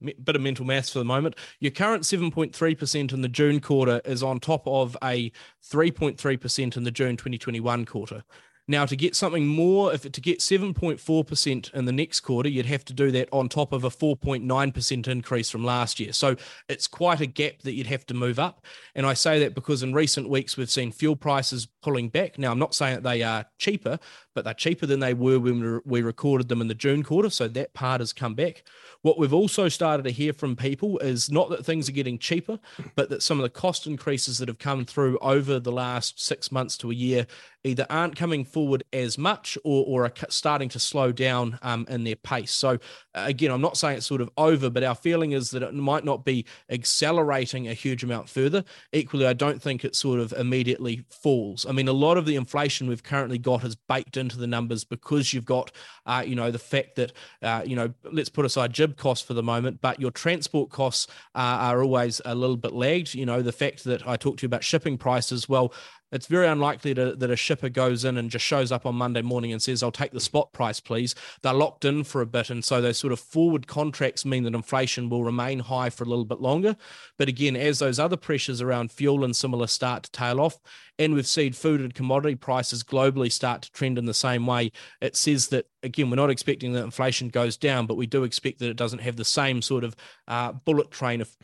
bit 0.00 0.36
of 0.36 0.42
mental 0.42 0.66
maths 0.66 0.90
for 0.90 0.98
the 0.98 1.04
moment. 1.04 1.36
Your 1.60 1.72
current 1.72 2.02
7.3% 2.02 3.12
in 3.12 3.22
the 3.22 3.28
June 3.28 3.60
quarter 3.60 4.02
is 4.04 4.22
on 4.22 4.40
top 4.40 4.66
of 4.66 4.96
a 5.02 5.32
3.3% 5.72 6.76
in 6.76 6.84
the 6.84 6.90
June 6.90 7.16
2021 7.16 7.86
quarter. 7.86 8.22
Now, 8.68 8.84
to 8.84 8.96
get 8.96 9.14
something 9.14 9.46
more, 9.46 9.94
if 9.94 10.10
to 10.10 10.20
get 10.20 10.40
7.4% 10.40 11.74
in 11.74 11.84
the 11.84 11.92
next 11.92 12.20
quarter, 12.20 12.48
you'd 12.48 12.66
have 12.66 12.84
to 12.86 12.92
do 12.92 13.12
that 13.12 13.28
on 13.32 13.48
top 13.48 13.72
of 13.72 13.84
a 13.84 13.90
4.9% 13.90 15.08
increase 15.08 15.50
from 15.50 15.64
last 15.64 16.00
year. 16.00 16.12
So 16.12 16.34
it's 16.68 16.88
quite 16.88 17.20
a 17.20 17.26
gap 17.26 17.62
that 17.62 17.74
you'd 17.74 17.86
have 17.86 18.06
to 18.06 18.14
move 18.14 18.40
up. 18.40 18.64
And 18.96 19.06
I 19.06 19.14
say 19.14 19.38
that 19.40 19.54
because 19.54 19.84
in 19.84 19.94
recent 19.94 20.28
weeks, 20.28 20.56
we've 20.56 20.70
seen 20.70 20.90
fuel 20.90 21.14
prices 21.14 21.68
pulling 21.80 22.08
back. 22.08 22.38
Now, 22.38 22.50
I'm 22.50 22.58
not 22.58 22.74
saying 22.74 22.96
that 22.96 23.02
they 23.04 23.22
are 23.22 23.46
cheaper, 23.58 24.00
but 24.36 24.44
they're 24.44 24.52
cheaper 24.52 24.84
than 24.84 25.00
they 25.00 25.14
were 25.14 25.40
when 25.40 25.80
we 25.86 26.02
recorded 26.02 26.48
them 26.48 26.60
in 26.60 26.68
the 26.68 26.74
June 26.74 27.02
quarter. 27.02 27.30
So 27.30 27.48
that 27.48 27.72
part 27.72 28.02
has 28.02 28.12
come 28.12 28.34
back. 28.34 28.62
What 29.00 29.18
we've 29.18 29.32
also 29.32 29.68
started 29.68 30.02
to 30.02 30.10
hear 30.10 30.34
from 30.34 30.56
people 30.56 30.98
is 30.98 31.30
not 31.30 31.48
that 31.50 31.64
things 31.64 31.88
are 31.88 31.92
getting 31.92 32.18
cheaper, 32.18 32.58
but 32.94 33.08
that 33.08 33.22
some 33.22 33.38
of 33.38 33.44
the 33.44 33.50
cost 33.50 33.86
increases 33.86 34.36
that 34.38 34.48
have 34.48 34.58
come 34.58 34.84
through 34.84 35.18
over 35.18 35.58
the 35.58 35.72
last 35.72 36.22
six 36.22 36.52
months 36.52 36.76
to 36.78 36.90
a 36.90 36.94
year 36.94 37.26
either 37.64 37.86
aren't 37.90 38.14
coming 38.14 38.44
forward 38.44 38.84
as 38.92 39.18
much 39.18 39.58
or, 39.64 39.84
or 39.86 40.04
are 40.04 40.12
starting 40.28 40.68
to 40.68 40.78
slow 40.78 41.10
down 41.12 41.58
um, 41.62 41.84
in 41.88 42.04
their 42.04 42.16
pace. 42.16 42.52
So, 42.52 42.78
again, 43.14 43.50
I'm 43.50 43.60
not 43.60 43.76
saying 43.76 43.98
it's 43.98 44.06
sort 44.06 44.20
of 44.20 44.30
over, 44.36 44.70
but 44.70 44.84
our 44.84 44.94
feeling 44.94 45.32
is 45.32 45.50
that 45.50 45.62
it 45.62 45.74
might 45.74 46.04
not 46.04 46.24
be 46.24 46.46
accelerating 46.70 47.66
a 47.68 47.74
huge 47.74 48.04
amount 48.04 48.28
further. 48.28 48.64
Equally, 48.92 49.26
I 49.26 49.32
don't 49.32 49.60
think 49.60 49.84
it 49.84 49.96
sort 49.96 50.20
of 50.20 50.32
immediately 50.32 51.04
falls. 51.10 51.66
I 51.66 51.72
mean, 51.72 51.88
a 51.88 51.92
lot 51.92 52.18
of 52.18 52.26
the 52.26 52.36
inflation 52.36 52.86
we've 52.86 53.02
currently 53.02 53.38
got 53.38 53.64
is 53.64 53.74
baked 53.74 54.16
into 54.26 54.38
the 54.38 54.46
numbers 54.46 54.84
because 54.84 55.32
you've 55.32 55.44
got, 55.44 55.70
uh, 56.04 56.22
you 56.26 56.34
know, 56.34 56.50
the 56.50 56.58
fact 56.58 56.96
that, 56.96 57.12
uh, 57.42 57.62
you 57.64 57.76
know, 57.76 57.92
let's 58.12 58.28
put 58.28 58.44
aside 58.44 58.72
GIB 58.72 58.96
costs 58.96 59.24
for 59.24 59.34
the 59.34 59.42
moment, 59.42 59.80
but 59.80 60.00
your 60.00 60.10
transport 60.10 60.70
costs 60.70 61.06
uh, 61.34 61.38
are 61.38 61.82
always 61.82 62.20
a 62.24 62.34
little 62.34 62.56
bit 62.56 62.72
lagged. 62.72 63.14
You 63.14 63.26
know, 63.26 63.40
the 63.40 63.52
fact 63.52 63.84
that 63.84 64.06
I 64.06 64.16
talked 64.16 64.40
to 64.40 64.42
you 64.44 64.48
about 64.48 64.64
shipping 64.64 64.98
prices, 64.98 65.48
well, 65.48 65.72
it's 66.12 66.26
very 66.26 66.46
unlikely 66.46 66.94
to, 66.94 67.16
that 67.16 67.30
a 67.30 67.36
shipper 67.36 67.68
goes 67.68 68.04
in 68.04 68.16
and 68.16 68.30
just 68.30 68.44
shows 68.44 68.70
up 68.70 68.86
on 68.86 68.94
Monday 68.94 69.22
morning 69.22 69.52
and 69.52 69.60
says, 69.60 69.82
I'll 69.82 69.90
take 69.90 70.12
the 70.12 70.20
spot 70.20 70.52
price, 70.52 70.78
please. 70.78 71.14
They're 71.42 71.52
locked 71.52 71.84
in 71.84 72.04
for 72.04 72.20
a 72.20 72.26
bit. 72.26 72.48
And 72.48 72.64
so 72.64 72.80
those 72.80 72.98
sort 72.98 73.12
of 73.12 73.18
forward 73.18 73.66
contracts 73.66 74.24
mean 74.24 74.44
that 74.44 74.54
inflation 74.54 75.08
will 75.08 75.24
remain 75.24 75.58
high 75.58 75.90
for 75.90 76.04
a 76.04 76.06
little 76.06 76.24
bit 76.24 76.40
longer. 76.40 76.76
But 77.18 77.28
again, 77.28 77.56
as 77.56 77.80
those 77.80 77.98
other 77.98 78.16
pressures 78.16 78.62
around 78.62 78.92
fuel 78.92 79.24
and 79.24 79.34
similar 79.34 79.66
start 79.66 80.04
to 80.04 80.10
tail 80.12 80.40
off, 80.40 80.58
and 80.98 81.12
we've 81.12 81.26
seen 81.26 81.52
food 81.52 81.80
and 81.80 81.92
commodity 81.92 82.36
prices 82.36 82.82
globally 82.82 83.30
start 83.30 83.62
to 83.62 83.72
trend 83.72 83.98
in 83.98 84.06
the 84.06 84.14
same 84.14 84.46
way, 84.46 84.72
it 85.00 85.16
says 85.16 85.48
that, 85.48 85.66
again, 85.82 86.08
we're 86.08 86.16
not 86.16 86.30
expecting 86.30 86.72
that 86.72 86.84
inflation 86.84 87.28
goes 87.28 87.56
down, 87.56 87.86
but 87.86 87.96
we 87.96 88.06
do 88.06 88.24
expect 88.24 88.60
that 88.60 88.70
it 88.70 88.76
doesn't 88.76 89.00
have 89.00 89.16
the 89.16 89.24
same 89.24 89.60
sort 89.60 89.84
of 89.84 89.96
uh, 90.28 90.52
bullet 90.52 90.90
train 90.90 91.20
of, 91.20 91.36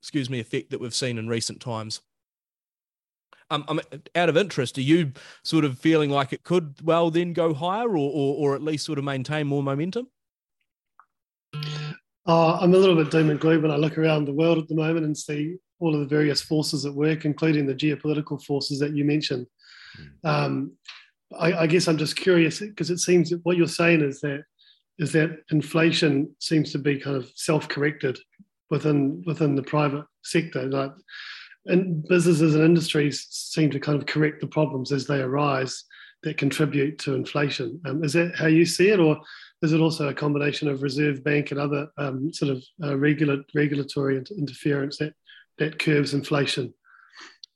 excuse 0.00 0.28
me, 0.30 0.40
effect 0.40 0.70
that 0.70 0.80
we've 0.80 0.94
seen 0.94 1.18
in 1.18 1.26
recent 1.26 1.60
times. 1.60 2.02
Um, 3.50 3.64
I'm 3.68 3.80
out 4.14 4.28
of 4.28 4.36
interest. 4.36 4.78
Are 4.78 4.82
you 4.82 5.12
sort 5.42 5.64
of 5.64 5.78
feeling 5.78 6.10
like 6.10 6.32
it 6.32 6.44
could 6.44 6.76
well 6.82 7.10
then 7.10 7.32
go 7.32 7.52
higher, 7.52 7.88
or 7.88 8.10
or, 8.12 8.36
or 8.36 8.54
at 8.54 8.62
least 8.62 8.84
sort 8.84 8.98
of 8.98 9.04
maintain 9.04 9.46
more 9.46 9.62
momentum? 9.62 10.08
Uh, 12.26 12.58
I'm 12.60 12.74
a 12.74 12.76
little 12.76 12.94
bit 12.94 13.10
doom 13.10 13.30
and 13.30 13.40
gloom 13.40 13.62
when 13.62 13.70
I 13.70 13.76
look 13.76 13.98
around 13.98 14.24
the 14.24 14.32
world 14.32 14.58
at 14.58 14.68
the 14.68 14.74
moment 14.74 15.04
and 15.04 15.16
see 15.16 15.56
all 15.80 15.94
of 15.94 16.00
the 16.00 16.06
various 16.06 16.40
forces 16.40 16.86
at 16.86 16.94
work, 16.94 17.24
including 17.24 17.66
the 17.66 17.74
geopolitical 17.74 18.42
forces 18.44 18.78
that 18.78 18.94
you 18.94 19.04
mentioned. 19.04 19.46
Hmm. 20.22 20.28
Um, 20.28 20.72
I, 21.38 21.52
I, 21.52 21.66
guess 21.66 21.88
I'm 21.88 21.96
just 21.96 22.16
curious 22.16 22.60
because 22.60 22.90
it 22.90 22.98
seems 22.98 23.30
that 23.30 23.40
what 23.44 23.56
you're 23.56 23.66
saying 23.66 24.02
is 24.02 24.20
that 24.20 24.42
is 24.98 25.12
that 25.12 25.38
inflation 25.50 26.34
seems 26.38 26.72
to 26.72 26.78
be 26.78 26.98
kind 26.98 27.16
of 27.16 27.30
self-corrected 27.34 28.18
within 28.68 29.22
within 29.26 29.54
the 29.54 29.62
private 29.62 30.04
sector. 30.22 30.64
Like 30.64 30.92
and 31.66 32.06
businesses 32.08 32.54
and 32.54 32.64
industries 32.64 33.26
seem 33.30 33.70
to 33.70 33.80
kind 33.80 33.98
of 33.98 34.06
correct 34.06 34.40
the 34.40 34.46
problems 34.46 34.92
as 34.92 35.06
they 35.06 35.20
arise 35.20 35.84
that 36.22 36.36
contribute 36.36 36.98
to 36.98 37.14
inflation. 37.14 37.80
Um, 37.86 38.04
is 38.04 38.12
that 38.12 38.34
how 38.36 38.46
you 38.46 38.66
see 38.66 38.90
it, 38.90 39.00
or 39.00 39.20
is 39.62 39.72
it 39.72 39.80
also 39.80 40.08
a 40.08 40.14
combination 40.14 40.68
of 40.68 40.82
Reserve 40.82 41.24
Bank 41.24 41.50
and 41.50 41.60
other 41.60 41.88
um, 41.98 42.32
sort 42.32 42.50
of 42.50 42.64
uh, 42.82 42.96
regular, 42.96 43.38
regulatory 43.54 44.22
interference 44.36 44.98
that 44.98 45.14
that 45.58 45.78
curbs 45.78 46.14
inflation? 46.14 46.72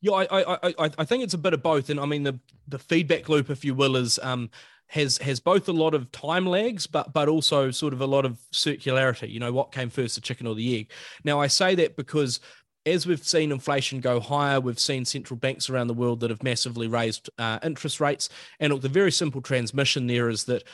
Yeah, 0.00 0.12
I, 0.12 0.42
I, 0.42 0.74
I, 0.78 0.90
I 0.98 1.04
think 1.04 1.24
it's 1.24 1.34
a 1.34 1.38
bit 1.38 1.54
of 1.54 1.62
both, 1.62 1.88
and 1.88 1.98
I 1.98 2.06
mean 2.06 2.22
the 2.22 2.38
the 2.68 2.78
feedback 2.78 3.28
loop, 3.28 3.50
if 3.50 3.64
you 3.64 3.74
will, 3.74 3.96
is 3.96 4.18
um, 4.22 4.50
has 4.88 5.18
has 5.18 5.40
both 5.40 5.68
a 5.68 5.72
lot 5.72 5.94
of 5.94 6.10
time 6.12 6.46
lags, 6.46 6.86
but 6.86 7.12
but 7.12 7.28
also 7.28 7.70
sort 7.70 7.92
of 7.92 8.00
a 8.00 8.06
lot 8.06 8.24
of 8.24 8.38
circularity. 8.52 9.30
You 9.30 9.40
know, 9.40 9.52
what 9.52 9.72
came 9.72 9.90
first, 9.90 10.14
the 10.14 10.20
chicken 10.20 10.46
or 10.46 10.54
the 10.54 10.78
egg? 10.78 10.90
Now, 11.24 11.40
I 11.40 11.46
say 11.46 11.74
that 11.76 11.96
because 11.96 12.40
as 12.86 13.06
we've 13.06 13.24
seen 13.24 13.52
inflation 13.52 14.00
go 14.00 14.20
higher, 14.20 14.60
we've 14.60 14.78
seen 14.78 15.04
central 15.04 15.38
banks 15.38 15.70
around 15.70 15.86
the 15.86 15.94
world 15.94 16.20
that 16.20 16.30
have 16.30 16.42
massively 16.42 16.86
raised 16.86 17.30
uh, 17.38 17.58
interest 17.62 18.00
rates. 18.00 18.28
And 18.60 18.72
look, 18.72 18.82
the 18.82 18.88
very 18.88 19.12
simple 19.12 19.40
transmission 19.40 20.06
there 20.06 20.28
is 20.28 20.44
that 20.44 20.64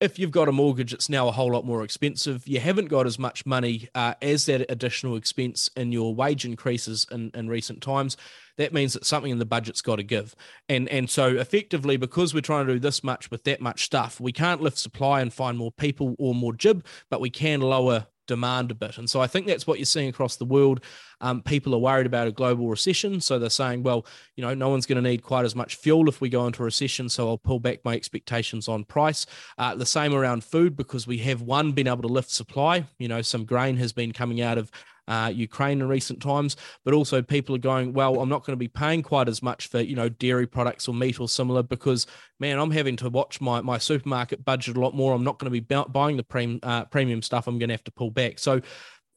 if 0.00 0.18
you've 0.18 0.30
got 0.30 0.48
a 0.48 0.52
mortgage, 0.52 0.92
it's 0.92 1.08
now 1.08 1.26
a 1.26 1.32
whole 1.32 1.52
lot 1.52 1.64
more 1.64 1.82
expensive. 1.82 2.46
You 2.46 2.60
haven't 2.60 2.86
got 2.86 3.06
as 3.06 3.18
much 3.18 3.44
money 3.44 3.88
uh, 3.94 4.14
as 4.22 4.46
that 4.46 4.70
additional 4.70 5.16
expense 5.16 5.68
in 5.76 5.90
your 5.90 6.14
wage 6.14 6.44
increases 6.44 7.04
in, 7.10 7.32
in 7.34 7.48
recent 7.48 7.82
times. 7.82 8.16
That 8.58 8.72
means 8.72 8.92
that 8.92 9.04
something 9.04 9.32
in 9.32 9.38
the 9.38 9.44
budget's 9.44 9.82
got 9.82 9.96
to 9.96 10.04
give. 10.04 10.36
And 10.68 10.88
and 10.88 11.10
so 11.10 11.36
effectively, 11.36 11.96
because 11.96 12.32
we're 12.32 12.40
trying 12.40 12.66
to 12.66 12.74
do 12.74 12.78
this 12.78 13.02
much 13.02 13.30
with 13.30 13.44
that 13.44 13.60
much 13.60 13.84
stuff, 13.84 14.20
we 14.20 14.32
can't 14.32 14.60
lift 14.60 14.78
supply 14.78 15.20
and 15.20 15.32
find 15.32 15.58
more 15.58 15.72
people 15.72 16.14
or 16.18 16.34
more 16.34 16.52
GIB, 16.52 16.84
but 17.10 17.20
we 17.20 17.30
can 17.30 17.60
lower 17.60 18.06
demand 18.28 18.70
a 18.70 18.74
bit. 18.74 18.98
And 18.98 19.10
so 19.10 19.20
I 19.20 19.26
think 19.26 19.46
that's 19.46 19.66
what 19.66 19.80
you're 19.80 19.86
seeing 19.86 20.08
across 20.08 20.36
the 20.36 20.44
world. 20.44 20.84
Um, 21.20 21.42
people 21.42 21.74
are 21.74 21.78
worried 21.78 22.06
about 22.06 22.28
a 22.28 22.32
global 22.32 22.68
recession. 22.68 23.20
So 23.20 23.40
they're 23.40 23.50
saying, 23.50 23.82
well, 23.82 24.06
you 24.36 24.44
know, 24.44 24.54
no 24.54 24.68
one's 24.68 24.86
going 24.86 25.02
to 25.02 25.10
need 25.10 25.24
quite 25.24 25.44
as 25.44 25.56
much 25.56 25.74
fuel 25.74 26.08
if 26.08 26.20
we 26.20 26.28
go 26.28 26.46
into 26.46 26.62
a 26.62 26.66
recession. 26.66 27.08
So 27.08 27.28
I'll 27.28 27.38
pull 27.38 27.58
back 27.58 27.84
my 27.84 27.94
expectations 27.94 28.68
on 28.68 28.84
price. 28.84 29.26
Uh, 29.56 29.74
the 29.74 29.86
same 29.86 30.14
around 30.14 30.44
food 30.44 30.76
because 30.76 31.08
we 31.08 31.18
have 31.18 31.42
one 31.42 31.72
been 31.72 31.88
able 31.88 32.02
to 32.02 32.08
lift 32.08 32.30
supply. 32.30 32.84
You 32.98 33.08
know, 33.08 33.22
some 33.22 33.44
grain 33.44 33.76
has 33.78 33.92
been 33.92 34.12
coming 34.12 34.40
out 34.40 34.58
of 34.58 34.70
uh, 35.08 35.32
Ukraine 35.34 35.80
in 35.80 35.88
recent 35.88 36.22
times, 36.22 36.56
but 36.84 36.94
also 36.94 37.20
people 37.22 37.56
are 37.56 37.58
going, 37.58 37.92
well, 37.92 38.20
I'm 38.20 38.28
not 38.28 38.44
going 38.44 38.52
to 38.52 38.58
be 38.58 38.68
paying 38.68 39.02
quite 39.02 39.28
as 39.28 39.42
much 39.42 39.66
for, 39.66 39.80
you 39.80 39.96
know, 39.96 40.08
dairy 40.08 40.46
products 40.46 40.86
or 40.86 40.94
meat 40.94 41.18
or 41.18 41.28
similar 41.28 41.62
because, 41.62 42.06
man, 42.38 42.58
I'm 42.58 42.70
having 42.70 42.96
to 42.96 43.08
watch 43.08 43.40
my, 43.40 43.60
my 43.60 43.78
supermarket 43.78 44.44
budget 44.44 44.76
a 44.76 44.80
lot 44.80 44.94
more. 44.94 45.14
I'm 45.14 45.24
not 45.24 45.38
going 45.38 45.52
to 45.52 45.60
be 45.60 45.82
buying 45.90 46.16
the 46.16 46.22
pre- 46.22 46.60
uh, 46.62 46.84
premium 46.84 47.22
stuff. 47.22 47.46
I'm 47.46 47.58
going 47.58 47.70
to 47.70 47.74
have 47.74 47.84
to 47.84 47.92
pull 47.92 48.10
back. 48.10 48.38
So, 48.38 48.60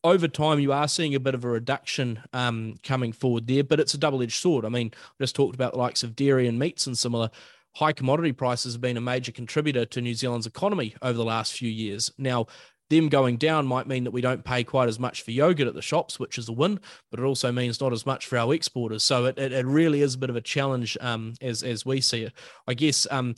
over 0.04 0.28
time, 0.28 0.60
you 0.60 0.74
are 0.74 0.88
seeing 0.88 1.14
a 1.14 1.20
bit 1.20 1.36
of 1.36 1.46
a 1.46 1.50
reduction 1.50 2.24
um, 2.34 2.76
coming 2.82 3.12
forward 3.12 3.46
there, 3.46 3.64
but 3.64 3.80
it's 3.80 3.94
a 3.94 4.00
double 4.00 4.24
edged 4.24 4.42
sword. 4.42 4.66
I 4.66 4.70
mean, 4.70 4.92
I 4.96 5.24
just 5.24 5.36
talked 5.36 5.54
about 5.54 5.74
the 5.74 5.80
likes 5.80 6.02
of 6.02 6.16
dairy 6.16 6.48
and 6.48 6.58
meats 6.58 6.88
and 6.88 6.98
similar. 6.98 7.30
High 7.76 7.94
commodity 7.94 8.34
prices 8.34 8.74
have 8.74 8.82
been 8.82 8.98
a 8.98 9.02
major 9.02 9.32
contributor 9.32 9.86
to 9.86 10.02
New 10.02 10.16
Zealand's 10.16 10.48
economy 10.48 10.96
over 11.02 11.14
the 11.14 11.24
last 11.24 11.54
few 11.54 11.70
years. 11.70 12.12
Now, 12.18 12.48
them 12.92 13.10
going 13.10 13.38
down 13.38 13.66
might 13.66 13.88
mean 13.88 14.04
that 14.04 14.12
we 14.12 14.22
don't 14.22 14.44
pay 14.44 14.64
quite 14.64 14.88
as 14.88 15.00
much 15.00 15.24
for 15.24 15.32
yogurt 15.32 15.68
at 15.68 15.74
the 15.74 15.82
shops, 15.82 16.20
which 16.20 16.38
is 16.38 16.48
a 16.48 16.54
win, 16.54 16.80
but 17.10 17.20
it 17.20 17.24
also 17.24 17.52
means 17.52 17.82
not 17.82 17.92
as 17.92 18.06
much 18.06 18.28
for 18.28 18.38
our 18.38 18.54
exporters. 18.54 19.02
So 19.02 19.26
it, 19.26 19.40
it, 19.40 19.52
it 19.52 19.66
really 19.66 20.02
is 20.02 20.14
a 20.14 20.20
bit 20.20 20.30
of 20.30 20.36
a 20.36 20.42
challenge 20.42 20.96
um, 21.02 21.34
as, 21.42 21.64
as 21.64 21.84
we 21.84 22.02
see 22.02 22.22
it. 22.22 22.34
I 22.68 22.76
guess, 22.76 23.08
um, 23.10 23.34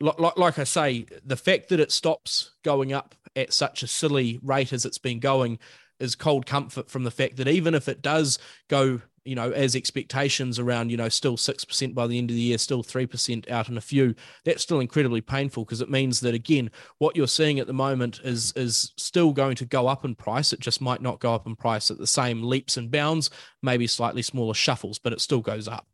like, 0.00 0.36
like 0.36 0.58
I 0.58 0.64
say, 0.64 1.06
the 1.24 1.36
fact 1.36 1.70
that 1.70 1.80
it 1.80 1.90
stops 1.90 2.52
going 2.62 2.92
up 2.92 3.14
at 3.34 3.54
such 3.54 3.82
a 3.82 3.86
silly 3.86 4.38
rate 4.42 4.72
as 4.74 4.84
it's 4.84 4.98
been 4.98 5.20
going 5.20 5.58
is 5.98 6.14
cold 6.14 6.46
comfort 6.46 6.90
from 6.90 7.04
the 7.04 7.10
fact 7.10 7.36
that 7.36 7.48
even 7.48 7.74
if 7.74 7.88
it 7.88 8.02
does 8.02 8.38
go 8.68 9.00
you 9.24 9.34
know, 9.34 9.50
as 9.50 9.76
expectations 9.76 10.58
around, 10.58 10.90
you 10.90 10.96
know, 10.96 11.08
still 11.08 11.36
6% 11.36 11.94
by 11.94 12.06
the 12.06 12.16
end 12.16 12.30
of 12.30 12.36
the 12.36 12.42
year, 12.42 12.58
still 12.58 12.82
3% 12.82 13.50
out 13.50 13.68
in 13.68 13.76
a 13.76 13.80
few, 13.80 14.14
that's 14.44 14.62
still 14.62 14.80
incredibly 14.80 15.20
painful 15.20 15.64
because 15.64 15.80
it 15.80 15.90
means 15.90 16.20
that, 16.20 16.34
again, 16.34 16.70
what 16.98 17.16
you're 17.16 17.28
seeing 17.28 17.58
at 17.60 17.66
the 17.66 17.72
moment 17.72 18.20
is, 18.24 18.52
is 18.56 18.92
still 18.96 19.32
going 19.32 19.56
to 19.56 19.66
go 19.66 19.86
up 19.88 20.04
in 20.04 20.14
price. 20.14 20.52
It 20.52 20.60
just 20.60 20.80
might 20.80 21.02
not 21.02 21.20
go 21.20 21.34
up 21.34 21.46
in 21.46 21.54
price 21.54 21.90
at 21.90 21.98
the 21.98 22.06
same 22.06 22.42
leaps 22.42 22.76
and 22.76 22.90
bounds, 22.90 23.30
maybe 23.62 23.86
slightly 23.86 24.22
smaller 24.22 24.54
shuffles, 24.54 24.98
but 24.98 25.12
it 25.12 25.20
still 25.20 25.40
goes 25.40 25.68
up. 25.68 25.86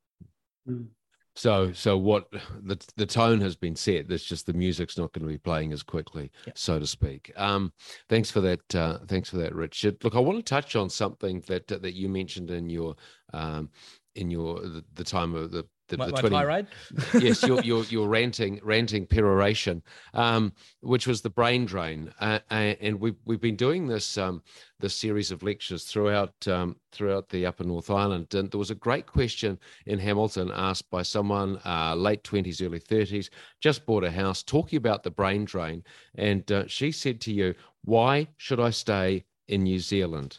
Mm. 0.69 0.89
So, 1.37 1.71
so 1.73 1.99
what 1.99 2.31
the 2.63 2.79
the 2.97 3.07
tone 3.07 3.41
has 3.43 3.57
been 3.57 3.77
set. 3.77 4.09
There's 4.09 4.25
just 4.25 4.47
the 4.47 4.55
music's 4.55 4.97
not 4.97 5.13
going 5.13 5.27
to 5.27 5.33
be 5.33 5.39
playing 5.39 5.73
as 5.73 5.83
quickly, 5.83 6.31
yeah. 6.47 6.55
so 6.57 6.79
to 6.79 6.87
speak. 6.87 7.31
Um, 7.37 7.73
thanks 8.09 8.31
for 8.31 8.41
that. 8.41 8.75
Uh, 8.75 8.99
thanks 9.07 9.29
for 9.29 9.37
that, 9.37 9.55
Richard. 9.55 10.03
Look, 10.03 10.17
I 10.17 10.19
want 10.19 10.39
to 10.39 10.43
touch 10.43 10.77
on 10.77 10.89
something 10.89 11.43
that 11.47 11.69
that 11.69 11.95
you 11.95 12.09
mentioned 12.09 12.51
in 12.51 12.71
your 12.71 12.97
um, 13.35 13.69
in 14.15 14.31
your 14.31 14.61
the, 14.61 14.85
the 14.95 15.05
time 15.05 15.35
of 15.35 15.51
the 15.51 15.67
the, 15.89 15.97
my, 15.97 16.07
the 16.07 16.13
my 16.13 16.21
20 16.21 16.37
tirade. 16.37 16.67
yes, 17.21 17.43
your 17.43 17.61
your 17.65 17.85
your 17.85 18.09
ranting 18.09 18.61
ranting 18.63 19.07
peroration, 19.07 19.83
um, 20.15 20.53
which 20.81 21.07
was 21.07 21.23
the 21.23 21.31
brain 21.31 21.65
drain, 21.67 22.13
uh, 22.21 22.39
and 22.51 23.01
we've 23.01 23.17
we've 23.25 23.41
been 23.41 23.57
doing 23.57 23.87
this 23.87 24.19
um, 24.19 24.43
this 24.81 24.95
series 24.95 25.31
of 25.31 25.43
lectures 25.43 25.85
throughout 25.85 26.35
um, 26.49 26.77
throughout 26.93 27.29
the 27.29 27.47
Upper 27.47 27.65
North 27.65 27.91
Island. 27.91 28.35
And 28.35 28.51
there 28.51 28.59
was 28.59 28.71
a 28.71 28.77
great 28.77 29.07
question 29.07 29.59
in 29.87 29.99
Hamilton 29.99 30.51
asked 30.55 30.91
by 30.91 31.03
someone 31.03 31.61
uh, 31.65 31.95
late 31.95 32.25
twenties, 32.25 32.61
early 32.61 32.81
thirties, 32.81 33.31
just 33.61 33.87
bought 33.87 34.05
a 34.05 34.11
house, 34.11 34.43
talking 34.43 34.77
about 34.77 35.03
the 35.03 35.11
brain 35.11 35.45
drain, 35.45 35.85
and 36.17 36.51
uh, 36.51 36.67
she 36.67 36.91
said 36.91 37.21
to 37.23 37.33
you, 37.33 37.55
"Why 37.85 38.29
should 38.37 38.61
I 38.61 38.71
stay 38.71 39.25
in 39.49 39.63
New 39.63 39.79
Zealand?" 39.79 40.39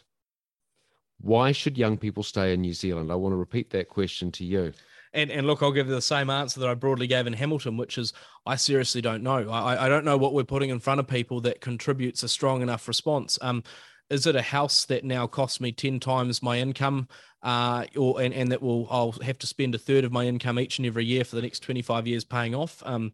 Why 1.19 1.51
should 1.51 1.79
young 1.79 1.97
people 1.97 2.21
stay 2.21 2.53
in 2.53 2.61
New 2.61 2.73
Zealand? 2.73 3.11
I 3.11 3.15
want 3.15 3.33
to 3.33 3.37
repeat 3.37 3.71
that 3.71 3.89
question 3.89 4.31
to 4.33 4.45
you. 4.45 4.71
And, 5.17 5.31
and 5.31 5.47
look, 5.47 5.63
I'll 5.63 5.71
give 5.71 5.87
you 5.87 5.95
the 5.95 6.01
same 6.01 6.29
answer 6.29 6.59
that 6.59 6.69
I 6.69 6.75
broadly 6.75 7.07
gave 7.07 7.25
in 7.25 7.33
Hamilton, 7.33 7.75
which 7.75 7.97
is 7.97 8.13
I 8.45 8.55
seriously 8.55 9.01
don't 9.01 9.23
know. 9.23 9.49
I, 9.49 9.85
I 9.85 9.89
don't 9.89 10.05
know 10.05 10.15
what 10.15 10.33
we're 10.33 10.43
putting 10.43 10.69
in 10.69 10.79
front 10.79 10.99
of 10.99 11.07
people 11.07 11.41
that 11.41 11.59
contributes 11.59 12.21
a 12.21 12.29
strong 12.29 12.61
enough 12.61 12.87
response. 12.87 13.39
Um, 13.41 13.63
is 14.11 14.27
it 14.27 14.35
a 14.35 14.43
house 14.43 14.85
that 14.85 15.03
now 15.03 15.25
costs 15.25 15.59
me 15.59 15.71
10 15.71 15.99
times 15.99 16.43
my 16.43 16.59
income 16.59 17.07
uh, 17.41 17.85
or 17.95 18.21
and, 18.21 18.31
and 18.31 18.51
that 18.51 18.61
will 18.61 18.87
I'll 18.91 19.13
have 19.23 19.39
to 19.39 19.47
spend 19.47 19.73
a 19.73 19.79
third 19.79 20.03
of 20.03 20.11
my 20.11 20.23
income 20.25 20.59
each 20.59 20.77
and 20.77 20.85
every 20.85 21.05
year 21.05 21.23
for 21.23 21.35
the 21.35 21.41
next 21.41 21.61
25 21.61 22.05
years 22.05 22.23
paying 22.23 22.53
off? 22.53 22.83
Um, 22.85 23.11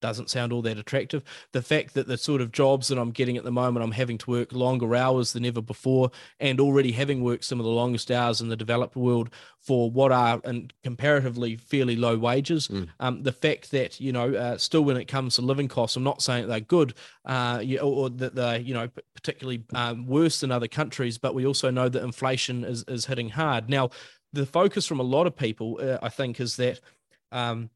doesn't 0.00 0.30
sound 0.30 0.52
all 0.52 0.62
that 0.62 0.78
attractive. 0.78 1.22
The 1.52 1.62
fact 1.62 1.94
that 1.94 2.06
the 2.06 2.16
sort 2.16 2.40
of 2.40 2.52
jobs 2.52 2.88
that 2.88 2.98
I'm 2.98 3.10
getting 3.10 3.36
at 3.36 3.44
the 3.44 3.52
moment, 3.52 3.84
I'm 3.84 3.92
having 3.92 4.18
to 4.18 4.30
work 4.30 4.52
longer 4.52 4.94
hours 4.94 5.32
than 5.32 5.44
ever 5.44 5.60
before, 5.60 6.10
and 6.40 6.60
already 6.60 6.92
having 6.92 7.22
worked 7.22 7.44
some 7.44 7.58
of 7.60 7.64
the 7.64 7.72
longest 7.72 8.10
hours 8.10 8.40
in 8.40 8.48
the 8.48 8.56
developed 8.56 8.96
world 8.96 9.30
for 9.60 9.90
what 9.90 10.12
are 10.12 10.40
and 10.44 10.72
comparatively 10.82 11.56
fairly 11.56 11.96
low 11.96 12.16
wages. 12.16 12.68
Mm. 12.68 12.88
Um, 13.00 13.22
the 13.22 13.32
fact 13.32 13.70
that 13.72 14.00
you 14.00 14.12
know, 14.12 14.34
uh, 14.34 14.58
still 14.58 14.82
when 14.82 14.96
it 14.96 15.06
comes 15.06 15.36
to 15.36 15.42
living 15.42 15.68
costs, 15.68 15.96
I'm 15.96 16.04
not 16.04 16.22
saying 16.22 16.48
they're 16.48 16.60
good, 16.60 16.94
uh, 17.24 17.62
or, 17.82 18.10
that 18.10 18.34
they're 18.34 18.60
you 18.60 18.74
know 18.74 18.88
particularly 19.14 19.64
um, 19.74 20.06
worse 20.06 20.40
than 20.40 20.50
other 20.50 20.68
countries, 20.68 21.18
but 21.18 21.34
we 21.34 21.46
also 21.46 21.70
know 21.70 21.88
that 21.88 22.02
inflation 22.02 22.64
is 22.64 22.84
is 22.88 23.06
hitting 23.06 23.30
hard 23.30 23.68
now. 23.68 23.90
The 24.32 24.46
focus 24.46 24.86
from 24.86 25.00
a 25.00 25.04
lot 25.04 25.26
of 25.26 25.36
people, 25.36 25.78
uh, 25.82 25.98
I 26.02 26.08
think, 26.08 26.40
is 26.40 26.56
that. 26.56 26.80
Um, 27.30 27.70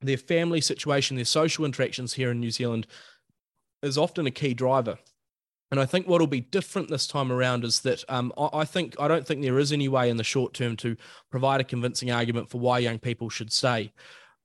their 0.00 0.16
family 0.16 0.60
situation, 0.60 1.16
their 1.16 1.24
social 1.24 1.64
interactions 1.64 2.14
here 2.14 2.30
in 2.30 2.40
New 2.40 2.50
Zealand 2.50 2.86
is 3.82 3.98
often 3.98 4.26
a 4.26 4.30
key 4.30 4.54
driver. 4.54 4.98
And 5.70 5.78
I 5.78 5.86
think 5.86 6.08
what 6.08 6.20
will 6.20 6.26
be 6.26 6.40
different 6.40 6.88
this 6.88 7.06
time 7.06 7.30
around 7.30 7.64
is 7.64 7.80
that 7.80 8.02
um, 8.08 8.32
I, 8.38 8.60
I, 8.60 8.64
think 8.64 8.96
I 8.98 9.06
don't 9.06 9.26
think 9.26 9.42
there 9.42 9.58
is 9.58 9.72
any 9.72 9.88
way 9.88 10.08
in 10.08 10.16
the 10.16 10.24
short 10.24 10.54
term 10.54 10.76
to 10.78 10.96
provide 11.30 11.60
a 11.60 11.64
convincing 11.64 12.10
argument 12.10 12.48
for 12.48 12.58
why 12.58 12.78
young 12.78 12.98
people 12.98 13.28
should 13.28 13.52
stay. 13.52 13.92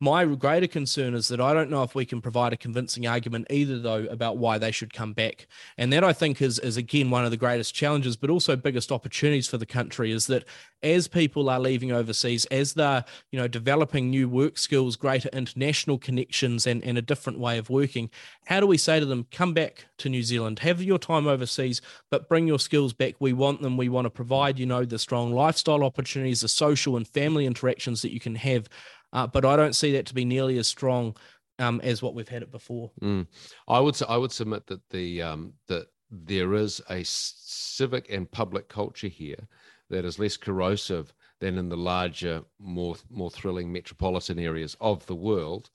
My 0.04 0.26
greater 0.26 0.68
concern 0.68 1.14
is 1.14 1.30
that 1.30 1.40
I 1.40 1.54
don't 1.54 1.70
know 1.70 1.82
if 1.82 1.96
we 1.96 2.06
can 2.06 2.20
provide 2.20 2.52
a 2.52 2.58
convincing 2.58 3.08
argument 3.08 3.48
either, 3.50 3.80
though, 3.80 4.04
about 4.08 4.36
why 4.36 4.58
they 4.58 4.70
should 4.70 4.92
come 4.92 5.14
back. 5.14 5.48
And 5.78 5.94
that 5.94 6.04
I 6.04 6.12
think 6.12 6.42
is, 6.42 6.60
is 6.60 6.76
again 6.76 7.10
one 7.10 7.24
of 7.24 7.32
the 7.32 7.38
greatest 7.38 7.74
challenges, 7.74 8.18
but 8.18 8.30
also 8.30 8.58
biggest 8.58 8.92
opportunities 8.92 9.48
for 9.48 9.58
the 9.58 9.66
country 9.66 10.12
is 10.12 10.28
that 10.28 10.44
as 10.82 11.08
people 11.08 11.50
are 11.50 11.58
leaving 11.58 11.94
overseas, 11.94 12.44
as 12.48 12.74
they're 12.74 13.06
you 13.32 13.40
know 13.40 13.48
developing 13.48 14.10
new 14.10 14.28
work 14.28 14.58
skills, 14.58 14.98
greater 14.98 15.30
international 15.32 15.98
connections, 15.98 16.68
and, 16.68 16.84
and 16.84 16.98
a 16.98 17.02
different 17.02 17.40
way 17.40 17.58
of 17.58 17.70
working, 17.70 18.10
how 18.48 18.60
do 18.60 18.68
we 18.68 18.78
say 18.78 19.00
to 19.00 19.06
them, 19.06 19.26
come 19.32 19.54
back 19.54 19.86
to 20.00 20.10
New 20.10 20.24
Zealand, 20.24 20.60
have 20.60 20.84
your 20.84 21.00
time 21.00 21.28
overseas, 21.28 21.80
but 22.12 22.28
bring 22.28 22.46
your 22.46 22.60
skills 22.60 22.92
back. 22.92 23.16
We 23.22 23.32
want 23.32 23.62
them. 23.62 23.78
We 23.78 23.88
want 23.88 24.04
to 24.04 24.10
provide 24.10 24.60
you 24.60 24.66
know 24.66 24.84
the 24.84 25.00
strong 25.00 25.32
lifestyle 25.32 25.82
opportunities, 25.82 26.42
the 26.42 26.50
social 26.50 26.98
and 26.98 27.08
family 27.08 27.46
interactions 27.46 28.02
that 28.02 28.12
you 28.12 28.20
can 28.20 28.36
have 28.36 28.68
uh, 29.14 29.28
but 29.28 29.46
I 29.46 29.56
don't 29.56 29.76
see 29.76 29.94
that 29.94 30.08
to 30.08 30.14
be 30.14 30.26
nearly 30.26 30.58
as 30.58 30.68
strong 30.68 31.16
um, 31.60 31.80
as 31.82 32.02
what 32.02 32.16
we've 32.16 32.28
had 32.28 32.42
it 32.42 32.52
before. 32.52 32.92
Mm. 33.02 33.28
I 33.68 33.80
would 33.80 33.98
I 34.10 34.18
would 34.18 34.32
submit 34.32 34.68
that 34.68 34.90
the 34.90 35.22
um, 35.22 35.54
that 35.68 35.88
there 36.10 36.54
is 36.54 36.82
a 36.90 37.04
civic 37.04 38.08
and 38.10 38.30
public 38.30 38.68
culture 38.68 39.08
here 39.08 39.48
that 39.90 40.06
is 40.06 40.20
less 40.20 40.38
corrosive 40.38 41.14
than 41.40 41.58
in 41.58 41.70
the 41.70 41.78
larger, 41.78 42.44
more 42.60 42.96
more 43.10 43.30
thrilling 43.30 43.72
metropolitan 43.72 44.40
areas 44.40 44.76
of 44.82 45.06
the 45.06 45.16
world, 45.16 45.70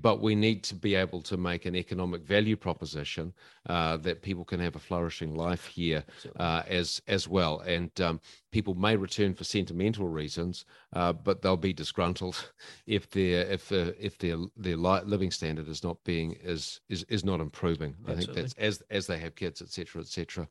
but 0.00 0.20
we 0.20 0.34
need 0.34 0.62
to 0.64 0.74
be 0.74 0.94
able 0.94 1.20
to 1.20 1.36
make 1.36 1.66
an 1.66 1.76
economic 1.76 2.22
value 2.22 2.56
proposition 2.56 3.32
uh, 3.68 3.96
that 3.98 4.22
people 4.22 4.44
can 4.44 4.58
have 4.58 4.74
a 4.74 4.78
flourishing 4.78 5.34
life 5.34 5.66
here 5.66 6.02
uh, 6.38 6.62
as 6.66 7.02
as 7.08 7.28
well. 7.28 7.60
And 7.60 7.90
um, 8.00 8.20
people 8.50 8.74
may 8.74 8.96
return 8.96 9.34
for 9.34 9.44
sentimental 9.44 10.08
reasons, 10.08 10.64
uh, 10.94 11.12
but 11.12 11.42
they'll 11.42 11.56
be 11.56 11.74
disgruntled 11.74 12.50
if 12.86 13.10
their 13.10 13.46
if 13.46 13.70
uh, 13.70 13.92
if 14.00 14.16
their 14.18 14.36
their 14.56 14.76
living 14.76 15.30
standard 15.30 15.68
is 15.68 15.84
not 15.84 16.02
being 16.04 16.36
is 16.42 16.80
is 16.88 17.04
is 17.08 17.24
not 17.24 17.40
improving. 17.40 17.94
Absolutely. 18.00 18.22
I 18.22 18.26
think 18.26 18.36
that's 18.36 18.54
as 18.54 18.82
as 18.90 19.06
they 19.06 19.18
have 19.18 19.34
kids, 19.34 19.60
etc., 19.60 20.02
etc. 20.02 20.48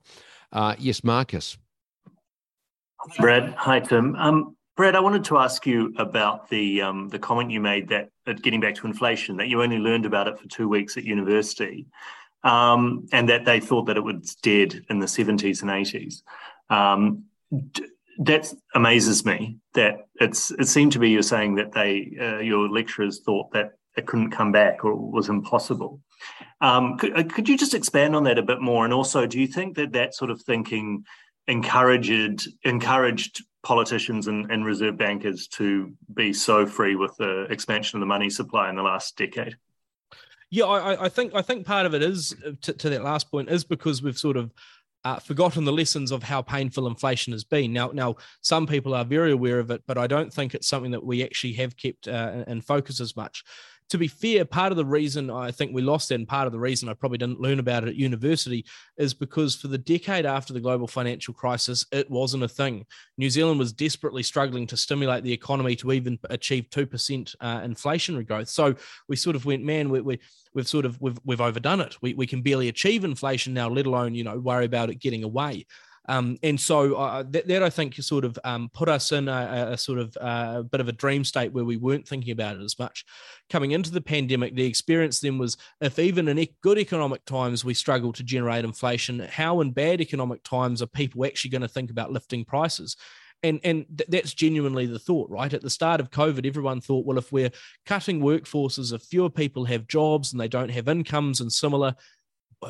Uh, 0.51 0.75
yes, 0.77 1.03
Marcus. 1.03 1.57
Brad, 3.17 3.55
hi 3.57 3.79
Tim. 3.79 4.15
Um, 4.15 4.55
Brad, 4.77 4.95
I 4.95 5.01
wanted 5.01 5.25
to 5.25 5.37
ask 5.37 5.65
you 5.65 5.93
about 5.97 6.49
the 6.49 6.81
um, 6.81 7.09
the 7.09 7.19
comment 7.19 7.51
you 7.51 7.59
made 7.59 7.89
that, 7.89 8.09
that 8.25 8.41
getting 8.41 8.61
back 8.61 8.75
to 8.75 8.87
inflation, 8.87 9.37
that 9.37 9.49
you 9.49 9.61
only 9.61 9.77
learned 9.77 10.05
about 10.05 10.27
it 10.27 10.39
for 10.39 10.47
two 10.47 10.69
weeks 10.69 10.95
at 10.97 11.03
university, 11.03 11.87
um, 12.43 13.07
and 13.11 13.27
that 13.29 13.43
they 13.43 13.59
thought 13.59 13.85
that 13.87 13.97
it 13.97 14.03
was 14.03 14.35
dead 14.35 14.81
in 14.89 14.99
the 14.99 15.07
seventies 15.07 15.61
and 15.61 15.71
eighties. 15.71 16.23
Um, 16.69 17.25
that 18.19 18.53
amazes 18.73 19.25
me. 19.25 19.57
That 19.73 20.07
it's 20.15 20.51
it 20.51 20.67
seemed 20.67 20.93
to 20.93 20.99
be 20.99 21.09
you're 21.09 21.21
saying 21.21 21.55
that 21.55 21.73
they 21.73 22.15
uh, 22.19 22.39
your 22.39 22.69
lecturers 22.69 23.19
thought 23.19 23.51
that 23.51 23.73
it 23.97 24.07
couldn't 24.07 24.31
come 24.31 24.53
back 24.53 24.85
or 24.85 24.95
was 24.95 25.27
impossible. 25.27 25.99
Um, 26.61 26.97
could, 26.97 27.17
uh, 27.17 27.23
could 27.23 27.49
you 27.49 27.57
just 27.57 27.73
expand 27.73 28.15
on 28.15 28.23
that 28.23 28.37
a 28.37 28.43
bit 28.43 28.61
more? 28.61 28.85
And 28.85 28.93
also, 28.93 29.25
do 29.25 29.39
you 29.39 29.47
think 29.47 29.75
that 29.75 29.91
that 29.93 30.15
sort 30.15 30.31
of 30.31 30.41
thinking 30.41 31.03
encouraged 31.47 32.47
encouraged 32.63 33.43
politicians 33.63 34.27
and, 34.27 34.51
and 34.51 34.65
reserve 34.65 34.97
bankers 34.97 35.47
to 35.47 35.93
be 36.13 36.33
so 36.33 36.65
free 36.65 36.95
with 36.95 37.15
the 37.17 37.43
expansion 37.49 37.97
of 37.97 38.01
the 38.01 38.07
money 38.07 38.29
supply 38.29 38.69
in 38.69 38.75
the 38.75 38.83
last 38.83 39.17
decade? 39.17 39.55
Yeah, 40.49 40.65
I, 40.65 41.05
I 41.05 41.09
think 41.09 41.33
I 41.33 41.41
think 41.41 41.65
part 41.65 41.85
of 41.85 41.93
it 41.93 42.03
is 42.03 42.35
to, 42.61 42.73
to 42.73 42.89
that 42.89 43.03
last 43.03 43.31
point 43.31 43.49
is 43.49 43.63
because 43.63 44.03
we've 44.03 44.17
sort 44.17 44.35
of 44.35 44.51
uh, 45.03 45.17
forgotten 45.17 45.63
the 45.63 45.71
lessons 45.71 46.11
of 46.11 46.23
how 46.23 46.41
painful 46.41 46.87
inflation 46.87 47.33
has 47.33 47.43
been. 47.43 47.73
Now, 47.73 47.91
now 47.93 48.15
some 48.41 48.67
people 48.67 48.93
are 48.93 49.05
very 49.05 49.31
aware 49.31 49.59
of 49.59 49.71
it, 49.71 49.81
but 49.87 49.97
I 49.97 50.07
don't 50.07 50.31
think 50.31 50.53
it's 50.53 50.67
something 50.67 50.91
that 50.91 51.03
we 51.03 51.23
actually 51.23 51.53
have 51.53 51.75
kept 51.77 52.07
uh, 52.07 52.43
in 52.47 52.61
focus 52.61 52.99
as 52.99 53.15
much 53.15 53.43
to 53.91 53.97
be 53.97 54.07
fair, 54.07 54.45
part 54.45 54.71
of 54.71 54.77
the 54.77 54.85
reason 54.85 55.29
I 55.29 55.51
think 55.51 55.73
we 55.73 55.81
lost 55.81 56.11
and 56.11 56.25
part 56.25 56.47
of 56.47 56.53
the 56.53 56.59
reason 56.59 56.87
I 56.87 56.93
probably 56.93 57.17
didn't 57.17 57.41
learn 57.41 57.59
about 57.59 57.83
it 57.83 57.89
at 57.89 57.95
university, 57.95 58.65
is 58.95 59.13
because 59.13 59.53
for 59.53 59.67
the 59.67 59.77
decade 59.77 60.25
after 60.25 60.53
the 60.53 60.61
global 60.61 60.87
financial 60.87 61.33
crisis, 61.33 61.85
it 61.91 62.09
wasn't 62.09 62.43
a 62.43 62.47
thing. 62.47 62.85
New 63.17 63.29
Zealand 63.29 63.59
was 63.59 63.73
desperately 63.73 64.23
struggling 64.23 64.65
to 64.67 64.77
stimulate 64.77 65.25
the 65.25 65.33
economy 65.33 65.75
to 65.75 65.91
even 65.91 66.17
achieve 66.29 66.69
two 66.69 66.85
percent 66.85 67.35
uh, 67.41 67.59
inflationary 67.59 68.25
growth. 68.25 68.47
So 68.47 68.75
we 69.09 69.17
sort 69.17 69.35
of 69.35 69.43
went, 69.43 69.65
man, 69.65 69.89
we, 69.89 69.99
we 69.99 70.19
we've 70.53 70.69
sort 70.69 70.85
of 70.85 70.99
we've 71.01 71.19
we've 71.25 71.41
overdone 71.41 71.81
it. 71.81 71.97
We 72.01 72.13
we 72.13 72.27
can 72.27 72.41
barely 72.41 72.69
achieve 72.69 73.03
inflation 73.03 73.53
now, 73.53 73.67
let 73.67 73.87
alone 73.87 74.15
you 74.15 74.23
know 74.23 74.39
worry 74.39 74.63
about 74.63 74.89
it 74.89 74.99
getting 74.99 75.25
away. 75.25 75.65
Um, 76.07 76.37
and 76.41 76.59
so 76.59 76.95
uh, 76.95 77.23
that, 77.29 77.47
that, 77.47 77.61
I 77.61 77.69
think 77.69 77.95
sort 77.95 78.25
of 78.25 78.37
um, 78.43 78.69
put 78.73 78.89
us 78.89 79.11
in 79.11 79.27
a, 79.27 79.69
a 79.71 79.77
sort 79.77 79.99
of 79.99 80.17
uh, 80.19 80.55
a 80.57 80.63
bit 80.63 80.81
of 80.81 80.87
a 80.87 80.93
dream 80.93 81.23
state 81.23 81.53
where 81.53 81.63
we 81.63 81.77
weren't 81.77 82.07
thinking 82.07 82.31
about 82.31 82.55
it 82.55 82.63
as 82.63 82.79
much. 82.79 83.05
Coming 83.49 83.71
into 83.71 83.91
the 83.91 84.01
pandemic, 84.01 84.55
the 84.55 84.65
experience 84.65 85.19
then 85.19 85.37
was 85.37 85.57
if 85.79 85.99
even 85.99 86.27
in 86.27 86.47
good 86.61 86.79
economic 86.79 87.23
times 87.25 87.63
we 87.63 87.75
struggle 87.75 88.11
to 88.13 88.23
generate 88.23 88.65
inflation, 88.65 89.19
how 89.19 89.61
in 89.61 89.71
bad 89.71 90.01
economic 90.01 90.43
times 90.43 90.81
are 90.81 90.87
people 90.87 91.25
actually 91.25 91.51
going 91.51 91.61
to 91.61 91.67
think 91.67 91.91
about 91.91 92.11
lifting 92.11 92.45
prices? 92.45 92.95
and 93.43 93.59
and 93.63 93.85
th- 93.97 94.09
that's 94.09 94.33
genuinely 94.33 94.85
the 94.85 94.99
thought 94.99 95.29
right 95.29 95.53
at 95.53 95.61
the 95.61 95.69
start 95.69 95.99
of 95.99 96.11
covid 96.11 96.45
everyone 96.45 96.81
thought 96.81 97.05
well 97.05 97.17
if 97.17 97.31
we're 97.31 97.51
cutting 97.85 98.21
workforces 98.21 98.93
if 98.93 99.01
fewer 99.01 99.29
people 99.29 99.65
have 99.65 99.87
jobs 99.87 100.31
and 100.31 100.39
they 100.39 100.47
don't 100.47 100.69
have 100.69 100.87
incomes 100.87 101.41
and 101.41 101.51
similar 101.51 101.95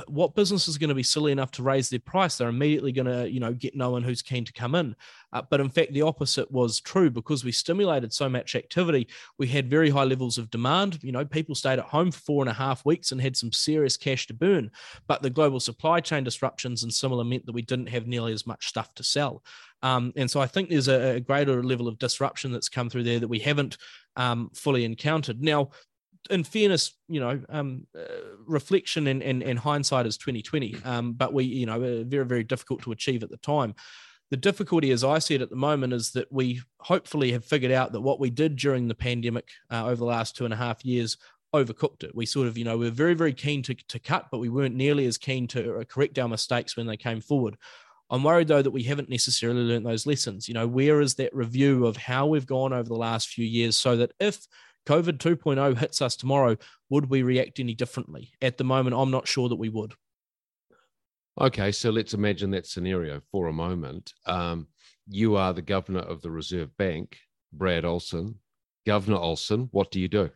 what 0.08 0.36
business 0.36 0.68
is 0.68 0.78
going 0.78 0.90
to 0.90 0.96
be 0.96 1.04
silly 1.04 1.32
enough 1.32 1.52
to 1.52 1.64
raise 1.64 1.90
their 1.90 2.00
price? 2.00 2.38
They're 2.38 2.48
immediately 2.48 2.94
going 2.94 3.08
to, 3.08 3.30
you 3.30 3.40
know, 3.42 3.54
get 3.54 3.76
no 3.76 3.90
one 3.90 4.04
who's 4.04 4.22
keen 4.22 4.46
to 4.46 4.54
come 4.54 4.74
in. 4.76 4.96
Uh, 5.34 5.42
but 5.50 5.60
in 5.60 5.70
fact, 5.70 5.94
the 5.94 6.02
opposite 6.02 6.50
was 6.50 6.80
true 6.80 7.10
because 7.10 7.44
we 7.44 7.52
stimulated 7.52 8.14
so 8.14 8.30
much 8.30 8.56
activity. 8.56 9.08
We 9.38 9.48
had 9.48 9.70
very 9.70 9.90
high 9.90 10.06
levels 10.06 10.38
of 10.38 10.50
demand. 10.50 11.00
You 11.04 11.12
know, 11.12 11.26
people 11.26 11.56
stayed 11.56 11.80
at 11.80 11.86
home 11.86 12.12
for 12.12 12.20
four 12.20 12.44
and 12.44 12.50
a 12.50 12.54
half 12.54 12.86
weeks 12.86 13.12
and 13.12 13.22
had 13.22 13.36
some 13.36 13.52
serious 13.52 13.98
cash 13.98 14.28
to 14.28 14.34
burn. 14.34 14.72
But 15.08 15.22
the 15.22 15.30
global 15.30 15.60
supply 15.60 16.00
chain 16.00 16.24
disruptions 16.24 16.84
and 16.84 16.94
similar 16.94 17.26
meant 17.26 17.46
that 17.46 17.56
we 17.56 17.62
didn't 17.62 17.90
have 17.90 18.08
nearly 18.08 18.34
as 18.34 18.48
much 18.48 18.68
stuff 18.68 18.94
to 18.96 19.04
sell. 19.04 19.44
Um, 19.84 20.14
and 20.16 20.30
so 20.30 20.40
I 20.40 20.48
think 20.48 20.70
there's 20.70 20.88
a, 20.88 21.16
a, 21.16 21.20
greater 21.20 21.64
level 21.64 21.88
of 21.88 21.98
disruption 21.98 22.52
that's 22.52 22.70
come 22.70 22.88
through 22.88 23.04
there 23.04 23.20
that 23.20 23.28
we 23.28 23.40
haven't 23.40 23.78
um, 24.16 24.52
fully 24.54 24.86
encountered. 24.86 25.42
Now, 25.42 25.72
in 26.30 26.44
fairness, 26.44 26.94
you 27.08 27.20
know, 27.20 27.42
um, 27.50 27.88
uh, 27.98 28.02
reflection 28.46 29.08
and, 29.08 29.24
and, 29.24 29.44
and 29.44 29.60
hindsight 29.60 30.06
is 30.06 30.18
twenty 30.18 30.42
twenty. 30.42 30.76
Um, 30.86 31.14
but 31.14 31.34
we, 31.34 31.44
you 31.46 31.66
know, 31.66 32.04
very 32.06 32.26
very 32.26 32.44
difficult 32.44 32.84
to 32.84 32.92
achieve 32.92 33.24
at 33.24 33.30
the 33.30 33.38
time. 33.38 33.74
the 34.32 34.38
difficulty, 34.38 34.92
as 34.92 35.04
I 35.04 35.20
see 35.20 35.36
it 35.36 35.42
at 35.42 35.50
the 35.50 35.58
moment, 35.58 35.92
is 35.92 36.12
that 36.14 36.32
we 36.32 36.62
hopefully 36.80 37.34
have 37.34 37.44
figured 37.44 37.72
out 37.72 37.92
that 37.92 38.02
what 38.02 38.20
we 38.20 38.30
did 38.30 38.56
during 38.56 38.88
the 38.88 38.96
pandemic 38.96 39.50
uh, 39.70 39.86
over 39.86 39.98
the 39.98 40.06
last 40.06 40.38
two 40.38 40.46
and 40.46 40.54
a 40.54 40.58
half 40.58 40.84
years 40.86 41.18
overcooked 41.54 42.04
it. 42.06 42.16
We 42.16 42.26
sort 42.26 42.48
of, 42.48 42.58
you 42.58 42.64
know, 42.64 42.78
we 42.78 42.88
are 42.88 42.92
very, 42.92 43.14
very 43.14 43.34
keen 43.34 43.62
to, 43.64 43.76
to 43.76 44.00
cut, 44.00 44.28
but 44.32 44.40
we 44.40 44.48
weren't 44.48 44.74
nearly 44.74 45.06
as 45.06 45.18
keen 45.18 45.48
to 45.50 45.80
uh, 45.80 45.84
correct 45.84 46.18
our 46.18 46.30
mistakes 46.30 46.78
when 46.78 46.88
they 46.88 46.96
came 46.96 47.20
forward. 47.20 47.58
I'm 48.10 48.24
worried 48.24 48.48
though 48.48 48.62
that 48.62 48.72
we 48.72 48.84
haven't 48.84 49.10
necessarily 49.10 49.64
learned 49.64 49.86
those 49.86 50.06
lessons. 50.06 50.48
You 50.48 50.54
know, 50.54 50.68
where 50.68 51.02
is 51.02 51.16
that 51.16 51.36
review 51.36 51.86
of 51.86 51.98
how 51.98 52.26
we've 52.26 52.46
gone 52.46 52.72
over 52.72 52.88
the 52.88 52.94
last 52.96 53.28
few 53.28 53.46
years 53.46 53.76
so 53.76 53.98
that 53.98 54.14
if 54.22 54.40
COVID 54.92 55.20
2.0 55.20 55.78
hits 55.78 56.02
us 56.02 56.18
tomorrow, 56.18 56.58
would 56.90 57.10
we 57.10 57.24
react 57.24 57.62
any 57.62 57.74
differently? 57.74 58.34
At 58.42 58.58
the 58.58 58.66
moment, 58.66 58.94
I'm 59.00 59.10
not 59.10 59.26
sure 59.26 59.48
that 59.48 59.56
we 59.56 59.70
would. 59.70 59.94
Okay, 61.40 61.72
so 61.72 61.92
let's 61.92 62.14
imagine 62.14 62.52
that 62.52 62.68
scenario 62.68 63.22
for 63.32 63.48
a 63.48 63.54
moment. 63.54 64.12
Um, 64.26 64.68
you 65.08 65.38
are 65.38 65.54
the 65.54 65.62
governor 65.62 66.02
of 66.02 66.22
the 66.22 66.30
Reserve 66.30 66.76
Bank, 66.76 67.18
Brad 67.54 67.86
Olsen. 67.86 68.36
Governor 68.86 69.16
Olsen, 69.16 69.70
what 69.72 69.92
do 69.92 70.02
you 70.02 70.10
do? 70.10 70.30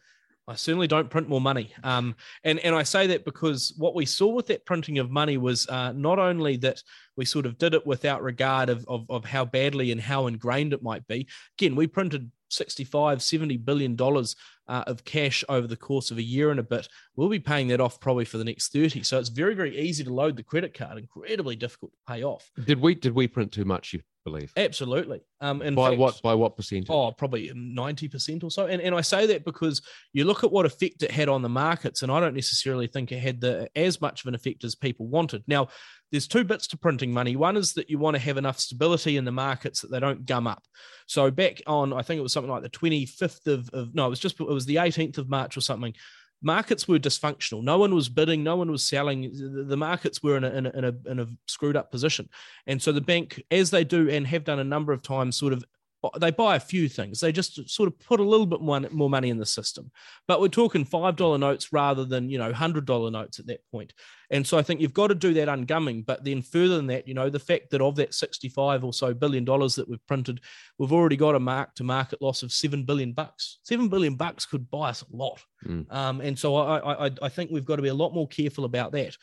I 0.47 0.55
certainly 0.55 0.87
don't 0.87 1.09
print 1.09 1.27
more 1.27 1.41
money. 1.41 1.73
Um, 1.83 2.15
and, 2.45 2.59
and 2.59 2.75
I 2.75 2.83
say 2.83 3.07
that 3.07 3.25
because 3.25 3.73
what 3.77 3.93
we 3.93 4.05
saw 4.05 4.27
with 4.27 4.47
that 4.47 4.65
printing 4.65 4.99
of 4.99 5.09
money 5.09 5.37
was 5.37 5.67
uh, 5.67 5.91
not 5.91 6.17
only 6.17 6.55
that 6.57 6.81
we 7.17 7.25
sort 7.25 7.45
of 7.45 7.57
did 7.57 7.73
it 7.73 7.85
without 7.85 8.23
regard 8.23 8.69
of, 8.69 8.85
of, 8.87 9.05
of 9.09 9.25
how 9.25 9.43
badly 9.43 9.91
and 9.91 9.99
how 9.99 10.27
ingrained 10.27 10.71
it 10.71 10.83
might 10.83 11.05
be. 11.07 11.27
Again, 11.57 11.75
we 11.75 11.87
printed 11.87 12.31
65, 12.55 13.21
70 13.21 13.57
billion 13.57 13.95
dollars 13.95 14.35
uh, 14.67 14.83
of 14.87 15.03
cash 15.03 15.43
over 15.49 15.67
the 15.67 15.75
course 15.75 16.11
of 16.11 16.17
a 16.17 16.23
year 16.23 16.51
and 16.51 16.59
a 16.59 16.63
bit. 16.63 16.87
We'll 17.15 17.29
be 17.29 17.39
paying 17.39 17.67
that 17.69 17.81
off 17.81 17.99
probably 17.99 18.25
for 18.25 18.37
the 18.37 18.43
next 18.43 18.73
30. 18.73 19.03
So 19.03 19.19
it's 19.19 19.29
very, 19.29 19.53
very 19.53 19.77
easy 19.77 20.03
to 20.03 20.13
load 20.13 20.37
the 20.37 20.43
credit 20.43 20.73
card, 20.73 20.97
incredibly 20.97 21.55
difficult 21.55 21.91
to 21.93 22.13
pay 22.13 22.23
off. 22.23 22.49
Did 22.65 22.79
we 22.81 22.95
did 22.95 23.13
we 23.13 23.27
print 23.27 23.51
too 23.51 23.65
much, 23.65 23.93
you 23.93 24.01
believe? 24.25 24.51
Absolutely. 24.57 25.21
Um, 25.39 25.61
in 25.61 25.75
by 25.75 25.91
fact, 25.91 25.99
what 25.99 26.21
by 26.21 26.33
what 26.33 26.57
percentage? 26.57 26.89
Oh, 26.89 27.11
probably 27.11 27.49
90% 27.49 28.43
or 28.43 28.51
so. 28.51 28.65
And, 28.65 28.81
and 28.81 28.93
I 28.93 29.01
say 29.01 29.25
that 29.27 29.45
because 29.45 29.81
you 30.11 30.25
look 30.25 30.43
at 30.43 30.51
what 30.51 30.65
effect 30.65 31.03
it 31.03 31.11
had 31.11 31.29
on 31.29 31.41
the 31.41 31.49
markets, 31.49 32.01
and 32.01 32.11
I 32.11 32.19
don't 32.19 32.33
necessarily 32.33 32.87
think 32.87 33.11
it 33.11 33.19
had 33.19 33.39
the 33.39 33.69
as 33.75 34.01
much 34.01 34.21
of 34.21 34.27
an 34.27 34.35
effect 34.35 34.65
as 34.65 34.75
people 34.75 35.07
wanted. 35.07 35.43
Now, 35.47 35.69
there's 36.11 36.27
two 36.27 36.43
bits 36.43 36.67
to 36.67 36.77
printing 36.77 37.13
money. 37.13 37.35
One 37.35 37.55
is 37.55 37.73
that 37.73 37.89
you 37.89 37.99
want 37.99 38.15
to 38.15 38.21
have 38.21 38.37
enough 38.37 38.59
stability 38.59 39.17
in 39.17 39.25
the 39.25 39.31
markets 39.31 39.81
that 39.81 39.91
they 39.91 39.99
don't 39.99 40.25
gum 40.25 40.47
up. 40.47 40.63
So 41.07 41.31
back 41.31 41.61
on, 41.67 41.93
I 41.93 42.01
think 42.01 42.19
it 42.19 42.23
was 42.23 42.33
something 42.33 42.51
like 42.51 42.63
the 42.63 42.69
25th 42.69 43.47
of, 43.47 43.69
of 43.73 43.95
no, 43.95 44.07
it 44.07 44.09
was 44.09 44.19
just 44.19 44.39
it 44.39 44.47
was 44.47 44.65
the 44.65 44.77
18th 44.77 45.17
of 45.17 45.29
March 45.29 45.55
or 45.55 45.61
something. 45.61 45.93
Markets 46.41 46.87
were 46.87 46.99
dysfunctional. 46.99 47.63
No 47.63 47.77
one 47.77 47.95
was 47.95 48.09
bidding. 48.09 48.43
No 48.43 48.55
one 48.55 48.69
was 48.69 48.83
selling. 48.83 49.31
The 49.67 49.77
markets 49.77 50.21
were 50.21 50.37
in 50.37 50.43
a, 50.43 50.49
in 50.49 50.65
a, 50.65 50.69
in 50.69 50.85
a, 50.85 51.11
in 51.11 51.19
a 51.19 51.27
screwed 51.47 51.75
up 51.75 51.91
position. 51.91 52.29
And 52.67 52.81
so 52.81 52.91
the 52.91 53.01
bank, 53.01 53.41
as 53.51 53.71
they 53.71 53.83
do 53.83 54.09
and 54.09 54.27
have 54.27 54.43
done 54.43 54.59
a 54.59 54.63
number 54.63 54.93
of 54.93 55.01
times, 55.01 55.37
sort 55.37 55.53
of 55.53 55.63
they 56.19 56.31
buy 56.31 56.55
a 56.55 56.59
few 56.59 56.89
things. 56.89 57.19
They 57.19 57.31
just 57.31 57.69
sort 57.69 57.87
of 57.87 57.99
put 57.99 58.19
a 58.19 58.23
little 58.23 58.45
bit 58.45 58.61
more, 58.61 58.79
more 58.91 59.09
money 59.09 59.29
in 59.29 59.37
the 59.37 59.45
system. 59.45 59.91
But 60.27 60.41
we're 60.41 60.47
talking 60.47 60.85
five 60.85 61.15
dollar 61.15 61.37
notes 61.37 61.71
rather 61.71 62.05
than 62.05 62.29
you 62.29 62.37
know 62.37 62.51
hundred 62.53 62.85
dollar 62.85 63.11
notes 63.11 63.39
at 63.39 63.47
that 63.47 63.61
point. 63.71 63.93
And 64.31 64.45
so 64.45 64.57
I 64.57 64.63
think 64.63 64.81
you've 64.81 64.93
got 64.93 65.07
to 65.07 65.15
do 65.15 65.33
that 65.35 65.47
ungumming. 65.47 66.05
But 66.05 66.23
then 66.23 66.41
further 66.41 66.77
than 66.77 66.87
that, 66.87 67.07
you 67.07 67.13
know, 67.13 67.29
the 67.29 67.39
fact 67.39 67.69
that 67.71 67.81
of 67.81 67.95
that 67.97 68.13
sixty 68.13 68.49
five 68.49 68.83
or 68.83 68.93
so 68.93 69.13
billion 69.13 69.45
dollars 69.45 69.75
that 69.75 69.87
we've 69.87 70.05
printed, 70.07 70.41
we've 70.77 70.93
already 70.93 71.17
got 71.17 71.35
a 71.35 71.39
mark 71.39 71.75
to 71.75 71.83
market 71.83 72.21
loss 72.21 72.43
of 72.43 72.51
seven 72.51 72.83
billion 72.83 73.13
bucks. 73.13 73.59
Seven 73.63 73.87
billion 73.87 74.15
bucks 74.15 74.45
could 74.45 74.69
buy 74.69 74.89
us 74.89 75.01
a 75.03 75.15
lot. 75.15 75.41
Mm. 75.65 75.91
Um, 75.93 76.21
and 76.21 76.37
so 76.37 76.55
I, 76.55 77.07
I 77.07 77.11
I 77.21 77.29
think 77.29 77.51
we've 77.51 77.65
got 77.65 77.77
to 77.77 77.81
be 77.81 77.89
a 77.89 77.93
lot 77.93 78.13
more 78.13 78.27
careful 78.27 78.65
about 78.65 78.91
that 78.93 79.15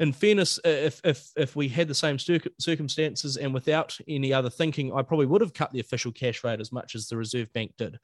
in 0.00 0.14
fairness, 0.14 0.58
if 0.64 0.98
if 1.04 1.30
if 1.36 1.54
we 1.54 1.68
had 1.68 1.86
the 1.86 1.94
same 1.94 2.18
circumstances 2.18 3.36
and 3.36 3.52
without 3.52 3.98
any 4.08 4.32
other 4.32 4.48
thinking, 4.48 4.90
I 4.94 5.02
probably 5.02 5.26
would 5.26 5.42
have 5.42 5.52
cut 5.52 5.72
the 5.72 5.80
official 5.80 6.10
cash 6.10 6.42
rate 6.42 6.58
as 6.58 6.72
much 6.72 6.94
as 6.94 7.06
the 7.06 7.18
Reserve 7.18 7.52
Bank 7.52 7.74
did. 7.76 7.98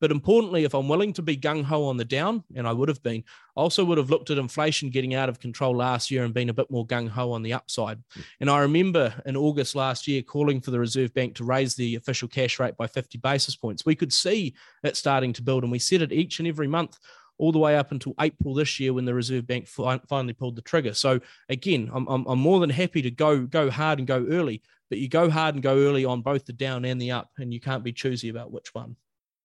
But 0.00 0.10
importantly, 0.10 0.64
if 0.64 0.74
I'm 0.74 0.88
willing 0.88 1.12
to 1.12 1.22
be 1.22 1.36
gung 1.36 1.62
ho 1.62 1.84
on 1.84 1.98
the 1.98 2.06
down, 2.06 2.42
and 2.56 2.66
I 2.66 2.72
would 2.72 2.88
have 2.88 3.02
been, 3.02 3.22
I 3.54 3.60
also 3.60 3.84
would 3.84 3.98
have 3.98 4.08
looked 4.08 4.30
at 4.30 4.38
inflation 4.38 4.88
getting 4.88 5.14
out 5.14 5.28
of 5.28 5.40
control 5.40 5.76
last 5.76 6.10
year 6.10 6.24
and 6.24 6.32
been 6.32 6.48
a 6.48 6.54
bit 6.54 6.70
more 6.70 6.86
gung 6.86 7.06
ho 7.06 7.32
on 7.32 7.42
the 7.42 7.52
upside. 7.52 8.02
And 8.40 8.48
I 8.48 8.60
remember 8.60 9.14
in 9.26 9.36
August 9.36 9.76
last 9.76 10.08
year 10.08 10.22
calling 10.22 10.62
for 10.62 10.70
the 10.70 10.80
Reserve 10.80 11.12
Bank 11.12 11.34
to 11.34 11.44
raise 11.44 11.74
the 11.74 11.96
official 11.96 12.28
cash 12.28 12.58
rate 12.60 12.78
by 12.78 12.86
50 12.86 13.18
basis 13.18 13.56
points. 13.56 13.84
We 13.84 13.94
could 13.94 14.12
see 14.12 14.54
it 14.82 14.96
starting 14.96 15.34
to 15.34 15.42
build, 15.42 15.64
and 15.64 15.72
we 15.72 15.78
said 15.78 16.00
it 16.00 16.12
each 16.12 16.38
and 16.38 16.48
every 16.48 16.66
month 16.66 16.98
all 17.38 17.52
the 17.52 17.58
way 17.58 17.76
up 17.76 17.92
until 17.92 18.14
April 18.20 18.54
this 18.54 18.78
year 18.78 18.92
when 18.92 19.04
the 19.04 19.14
Reserve 19.14 19.46
Bank 19.46 19.66
fi- 19.66 20.00
finally 20.08 20.32
pulled 20.32 20.56
the 20.56 20.62
trigger. 20.62 20.94
So 20.94 21.20
again, 21.48 21.90
I'm, 21.92 22.06
I'm, 22.08 22.24
I'm 22.26 22.38
more 22.38 22.60
than 22.60 22.70
happy 22.70 23.02
to 23.02 23.10
go 23.10 23.40
go 23.40 23.70
hard 23.70 23.98
and 23.98 24.06
go 24.06 24.26
early, 24.30 24.62
but 24.88 24.98
you 24.98 25.08
go 25.08 25.30
hard 25.30 25.54
and 25.54 25.62
go 25.62 25.76
early 25.76 26.04
on 26.04 26.22
both 26.22 26.44
the 26.44 26.52
down 26.52 26.84
and 26.84 27.00
the 27.00 27.10
up, 27.10 27.30
and 27.38 27.52
you 27.52 27.60
can't 27.60 27.84
be 27.84 27.92
choosy 27.92 28.28
about 28.28 28.52
which 28.52 28.74
one. 28.74 28.96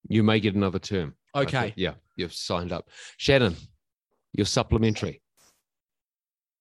You 0.08 0.22
may 0.22 0.40
get 0.40 0.54
another 0.54 0.78
term. 0.78 1.14
Okay. 1.34 1.72
Yeah, 1.76 1.94
you've 2.16 2.34
signed 2.34 2.72
up. 2.72 2.88
Shannon, 3.16 3.56
you're 4.32 4.46
supplementary. 4.46 5.22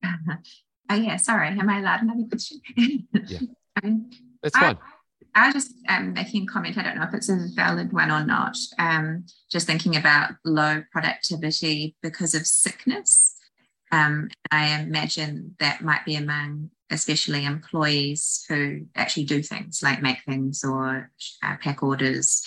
oh 0.06 0.96
yeah, 0.96 1.18
sorry. 1.18 1.50
Am 1.50 1.70
I 1.70 1.80
allowed 1.80 2.02
another 2.02 2.28
question? 2.30 2.62
yeah. 3.28 3.40
Um, 3.84 4.10
That's 4.42 4.58
fine. 4.58 4.76
I, 4.76 4.97
I 5.38 5.46
was 5.46 5.54
just 5.54 5.76
um, 5.88 6.14
making 6.14 6.44
a 6.44 6.46
comment. 6.48 6.80
I 6.80 6.84
don't 6.84 6.98
know 6.98 7.04
if 7.04 7.14
it's 7.14 7.30
a 7.30 7.48
valid 7.54 7.94
one 7.94 8.10
or 8.10 8.26
not. 8.26 8.58
Um, 8.80 9.26
just 9.52 9.68
thinking 9.68 9.96
about 9.96 10.32
low 10.44 10.82
productivity 10.92 11.96
because 12.02 12.34
of 12.34 12.48
sickness. 12.48 13.36
Um, 13.92 14.30
I 14.50 14.80
imagine 14.80 15.56
that 15.60 15.82
might 15.82 16.04
be 16.06 16.16
among 16.16 16.72
especially 16.90 17.46
employees 17.46 18.46
who 18.50 18.88
actually 18.96 19.26
do 19.26 19.44
things 19.44 19.82
like 19.84 20.02
make 20.02 20.24
things 20.26 20.64
or 20.64 21.12
uh, 21.44 21.56
pack 21.62 21.84
orders. 21.84 22.44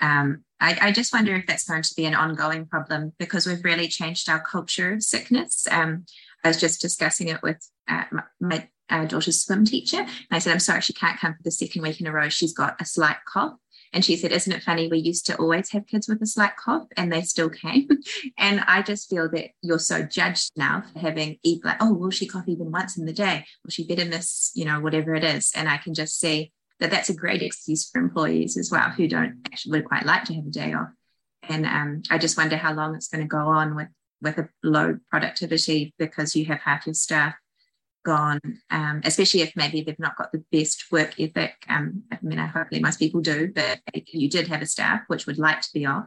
Um, 0.00 0.42
I, 0.58 0.78
I, 0.80 0.92
just 0.92 1.12
wonder 1.12 1.36
if 1.36 1.46
that's 1.46 1.68
going 1.68 1.82
to 1.82 1.94
be 1.94 2.06
an 2.06 2.14
ongoing 2.14 2.66
problem 2.66 3.12
because 3.18 3.46
we've 3.46 3.64
really 3.64 3.88
changed 3.88 4.28
our 4.28 4.40
culture 4.40 4.94
of 4.94 5.02
sickness. 5.02 5.66
Um, 5.70 6.06
I 6.42 6.48
was 6.48 6.58
just 6.58 6.80
discussing 6.80 7.28
it 7.28 7.42
with 7.42 7.60
uh, 7.86 8.04
my, 8.40 8.68
our 8.92 9.06
daughter's 9.06 9.42
swim 9.42 9.64
teacher. 9.64 9.98
And 9.98 10.08
I 10.30 10.38
said, 10.38 10.52
I'm 10.52 10.60
sorry, 10.60 10.82
she 10.82 10.92
can't 10.92 11.18
come 11.18 11.34
for 11.34 11.42
the 11.42 11.50
second 11.50 11.82
week 11.82 12.00
in 12.00 12.06
a 12.06 12.12
row. 12.12 12.28
She's 12.28 12.52
got 12.52 12.80
a 12.80 12.84
slight 12.84 13.16
cough. 13.26 13.54
And 13.94 14.04
she 14.04 14.16
said, 14.16 14.32
Isn't 14.32 14.52
it 14.52 14.62
funny? 14.62 14.88
We 14.88 14.98
used 14.98 15.26
to 15.26 15.36
always 15.36 15.70
have 15.70 15.86
kids 15.86 16.08
with 16.08 16.22
a 16.22 16.26
slight 16.26 16.56
cough 16.56 16.86
and 16.96 17.12
they 17.12 17.22
still 17.22 17.50
came. 17.50 17.88
and 18.38 18.60
I 18.60 18.82
just 18.82 19.10
feel 19.10 19.28
that 19.30 19.50
you're 19.60 19.78
so 19.78 20.02
judged 20.02 20.52
now 20.56 20.84
for 20.92 20.98
having, 20.98 21.38
like, 21.62 21.76
oh, 21.80 21.92
will 21.92 22.10
she 22.10 22.26
cough 22.26 22.48
even 22.48 22.70
once 22.70 22.96
in 22.96 23.04
the 23.04 23.12
day? 23.12 23.44
Will 23.64 23.70
she 23.70 23.86
better 23.86 24.06
miss, 24.06 24.50
you 24.54 24.64
know, 24.64 24.80
whatever 24.80 25.14
it 25.14 25.24
is? 25.24 25.52
And 25.54 25.68
I 25.68 25.76
can 25.76 25.94
just 25.94 26.18
see 26.18 26.52
that 26.80 26.90
that's 26.90 27.10
a 27.10 27.14
great 27.14 27.42
excuse 27.42 27.88
for 27.88 28.00
employees 28.00 28.56
as 28.56 28.70
well 28.70 28.88
who 28.90 29.06
don't 29.06 29.40
actually 29.46 29.72
would 29.72 29.84
quite 29.84 30.06
like 30.06 30.24
to 30.24 30.34
have 30.34 30.46
a 30.46 30.50
day 30.50 30.72
off. 30.72 30.88
And 31.48 31.66
um, 31.66 32.02
I 32.10 32.18
just 32.18 32.36
wonder 32.38 32.56
how 32.56 32.72
long 32.72 32.94
it's 32.94 33.08
going 33.08 33.22
to 33.22 33.28
go 33.28 33.48
on 33.48 33.74
with, 33.74 33.88
with 34.22 34.38
a 34.38 34.48
low 34.62 34.98
productivity 35.10 35.94
because 35.98 36.34
you 36.34 36.46
have 36.46 36.60
half 36.60 36.86
your 36.86 36.94
staff 36.94 37.34
gone, 38.02 38.40
um, 38.70 39.00
especially 39.04 39.40
if 39.42 39.54
maybe 39.56 39.82
they've 39.82 39.98
not 39.98 40.16
got 40.16 40.32
the 40.32 40.44
best 40.52 40.90
work 40.90 41.18
ethic. 41.18 41.54
Um, 41.68 42.02
I 42.10 42.18
mean, 42.22 42.38
hopefully 42.38 42.80
most 42.80 42.98
people 42.98 43.20
do, 43.20 43.52
but 43.54 43.80
if 43.94 44.12
you 44.12 44.28
did 44.28 44.48
have 44.48 44.62
a 44.62 44.66
staff 44.66 45.02
which 45.06 45.26
would 45.26 45.38
like 45.38 45.60
to 45.62 45.72
be 45.72 45.86
off, 45.86 46.06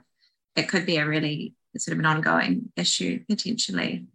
it 0.56 0.70
could 0.70 0.86
be 0.86 0.98
a 0.98 1.08
really 1.08 1.54
sort 1.78 1.94
of 1.94 2.00
an 2.00 2.06
ongoing 2.06 2.72
issue 2.76 3.24
potentially. 3.30 4.06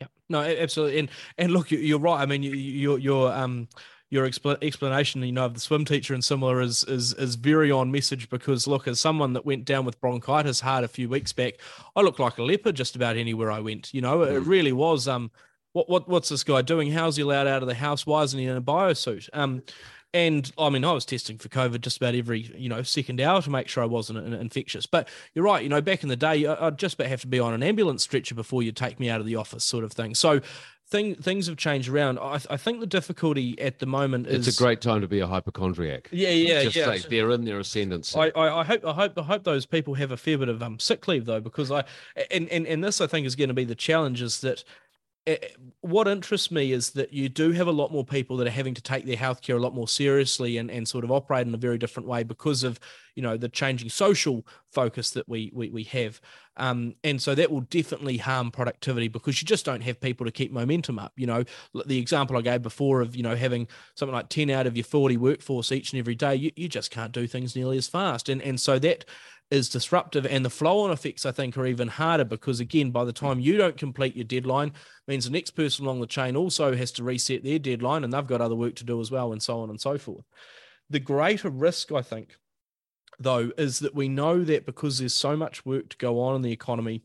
Yeah, 0.00 0.06
no, 0.28 0.40
absolutely. 0.40 0.98
And 1.00 1.10
and 1.38 1.52
look, 1.52 1.70
you're 1.70 1.98
right. 1.98 2.20
I 2.20 2.26
mean, 2.26 2.42
you, 2.42 2.52
your 2.52 2.98
your 2.98 3.32
um 3.32 3.68
your 4.10 4.28
expl- 4.28 4.62
explanation, 4.62 5.22
you 5.22 5.32
know, 5.32 5.46
of 5.46 5.54
the 5.54 5.60
swim 5.60 5.86
teacher 5.86 6.14
and 6.14 6.22
similar 6.22 6.60
is 6.60 6.84
is 6.84 7.14
is 7.14 7.34
very 7.34 7.70
on 7.70 7.90
message 7.90 8.28
because 8.28 8.66
look, 8.66 8.86
as 8.86 9.00
someone 9.00 9.32
that 9.32 9.46
went 9.46 9.64
down 9.64 9.84
with 9.84 10.00
bronchitis 10.00 10.60
hard 10.60 10.84
a 10.84 10.88
few 10.88 11.08
weeks 11.08 11.32
back, 11.32 11.54
I 11.96 12.02
looked 12.02 12.20
like 12.20 12.38
a 12.38 12.42
leper 12.42 12.72
just 12.72 12.94
about 12.94 13.16
anywhere 13.16 13.50
I 13.50 13.60
went. 13.60 13.92
You 13.94 14.02
know, 14.02 14.22
it 14.22 14.42
mm. 14.42 14.46
really 14.46 14.72
was 14.72 15.08
um 15.08 15.30
what 15.72 15.88
what 15.88 16.08
what's 16.08 16.28
this 16.28 16.44
guy 16.44 16.62
doing? 16.62 16.92
How's 16.92 17.16
he 17.16 17.22
allowed 17.22 17.46
out 17.46 17.62
of 17.62 17.68
the 17.68 17.74
house? 17.74 18.06
Why 18.06 18.22
isn't 18.22 18.38
he 18.38 18.46
in 18.46 18.56
a 18.56 18.62
biosuit? 18.62 19.28
Um, 19.32 19.62
and 20.14 20.52
I 20.58 20.68
mean, 20.68 20.84
I 20.84 20.92
was 20.92 21.06
testing 21.06 21.38
for 21.38 21.48
COVID 21.48 21.80
just 21.80 21.96
about 21.96 22.14
every 22.14 22.40
you 22.56 22.68
know 22.68 22.82
second 22.82 23.20
hour 23.20 23.40
to 23.40 23.50
make 23.50 23.68
sure 23.68 23.82
I 23.82 23.86
wasn't 23.86 24.18
infectious. 24.34 24.86
But 24.86 25.08
you're 25.34 25.44
right. 25.44 25.62
You 25.62 25.70
know, 25.70 25.80
back 25.80 26.02
in 26.02 26.08
the 26.08 26.16
day, 26.16 26.46
I'd 26.46 26.78
just 26.78 26.94
about 26.94 27.06
have 27.06 27.22
to 27.22 27.26
be 27.26 27.40
on 27.40 27.54
an 27.54 27.62
ambulance 27.62 28.02
stretcher 28.02 28.34
before 28.34 28.62
you 28.62 28.72
take 28.72 29.00
me 29.00 29.08
out 29.08 29.20
of 29.20 29.26
the 29.26 29.36
office, 29.36 29.64
sort 29.64 29.84
of 29.84 29.92
thing. 29.92 30.14
So. 30.14 30.40
Thing, 30.88 31.14
things 31.14 31.46
have 31.46 31.56
changed 31.56 31.88
around. 31.88 32.18
I, 32.18 32.38
I 32.50 32.58
think 32.58 32.80
the 32.80 32.86
difficulty 32.86 33.58
at 33.58 33.78
the 33.78 33.86
moment 33.86 34.26
is 34.26 34.46
it's 34.46 34.60
a 34.60 34.62
great 34.62 34.82
time 34.82 35.00
to 35.00 35.08
be 35.08 35.20
a 35.20 35.26
hypochondriac. 35.26 36.10
Yeah, 36.12 36.28
yeah, 36.28 36.64
just 36.64 36.76
yeah. 36.76 36.86
Like 36.86 37.08
they're 37.08 37.30
in 37.30 37.46
their 37.46 37.60
ascendancy. 37.60 38.18
I, 38.18 38.28
I, 38.36 38.60
I, 38.60 38.64
hope 38.64 38.84
I 38.84 38.92
hope 38.92 39.16
I 39.16 39.22
hope 39.22 39.44
those 39.44 39.64
people 39.64 39.94
have 39.94 40.10
a 40.10 40.18
fair 40.18 40.36
bit 40.36 40.50
of 40.50 40.62
um 40.62 40.78
sick 40.78 41.08
leave 41.08 41.24
though, 41.24 41.40
because 41.40 41.70
I 41.70 41.84
and 42.30 42.46
and, 42.50 42.66
and 42.66 42.84
this 42.84 43.00
I 43.00 43.06
think 43.06 43.26
is 43.26 43.36
going 43.36 43.48
to 43.48 43.54
be 43.54 43.64
the 43.64 43.74
challenge 43.74 44.20
is 44.20 44.42
that 44.42 44.64
Eh, 45.24 45.36
what 45.82 46.08
interests 46.08 46.50
me 46.50 46.72
is 46.72 46.90
that 46.90 47.12
you 47.12 47.28
do 47.28 47.52
have 47.52 47.68
a 47.68 47.72
lot 47.72 47.92
more 47.92 48.04
people 48.04 48.36
that 48.36 48.46
are 48.46 48.50
having 48.50 48.74
to 48.74 48.82
take 48.82 49.04
their 49.04 49.16
healthcare 49.16 49.54
a 49.54 49.60
lot 49.60 49.72
more 49.72 49.86
seriously 49.86 50.58
and, 50.58 50.68
and 50.68 50.86
sort 50.88 51.04
of 51.04 51.12
operate 51.12 51.46
in 51.46 51.54
a 51.54 51.58
very 51.58 51.78
different 51.78 52.08
way 52.08 52.24
because 52.24 52.64
of 52.64 52.80
you 53.14 53.22
know 53.22 53.36
the 53.36 53.48
changing 53.48 53.88
social 53.88 54.44
focus 54.72 55.10
that 55.10 55.28
we 55.28 55.52
we, 55.54 55.68
we 55.70 55.84
have. 55.84 56.20
Um, 56.56 56.96
and 57.04 57.22
so 57.22 57.36
that 57.36 57.52
will 57.52 57.60
definitely 57.62 58.16
harm 58.16 58.50
productivity 58.50 59.06
because 59.06 59.40
you 59.40 59.46
just 59.46 59.64
don't 59.64 59.80
have 59.82 60.00
people 60.00 60.26
to 60.26 60.32
keep 60.32 60.50
momentum 60.50 60.98
up. 60.98 61.12
You 61.16 61.28
know 61.28 61.44
the 61.86 61.98
example 61.98 62.36
i 62.36 62.40
gave 62.40 62.62
before 62.62 63.00
of 63.00 63.14
you 63.14 63.22
know 63.22 63.36
having 63.36 63.68
something 63.94 64.14
like 64.14 64.28
10 64.28 64.50
out 64.50 64.66
of 64.66 64.76
your 64.76 64.84
40 64.84 65.18
workforce 65.18 65.70
each 65.70 65.92
and 65.92 66.00
every 66.00 66.16
day 66.16 66.34
you, 66.34 66.50
you 66.56 66.68
just 66.68 66.90
can't 66.90 67.12
do 67.12 67.28
things 67.28 67.54
nearly 67.54 67.78
as 67.78 67.86
fast. 67.86 68.28
And 68.28 68.42
and 68.42 68.60
so 68.60 68.80
that 68.80 69.04
is 69.52 69.68
disruptive 69.68 70.24
and 70.24 70.44
the 70.44 70.50
flow 70.50 70.80
on 70.80 70.90
effects 70.90 71.26
i 71.26 71.30
think 71.30 71.58
are 71.58 71.66
even 71.66 71.86
harder 71.86 72.24
because 72.24 72.58
again 72.58 72.90
by 72.90 73.04
the 73.04 73.12
time 73.12 73.38
you 73.38 73.58
don't 73.58 73.76
complete 73.76 74.16
your 74.16 74.24
deadline 74.24 74.72
means 75.06 75.26
the 75.26 75.30
next 75.30 75.50
person 75.50 75.84
along 75.84 76.00
the 76.00 76.06
chain 76.06 76.34
also 76.34 76.74
has 76.74 76.90
to 76.90 77.04
reset 77.04 77.44
their 77.44 77.58
deadline 77.58 78.02
and 78.02 78.12
they've 78.12 78.26
got 78.26 78.40
other 78.40 78.54
work 78.54 78.74
to 78.74 78.84
do 78.84 78.98
as 78.98 79.10
well 79.10 79.30
and 79.32 79.42
so 79.42 79.60
on 79.60 79.68
and 79.68 79.80
so 79.80 79.98
forth. 79.98 80.24
The 80.88 81.00
greater 81.00 81.50
risk 81.50 81.92
i 81.92 82.00
think 82.00 82.36
though 83.20 83.52
is 83.58 83.80
that 83.80 83.94
we 83.94 84.08
know 84.08 84.42
that 84.42 84.64
because 84.64 84.98
there's 84.98 85.14
so 85.14 85.36
much 85.36 85.66
work 85.66 85.90
to 85.90 85.96
go 85.98 86.20
on 86.20 86.34
in 86.36 86.42
the 86.42 86.52
economy 86.52 87.02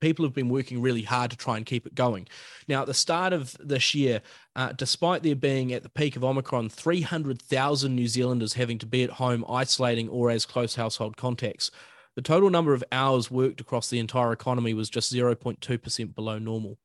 people 0.00 0.24
have 0.24 0.34
been 0.34 0.48
working 0.48 0.80
really 0.80 1.02
hard 1.02 1.30
to 1.30 1.36
try 1.36 1.56
and 1.56 1.66
keep 1.66 1.86
it 1.86 1.94
going. 1.94 2.28
Now, 2.66 2.82
at 2.82 2.86
the 2.86 2.94
start 2.94 3.32
of 3.32 3.56
this 3.60 3.94
year, 3.94 4.22
uh, 4.56 4.72
despite 4.72 5.22
there 5.22 5.36
being 5.36 5.72
at 5.72 5.82
the 5.82 5.88
peak 5.88 6.16
of 6.16 6.24
Omicron 6.24 6.68
300,000 6.68 7.94
New 7.94 8.08
Zealanders 8.08 8.54
having 8.54 8.78
to 8.78 8.86
be 8.86 9.02
at 9.02 9.10
home 9.10 9.44
isolating 9.48 10.08
or 10.08 10.30
as 10.30 10.46
close 10.46 10.74
household 10.74 11.16
contacts, 11.16 11.70
the 12.18 12.22
total 12.22 12.50
number 12.50 12.74
of 12.74 12.82
hours 12.90 13.30
worked 13.30 13.60
across 13.60 13.90
the 13.90 14.00
entire 14.00 14.32
economy 14.32 14.74
was 14.74 14.90
just 14.90 15.12
0.2% 15.12 16.14
below 16.16 16.36
normal. 16.36 16.76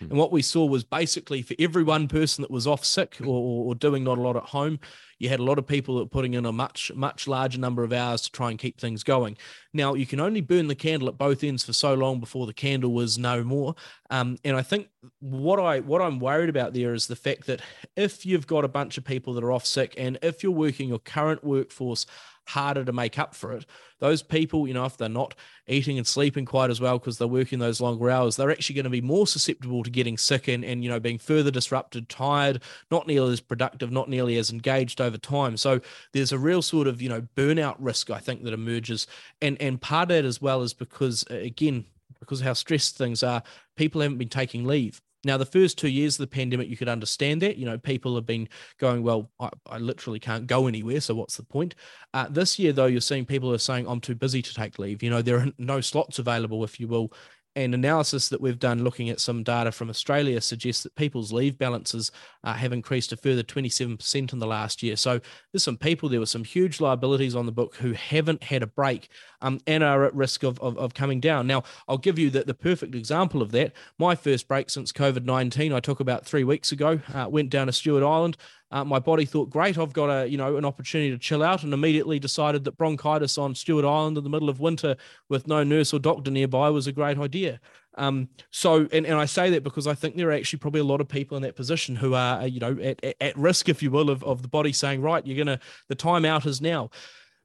Mm. 0.00 0.10
And 0.10 0.18
what 0.18 0.32
we 0.32 0.42
saw 0.42 0.66
was 0.66 0.82
basically 0.82 1.42
for 1.42 1.54
every 1.60 1.84
one 1.84 2.08
person 2.08 2.42
that 2.42 2.50
was 2.50 2.66
off 2.66 2.84
sick 2.84 3.16
or, 3.20 3.66
or, 3.66 3.74
doing 3.76 4.02
not 4.02 4.18
a 4.18 4.20
lot 4.20 4.36
at 4.36 4.42
home, 4.42 4.80
you 5.20 5.28
had 5.28 5.38
a 5.38 5.44
lot 5.44 5.58
of 5.58 5.66
people 5.66 5.96
that 5.96 6.04
were 6.04 6.08
putting 6.08 6.34
in 6.34 6.46
a 6.46 6.50
much, 6.52 6.90
much 6.94 7.28
larger 7.28 7.60
number 7.60 7.84
of 7.84 7.92
hours 7.92 8.22
to 8.22 8.32
try 8.32 8.50
and 8.50 8.58
keep 8.58 8.80
things 8.80 9.04
going. 9.04 9.36
Now, 9.72 9.92
you 9.92 10.06
can 10.06 10.18
only 10.18 10.40
burn 10.40 10.66
the 10.66 10.74
candle 10.74 11.08
at 11.08 11.18
both 11.18 11.44
ends 11.44 11.62
for 11.62 11.74
so 11.74 11.92
long 11.94 12.18
before 12.18 12.46
the 12.46 12.54
candle 12.54 12.92
was 12.92 13.18
no 13.18 13.44
more. 13.44 13.74
Um, 14.08 14.38
and 14.44 14.56
I 14.56 14.62
think 14.62 14.88
what 15.20 15.60
I 15.60 15.80
what 15.80 16.00
I'm 16.00 16.18
worried 16.18 16.48
about 16.48 16.72
there 16.72 16.94
is 16.94 17.06
the 17.06 17.16
fact 17.16 17.46
that 17.46 17.60
if 17.96 18.24
you've 18.24 18.46
got 18.46 18.64
a 18.64 18.68
bunch 18.68 18.96
of 18.98 19.04
people 19.04 19.34
that 19.34 19.44
are 19.44 19.52
off 19.52 19.66
sick 19.66 19.94
and 19.96 20.18
if 20.22 20.42
you're 20.42 20.50
working 20.50 20.88
your 20.88 20.98
current 20.98 21.44
workforce 21.44 22.06
harder 22.50 22.84
to 22.84 22.92
make 22.92 23.18
up 23.18 23.34
for 23.34 23.52
it. 23.52 23.64
Those 24.00 24.22
people, 24.22 24.66
you 24.66 24.74
know, 24.74 24.84
if 24.84 24.96
they're 24.96 25.08
not 25.08 25.34
eating 25.70 25.96
and 25.96 26.06
sleeping 26.06 26.44
quite 26.44 26.68
as 26.68 26.80
well 26.80 26.98
because 26.98 27.18
they're 27.18 27.28
working 27.28 27.58
those 27.58 27.80
longer 27.80 28.10
hours, 28.10 28.36
they're 28.36 28.50
actually 28.50 28.74
going 28.74 28.84
to 28.84 28.90
be 28.90 29.00
more 29.00 29.26
susceptible 29.26 29.82
to 29.82 29.90
getting 29.90 30.18
sick 30.18 30.48
and, 30.48 30.64
and, 30.64 30.82
you 30.82 30.90
know, 30.90 31.00
being 31.00 31.18
further 31.18 31.50
disrupted, 31.50 32.08
tired, 32.08 32.62
not 32.90 33.06
nearly 33.06 33.32
as 33.32 33.40
productive, 33.40 33.90
not 33.90 34.08
nearly 34.08 34.36
as 34.36 34.50
engaged 34.50 35.00
over 35.00 35.16
time. 35.16 35.56
So 35.56 35.80
there's 36.12 36.32
a 36.32 36.38
real 36.38 36.62
sort 36.62 36.86
of, 36.86 37.00
you 37.00 37.08
know, 37.08 37.22
burnout 37.36 37.76
risk, 37.78 38.10
I 38.10 38.18
think, 38.18 38.42
that 38.44 38.52
emerges. 38.52 39.06
And, 39.40 39.60
and 39.62 39.80
part 39.80 40.10
of 40.10 40.16
it 40.18 40.24
as 40.24 40.42
well 40.42 40.62
is 40.62 40.74
because, 40.74 41.22
again, 41.30 41.84
because 42.18 42.40
of 42.40 42.46
how 42.46 42.52
stressed 42.52 42.98
things 42.98 43.22
are, 43.22 43.42
people 43.76 44.00
haven't 44.00 44.18
been 44.18 44.28
taking 44.28 44.64
leave. 44.64 45.00
Now, 45.24 45.36
the 45.36 45.46
first 45.46 45.78
two 45.78 45.88
years 45.88 46.14
of 46.14 46.22
the 46.28 46.34
pandemic, 46.34 46.68
you 46.68 46.76
could 46.76 46.88
understand 46.88 47.42
that. 47.42 47.56
You 47.56 47.66
know, 47.66 47.76
people 47.76 48.14
have 48.14 48.26
been 48.26 48.48
going, 48.78 49.02
well, 49.02 49.30
I, 49.38 49.50
I 49.66 49.78
literally 49.78 50.18
can't 50.18 50.46
go 50.46 50.66
anywhere. 50.66 51.00
So 51.00 51.14
what's 51.14 51.36
the 51.36 51.42
point? 51.42 51.74
Uh, 52.14 52.26
this 52.30 52.58
year, 52.58 52.72
though, 52.72 52.86
you're 52.86 53.00
seeing 53.00 53.26
people 53.26 53.52
are 53.52 53.58
saying, 53.58 53.86
I'm 53.86 54.00
too 54.00 54.14
busy 54.14 54.40
to 54.40 54.54
take 54.54 54.78
leave. 54.78 55.02
You 55.02 55.10
know, 55.10 55.22
there 55.22 55.38
are 55.38 55.48
no 55.58 55.80
slots 55.80 56.18
available, 56.18 56.64
if 56.64 56.80
you 56.80 56.88
will, 56.88 57.12
and 57.56 57.74
analysis 57.74 58.28
that 58.28 58.40
we've 58.40 58.58
done 58.58 58.84
looking 58.84 59.10
at 59.10 59.20
some 59.20 59.42
data 59.42 59.72
from 59.72 59.90
Australia 59.90 60.40
suggests 60.40 60.84
that 60.84 60.94
people's 60.94 61.32
leave 61.32 61.58
balances 61.58 62.12
uh, 62.44 62.52
have 62.52 62.72
increased 62.72 63.12
a 63.12 63.16
further 63.16 63.42
27% 63.42 64.32
in 64.32 64.38
the 64.38 64.46
last 64.46 64.82
year. 64.82 64.96
So 64.96 65.20
there's 65.52 65.64
some 65.64 65.76
people, 65.76 66.08
there 66.08 66.20
were 66.20 66.26
some 66.26 66.44
huge 66.44 66.80
liabilities 66.80 67.34
on 67.34 67.46
the 67.46 67.52
book 67.52 67.74
who 67.76 67.92
haven't 67.92 68.44
had 68.44 68.62
a 68.62 68.68
break 68.68 69.08
um, 69.42 69.58
and 69.66 69.82
are 69.82 70.04
at 70.04 70.14
risk 70.14 70.42
of, 70.42 70.60
of, 70.60 70.78
of, 70.78 70.94
coming 70.94 71.18
down. 71.18 71.46
Now, 71.46 71.64
I'll 71.88 71.98
give 71.98 72.18
you 72.18 72.30
the, 72.30 72.44
the 72.44 72.54
perfect 72.54 72.94
example 72.94 73.42
of 73.42 73.50
that. 73.52 73.72
My 73.98 74.14
first 74.14 74.46
break 74.46 74.70
since 74.70 74.92
COVID 74.92 75.24
19, 75.24 75.72
I 75.72 75.80
took 75.80 76.00
about 76.00 76.24
three 76.24 76.44
weeks 76.44 76.72
ago, 76.72 77.00
uh, 77.12 77.26
went 77.28 77.50
down 77.50 77.66
to 77.66 77.72
Stewart 77.72 78.02
Island. 78.02 78.36
Uh, 78.70 78.84
my 78.84 78.98
body 78.98 79.24
thought, 79.24 79.50
great, 79.50 79.76
I've 79.78 79.92
got 79.92 80.06
a 80.06 80.28
you 80.28 80.36
know 80.36 80.56
an 80.56 80.64
opportunity 80.64 81.10
to 81.10 81.18
chill 81.18 81.42
out, 81.42 81.62
and 81.62 81.74
immediately 81.74 82.18
decided 82.18 82.64
that 82.64 82.76
bronchitis 82.76 83.38
on 83.38 83.54
Stewart 83.54 83.84
Island 83.84 84.16
in 84.16 84.24
the 84.24 84.30
middle 84.30 84.48
of 84.48 84.60
winter 84.60 84.96
with 85.28 85.46
no 85.46 85.64
nurse 85.64 85.92
or 85.92 85.98
doctor 85.98 86.30
nearby 86.30 86.70
was 86.70 86.86
a 86.86 86.92
great 86.92 87.18
idea. 87.18 87.60
Um, 87.96 88.28
so, 88.50 88.88
and, 88.92 89.04
and 89.04 89.14
I 89.16 89.24
say 89.24 89.50
that 89.50 89.64
because 89.64 89.86
I 89.86 89.94
think 89.94 90.16
there 90.16 90.28
are 90.28 90.32
actually 90.32 90.60
probably 90.60 90.80
a 90.80 90.84
lot 90.84 91.00
of 91.00 91.08
people 91.08 91.36
in 91.36 91.42
that 91.42 91.56
position 91.56 91.96
who 91.96 92.14
are, 92.14 92.46
you 92.46 92.60
know, 92.60 92.78
at, 92.80 93.04
at 93.20 93.36
risk, 93.36 93.68
if 93.68 93.82
you 93.82 93.90
will, 93.90 94.10
of, 94.10 94.22
of 94.22 94.42
the 94.42 94.48
body 94.48 94.72
saying, 94.72 95.02
right, 95.02 95.26
you're 95.26 95.44
to, 95.44 95.58
the 95.88 95.94
time 95.94 96.24
out 96.24 96.46
is 96.46 96.60
now. 96.60 96.90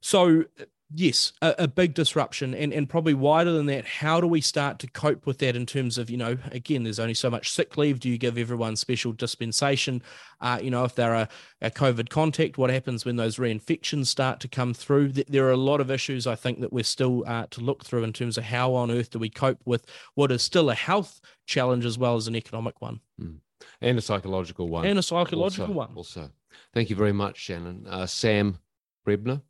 So 0.02 0.46
yes, 0.94 1.34
a, 1.42 1.56
a, 1.60 1.68
big 1.68 1.94
disruption, 1.94 2.54
and 2.54 2.74
and 2.74 2.90
probably 2.90 3.14
wider 3.14 3.52
than 3.52 3.66
that. 3.68 3.86
How 3.86 4.22
do 4.22 4.28
we 4.28 4.42
start 4.42 4.80
to 4.80 4.88
cope 4.88 5.26
with 5.26 5.40
that 5.40 5.56
in 5.56 5.66
terms 5.66 5.98
of 5.98 6.10
you 6.10 6.18
know, 6.18 6.38
again, 6.52 6.84
there's 6.84 7.00
only 7.00 7.14
so 7.14 7.30
much 7.30 7.52
sick 7.52 7.78
leave. 7.78 8.00
Do 8.00 8.10
you 8.10 8.18
give 8.18 8.38
everyone 8.38 8.76
special 8.76 9.12
dispensation? 9.12 10.02
Uh, 10.42 10.60
you 10.62 10.70
know, 10.70 10.84
if 10.84 10.96
they're 10.96 11.14
a, 11.14 11.30
a 11.62 11.72
COVID 11.72 12.10
contact, 12.10 12.58
what 12.58 12.70
happens 12.70 13.06
when 13.06 13.16
those 13.16 13.38
reinfections 13.38 14.08
start 14.08 14.40
to 14.42 14.48
come 14.48 14.74
through? 14.74 15.14
There 15.14 15.48
are 15.48 15.52
a 15.52 15.58
lot 15.58 15.82
of 15.82 15.90
issues 15.90 16.28
I 16.28 16.36
think 16.36 16.60
that 16.62 16.74
we're 16.74 16.84
still 16.84 17.24
uh, 17.28 17.48
to 17.52 17.62
look 17.62 17.84
through 17.84 18.04
in 18.04 18.14
terms 18.14 18.38
of 18.38 18.44
how 18.44 18.74
on 18.74 18.92
earth 18.92 19.12
do 19.12 19.20
we 19.20 19.30
cope 19.30 19.62
with 19.66 19.86
what 20.16 20.32
is 20.32 20.42
still 20.42 20.70
a 20.70 20.76
health 20.76 21.20
challenge 21.46 21.86
as 21.86 21.98
well 21.98 22.16
as 22.16 22.28
an 22.28 22.36
economic 22.36 22.82
one. 22.82 23.00
Mm. 23.20 23.40
And 23.82 23.98
a 23.98 24.02
psychological 24.02 24.70
one. 24.70 24.86
And 24.86 25.00
a 25.00 25.04
psychological 25.04 25.68
also, 25.68 25.74
one. 25.74 25.94
Also. 25.96 26.32
Thank 26.74 26.90
you 26.90 26.96
very 26.96 27.14
much, 27.14 27.38
Shannon. 27.38 27.86
Uh, 27.88 28.06
Sam 28.06 28.60
Brebner. 29.08 29.42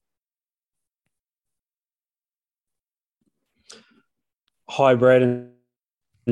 Hi, 4.70 4.95
Brad 4.95 5.22
and 5.22 5.51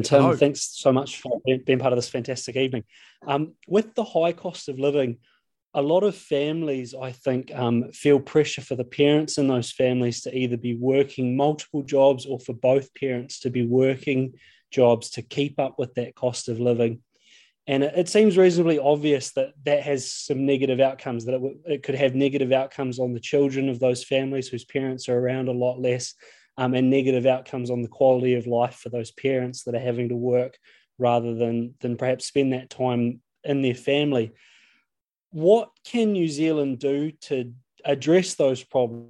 Tim. 0.01 0.21
Hello. 0.21 0.35
Thanks 0.35 0.61
so 0.61 0.91
much 0.91 1.19
for 1.19 1.39
being 1.45 1.79
part 1.79 1.93
of 1.93 1.97
this 1.97 2.09
fantastic 2.09 2.55
evening. 2.55 2.83
Um, 3.27 3.53
with 3.67 3.93
the 3.93 4.03
high 4.03 4.33
cost 4.33 4.69
of 4.69 4.79
living, 4.79 5.17
a 5.75 5.81
lot 5.81 6.03
of 6.03 6.15
families, 6.15 6.93
I 6.93 7.11
think, 7.11 7.53
um, 7.53 7.91
feel 7.91 8.19
pressure 8.19 8.61
for 8.61 8.75
the 8.75 8.83
parents 8.83 9.37
in 9.37 9.47
those 9.47 9.71
families 9.71 10.21
to 10.21 10.35
either 10.35 10.57
be 10.57 10.75
working 10.75 11.35
multiple 11.35 11.83
jobs 11.83 12.25
or 12.25 12.39
for 12.39 12.53
both 12.53 12.93
parents 12.95 13.39
to 13.41 13.49
be 13.49 13.65
working 13.65 14.33
jobs 14.71 15.11
to 15.11 15.21
keep 15.21 15.59
up 15.59 15.77
with 15.77 15.93
that 15.95 16.15
cost 16.15 16.49
of 16.49 16.59
living. 16.59 17.01
And 17.65 17.83
it, 17.83 17.93
it 17.95 18.09
seems 18.09 18.37
reasonably 18.37 18.77
obvious 18.77 19.31
that 19.33 19.53
that 19.65 19.83
has 19.83 20.11
some 20.11 20.45
negative 20.45 20.79
outcomes, 20.79 21.25
that 21.25 21.35
it, 21.35 21.41
w- 21.41 21.59
it 21.65 21.83
could 21.83 21.95
have 21.95 22.13
negative 22.13 22.51
outcomes 22.51 22.99
on 22.99 23.13
the 23.13 23.19
children 23.19 23.69
of 23.69 23.79
those 23.79 24.03
families 24.03 24.47
whose 24.47 24.65
parents 24.65 25.07
are 25.07 25.17
around 25.17 25.47
a 25.47 25.53
lot 25.53 25.79
less 25.79 26.15
um, 26.57 26.73
and 26.73 26.89
negative 26.89 27.25
outcomes 27.25 27.69
on 27.69 27.81
the 27.81 27.87
quality 27.87 28.35
of 28.35 28.47
life 28.47 28.75
for 28.75 28.89
those 28.89 29.11
parents 29.11 29.63
that 29.63 29.75
are 29.75 29.79
having 29.79 30.09
to 30.09 30.15
work 30.15 30.57
rather 30.97 31.33
than 31.33 31.73
than 31.81 31.97
perhaps 31.97 32.27
spend 32.27 32.53
that 32.53 32.69
time 32.69 33.21
in 33.43 33.61
their 33.61 33.75
family. 33.75 34.31
What 35.31 35.69
can 35.85 36.13
New 36.13 36.27
Zealand 36.27 36.79
do 36.79 37.11
to 37.21 37.53
address 37.83 38.35
those 38.35 38.63
problems? 38.63 39.09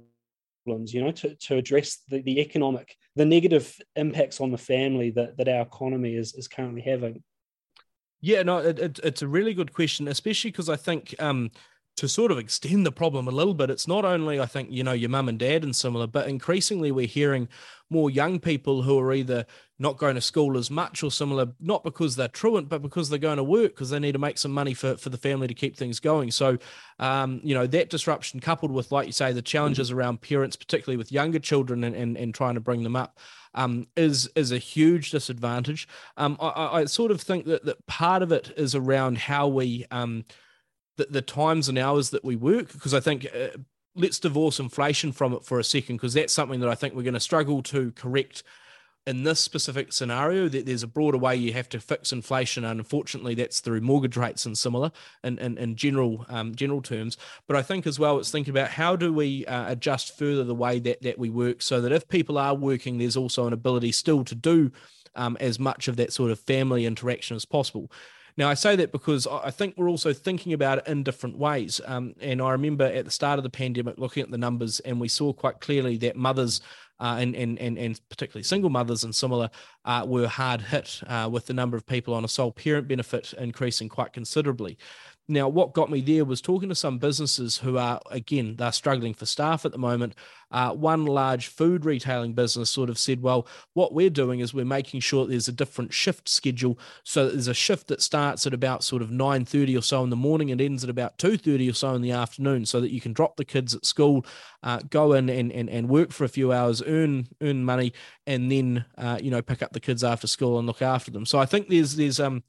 You 0.66 1.04
know, 1.04 1.12
to, 1.12 1.34
to 1.34 1.56
address 1.56 1.98
the, 2.08 2.22
the 2.22 2.40
economic, 2.40 2.96
the 3.16 3.26
negative 3.26 3.78
impacts 3.96 4.40
on 4.40 4.50
the 4.50 4.58
family 4.58 5.10
that, 5.10 5.36
that 5.36 5.48
our 5.48 5.60
economy 5.60 6.14
is, 6.14 6.34
is 6.34 6.48
currently 6.48 6.80
having. 6.80 7.22
Yeah, 8.22 8.42
no, 8.42 8.58
it, 8.58 8.78
it, 8.78 9.00
it's 9.04 9.20
a 9.20 9.28
really 9.28 9.52
good 9.52 9.74
question, 9.74 10.08
especially 10.08 10.50
because 10.50 10.70
I 10.70 10.76
think 10.76 11.14
um, 11.18 11.50
to 11.96 12.08
sort 12.08 12.32
of 12.32 12.38
extend 12.38 12.84
the 12.84 12.92
problem 12.92 13.28
a 13.28 13.30
little 13.30 13.54
bit, 13.54 13.70
it's 13.70 13.86
not 13.86 14.04
only, 14.04 14.40
I 14.40 14.46
think, 14.46 14.70
you 14.70 14.82
know, 14.82 14.92
your 14.92 15.10
mum 15.10 15.28
and 15.28 15.38
dad 15.38 15.62
and 15.62 15.74
similar, 15.74 16.06
but 16.06 16.28
increasingly 16.28 16.90
we're 16.90 17.06
hearing 17.06 17.48
more 17.90 18.10
young 18.10 18.40
people 18.40 18.82
who 18.82 18.98
are 18.98 19.12
either 19.12 19.46
not 19.78 19.96
going 19.98 20.16
to 20.16 20.20
school 20.20 20.56
as 20.56 20.70
much 20.70 21.02
or 21.02 21.10
similar, 21.10 21.46
not 21.60 21.84
because 21.84 22.16
they're 22.16 22.28
truant, 22.28 22.68
but 22.68 22.82
because 22.82 23.08
they're 23.08 23.18
going 23.18 23.36
to 23.36 23.44
work 23.44 23.72
because 23.72 23.90
they 23.90 23.98
need 24.00 24.12
to 24.12 24.18
make 24.18 24.38
some 24.38 24.50
money 24.50 24.74
for, 24.74 24.96
for 24.96 25.10
the 25.10 25.18
family 25.18 25.46
to 25.46 25.54
keep 25.54 25.76
things 25.76 26.00
going. 26.00 26.30
So, 26.30 26.58
um, 26.98 27.40
you 27.44 27.54
know, 27.54 27.66
that 27.66 27.90
disruption 27.90 28.40
coupled 28.40 28.72
with, 28.72 28.90
like 28.90 29.06
you 29.06 29.12
say, 29.12 29.32
the 29.32 29.42
challenges 29.42 29.90
around 29.90 30.20
parents, 30.20 30.56
particularly 30.56 30.96
with 30.96 31.12
younger 31.12 31.38
children 31.38 31.84
and, 31.84 31.94
and, 31.94 32.16
and 32.16 32.34
trying 32.34 32.54
to 32.54 32.60
bring 32.60 32.82
them 32.82 32.96
up. 32.96 33.18
Um, 33.56 33.86
is 33.96 34.28
is 34.34 34.50
a 34.50 34.58
huge 34.58 35.12
disadvantage. 35.12 35.86
Um, 36.16 36.36
I, 36.40 36.80
I, 36.80 36.84
sort 36.86 37.12
of 37.12 37.20
think 37.20 37.44
that 37.44 37.64
that 37.64 37.86
part 37.86 38.20
of 38.22 38.32
it 38.32 38.52
is 38.56 38.74
around 38.74 39.16
how 39.16 39.46
we 39.46 39.86
um, 39.92 40.24
the, 40.96 41.06
the 41.10 41.22
times 41.22 41.68
and 41.68 41.78
hours 41.78 42.10
that 42.10 42.24
we 42.24 42.36
work 42.36 42.72
because 42.72 42.94
I 42.94 43.00
think 43.00 43.26
uh, 43.34 43.56
let's 43.94 44.18
divorce 44.18 44.58
inflation 44.60 45.12
from 45.12 45.32
it 45.32 45.44
for 45.44 45.58
a 45.58 45.64
second 45.64 45.96
because 45.96 46.14
that's 46.14 46.32
something 46.32 46.60
that 46.60 46.68
I 46.68 46.74
think 46.74 46.94
we're 46.94 47.02
going 47.02 47.14
to 47.14 47.20
struggle 47.20 47.62
to 47.64 47.92
correct 47.92 48.42
in 49.06 49.22
this 49.22 49.40
specific 49.40 49.92
scenario, 49.92 50.48
that 50.48 50.64
there's 50.64 50.82
a 50.82 50.88
broader 50.88 51.18
way 51.18 51.36
you 51.36 51.52
have 51.52 51.68
to 51.70 51.80
fix 51.80 52.12
inflation, 52.12 52.64
and 52.64 52.80
unfortunately, 52.80 53.34
that's 53.34 53.60
through 53.60 53.82
mortgage 53.82 54.16
rates 54.16 54.46
and 54.46 54.56
similar, 54.56 54.90
in 55.22 55.38
in, 55.38 55.58
in 55.58 55.76
general 55.76 56.24
um, 56.28 56.54
general 56.54 56.80
terms. 56.80 57.18
But 57.46 57.56
I 57.56 57.62
think 57.62 57.86
as 57.86 57.98
well, 57.98 58.18
it's 58.18 58.30
thinking 58.30 58.52
about 58.52 58.70
how 58.70 58.96
do 58.96 59.12
we 59.12 59.44
uh, 59.46 59.70
adjust 59.70 60.16
further 60.16 60.44
the 60.44 60.54
way 60.54 60.78
that 60.80 61.02
that 61.02 61.18
we 61.18 61.28
work, 61.28 61.60
so 61.60 61.80
that 61.82 61.92
if 61.92 62.08
people 62.08 62.38
are 62.38 62.54
working, 62.54 62.96
there's 62.96 63.16
also 63.16 63.46
an 63.46 63.52
ability 63.52 63.92
still 63.92 64.24
to 64.24 64.34
do 64.34 64.72
um, 65.14 65.36
as 65.38 65.58
much 65.58 65.86
of 65.86 65.96
that 65.96 66.12
sort 66.12 66.30
of 66.30 66.40
family 66.40 66.86
interaction 66.86 67.36
as 67.36 67.44
possible. 67.44 67.90
Now, 68.36 68.48
I 68.48 68.54
say 68.54 68.74
that 68.76 68.90
because 68.90 69.28
I 69.28 69.50
think 69.50 69.74
we're 69.76 69.88
also 69.88 70.12
thinking 70.12 70.52
about 70.52 70.78
it 70.78 70.88
in 70.88 71.04
different 71.04 71.38
ways. 71.38 71.80
Um, 71.86 72.14
and 72.20 72.42
I 72.42 72.50
remember 72.50 72.84
at 72.84 73.04
the 73.04 73.10
start 73.10 73.38
of 73.38 73.44
the 73.44 73.50
pandemic 73.50 73.96
looking 73.96 74.24
at 74.24 74.30
the 74.30 74.38
numbers, 74.38 74.80
and 74.80 75.00
we 75.00 75.08
saw 75.08 75.32
quite 75.32 75.60
clearly 75.60 75.96
that 75.98 76.16
mothers 76.16 76.60
uh, 77.00 77.16
and, 77.18 77.34
and, 77.34 77.58
and, 77.58 77.78
and 77.78 78.00
particularly 78.08 78.44
single 78.44 78.70
mothers 78.70 79.04
and 79.04 79.14
similar 79.14 79.50
uh, 79.84 80.04
were 80.06 80.28
hard 80.28 80.60
hit 80.60 81.00
uh, 81.06 81.28
with 81.30 81.46
the 81.46 81.52
number 81.52 81.76
of 81.76 81.86
people 81.86 82.14
on 82.14 82.24
a 82.24 82.28
sole 82.28 82.52
parent 82.52 82.88
benefit 82.88 83.32
increasing 83.34 83.88
quite 83.88 84.12
considerably. 84.12 84.78
Now, 85.26 85.48
what 85.48 85.72
got 85.72 85.90
me 85.90 86.02
there 86.02 86.24
was 86.24 86.42
talking 86.42 86.68
to 86.68 86.74
some 86.74 86.98
businesses 86.98 87.56
who 87.56 87.78
are, 87.78 87.98
again, 88.10 88.56
they're 88.56 88.72
struggling 88.72 89.14
for 89.14 89.24
staff 89.24 89.64
at 89.64 89.72
the 89.72 89.78
moment. 89.78 90.14
Uh, 90.50 90.72
one 90.72 91.06
large 91.06 91.46
food 91.46 91.86
retailing 91.86 92.34
business 92.34 92.68
sort 92.68 92.90
of 92.90 92.98
said, 92.98 93.22
well, 93.22 93.46
what 93.72 93.94
we're 93.94 94.10
doing 94.10 94.40
is 94.40 94.52
we're 94.52 94.66
making 94.66 95.00
sure 95.00 95.26
there's 95.26 95.48
a 95.48 95.52
different 95.52 95.94
shift 95.94 96.28
schedule. 96.28 96.78
So 97.04 97.30
there's 97.30 97.48
a 97.48 97.54
shift 97.54 97.88
that 97.88 98.02
starts 98.02 98.46
at 98.46 98.52
about 98.52 98.84
sort 98.84 99.00
of 99.00 99.08
9.30 99.08 99.78
or 99.78 99.82
so 99.82 100.04
in 100.04 100.10
the 100.10 100.16
morning 100.16 100.50
and 100.50 100.60
ends 100.60 100.84
at 100.84 100.90
about 100.90 101.16
2.30 101.16 101.70
or 101.70 101.74
so 101.74 101.94
in 101.94 102.02
the 102.02 102.12
afternoon 102.12 102.66
so 102.66 102.82
that 102.82 102.92
you 102.92 103.00
can 103.00 103.14
drop 103.14 103.36
the 103.36 103.46
kids 103.46 103.74
at 103.74 103.86
school, 103.86 104.26
uh, 104.62 104.80
go 104.90 105.14
in 105.14 105.30
and, 105.30 105.50
and, 105.52 105.70
and 105.70 105.88
work 105.88 106.12
for 106.12 106.24
a 106.24 106.28
few 106.28 106.52
hours, 106.52 106.82
earn 106.86 107.28
earn 107.40 107.64
money, 107.64 107.94
and 108.26 108.52
then, 108.52 108.84
uh, 108.98 109.18
you 109.22 109.30
know, 109.30 109.40
pick 109.40 109.62
up 109.62 109.72
the 109.72 109.80
kids 109.80 110.04
after 110.04 110.26
school 110.26 110.58
and 110.58 110.66
look 110.66 110.82
after 110.82 111.10
them. 111.10 111.24
So 111.24 111.38
I 111.38 111.46
think 111.46 111.68
there's, 111.68 111.96
there's, 111.96 112.20
um, 112.20 112.42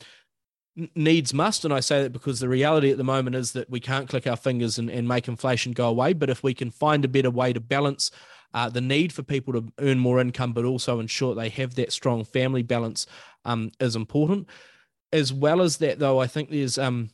needs 0.93 1.33
must 1.33 1.63
and 1.63 1.73
i 1.73 1.79
say 1.79 2.03
that 2.03 2.11
because 2.11 2.39
the 2.39 2.49
reality 2.49 2.91
at 2.91 2.97
the 2.97 3.03
moment 3.03 3.35
is 3.35 3.53
that 3.53 3.69
we 3.69 3.79
can't 3.79 4.09
click 4.09 4.27
our 4.27 4.35
fingers 4.35 4.77
and, 4.77 4.89
and 4.89 5.07
make 5.07 5.27
inflation 5.27 5.71
go 5.71 5.87
away 5.87 6.11
but 6.11 6.29
if 6.29 6.43
we 6.43 6.53
can 6.53 6.69
find 6.69 7.05
a 7.05 7.07
better 7.07 7.31
way 7.31 7.53
to 7.53 7.61
balance 7.61 8.11
uh, 8.53 8.69
the 8.69 8.81
need 8.81 9.11
for 9.11 9.21
people 9.21 9.53
to 9.53 9.71
earn 9.79 9.99
more 9.99 10.19
income 10.19 10.53
but 10.53 10.63
also 10.63 10.99
ensure 10.99 11.35
they 11.35 11.49
have 11.49 11.75
that 11.75 11.91
strong 11.91 12.23
family 12.23 12.63
balance 12.63 13.05
um, 13.43 13.69
is 13.81 13.97
important. 13.97 14.47
As 15.11 15.33
well 15.33 15.61
as 15.61 15.77
that 15.77 15.99
though 15.99 16.19
i 16.19 16.27
think 16.27 16.49
there's 16.49 16.77
um, 16.77 17.09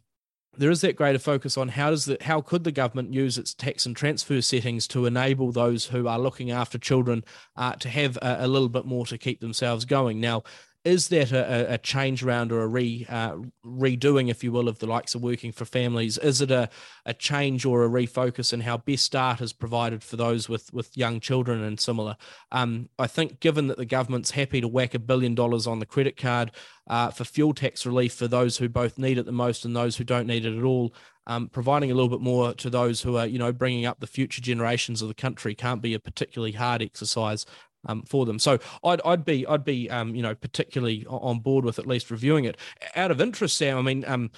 there 0.57 0.69
is 0.69 0.81
that 0.81 0.95
greater 0.95 1.19
focus 1.19 1.57
on 1.57 1.69
how 1.69 1.89
does 1.89 2.05
the 2.05 2.17
how 2.21 2.41
could 2.41 2.63
the 2.63 2.71
government 2.71 3.13
use 3.13 3.37
its 3.37 3.53
tax 3.53 3.85
and 3.85 3.95
transfer 3.95 4.41
settings 4.41 4.87
to 4.87 5.05
enable 5.05 5.51
those 5.51 5.85
who 5.85 6.07
are 6.07 6.19
looking 6.19 6.51
after 6.51 6.77
children 6.77 7.23
uh, 7.55 7.73
to 7.73 7.89
have 7.89 8.17
a, 8.17 8.37
a, 8.41 8.47
little 8.47 8.69
bit 8.69 8.85
more 8.85 9.05
to 9.05 9.17
keep 9.17 9.39
themselves 9.39 9.85
going? 9.85 10.19
Now 10.19 10.43
is 10.83 11.09
that 11.09 11.31
a, 11.31 11.73
a 11.73 11.77
change 11.77 12.23
round 12.23 12.51
or 12.51 12.61
a 12.61 12.67
re 12.67 13.05
uh, 13.07 13.35
redoing, 13.65 14.29
if 14.29 14.43
you 14.43 14.51
will, 14.51 14.67
of 14.67 14.79
the 14.79 14.87
likes 14.87 15.13
of 15.13 15.21
working 15.21 15.51
for 15.51 15.63
families? 15.63 16.17
Is 16.17 16.41
it 16.41 16.49
a, 16.49 16.69
a 17.05 17.13
change 17.13 17.65
or 17.65 17.83
a 17.83 17.89
refocus 17.89 18.51
in 18.51 18.61
how 18.61 18.77
Best 18.77 19.05
Start 19.05 19.41
is 19.41 19.53
provided 19.53 20.03
for 20.03 20.15
those 20.15 20.49
with 20.49 20.73
with 20.73 20.97
young 20.97 21.19
children 21.19 21.61
and 21.61 21.79
similar? 21.79 22.17
Um, 22.51 22.89
I 22.97 23.07
think, 23.07 23.39
given 23.39 23.67
that 23.67 23.77
the 23.77 23.85
government's 23.85 24.31
happy 24.31 24.59
to 24.59 24.67
whack 24.67 24.95
a 24.95 24.99
billion 24.99 25.35
dollars 25.35 25.67
on 25.67 25.79
the 25.79 25.85
credit 25.85 26.17
card 26.17 26.51
uh, 26.87 27.11
for 27.11 27.25
fuel 27.25 27.53
tax 27.53 27.85
relief 27.85 28.13
for 28.13 28.27
those 28.27 28.57
who 28.57 28.67
both 28.67 28.97
need 28.97 29.19
it 29.19 29.25
the 29.25 29.31
most 29.31 29.65
and 29.65 29.75
those 29.75 29.97
who 29.97 30.03
don't 30.03 30.27
need 30.27 30.45
it 30.45 30.57
at 30.57 30.63
all, 30.63 30.93
um, 31.27 31.47
providing 31.47 31.91
a 31.91 31.93
little 31.93 32.09
bit 32.09 32.21
more 32.21 32.53
to 32.55 32.69
those 32.69 33.01
who 33.01 33.17
are, 33.17 33.27
you 33.27 33.37
know, 33.37 33.51
bringing 33.51 33.85
up 33.85 33.99
the 33.99 34.07
future 34.07 34.41
generations 34.41 35.01
of 35.01 35.07
the 35.07 35.13
country 35.13 35.53
can't 35.53 35.81
be 35.81 35.93
a 35.93 35.99
particularly 35.99 36.53
hard 36.53 36.81
exercise 36.81 37.45
um, 37.85 38.03
for 38.03 38.25
them. 38.25 38.39
So 38.39 38.59
I'd, 38.83 39.01
I'd 39.05 39.25
be 39.25 39.45
I'd 39.47 39.63
be 39.63 39.89
um, 39.89 40.15
you 40.15 40.21
know 40.21 40.35
particularly 40.35 41.05
on 41.07 41.39
board 41.39 41.65
with 41.65 41.79
at 41.79 41.87
least 41.87 42.11
reviewing 42.11 42.45
it. 42.45 42.57
Out 42.95 43.11
of 43.11 43.21
interest, 43.21 43.57
Sam, 43.57 43.77
I 43.77 43.81
mean, 43.81 44.05
um, 44.07 44.31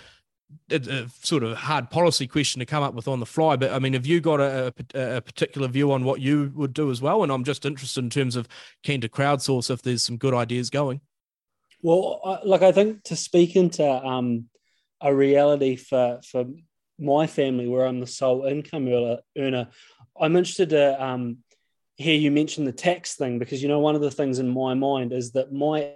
it's 0.70 0.88
a 0.88 1.10
sort 1.22 1.44
of 1.44 1.58
hard 1.58 1.90
policy 1.90 2.28
question 2.28 2.60
to 2.60 2.66
come 2.66 2.84
up 2.84 2.94
with 2.94 3.08
on 3.08 3.20
the 3.20 3.26
fly, 3.26 3.56
but 3.56 3.72
I 3.72 3.80
mean, 3.80 3.94
have 3.94 4.06
you 4.06 4.22
got 4.22 4.40
a, 4.40 4.74
a, 4.94 5.22
particular 5.22 5.68
view 5.68 5.92
on 5.92 6.04
what 6.04 6.22
you 6.22 6.52
would 6.56 6.74
do 6.74 6.92
as 6.92 7.02
well? 7.02 7.24
And 7.24 7.32
I'm 7.32 7.44
just 7.44 7.66
interested 7.66 8.04
in 8.04 8.10
terms 8.10 8.36
of 8.36 8.48
keen 8.84 9.02
to 9.02 9.10
crowdsource 9.10 9.70
if 9.70 9.82
there's 9.82 10.04
some 10.04 10.18
good 10.18 10.34
ideas 10.34 10.70
going. 10.70 11.02
Well, 11.82 12.40
like 12.46 12.62
I 12.62 12.72
think 12.72 13.04
to 13.04 13.16
speak 13.16 13.56
into 13.56 13.86
um, 13.86 14.46
a 15.02 15.14
reality 15.14 15.76
for 15.76 16.20
for 16.26 16.46
my 17.00 17.28
family 17.28 17.68
where 17.68 17.86
I'm 17.86 18.00
the 18.00 18.08
sole 18.08 18.46
income 18.46 18.88
earner, 19.38 19.68
I'm 20.20 20.36
interested 20.36 20.70
to 20.70 21.04
um, 21.04 21.40
here 21.96 22.16
you 22.16 22.32
mentioned 22.32 22.68
the 22.68 22.74
tax 22.74 23.16
thing 23.16 23.40
because 23.40 23.62
you 23.62 23.68
know 23.68 23.80
one 23.80 23.96
of 23.96 24.02
the 24.02 24.12
things 24.12 24.40
in 24.40 24.50
my 24.50 24.74
mind 24.74 25.14
is 25.14 25.32
that 25.34 25.52
my 25.52 25.92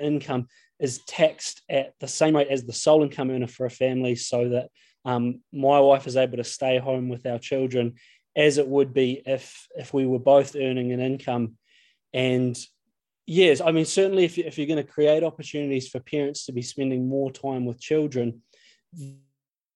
income 0.00 0.48
is 0.78 1.00
taxed 1.06 1.62
at 1.68 1.94
the 2.00 2.08
same 2.08 2.34
rate 2.34 2.48
as 2.48 2.64
the 2.64 2.72
sole 2.72 3.02
income 3.02 3.30
earner 3.30 3.46
for 3.46 3.66
a 3.66 3.70
family 3.70 4.14
so 4.14 4.48
that 4.48 4.68
um, 5.04 5.40
my 5.52 5.78
wife 5.80 6.06
is 6.06 6.16
able 6.16 6.36
to 6.36 6.44
stay 6.44 6.78
home 6.78 7.08
with 7.08 7.26
our 7.26 7.38
children 7.38 7.94
as 8.34 8.56
it 8.56 8.66
would 8.66 8.94
be 8.94 9.22
if 9.26 9.66
if 9.76 9.92
we 9.92 10.06
were 10.06 10.18
both 10.18 10.56
earning 10.56 10.92
an 10.92 11.00
income. 11.00 11.56
And 12.14 12.56
yes 13.26 13.60
i 13.60 13.70
mean 13.70 13.84
certainly 13.84 14.24
if, 14.24 14.38
if 14.38 14.58
you're 14.58 14.66
going 14.66 14.84
to 14.84 14.92
create 14.92 15.22
opportunities 15.22 15.88
for 15.88 16.00
parents 16.00 16.46
to 16.46 16.52
be 16.52 16.62
spending 16.62 17.08
more 17.08 17.30
time 17.30 17.64
with 17.64 17.80
children 17.80 18.42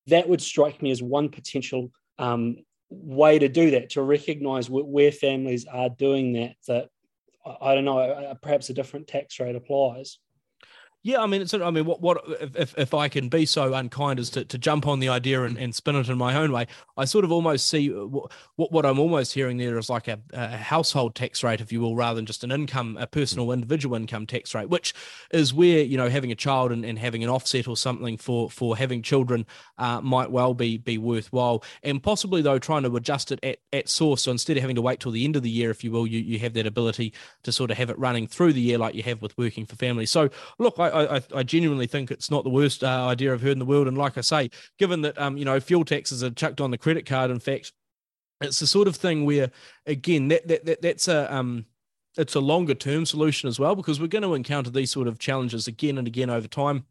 that 0.08 0.28
would 0.28 0.42
strike 0.42 0.82
me 0.82 0.90
as 0.90 1.02
one 1.02 1.28
potential 1.28 1.90
um, 2.18 2.56
way 2.90 3.38
to 3.38 3.48
do 3.48 3.72
that 3.72 3.90
to 3.90 4.02
recognize 4.02 4.70
where 4.70 5.12
families 5.12 5.66
are 5.66 5.88
doing 5.88 6.34
that 6.34 6.54
that 6.66 6.88
i 7.60 7.74
don't 7.74 7.84
know 7.84 8.34
perhaps 8.42 8.70
a 8.70 8.74
different 8.74 9.08
tax 9.08 9.40
rate 9.40 9.56
applies 9.56 10.18
yeah, 11.06 11.22
I 11.22 11.26
mean, 11.26 11.40
it's. 11.40 11.54
I 11.54 11.70
mean, 11.70 11.84
what 11.84 12.00
what 12.00 12.20
if 12.56 12.76
if 12.76 12.92
I 12.92 13.08
can 13.08 13.28
be 13.28 13.46
so 13.46 13.72
unkind 13.74 14.18
as 14.18 14.28
to, 14.30 14.44
to 14.44 14.58
jump 14.58 14.88
on 14.88 14.98
the 14.98 15.08
idea 15.08 15.44
and, 15.44 15.56
and 15.56 15.72
spin 15.72 15.94
it 15.94 16.08
in 16.08 16.18
my 16.18 16.34
own 16.34 16.50
way, 16.50 16.66
I 16.96 17.04
sort 17.04 17.24
of 17.24 17.30
almost 17.30 17.68
see 17.68 17.90
what 17.90 18.32
what 18.72 18.84
I'm 18.84 18.98
almost 18.98 19.32
hearing 19.32 19.56
there 19.56 19.78
is 19.78 19.88
like 19.88 20.08
a, 20.08 20.18
a 20.32 20.48
household 20.56 21.14
tax 21.14 21.44
rate, 21.44 21.60
if 21.60 21.70
you 21.70 21.80
will, 21.80 21.94
rather 21.94 22.16
than 22.16 22.26
just 22.26 22.42
an 22.42 22.50
income, 22.50 22.96
a 22.98 23.06
personal 23.06 23.52
individual 23.52 23.94
income 23.94 24.26
tax 24.26 24.52
rate, 24.52 24.68
which 24.68 24.94
is 25.30 25.54
where 25.54 25.78
you 25.78 25.96
know 25.96 26.08
having 26.08 26.32
a 26.32 26.34
child 26.34 26.72
and, 26.72 26.84
and 26.84 26.98
having 26.98 27.22
an 27.22 27.30
offset 27.30 27.68
or 27.68 27.76
something 27.76 28.16
for 28.16 28.50
for 28.50 28.76
having 28.76 29.00
children 29.00 29.46
uh, 29.78 30.00
might 30.00 30.32
well 30.32 30.54
be 30.54 30.76
be 30.76 30.98
worthwhile, 30.98 31.62
and 31.84 32.02
possibly 32.02 32.42
though 32.42 32.58
trying 32.58 32.82
to 32.82 32.96
adjust 32.96 33.30
it 33.30 33.38
at, 33.44 33.60
at 33.72 33.88
source, 33.88 34.22
so 34.22 34.32
instead 34.32 34.56
of 34.56 34.60
having 34.60 34.74
to 34.74 34.82
wait 34.82 34.98
till 34.98 35.12
the 35.12 35.24
end 35.24 35.36
of 35.36 35.44
the 35.44 35.50
year, 35.50 35.70
if 35.70 35.84
you 35.84 35.92
will, 35.92 36.04
you 36.04 36.18
you 36.18 36.40
have 36.40 36.54
that 36.54 36.66
ability 36.66 37.12
to 37.44 37.52
sort 37.52 37.70
of 37.70 37.76
have 37.76 37.90
it 37.90 37.96
running 37.96 38.26
through 38.26 38.52
the 38.52 38.60
year 38.60 38.76
like 38.76 38.96
you 38.96 39.04
have 39.04 39.22
with 39.22 39.38
working 39.38 39.64
for 39.66 39.76
family. 39.76 40.04
So 40.04 40.30
look, 40.58 40.80
I 40.80 40.95
I, 41.04 41.22
I 41.34 41.42
genuinely 41.42 41.86
think 41.86 42.10
it's 42.10 42.30
not 42.30 42.44
the 42.44 42.50
worst 42.50 42.82
uh, 42.82 43.06
idea 43.06 43.32
I've 43.32 43.42
heard 43.42 43.52
in 43.52 43.58
the 43.58 43.64
world. 43.64 43.88
And 43.88 43.98
like 43.98 44.16
I 44.16 44.20
say, 44.22 44.50
given 44.78 45.02
that 45.02 45.18
um, 45.18 45.36
you 45.36 45.44
know 45.44 45.58
fuel 45.60 45.84
taxes 45.84 46.22
are 46.22 46.30
chucked 46.30 46.60
on 46.60 46.70
the 46.70 46.78
credit 46.78 47.06
card, 47.06 47.30
in 47.30 47.40
fact, 47.40 47.72
it's 48.40 48.60
the 48.60 48.66
sort 48.66 48.88
of 48.88 48.96
thing 48.96 49.24
where 49.24 49.50
again 49.86 50.28
that 50.28 50.46
that, 50.48 50.64
that 50.64 50.82
that's 50.82 51.08
a 51.08 51.32
um 51.34 51.66
it's 52.16 52.34
a 52.34 52.40
longer 52.40 52.74
term 52.74 53.04
solution 53.04 53.48
as 53.48 53.58
well 53.58 53.74
because 53.74 54.00
we're 54.00 54.06
going 54.06 54.22
to 54.22 54.34
encounter 54.34 54.70
these 54.70 54.90
sort 54.90 55.06
of 55.06 55.18
challenges 55.18 55.66
again 55.66 55.98
and 55.98 56.06
again 56.06 56.30
over 56.30 56.48
time. 56.48 56.86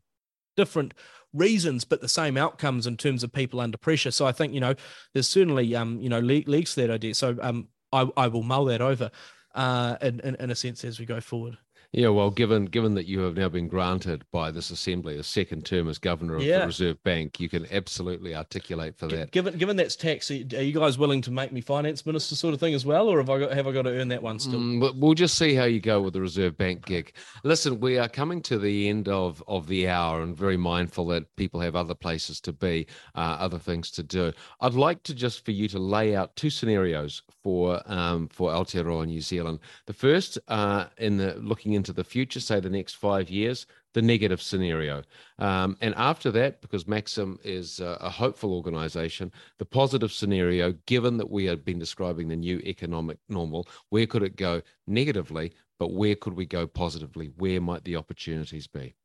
Different 0.56 0.94
reasons 1.34 1.84
but 1.84 2.00
the 2.00 2.08
same 2.08 2.38
outcomes 2.38 2.88
in 2.88 2.96
terms 2.96 3.24
of 3.24 3.32
people 3.34 3.60
under 3.60 3.78
pressure. 3.78 4.12
So 4.12 4.26
i 4.26 4.32
think 4.32 4.54
you 4.54 4.60
know 4.60 4.74
there's 5.14 5.28
certainly 5.28 5.76
um 5.76 6.00
you 6.02 6.10
know 6.10 6.20
leaks 6.20 6.76
that 6.76 6.90
idea. 6.90 7.14
So 7.14 7.38
um 7.42 7.68
i, 7.92 8.08
I 8.18 8.28
will 8.28 8.44
mull 8.44 8.66
that 8.66 8.82
over 8.82 9.12
uh 9.54 9.98
in, 10.02 10.20
in, 10.22 10.36
in 10.36 10.50
a 10.52 10.56
sense 10.56 10.84
as 10.84 11.00
we 11.00 11.06
go 11.06 11.20
forward 11.20 11.58
yeah, 11.96 12.10
well, 12.10 12.30
given 12.30 12.66
given 12.66 12.94
that 12.96 13.06
you 13.06 13.22
have 13.22 13.38
now 13.38 13.48
been 13.48 13.70
granted 13.70 14.26
by 14.30 14.52
this 14.52 14.70
assembly 14.70 15.18
a 15.18 15.24
second 15.24 15.66
term 15.66 15.88
as 15.88 15.98
governor 15.98 16.36
of 16.36 16.44
yeah. 16.44 16.60
the 16.60 16.66
Reserve 16.66 17.02
Bank, 17.04 17.40
you 17.40 17.48
can 17.48 17.66
absolutely 17.72 18.36
articulate 18.36 18.98
for 18.98 19.08
that. 19.08 19.32
Given 19.32 19.58
given 19.58 19.78
that's 19.78 19.96
tax, 19.96 20.30
are 20.30 20.34
you 20.34 20.74
guys 20.74 20.98
willing 20.98 21.22
to 21.22 21.32
make 21.32 21.54
me 21.54 21.62
finance 21.62 22.06
minister 22.06 22.36
sort 22.36 22.54
of 22.54 22.60
thing 22.60 22.74
as 22.74 22.86
well, 22.86 23.08
or 23.08 23.20
have 23.20 23.30
I 23.30 23.40
got, 23.40 23.54
have 23.54 23.66
I 23.66 23.72
got 23.72 23.84
to 23.84 23.92
earn 23.92 24.10
that 24.10 24.22
one 24.22 24.40
still? 24.40 24.60
Mm, 24.60 25.00
we'll 25.00 25.14
just 25.14 25.38
see 25.38 25.56
how 25.56 25.64
you 25.64 25.80
go 25.80 26.02
with 26.02 26.14
the 26.14 26.20
Reserve 26.20 26.58
Bank 26.58 26.86
gig. 26.86 27.14
Listen, 27.46 27.80
we 27.80 27.98
are 27.98 28.10
coming 28.10 28.42
to 28.42 28.60
the 28.60 28.90
end 28.90 29.08
of 29.08 29.42
of 29.48 29.68
the 29.68 29.88
hour, 29.88 30.22
and 30.22 30.36
very 30.36 30.58
mindful 30.58 31.08
that 31.08 31.34
people 31.38 31.62
have 31.62 31.78
other 31.78 31.96
places 31.96 32.42
to 32.42 32.52
be, 32.52 32.88
uh, 33.16 33.38
other 33.40 33.58
things 33.58 33.90
to 33.92 34.04
do. 34.04 34.34
I'd 34.60 34.74
like 34.74 35.02
to 35.04 35.14
just 35.14 35.46
for 35.46 35.52
you 35.52 35.70
to 35.70 35.80
lay 35.80 36.14
out 36.14 36.36
two 36.36 36.50
scenarios 36.50 37.22
for 37.42 37.82
um, 37.86 38.28
for 38.28 38.52
Aotearoa 38.52 39.06
New 39.06 39.22
Zealand. 39.22 39.60
The 39.86 39.94
first, 39.94 40.38
uh, 40.50 40.88
in 40.98 41.16
the 41.16 41.36
looking 41.36 41.72
into 41.72 41.85
the 41.94 42.04
future, 42.04 42.40
say 42.40 42.60
the 42.60 42.70
next 42.70 42.96
five 42.96 43.30
years, 43.30 43.66
the 43.94 44.02
negative 44.02 44.42
scenario. 44.42 45.04
Um, 45.40 45.78
and 45.82 45.96
after 45.96 46.32
that, 46.32 46.62
because 46.62 46.88
Maxim 46.88 47.40
is 47.44 47.80
a, 47.80 47.98
a 48.02 48.10
hopeful 48.10 48.54
organization, 48.54 49.32
the 49.58 49.66
positive 49.66 50.12
scenario, 50.12 50.74
given 50.86 51.18
that 51.18 51.30
we 51.30 51.46
have 51.46 51.64
been 51.64 51.80
describing 51.80 52.28
the 52.28 52.36
new 52.36 52.60
economic 52.60 53.18
normal, 53.30 53.68
where 53.90 54.06
could 54.06 54.24
it 54.24 54.36
go 54.36 54.62
negatively, 54.88 55.54
but 55.80 55.94
where 55.94 56.16
could 56.16 56.34
we 56.34 56.46
go 56.46 56.68
positively? 56.68 57.32
Where 57.38 57.62
might 57.62 57.84
the 57.84 57.96
opportunities 57.96 58.68
be? 58.68 58.96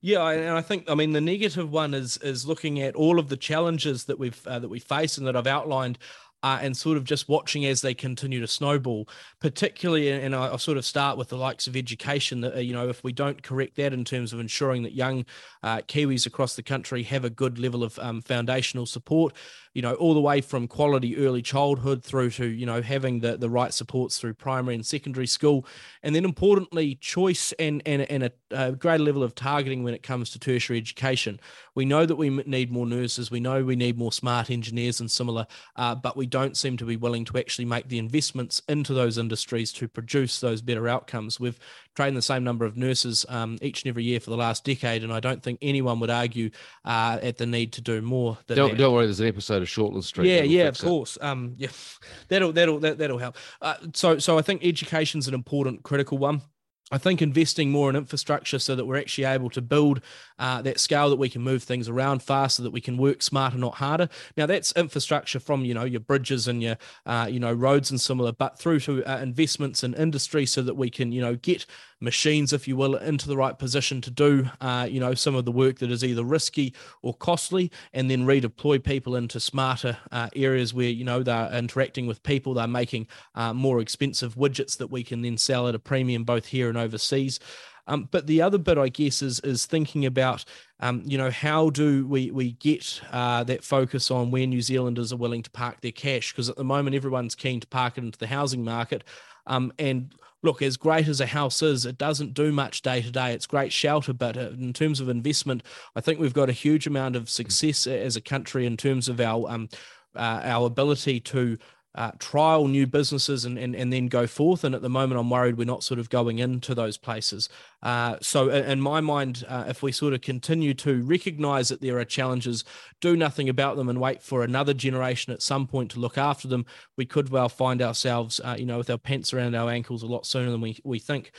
Yeah, 0.00 0.28
and 0.28 0.56
I 0.56 0.62
think 0.62 0.88
I 0.88 0.94
mean 0.94 1.12
the 1.12 1.20
negative 1.20 1.72
one 1.72 1.92
is 1.92 2.18
is 2.18 2.46
looking 2.46 2.80
at 2.80 2.94
all 2.94 3.18
of 3.18 3.28
the 3.28 3.36
challenges 3.36 4.04
that 4.04 4.18
we've 4.18 4.46
uh, 4.46 4.60
that 4.60 4.68
we 4.68 4.78
face 4.78 5.18
and 5.18 5.26
that 5.26 5.34
I've 5.34 5.48
outlined 5.48 5.98
uh, 6.42 6.58
and 6.62 6.76
sort 6.76 6.96
of 6.96 7.04
just 7.04 7.28
watching 7.28 7.66
as 7.66 7.80
they 7.80 7.94
continue 7.94 8.40
to 8.40 8.46
snowball, 8.46 9.08
particularly, 9.40 10.10
and 10.10 10.34
I, 10.34 10.50
will 10.50 10.58
sort 10.58 10.78
of 10.78 10.84
start 10.84 11.18
with 11.18 11.28
the 11.28 11.36
likes 11.36 11.66
of 11.66 11.76
education 11.76 12.40
that, 12.42 12.56
uh, 12.56 12.60
you 12.60 12.72
know, 12.72 12.88
if 12.88 13.02
we 13.02 13.12
don't 13.12 13.42
correct 13.42 13.76
that 13.76 13.92
in 13.92 14.04
terms 14.04 14.32
of 14.32 14.40
ensuring 14.40 14.82
that 14.84 14.94
young 14.94 15.24
uh, 15.62 15.78
Kiwis 15.78 16.26
across 16.26 16.54
the 16.54 16.62
country 16.62 17.02
have 17.04 17.24
a 17.24 17.30
good 17.30 17.58
level 17.58 17.82
of 17.82 17.98
um, 17.98 18.20
foundational 18.22 18.86
support, 18.86 19.34
you 19.78 19.82
know, 19.82 19.94
all 19.94 20.12
the 20.12 20.20
way 20.20 20.40
from 20.40 20.66
quality 20.66 21.16
early 21.24 21.40
childhood 21.40 22.02
through 22.02 22.30
to, 22.30 22.44
you 22.44 22.66
know, 22.66 22.82
having 22.82 23.20
the, 23.20 23.36
the 23.36 23.48
right 23.48 23.72
supports 23.72 24.18
through 24.18 24.34
primary 24.34 24.74
and 24.74 24.84
secondary 24.84 25.28
school. 25.28 25.64
And 26.02 26.16
then 26.16 26.24
importantly, 26.24 26.96
choice 26.96 27.52
and, 27.60 27.80
and, 27.86 28.02
and 28.02 28.24
a, 28.24 28.32
a 28.50 28.72
greater 28.72 29.04
level 29.04 29.22
of 29.22 29.36
targeting 29.36 29.84
when 29.84 29.94
it 29.94 30.02
comes 30.02 30.30
to 30.30 30.40
tertiary 30.40 30.80
education. 30.80 31.38
We 31.76 31.84
know 31.84 32.06
that 32.06 32.16
we 32.16 32.28
need 32.28 32.72
more 32.72 32.86
nurses. 32.86 33.30
We 33.30 33.38
know 33.38 33.62
we 33.62 33.76
need 33.76 33.96
more 33.96 34.10
smart 34.10 34.50
engineers 34.50 34.98
and 34.98 35.08
similar, 35.08 35.46
uh, 35.76 35.94
but 35.94 36.16
we 36.16 36.26
don't 36.26 36.56
seem 36.56 36.76
to 36.78 36.84
be 36.84 36.96
willing 36.96 37.24
to 37.26 37.38
actually 37.38 37.66
make 37.66 37.88
the 37.88 37.98
investments 37.98 38.60
into 38.68 38.92
those 38.92 39.16
industries 39.16 39.72
to 39.74 39.86
produce 39.86 40.40
those 40.40 40.60
better 40.60 40.88
outcomes. 40.88 41.38
We've 41.38 41.60
trained 41.98 42.16
the 42.16 42.22
same 42.22 42.44
number 42.44 42.64
of 42.64 42.76
nurses 42.76 43.26
um, 43.28 43.58
each 43.60 43.82
and 43.82 43.88
every 43.88 44.04
year 44.04 44.20
for 44.20 44.30
the 44.30 44.36
last 44.36 44.64
decade, 44.64 45.02
and 45.02 45.12
I 45.12 45.18
don't 45.18 45.42
think 45.42 45.58
anyone 45.60 45.98
would 45.98 46.10
argue 46.10 46.50
uh, 46.84 47.18
at 47.20 47.38
the 47.38 47.44
need 47.46 47.72
to 47.72 47.80
do 47.80 48.00
more. 48.00 48.38
don't, 48.46 48.78
don't 48.78 48.94
worry, 48.94 49.06
there's 49.06 49.18
an 49.18 49.26
episode 49.26 49.62
of 49.62 49.68
Shortland 49.68 50.04
Street. 50.04 50.28
Yeah, 50.28 50.42
yeah, 50.42 50.68
of 50.68 50.78
course. 50.78 51.18
Um, 51.20 51.54
yeah, 51.56 51.70
that'll 52.28 52.52
that'll 52.52 52.78
that, 52.78 52.90
will 52.90 52.96
that 52.98 53.10
will 53.10 53.18
help. 53.18 53.36
Uh, 53.60 53.74
so 53.94 54.20
so 54.20 54.38
I 54.38 54.42
think 54.42 54.64
education's 54.64 55.26
an 55.26 55.34
important, 55.34 55.82
critical 55.82 56.18
one. 56.18 56.42
I 56.90 56.98
think 56.98 57.20
investing 57.20 57.70
more 57.70 57.90
in 57.90 57.96
infrastructure 57.96 58.58
so 58.58 58.74
that 58.74 58.86
we're 58.86 58.96
actually 58.96 59.24
able 59.24 59.50
to 59.50 59.60
build 59.60 60.00
uh, 60.38 60.62
that 60.62 60.80
scale 60.80 61.10
that 61.10 61.16
we 61.16 61.28
can 61.28 61.42
move 61.42 61.62
things 61.62 61.88
around 61.88 62.22
faster, 62.22 62.62
that 62.62 62.70
we 62.70 62.80
can 62.80 62.96
work 62.96 63.22
smarter, 63.22 63.58
not 63.58 63.74
harder. 63.74 64.08
Now 64.36 64.46
that's 64.46 64.72
infrastructure 64.72 65.38
from 65.38 65.64
you 65.64 65.74
know 65.74 65.84
your 65.84 66.00
bridges 66.00 66.48
and 66.48 66.62
your 66.62 66.78
uh, 67.04 67.28
you 67.30 67.40
know 67.40 67.52
roads 67.52 67.90
and 67.90 68.00
similar, 68.00 68.32
but 68.32 68.58
through 68.58 68.80
to 68.80 69.04
uh, 69.04 69.18
investments 69.20 69.84
in 69.84 69.94
industry 69.94 70.46
so 70.46 70.62
that 70.62 70.74
we 70.74 70.88
can 70.88 71.12
you 71.12 71.20
know 71.20 71.36
get 71.36 71.66
machines, 72.00 72.52
if 72.52 72.68
you 72.68 72.76
will, 72.76 72.96
into 72.96 73.28
the 73.28 73.36
right 73.36 73.58
position 73.58 74.00
to 74.02 74.10
do, 74.10 74.48
uh, 74.60 74.86
you 74.90 75.00
know, 75.00 75.14
some 75.14 75.34
of 75.34 75.44
the 75.44 75.52
work 75.52 75.78
that 75.78 75.90
is 75.90 76.04
either 76.04 76.24
risky 76.24 76.74
or 77.02 77.14
costly, 77.14 77.70
and 77.92 78.10
then 78.10 78.26
redeploy 78.26 78.82
people 78.82 79.16
into 79.16 79.40
smarter 79.40 79.96
uh, 80.12 80.28
areas 80.36 80.72
where 80.72 80.88
you 80.88 81.04
know 81.04 81.22
they're 81.22 81.52
interacting 81.52 82.06
with 82.06 82.22
people, 82.22 82.54
they're 82.54 82.66
making 82.66 83.06
uh, 83.34 83.52
more 83.52 83.80
expensive 83.80 84.34
widgets 84.34 84.76
that 84.78 84.90
we 84.90 85.02
can 85.02 85.22
then 85.22 85.36
sell 85.36 85.68
at 85.68 85.74
a 85.74 85.78
premium 85.78 86.24
both 86.24 86.46
here 86.46 86.68
and 86.68 86.78
overseas. 86.78 87.40
Um, 87.88 88.06
but 88.10 88.26
the 88.26 88.42
other 88.42 88.58
bit, 88.58 88.78
I 88.78 88.90
guess, 88.90 89.22
is 89.22 89.40
is 89.40 89.64
thinking 89.66 90.04
about, 90.04 90.44
um, 90.78 91.02
you 91.06 91.16
know, 91.16 91.30
how 91.30 91.70
do 91.70 92.06
we 92.06 92.30
we 92.30 92.52
get 92.52 93.00
uh, 93.10 93.42
that 93.44 93.64
focus 93.64 94.10
on 94.10 94.30
where 94.30 94.46
New 94.46 94.60
Zealanders 94.60 95.12
are 95.12 95.16
willing 95.16 95.42
to 95.42 95.50
park 95.50 95.80
their 95.80 95.90
cash? 95.92 96.32
Because 96.32 96.50
at 96.50 96.56
the 96.56 96.64
moment, 96.64 96.94
everyone's 96.94 97.34
keen 97.34 97.60
to 97.60 97.66
park 97.66 97.96
it 97.96 98.04
into 98.04 98.18
the 98.18 98.26
housing 98.26 98.62
market, 98.62 99.04
um, 99.46 99.72
and 99.78 100.12
look, 100.42 100.62
as 100.62 100.76
great 100.76 101.08
as 101.08 101.20
a 101.20 101.26
house 101.26 101.62
is, 101.62 101.84
it 101.84 101.98
doesn't 101.98 102.34
do 102.34 102.52
much 102.52 102.82
day 102.82 103.02
to 103.02 103.10
day. 103.10 103.32
It's 103.32 103.46
great 103.46 103.72
shelter, 103.72 104.12
but 104.12 104.36
uh, 104.36 104.50
in 104.50 104.72
terms 104.72 105.00
of 105.00 105.08
investment, 105.08 105.62
I 105.96 106.00
think 106.00 106.20
we've 106.20 106.34
got 106.34 106.48
a 106.48 106.52
huge 106.52 106.86
amount 106.86 107.16
of 107.16 107.28
success 107.28 107.86
as 107.86 108.16
a 108.16 108.20
country 108.20 108.66
in 108.66 108.76
terms 108.76 109.08
of 109.08 109.20
our 109.20 109.48
um, 109.50 109.68
uh, 110.16 110.40
our 110.44 110.66
ability 110.66 111.20
to 111.20 111.58
uh, 111.98 112.12
trial 112.20 112.68
new 112.68 112.86
businesses 112.86 113.44
and, 113.44 113.58
and 113.58 113.74
and 113.74 113.92
then 113.92 114.06
go 114.06 114.24
forth. 114.24 114.62
And 114.62 114.72
at 114.72 114.82
the 114.82 114.88
moment, 114.88 115.18
I'm 115.18 115.28
worried 115.28 115.58
we're 115.58 115.64
not 115.64 115.82
sort 115.82 115.98
of 115.98 116.08
going 116.08 116.38
into 116.38 116.72
those 116.72 116.96
places. 116.96 117.48
Uh, 117.82 118.16
so, 118.22 118.50
in 118.50 118.80
my 118.80 119.00
mind, 119.00 119.44
uh, 119.48 119.64
if 119.66 119.82
we 119.82 119.90
sort 119.90 120.14
of 120.14 120.20
continue 120.20 120.74
to 120.74 121.02
recognise 121.02 121.70
that 121.70 121.80
there 121.80 121.98
are 121.98 122.04
challenges, 122.04 122.64
do 123.00 123.16
nothing 123.16 123.48
about 123.48 123.76
them, 123.76 123.88
and 123.88 124.00
wait 124.00 124.22
for 124.22 124.44
another 124.44 124.72
generation 124.72 125.32
at 125.32 125.42
some 125.42 125.66
point 125.66 125.90
to 125.90 125.98
look 125.98 126.16
after 126.16 126.46
them, 126.46 126.64
we 126.96 127.04
could 127.04 127.30
well 127.30 127.48
find 127.48 127.82
ourselves, 127.82 128.40
uh, 128.44 128.54
you 128.56 128.64
know, 128.64 128.78
with 128.78 128.90
our 128.90 128.98
pants 128.98 129.34
around 129.34 129.56
our 129.56 129.68
ankles 129.68 130.04
a 130.04 130.06
lot 130.06 130.24
sooner 130.24 130.52
than 130.52 130.60
we 130.60 130.78
we 130.84 131.00
think 131.00 131.32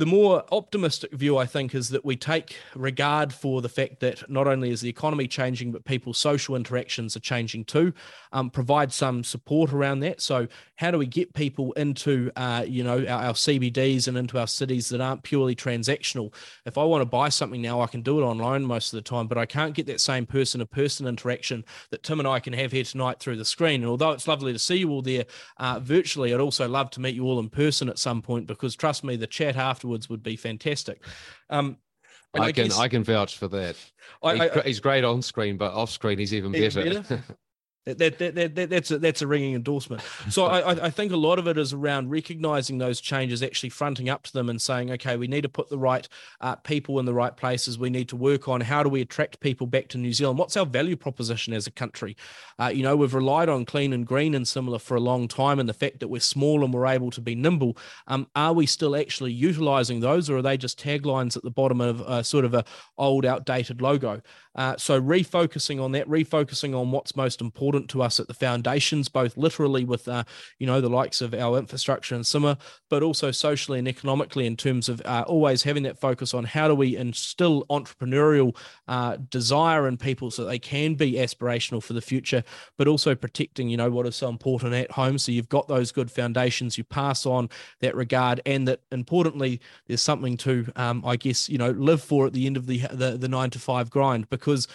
the 0.00 0.06
more 0.06 0.42
optimistic 0.50 1.12
view, 1.12 1.36
I 1.36 1.44
think, 1.44 1.74
is 1.74 1.90
that 1.90 2.06
we 2.06 2.16
take 2.16 2.56
regard 2.74 3.34
for 3.34 3.60
the 3.60 3.68
fact 3.68 4.00
that 4.00 4.30
not 4.30 4.46
only 4.46 4.70
is 4.70 4.80
the 4.80 4.88
economy 4.88 5.28
changing, 5.28 5.72
but 5.72 5.84
people's 5.84 6.16
social 6.16 6.56
interactions 6.56 7.18
are 7.18 7.20
changing 7.20 7.66
too. 7.66 7.92
Um, 8.32 8.48
provide 8.48 8.94
some 8.94 9.22
support 9.22 9.74
around 9.74 10.00
that. 10.00 10.22
So, 10.22 10.48
how 10.76 10.90
do 10.90 10.96
we 10.96 11.04
get 11.04 11.34
people 11.34 11.74
into, 11.74 12.32
uh, 12.34 12.64
you 12.66 12.82
know, 12.82 13.00
our, 13.00 13.24
our, 13.24 13.32
CBDs 13.34 14.08
and 14.08 14.16
into 14.16 14.38
our 14.38 14.46
cities 14.46 14.88
that 14.88 15.02
aren't 15.02 15.22
purely 15.22 15.54
transactional? 15.54 16.32
If 16.64 16.78
I 16.78 16.84
want 16.84 17.02
to 17.02 17.06
buy 17.06 17.28
something 17.28 17.60
now, 17.60 17.82
I 17.82 17.86
can 17.86 18.00
do 18.00 18.20
it 18.20 18.24
online 18.24 18.64
most 18.64 18.94
of 18.94 18.96
the 18.96 19.02
time, 19.02 19.26
but 19.26 19.36
I 19.36 19.44
can't 19.44 19.74
get 19.74 19.84
that 19.88 20.00
same 20.00 20.24
person-to-person 20.24 21.06
interaction 21.06 21.62
that 21.90 22.02
Tim 22.02 22.20
and 22.20 22.28
I 22.28 22.40
can 22.40 22.54
have 22.54 22.72
here 22.72 22.84
tonight 22.84 23.20
through 23.20 23.36
the 23.36 23.44
screen. 23.44 23.82
And 23.82 23.90
although 23.90 24.12
it's 24.12 24.26
lovely 24.26 24.54
to 24.54 24.58
see 24.58 24.76
you 24.76 24.88
all 24.88 25.02
there 25.02 25.26
uh, 25.58 25.78
virtually, 25.78 26.32
I'd 26.32 26.40
also 26.40 26.66
love 26.66 26.88
to 26.92 27.00
meet 27.00 27.14
you 27.14 27.24
all 27.24 27.38
in 27.38 27.50
person 27.50 27.90
at 27.90 27.98
some 27.98 28.22
point 28.22 28.46
because 28.46 28.74
trust 28.74 29.04
me, 29.04 29.16
the 29.16 29.26
chat 29.26 29.56
after 29.56 29.89
afterwards 29.90 30.08
would 30.08 30.22
be 30.22 30.36
fantastic. 30.36 31.02
Um, 31.48 31.76
I, 32.34 32.38
I, 32.38 32.52
can 32.52 32.68
guess, 32.68 32.78
I 32.78 32.88
can 32.88 33.02
vouch 33.02 33.36
for 33.36 33.48
that. 33.48 33.76
I, 34.22 34.34
he's, 34.34 34.50
I, 34.50 34.62
he's, 34.62 34.80
great 34.80 35.02
on 35.02 35.20
screen, 35.20 35.56
but 35.56 35.72
off 35.72 35.90
screen 35.90 36.18
he's 36.18 36.32
even 36.32 36.52
better. 36.52 36.84
better? 36.84 37.24
That, 37.86 38.18
that, 38.18 38.34
that, 38.34 38.54
that, 38.54 38.68
that's 38.68 38.90
a, 38.90 38.98
that's 38.98 39.22
a 39.22 39.26
ringing 39.26 39.54
endorsement. 39.54 40.02
So 40.28 40.44
I, 40.44 40.86
I 40.86 40.90
think 40.90 41.12
a 41.12 41.16
lot 41.16 41.38
of 41.38 41.48
it 41.48 41.56
is 41.56 41.72
around 41.72 42.10
recognizing 42.10 42.76
those 42.76 43.00
changes, 43.00 43.42
actually 43.42 43.70
fronting 43.70 44.10
up 44.10 44.22
to 44.24 44.32
them 44.34 44.50
and 44.50 44.60
saying, 44.60 44.90
okay, 44.90 45.16
we 45.16 45.26
need 45.26 45.40
to 45.42 45.48
put 45.48 45.70
the 45.70 45.78
right 45.78 46.06
uh, 46.42 46.56
people 46.56 46.98
in 46.98 47.06
the 47.06 47.14
right 47.14 47.34
places. 47.34 47.78
We 47.78 47.88
need 47.88 48.10
to 48.10 48.16
work 48.16 48.48
on 48.48 48.60
how 48.60 48.82
do 48.82 48.90
we 48.90 49.00
attract 49.00 49.40
people 49.40 49.66
back 49.66 49.88
to 49.88 49.98
New 49.98 50.12
Zealand? 50.12 50.38
What's 50.38 50.58
our 50.58 50.66
value 50.66 50.94
proposition 50.94 51.54
as 51.54 51.66
a 51.66 51.70
country? 51.70 52.18
Uh, 52.58 52.68
you 52.68 52.82
know, 52.82 52.96
we've 52.96 53.14
relied 53.14 53.48
on 53.48 53.64
clean 53.64 53.94
and 53.94 54.06
green 54.06 54.34
and 54.34 54.46
similar 54.46 54.78
for 54.78 54.94
a 54.94 55.00
long 55.00 55.26
time, 55.26 55.58
and 55.58 55.66
the 55.66 55.72
fact 55.72 56.00
that 56.00 56.08
we're 56.08 56.20
small 56.20 56.62
and 56.62 56.74
we're 56.74 56.86
able 56.86 57.10
to 57.10 57.22
be 57.22 57.34
nimble. 57.34 57.78
Um, 58.08 58.28
are 58.36 58.52
we 58.52 58.66
still 58.66 58.94
actually 58.94 59.32
utilizing 59.32 60.00
those, 60.00 60.28
or 60.28 60.36
are 60.36 60.42
they 60.42 60.58
just 60.58 60.78
taglines 60.78 61.34
at 61.34 61.44
the 61.44 61.50
bottom 61.50 61.80
of 61.80 62.02
uh, 62.02 62.22
sort 62.22 62.44
of 62.44 62.52
a 62.52 62.64
old, 62.98 63.24
outdated 63.24 63.80
logo? 63.80 64.20
Uh, 64.54 64.76
so 64.76 65.00
refocusing 65.00 65.82
on 65.82 65.92
that, 65.92 66.06
refocusing 66.08 66.78
on 66.78 66.90
what's 66.90 67.16
most 67.16 67.40
important 67.40 67.69
to 67.70 68.02
us 68.02 68.20
at 68.20 68.28
the 68.28 68.34
foundations, 68.34 69.08
both 69.08 69.36
literally 69.36 69.84
with 69.84 70.08
uh, 70.08 70.24
you 70.58 70.66
know 70.66 70.80
the 70.80 70.88
likes 70.88 71.20
of 71.20 71.34
our 71.34 71.58
infrastructure 71.58 72.14
and 72.14 72.26
similar, 72.26 72.56
but 72.88 73.02
also 73.02 73.30
socially 73.30 73.78
and 73.78 73.88
economically 73.88 74.46
in 74.46 74.56
terms 74.56 74.88
of 74.88 75.00
uh, 75.04 75.24
always 75.26 75.62
having 75.62 75.82
that 75.84 75.98
focus 75.98 76.34
on 76.34 76.44
how 76.44 76.68
do 76.68 76.74
we 76.74 76.96
instill 76.96 77.64
entrepreneurial 77.70 78.56
uh, 78.88 79.16
desire 79.28 79.86
in 79.88 79.96
people 79.96 80.30
so 80.30 80.44
they 80.44 80.58
can 80.58 80.94
be 80.94 81.12
aspirational 81.12 81.82
for 81.82 81.92
the 81.92 82.00
future, 82.00 82.42
but 82.76 82.88
also 82.88 83.14
protecting 83.14 83.68
you 83.68 83.76
know 83.76 83.90
what 83.90 84.06
is 84.06 84.16
so 84.16 84.28
important 84.28 84.74
at 84.74 84.90
home. 84.90 85.18
So 85.18 85.32
you've 85.32 85.48
got 85.48 85.68
those 85.68 85.92
good 85.92 86.10
foundations, 86.10 86.76
you 86.76 86.84
pass 86.84 87.26
on 87.26 87.48
that 87.80 87.94
regard, 87.94 88.40
and 88.46 88.66
that 88.68 88.80
importantly, 88.92 89.60
there's 89.86 90.02
something 90.02 90.36
to 90.38 90.66
um, 90.76 91.02
I 91.04 91.16
guess 91.16 91.48
you 91.48 91.58
know 91.58 91.70
live 91.70 92.02
for 92.02 92.26
at 92.26 92.32
the 92.32 92.46
end 92.46 92.56
of 92.56 92.66
the 92.66 92.80
the, 92.90 93.16
the 93.16 93.28
nine 93.28 93.50
to 93.50 93.58
five 93.58 93.90
grind 93.90 94.28
because 94.30 94.66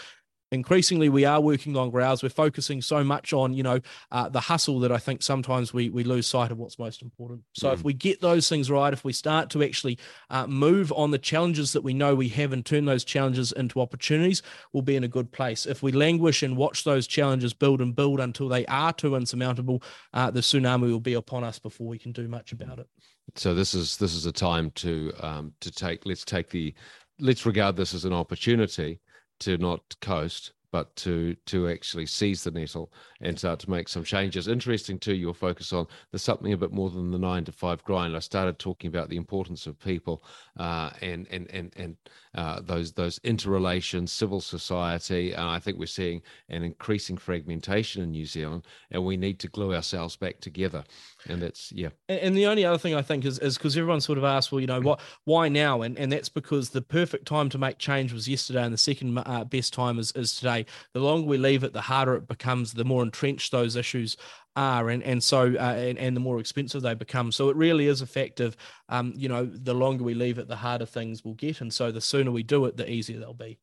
increasingly 0.51 1.09
we 1.09 1.25
are 1.25 1.41
working 1.41 1.73
longer 1.73 2.01
hours 2.01 2.21
we're 2.21 2.29
focusing 2.29 2.81
so 2.81 3.03
much 3.03 3.33
on 3.33 3.53
you 3.53 3.63
know 3.63 3.79
uh, 4.11 4.29
the 4.29 4.39
hustle 4.39 4.79
that 4.79 4.91
i 4.91 4.97
think 4.97 5.21
sometimes 5.21 5.73
we 5.73 5.89
we 5.89 6.03
lose 6.03 6.27
sight 6.27 6.51
of 6.51 6.57
what's 6.57 6.77
most 6.77 7.01
important. 7.01 7.41
So 7.53 7.69
mm. 7.69 7.73
if 7.73 7.83
we 7.83 7.93
get 7.93 8.21
those 8.21 8.49
things 8.49 8.69
right 8.69 8.91
if 8.91 9.03
we 9.03 9.13
start 9.13 9.49
to 9.51 9.63
actually 9.63 9.97
uh, 10.29 10.47
move 10.47 10.91
on 10.93 11.11
the 11.11 11.17
challenges 11.17 11.73
that 11.73 11.81
we 11.81 11.93
know 11.93 12.15
we 12.15 12.29
have 12.29 12.51
and 12.51 12.65
turn 12.65 12.85
those 12.85 13.03
challenges 13.03 13.51
into 13.51 13.79
opportunities 13.79 14.41
we'll 14.73 14.83
be 14.83 14.95
in 14.95 15.03
a 15.03 15.07
good 15.07 15.31
place. 15.31 15.65
If 15.65 15.81
we 15.83 15.91
languish 15.91 16.43
and 16.43 16.57
watch 16.57 16.83
those 16.83 17.07
challenges 17.07 17.53
build 17.53 17.81
and 17.81 17.95
build 17.95 18.19
until 18.19 18.49
they 18.49 18.65
are 18.65 18.93
too 18.93 19.15
insurmountable 19.15 19.81
uh, 20.13 20.31
the 20.31 20.41
tsunami 20.41 20.91
will 20.91 20.99
be 20.99 21.13
upon 21.13 21.43
us 21.43 21.59
before 21.59 21.87
we 21.87 21.97
can 21.97 22.11
do 22.11 22.27
much 22.27 22.51
about 22.51 22.79
it. 22.79 22.87
So 23.35 23.53
this 23.53 23.73
is 23.73 23.97
this 23.97 24.13
is 24.13 24.25
a 24.25 24.31
time 24.31 24.71
to 24.71 25.13
um, 25.19 25.53
to 25.61 25.71
take 25.71 26.05
let's 26.05 26.25
take 26.25 26.49
the 26.49 26.73
let's 27.19 27.45
regard 27.45 27.75
this 27.75 27.93
as 27.93 28.05
an 28.05 28.13
opportunity 28.13 28.99
to 29.39 29.57
not 29.57 29.95
coast, 30.01 30.51
but 30.75 30.93
to 30.97 31.33
to 31.45 31.69
actually 31.69 32.05
seize 32.05 32.43
the 32.43 32.51
nettle 32.51 32.91
and 33.21 33.39
start 33.39 33.59
to 33.59 33.69
make 33.69 33.87
some 33.87 34.03
changes. 34.03 34.49
Interesting 34.49 34.99
too, 34.99 35.15
your 35.15 35.33
focus 35.33 35.71
on 35.71 35.87
there's 36.11 36.21
something 36.21 36.51
a 36.51 36.57
bit 36.57 36.73
more 36.73 36.89
than 36.89 37.11
the 37.11 37.17
nine 37.17 37.45
to 37.45 37.53
five 37.53 37.81
grind. 37.85 38.13
I 38.13 38.19
started 38.19 38.59
talking 38.59 38.89
about 38.89 39.07
the 39.07 39.15
importance 39.15 39.67
of 39.67 39.79
people 39.79 40.21
uh, 40.57 40.89
and 41.01 41.27
and 41.31 41.49
and 41.49 41.71
and 41.77 41.95
uh, 42.35 42.59
those 42.61 42.91
those 42.91 43.21
interrelations, 43.23 44.11
civil 44.11 44.41
society, 44.41 45.31
and 45.31 45.45
I 45.45 45.59
think 45.59 45.79
we're 45.79 45.85
seeing 45.85 46.21
an 46.49 46.61
increasing 46.63 47.15
fragmentation 47.15 48.03
in 48.03 48.11
New 48.11 48.25
Zealand, 48.25 48.63
and 48.91 49.05
we 49.05 49.15
need 49.15 49.39
to 49.39 49.47
glue 49.47 49.73
ourselves 49.73 50.17
back 50.17 50.41
together. 50.41 50.83
And 51.29 51.41
that's 51.41 51.71
yeah. 51.71 51.91
And, 52.09 52.19
and 52.19 52.37
the 52.37 52.47
only 52.47 52.65
other 52.65 52.77
thing 52.77 52.95
I 52.95 53.01
think 53.01 53.23
is 53.23 53.39
is 53.39 53.57
because 53.57 53.77
everyone 53.77 54.01
sort 54.01 54.17
of 54.17 54.25
asked, 54.25 54.51
well, 54.51 54.59
you 54.59 54.67
know, 54.67 54.81
what 54.81 54.99
why 55.23 55.47
now? 55.47 55.83
And 55.83 55.97
and 55.97 56.11
that's 56.11 56.27
because 56.27 56.71
the 56.71 56.81
perfect 56.81 57.25
time 57.25 57.47
to 57.51 57.57
make 57.57 57.77
change 57.77 58.11
was 58.11 58.27
yesterday, 58.27 58.63
and 58.63 58.73
the 58.73 58.77
second 58.77 59.17
uh, 59.17 59.45
best 59.45 59.73
time 59.73 59.97
is 59.99 60.11
is 60.11 60.35
today. 60.35 60.64
The 60.93 60.99
longer 60.99 61.27
we 61.27 61.37
leave 61.37 61.63
it, 61.63 61.73
the 61.73 61.81
harder 61.81 62.15
it 62.15 62.27
becomes. 62.27 62.73
The 62.73 62.85
more 62.85 63.03
entrenched 63.03 63.51
those 63.51 63.75
issues 63.75 64.17
are 64.55 64.89
and 64.89 65.03
and 65.03 65.21
so 65.21 65.53
uh, 65.59 65.75
and, 65.75 65.97
and 65.97 66.15
the 66.15 66.21
more 66.21 66.39
expensive 66.39 66.81
they 66.81 66.93
become 66.93 67.31
so 67.31 67.49
it 67.49 67.55
really 67.57 67.87
is 67.87 68.01
effective 68.01 68.55
um 68.89 69.13
you 69.15 69.27
know 69.27 69.45
the 69.45 69.73
longer 69.73 70.03
we 70.03 70.13
leave 70.13 70.37
it 70.37 70.47
the 70.47 70.55
harder 70.55 70.85
things 70.85 71.25
will 71.25 71.33
get 71.33 71.59
and 71.61 71.73
so 71.73 71.91
the 71.91 71.99
sooner 71.99 72.31
we 72.31 72.43
do 72.43 72.63
it 72.65 72.77
the 72.77 72.89
easier 72.89 73.19
they'll 73.19 73.33
be 73.33 73.59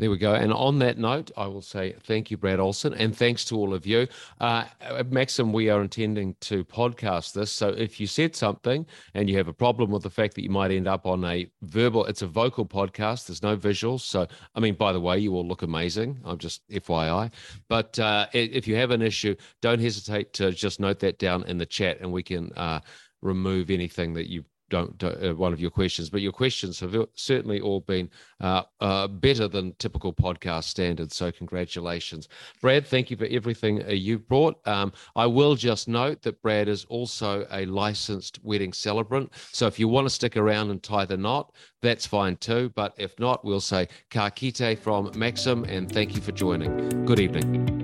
There 0.00 0.10
we 0.10 0.16
go. 0.16 0.32
And 0.32 0.50
on 0.50 0.78
that 0.78 0.96
note, 0.96 1.30
I 1.36 1.46
will 1.46 1.60
say 1.60 1.94
thank 2.04 2.30
you, 2.30 2.38
Brad 2.38 2.58
Olsen, 2.58 2.94
and 2.94 3.14
thanks 3.14 3.44
to 3.44 3.56
all 3.56 3.74
of 3.74 3.86
you. 3.86 4.08
Uh, 4.40 4.64
Maxim, 5.10 5.52
we 5.52 5.68
are 5.68 5.82
intending 5.82 6.36
to 6.40 6.64
podcast 6.64 7.34
this. 7.34 7.52
So 7.52 7.68
if 7.68 8.00
you 8.00 8.06
said 8.06 8.34
something 8.34 8.86
and 9.12 9.28
you 9.28 9.36
have 9.36 9.46
a 9.46 9.52
problem 9.52 9.90
with 9.90 10.02
the 10.02 10.08
fact 10.08 10.36
that 10.36 10.42
you 10.42 10.48
might 10.48 10.70
end 10.70 10.88
up 10.88 11.04
on 11.06 11.22
a 11.26 11.50
verbal, 11.60 12.06
it's 12.06 12.22
a 12.22 12.26
vocal 12.26 12.64
podcast, 12.64 13.26
there's 13.26 13.42
no 13.42 13.58
visuals. 13.58 14.00
So, 14.00 14.26
I 14.54 14.60
mean, 14.60 14.74
by 14.74 14.94
the 14.94 15.00
way, 15.00 15.18
you 15.18 15.34
all 15.34 15.46
look 15.46 15.60
amazing. 15.60 16.18
I'm 16.24 16.38
just 16.38 16.66
FYI. 16.70 17.30
But 17.68 17.98
uh, 17.98 18.26
if 18.32 18.66
you 18.66 18.76
have 18.76 18.92
an 18.92 19.02
issue, 19.02 19.36
don't 19.60 19.80
hesitate 19.82 20.32
to 20.32 20.50
just 20.50 20.80
note 20.80 21.00
that 21.00 21.18
down 21.18 21.44
in 21.44 21.58
the 21.58 21.66
chat 21.66 22.00
and 22.00 22.10
we 22.10 22.22
can 22.22 22.50
uh, 22.56 22.80
remove 23.20 23.68
anything 23.68 24.14
that 24.14 24.30
you 24.30 24.44
don't, 24.70 25.02
uh, 25.04 25.34
one 25.34 25.52
of 25.52 25.60
your 25.60 25.70
questions, 25.70 26.08
but 26.08 26.22
your 26.22 26.32
questions 26.32 26.80
have 26.80 26.96
certainly 27.14 27.60
all 27.60 27.80
been 27.80 28.08
uh, 28.40 28.62
uh, 28.80 29.06
better 29.08 29.48
than 29.48 29.74
typical 29.74 30.12
podcast 30.12 30.64
standards. 30.64 31.16
So 31.16 31.30
congratulations, 31.30 32.28
Brad. 32.62 32.86
Thank 32.86 33.10
you 33.10 33.16
for 33.16 33.26
everything 33.26 33.82
uh, 33.84 33.90
you 33.90 34.18
brought. 34.18 34.56
Um, 34.66 34.92
I 35.16 35.26
will 35.26 35.54
just 35.54 35.88
note 35.88 36.22
that 36.22 36.40
Brad 36.40 36.68
is 36.68 36.86
also 36.86 37.46
a 37.50 37.66
licensed 37.66 38.42
wedding 38.42 38.72
celebrant. 38.72 39.32
So 39.52 39.66
if 39.66 39.78
you 39.78 39.88
want 39.88 40.06
to 40.06 40.10
stick 40.10 40.36
around 40.36 40.70
and 40.70 40.82
tie 40.82 41.04
the 41.04 41.16
knot, 41.16 41.52
that's 41.82 42.06
fine 42.06 42.36
too. 42.36 42.72
But 42.74 42.94
if 42.96 43.18
not, 43.18 43.44
we'll 43.44 43.60
say 43.60 43.88
ka 44.10 44.30
kite 44.30 44.78
from 44.78 45.10
Maxim, 45.16 45.64
and 45.64 45.90
thank 45.90 46.14
you 46.14 46.22
for 46.22 46.32
joining. 46.32 47.04
Good 47.04 47.20
evening. 47.20 47.80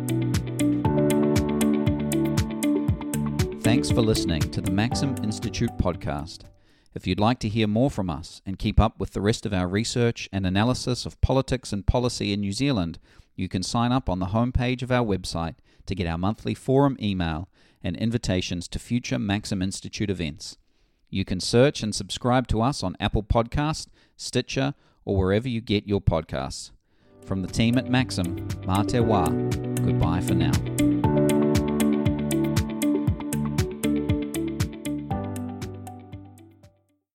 Thanks 3.66 3.91
for 3.91 4.01
listening 4.01 4.41
to 4.53 4.61
the 4.61 4.70
Maxim 4.70 5.16
Institute 5.24 5.76
podcast. 5.78 6.45
If 6.97 7.07
you'd 7.07 7.20
like 7.20 7.40
to 7.40 7.51
hear 7.51 7.66
more 7.66 7.90
from 7.90 8.09
us 8.09 8.40
and 8.47 8.59
keep 8.59 8.80
up 8.80 8.99
with 8.99 9.12
the 9.12 9.20
rest 9.20 9.44
of 9.44 9.53
our 9.53 9.68
research 9.68 10.30
and 10.32 10.47
analysis 10.47 11.05
of 11.05 11.20
politics 11.20 11.70
and 11.70 11.86
policy 11.86 12.32
in 12.32 12.40
New 12.40 12.53
Zealand, 12.53 12.99
you 13.34 13.51
can 13.51 13.62
sign 13.62 13.92
up 13.92 14.09
on 14.09 14.18
the 14.18 14.28
homepage 14.28 14.80
of 14.80 14.90
our 14.90 15.05
website 15.05 15.57
to 15.84 15.94
get 15.94 16.07
our 16.07 16.16
monthly 16.16 16.55
forum 16.55 16.97
email 16.99 17.51
and 17.84 17.99
invitations 17.99 18.66
to 18.68 18.78
future 18.78 19.18
Maxim 19.18 19.61
Institute 19.61 20.09
events. 20.09 20.57
You 21.11 21.26
can 21.26 21.38
search 21.38 21.82
and 21.82 21.94
subscribe 21.94 22.49
to 22.49 22.62
us 22.62 22.82
on 22.82 22.97
Apple 22.99 23.22
Podcast, 23.22 23.88
Stitcher, 24.16 24.72
or 25.05 25.18
wherever 25.18 25.51
you 25.51 25.61
get 25.61 25.86
your 25.86 26.01
podcasts. 26.01 26.70
From 27.26 27.42
the 27.42 27.49
team 27.49 27.76
at 27.76 27.90
Maxim, 27.90 28.49
Mā 28.62 28.88
te 28.88 28.97
wā. 28.97 29.84
Goodbye 29.84 30.22
for 30.22 30.34
now. 30.34 30.86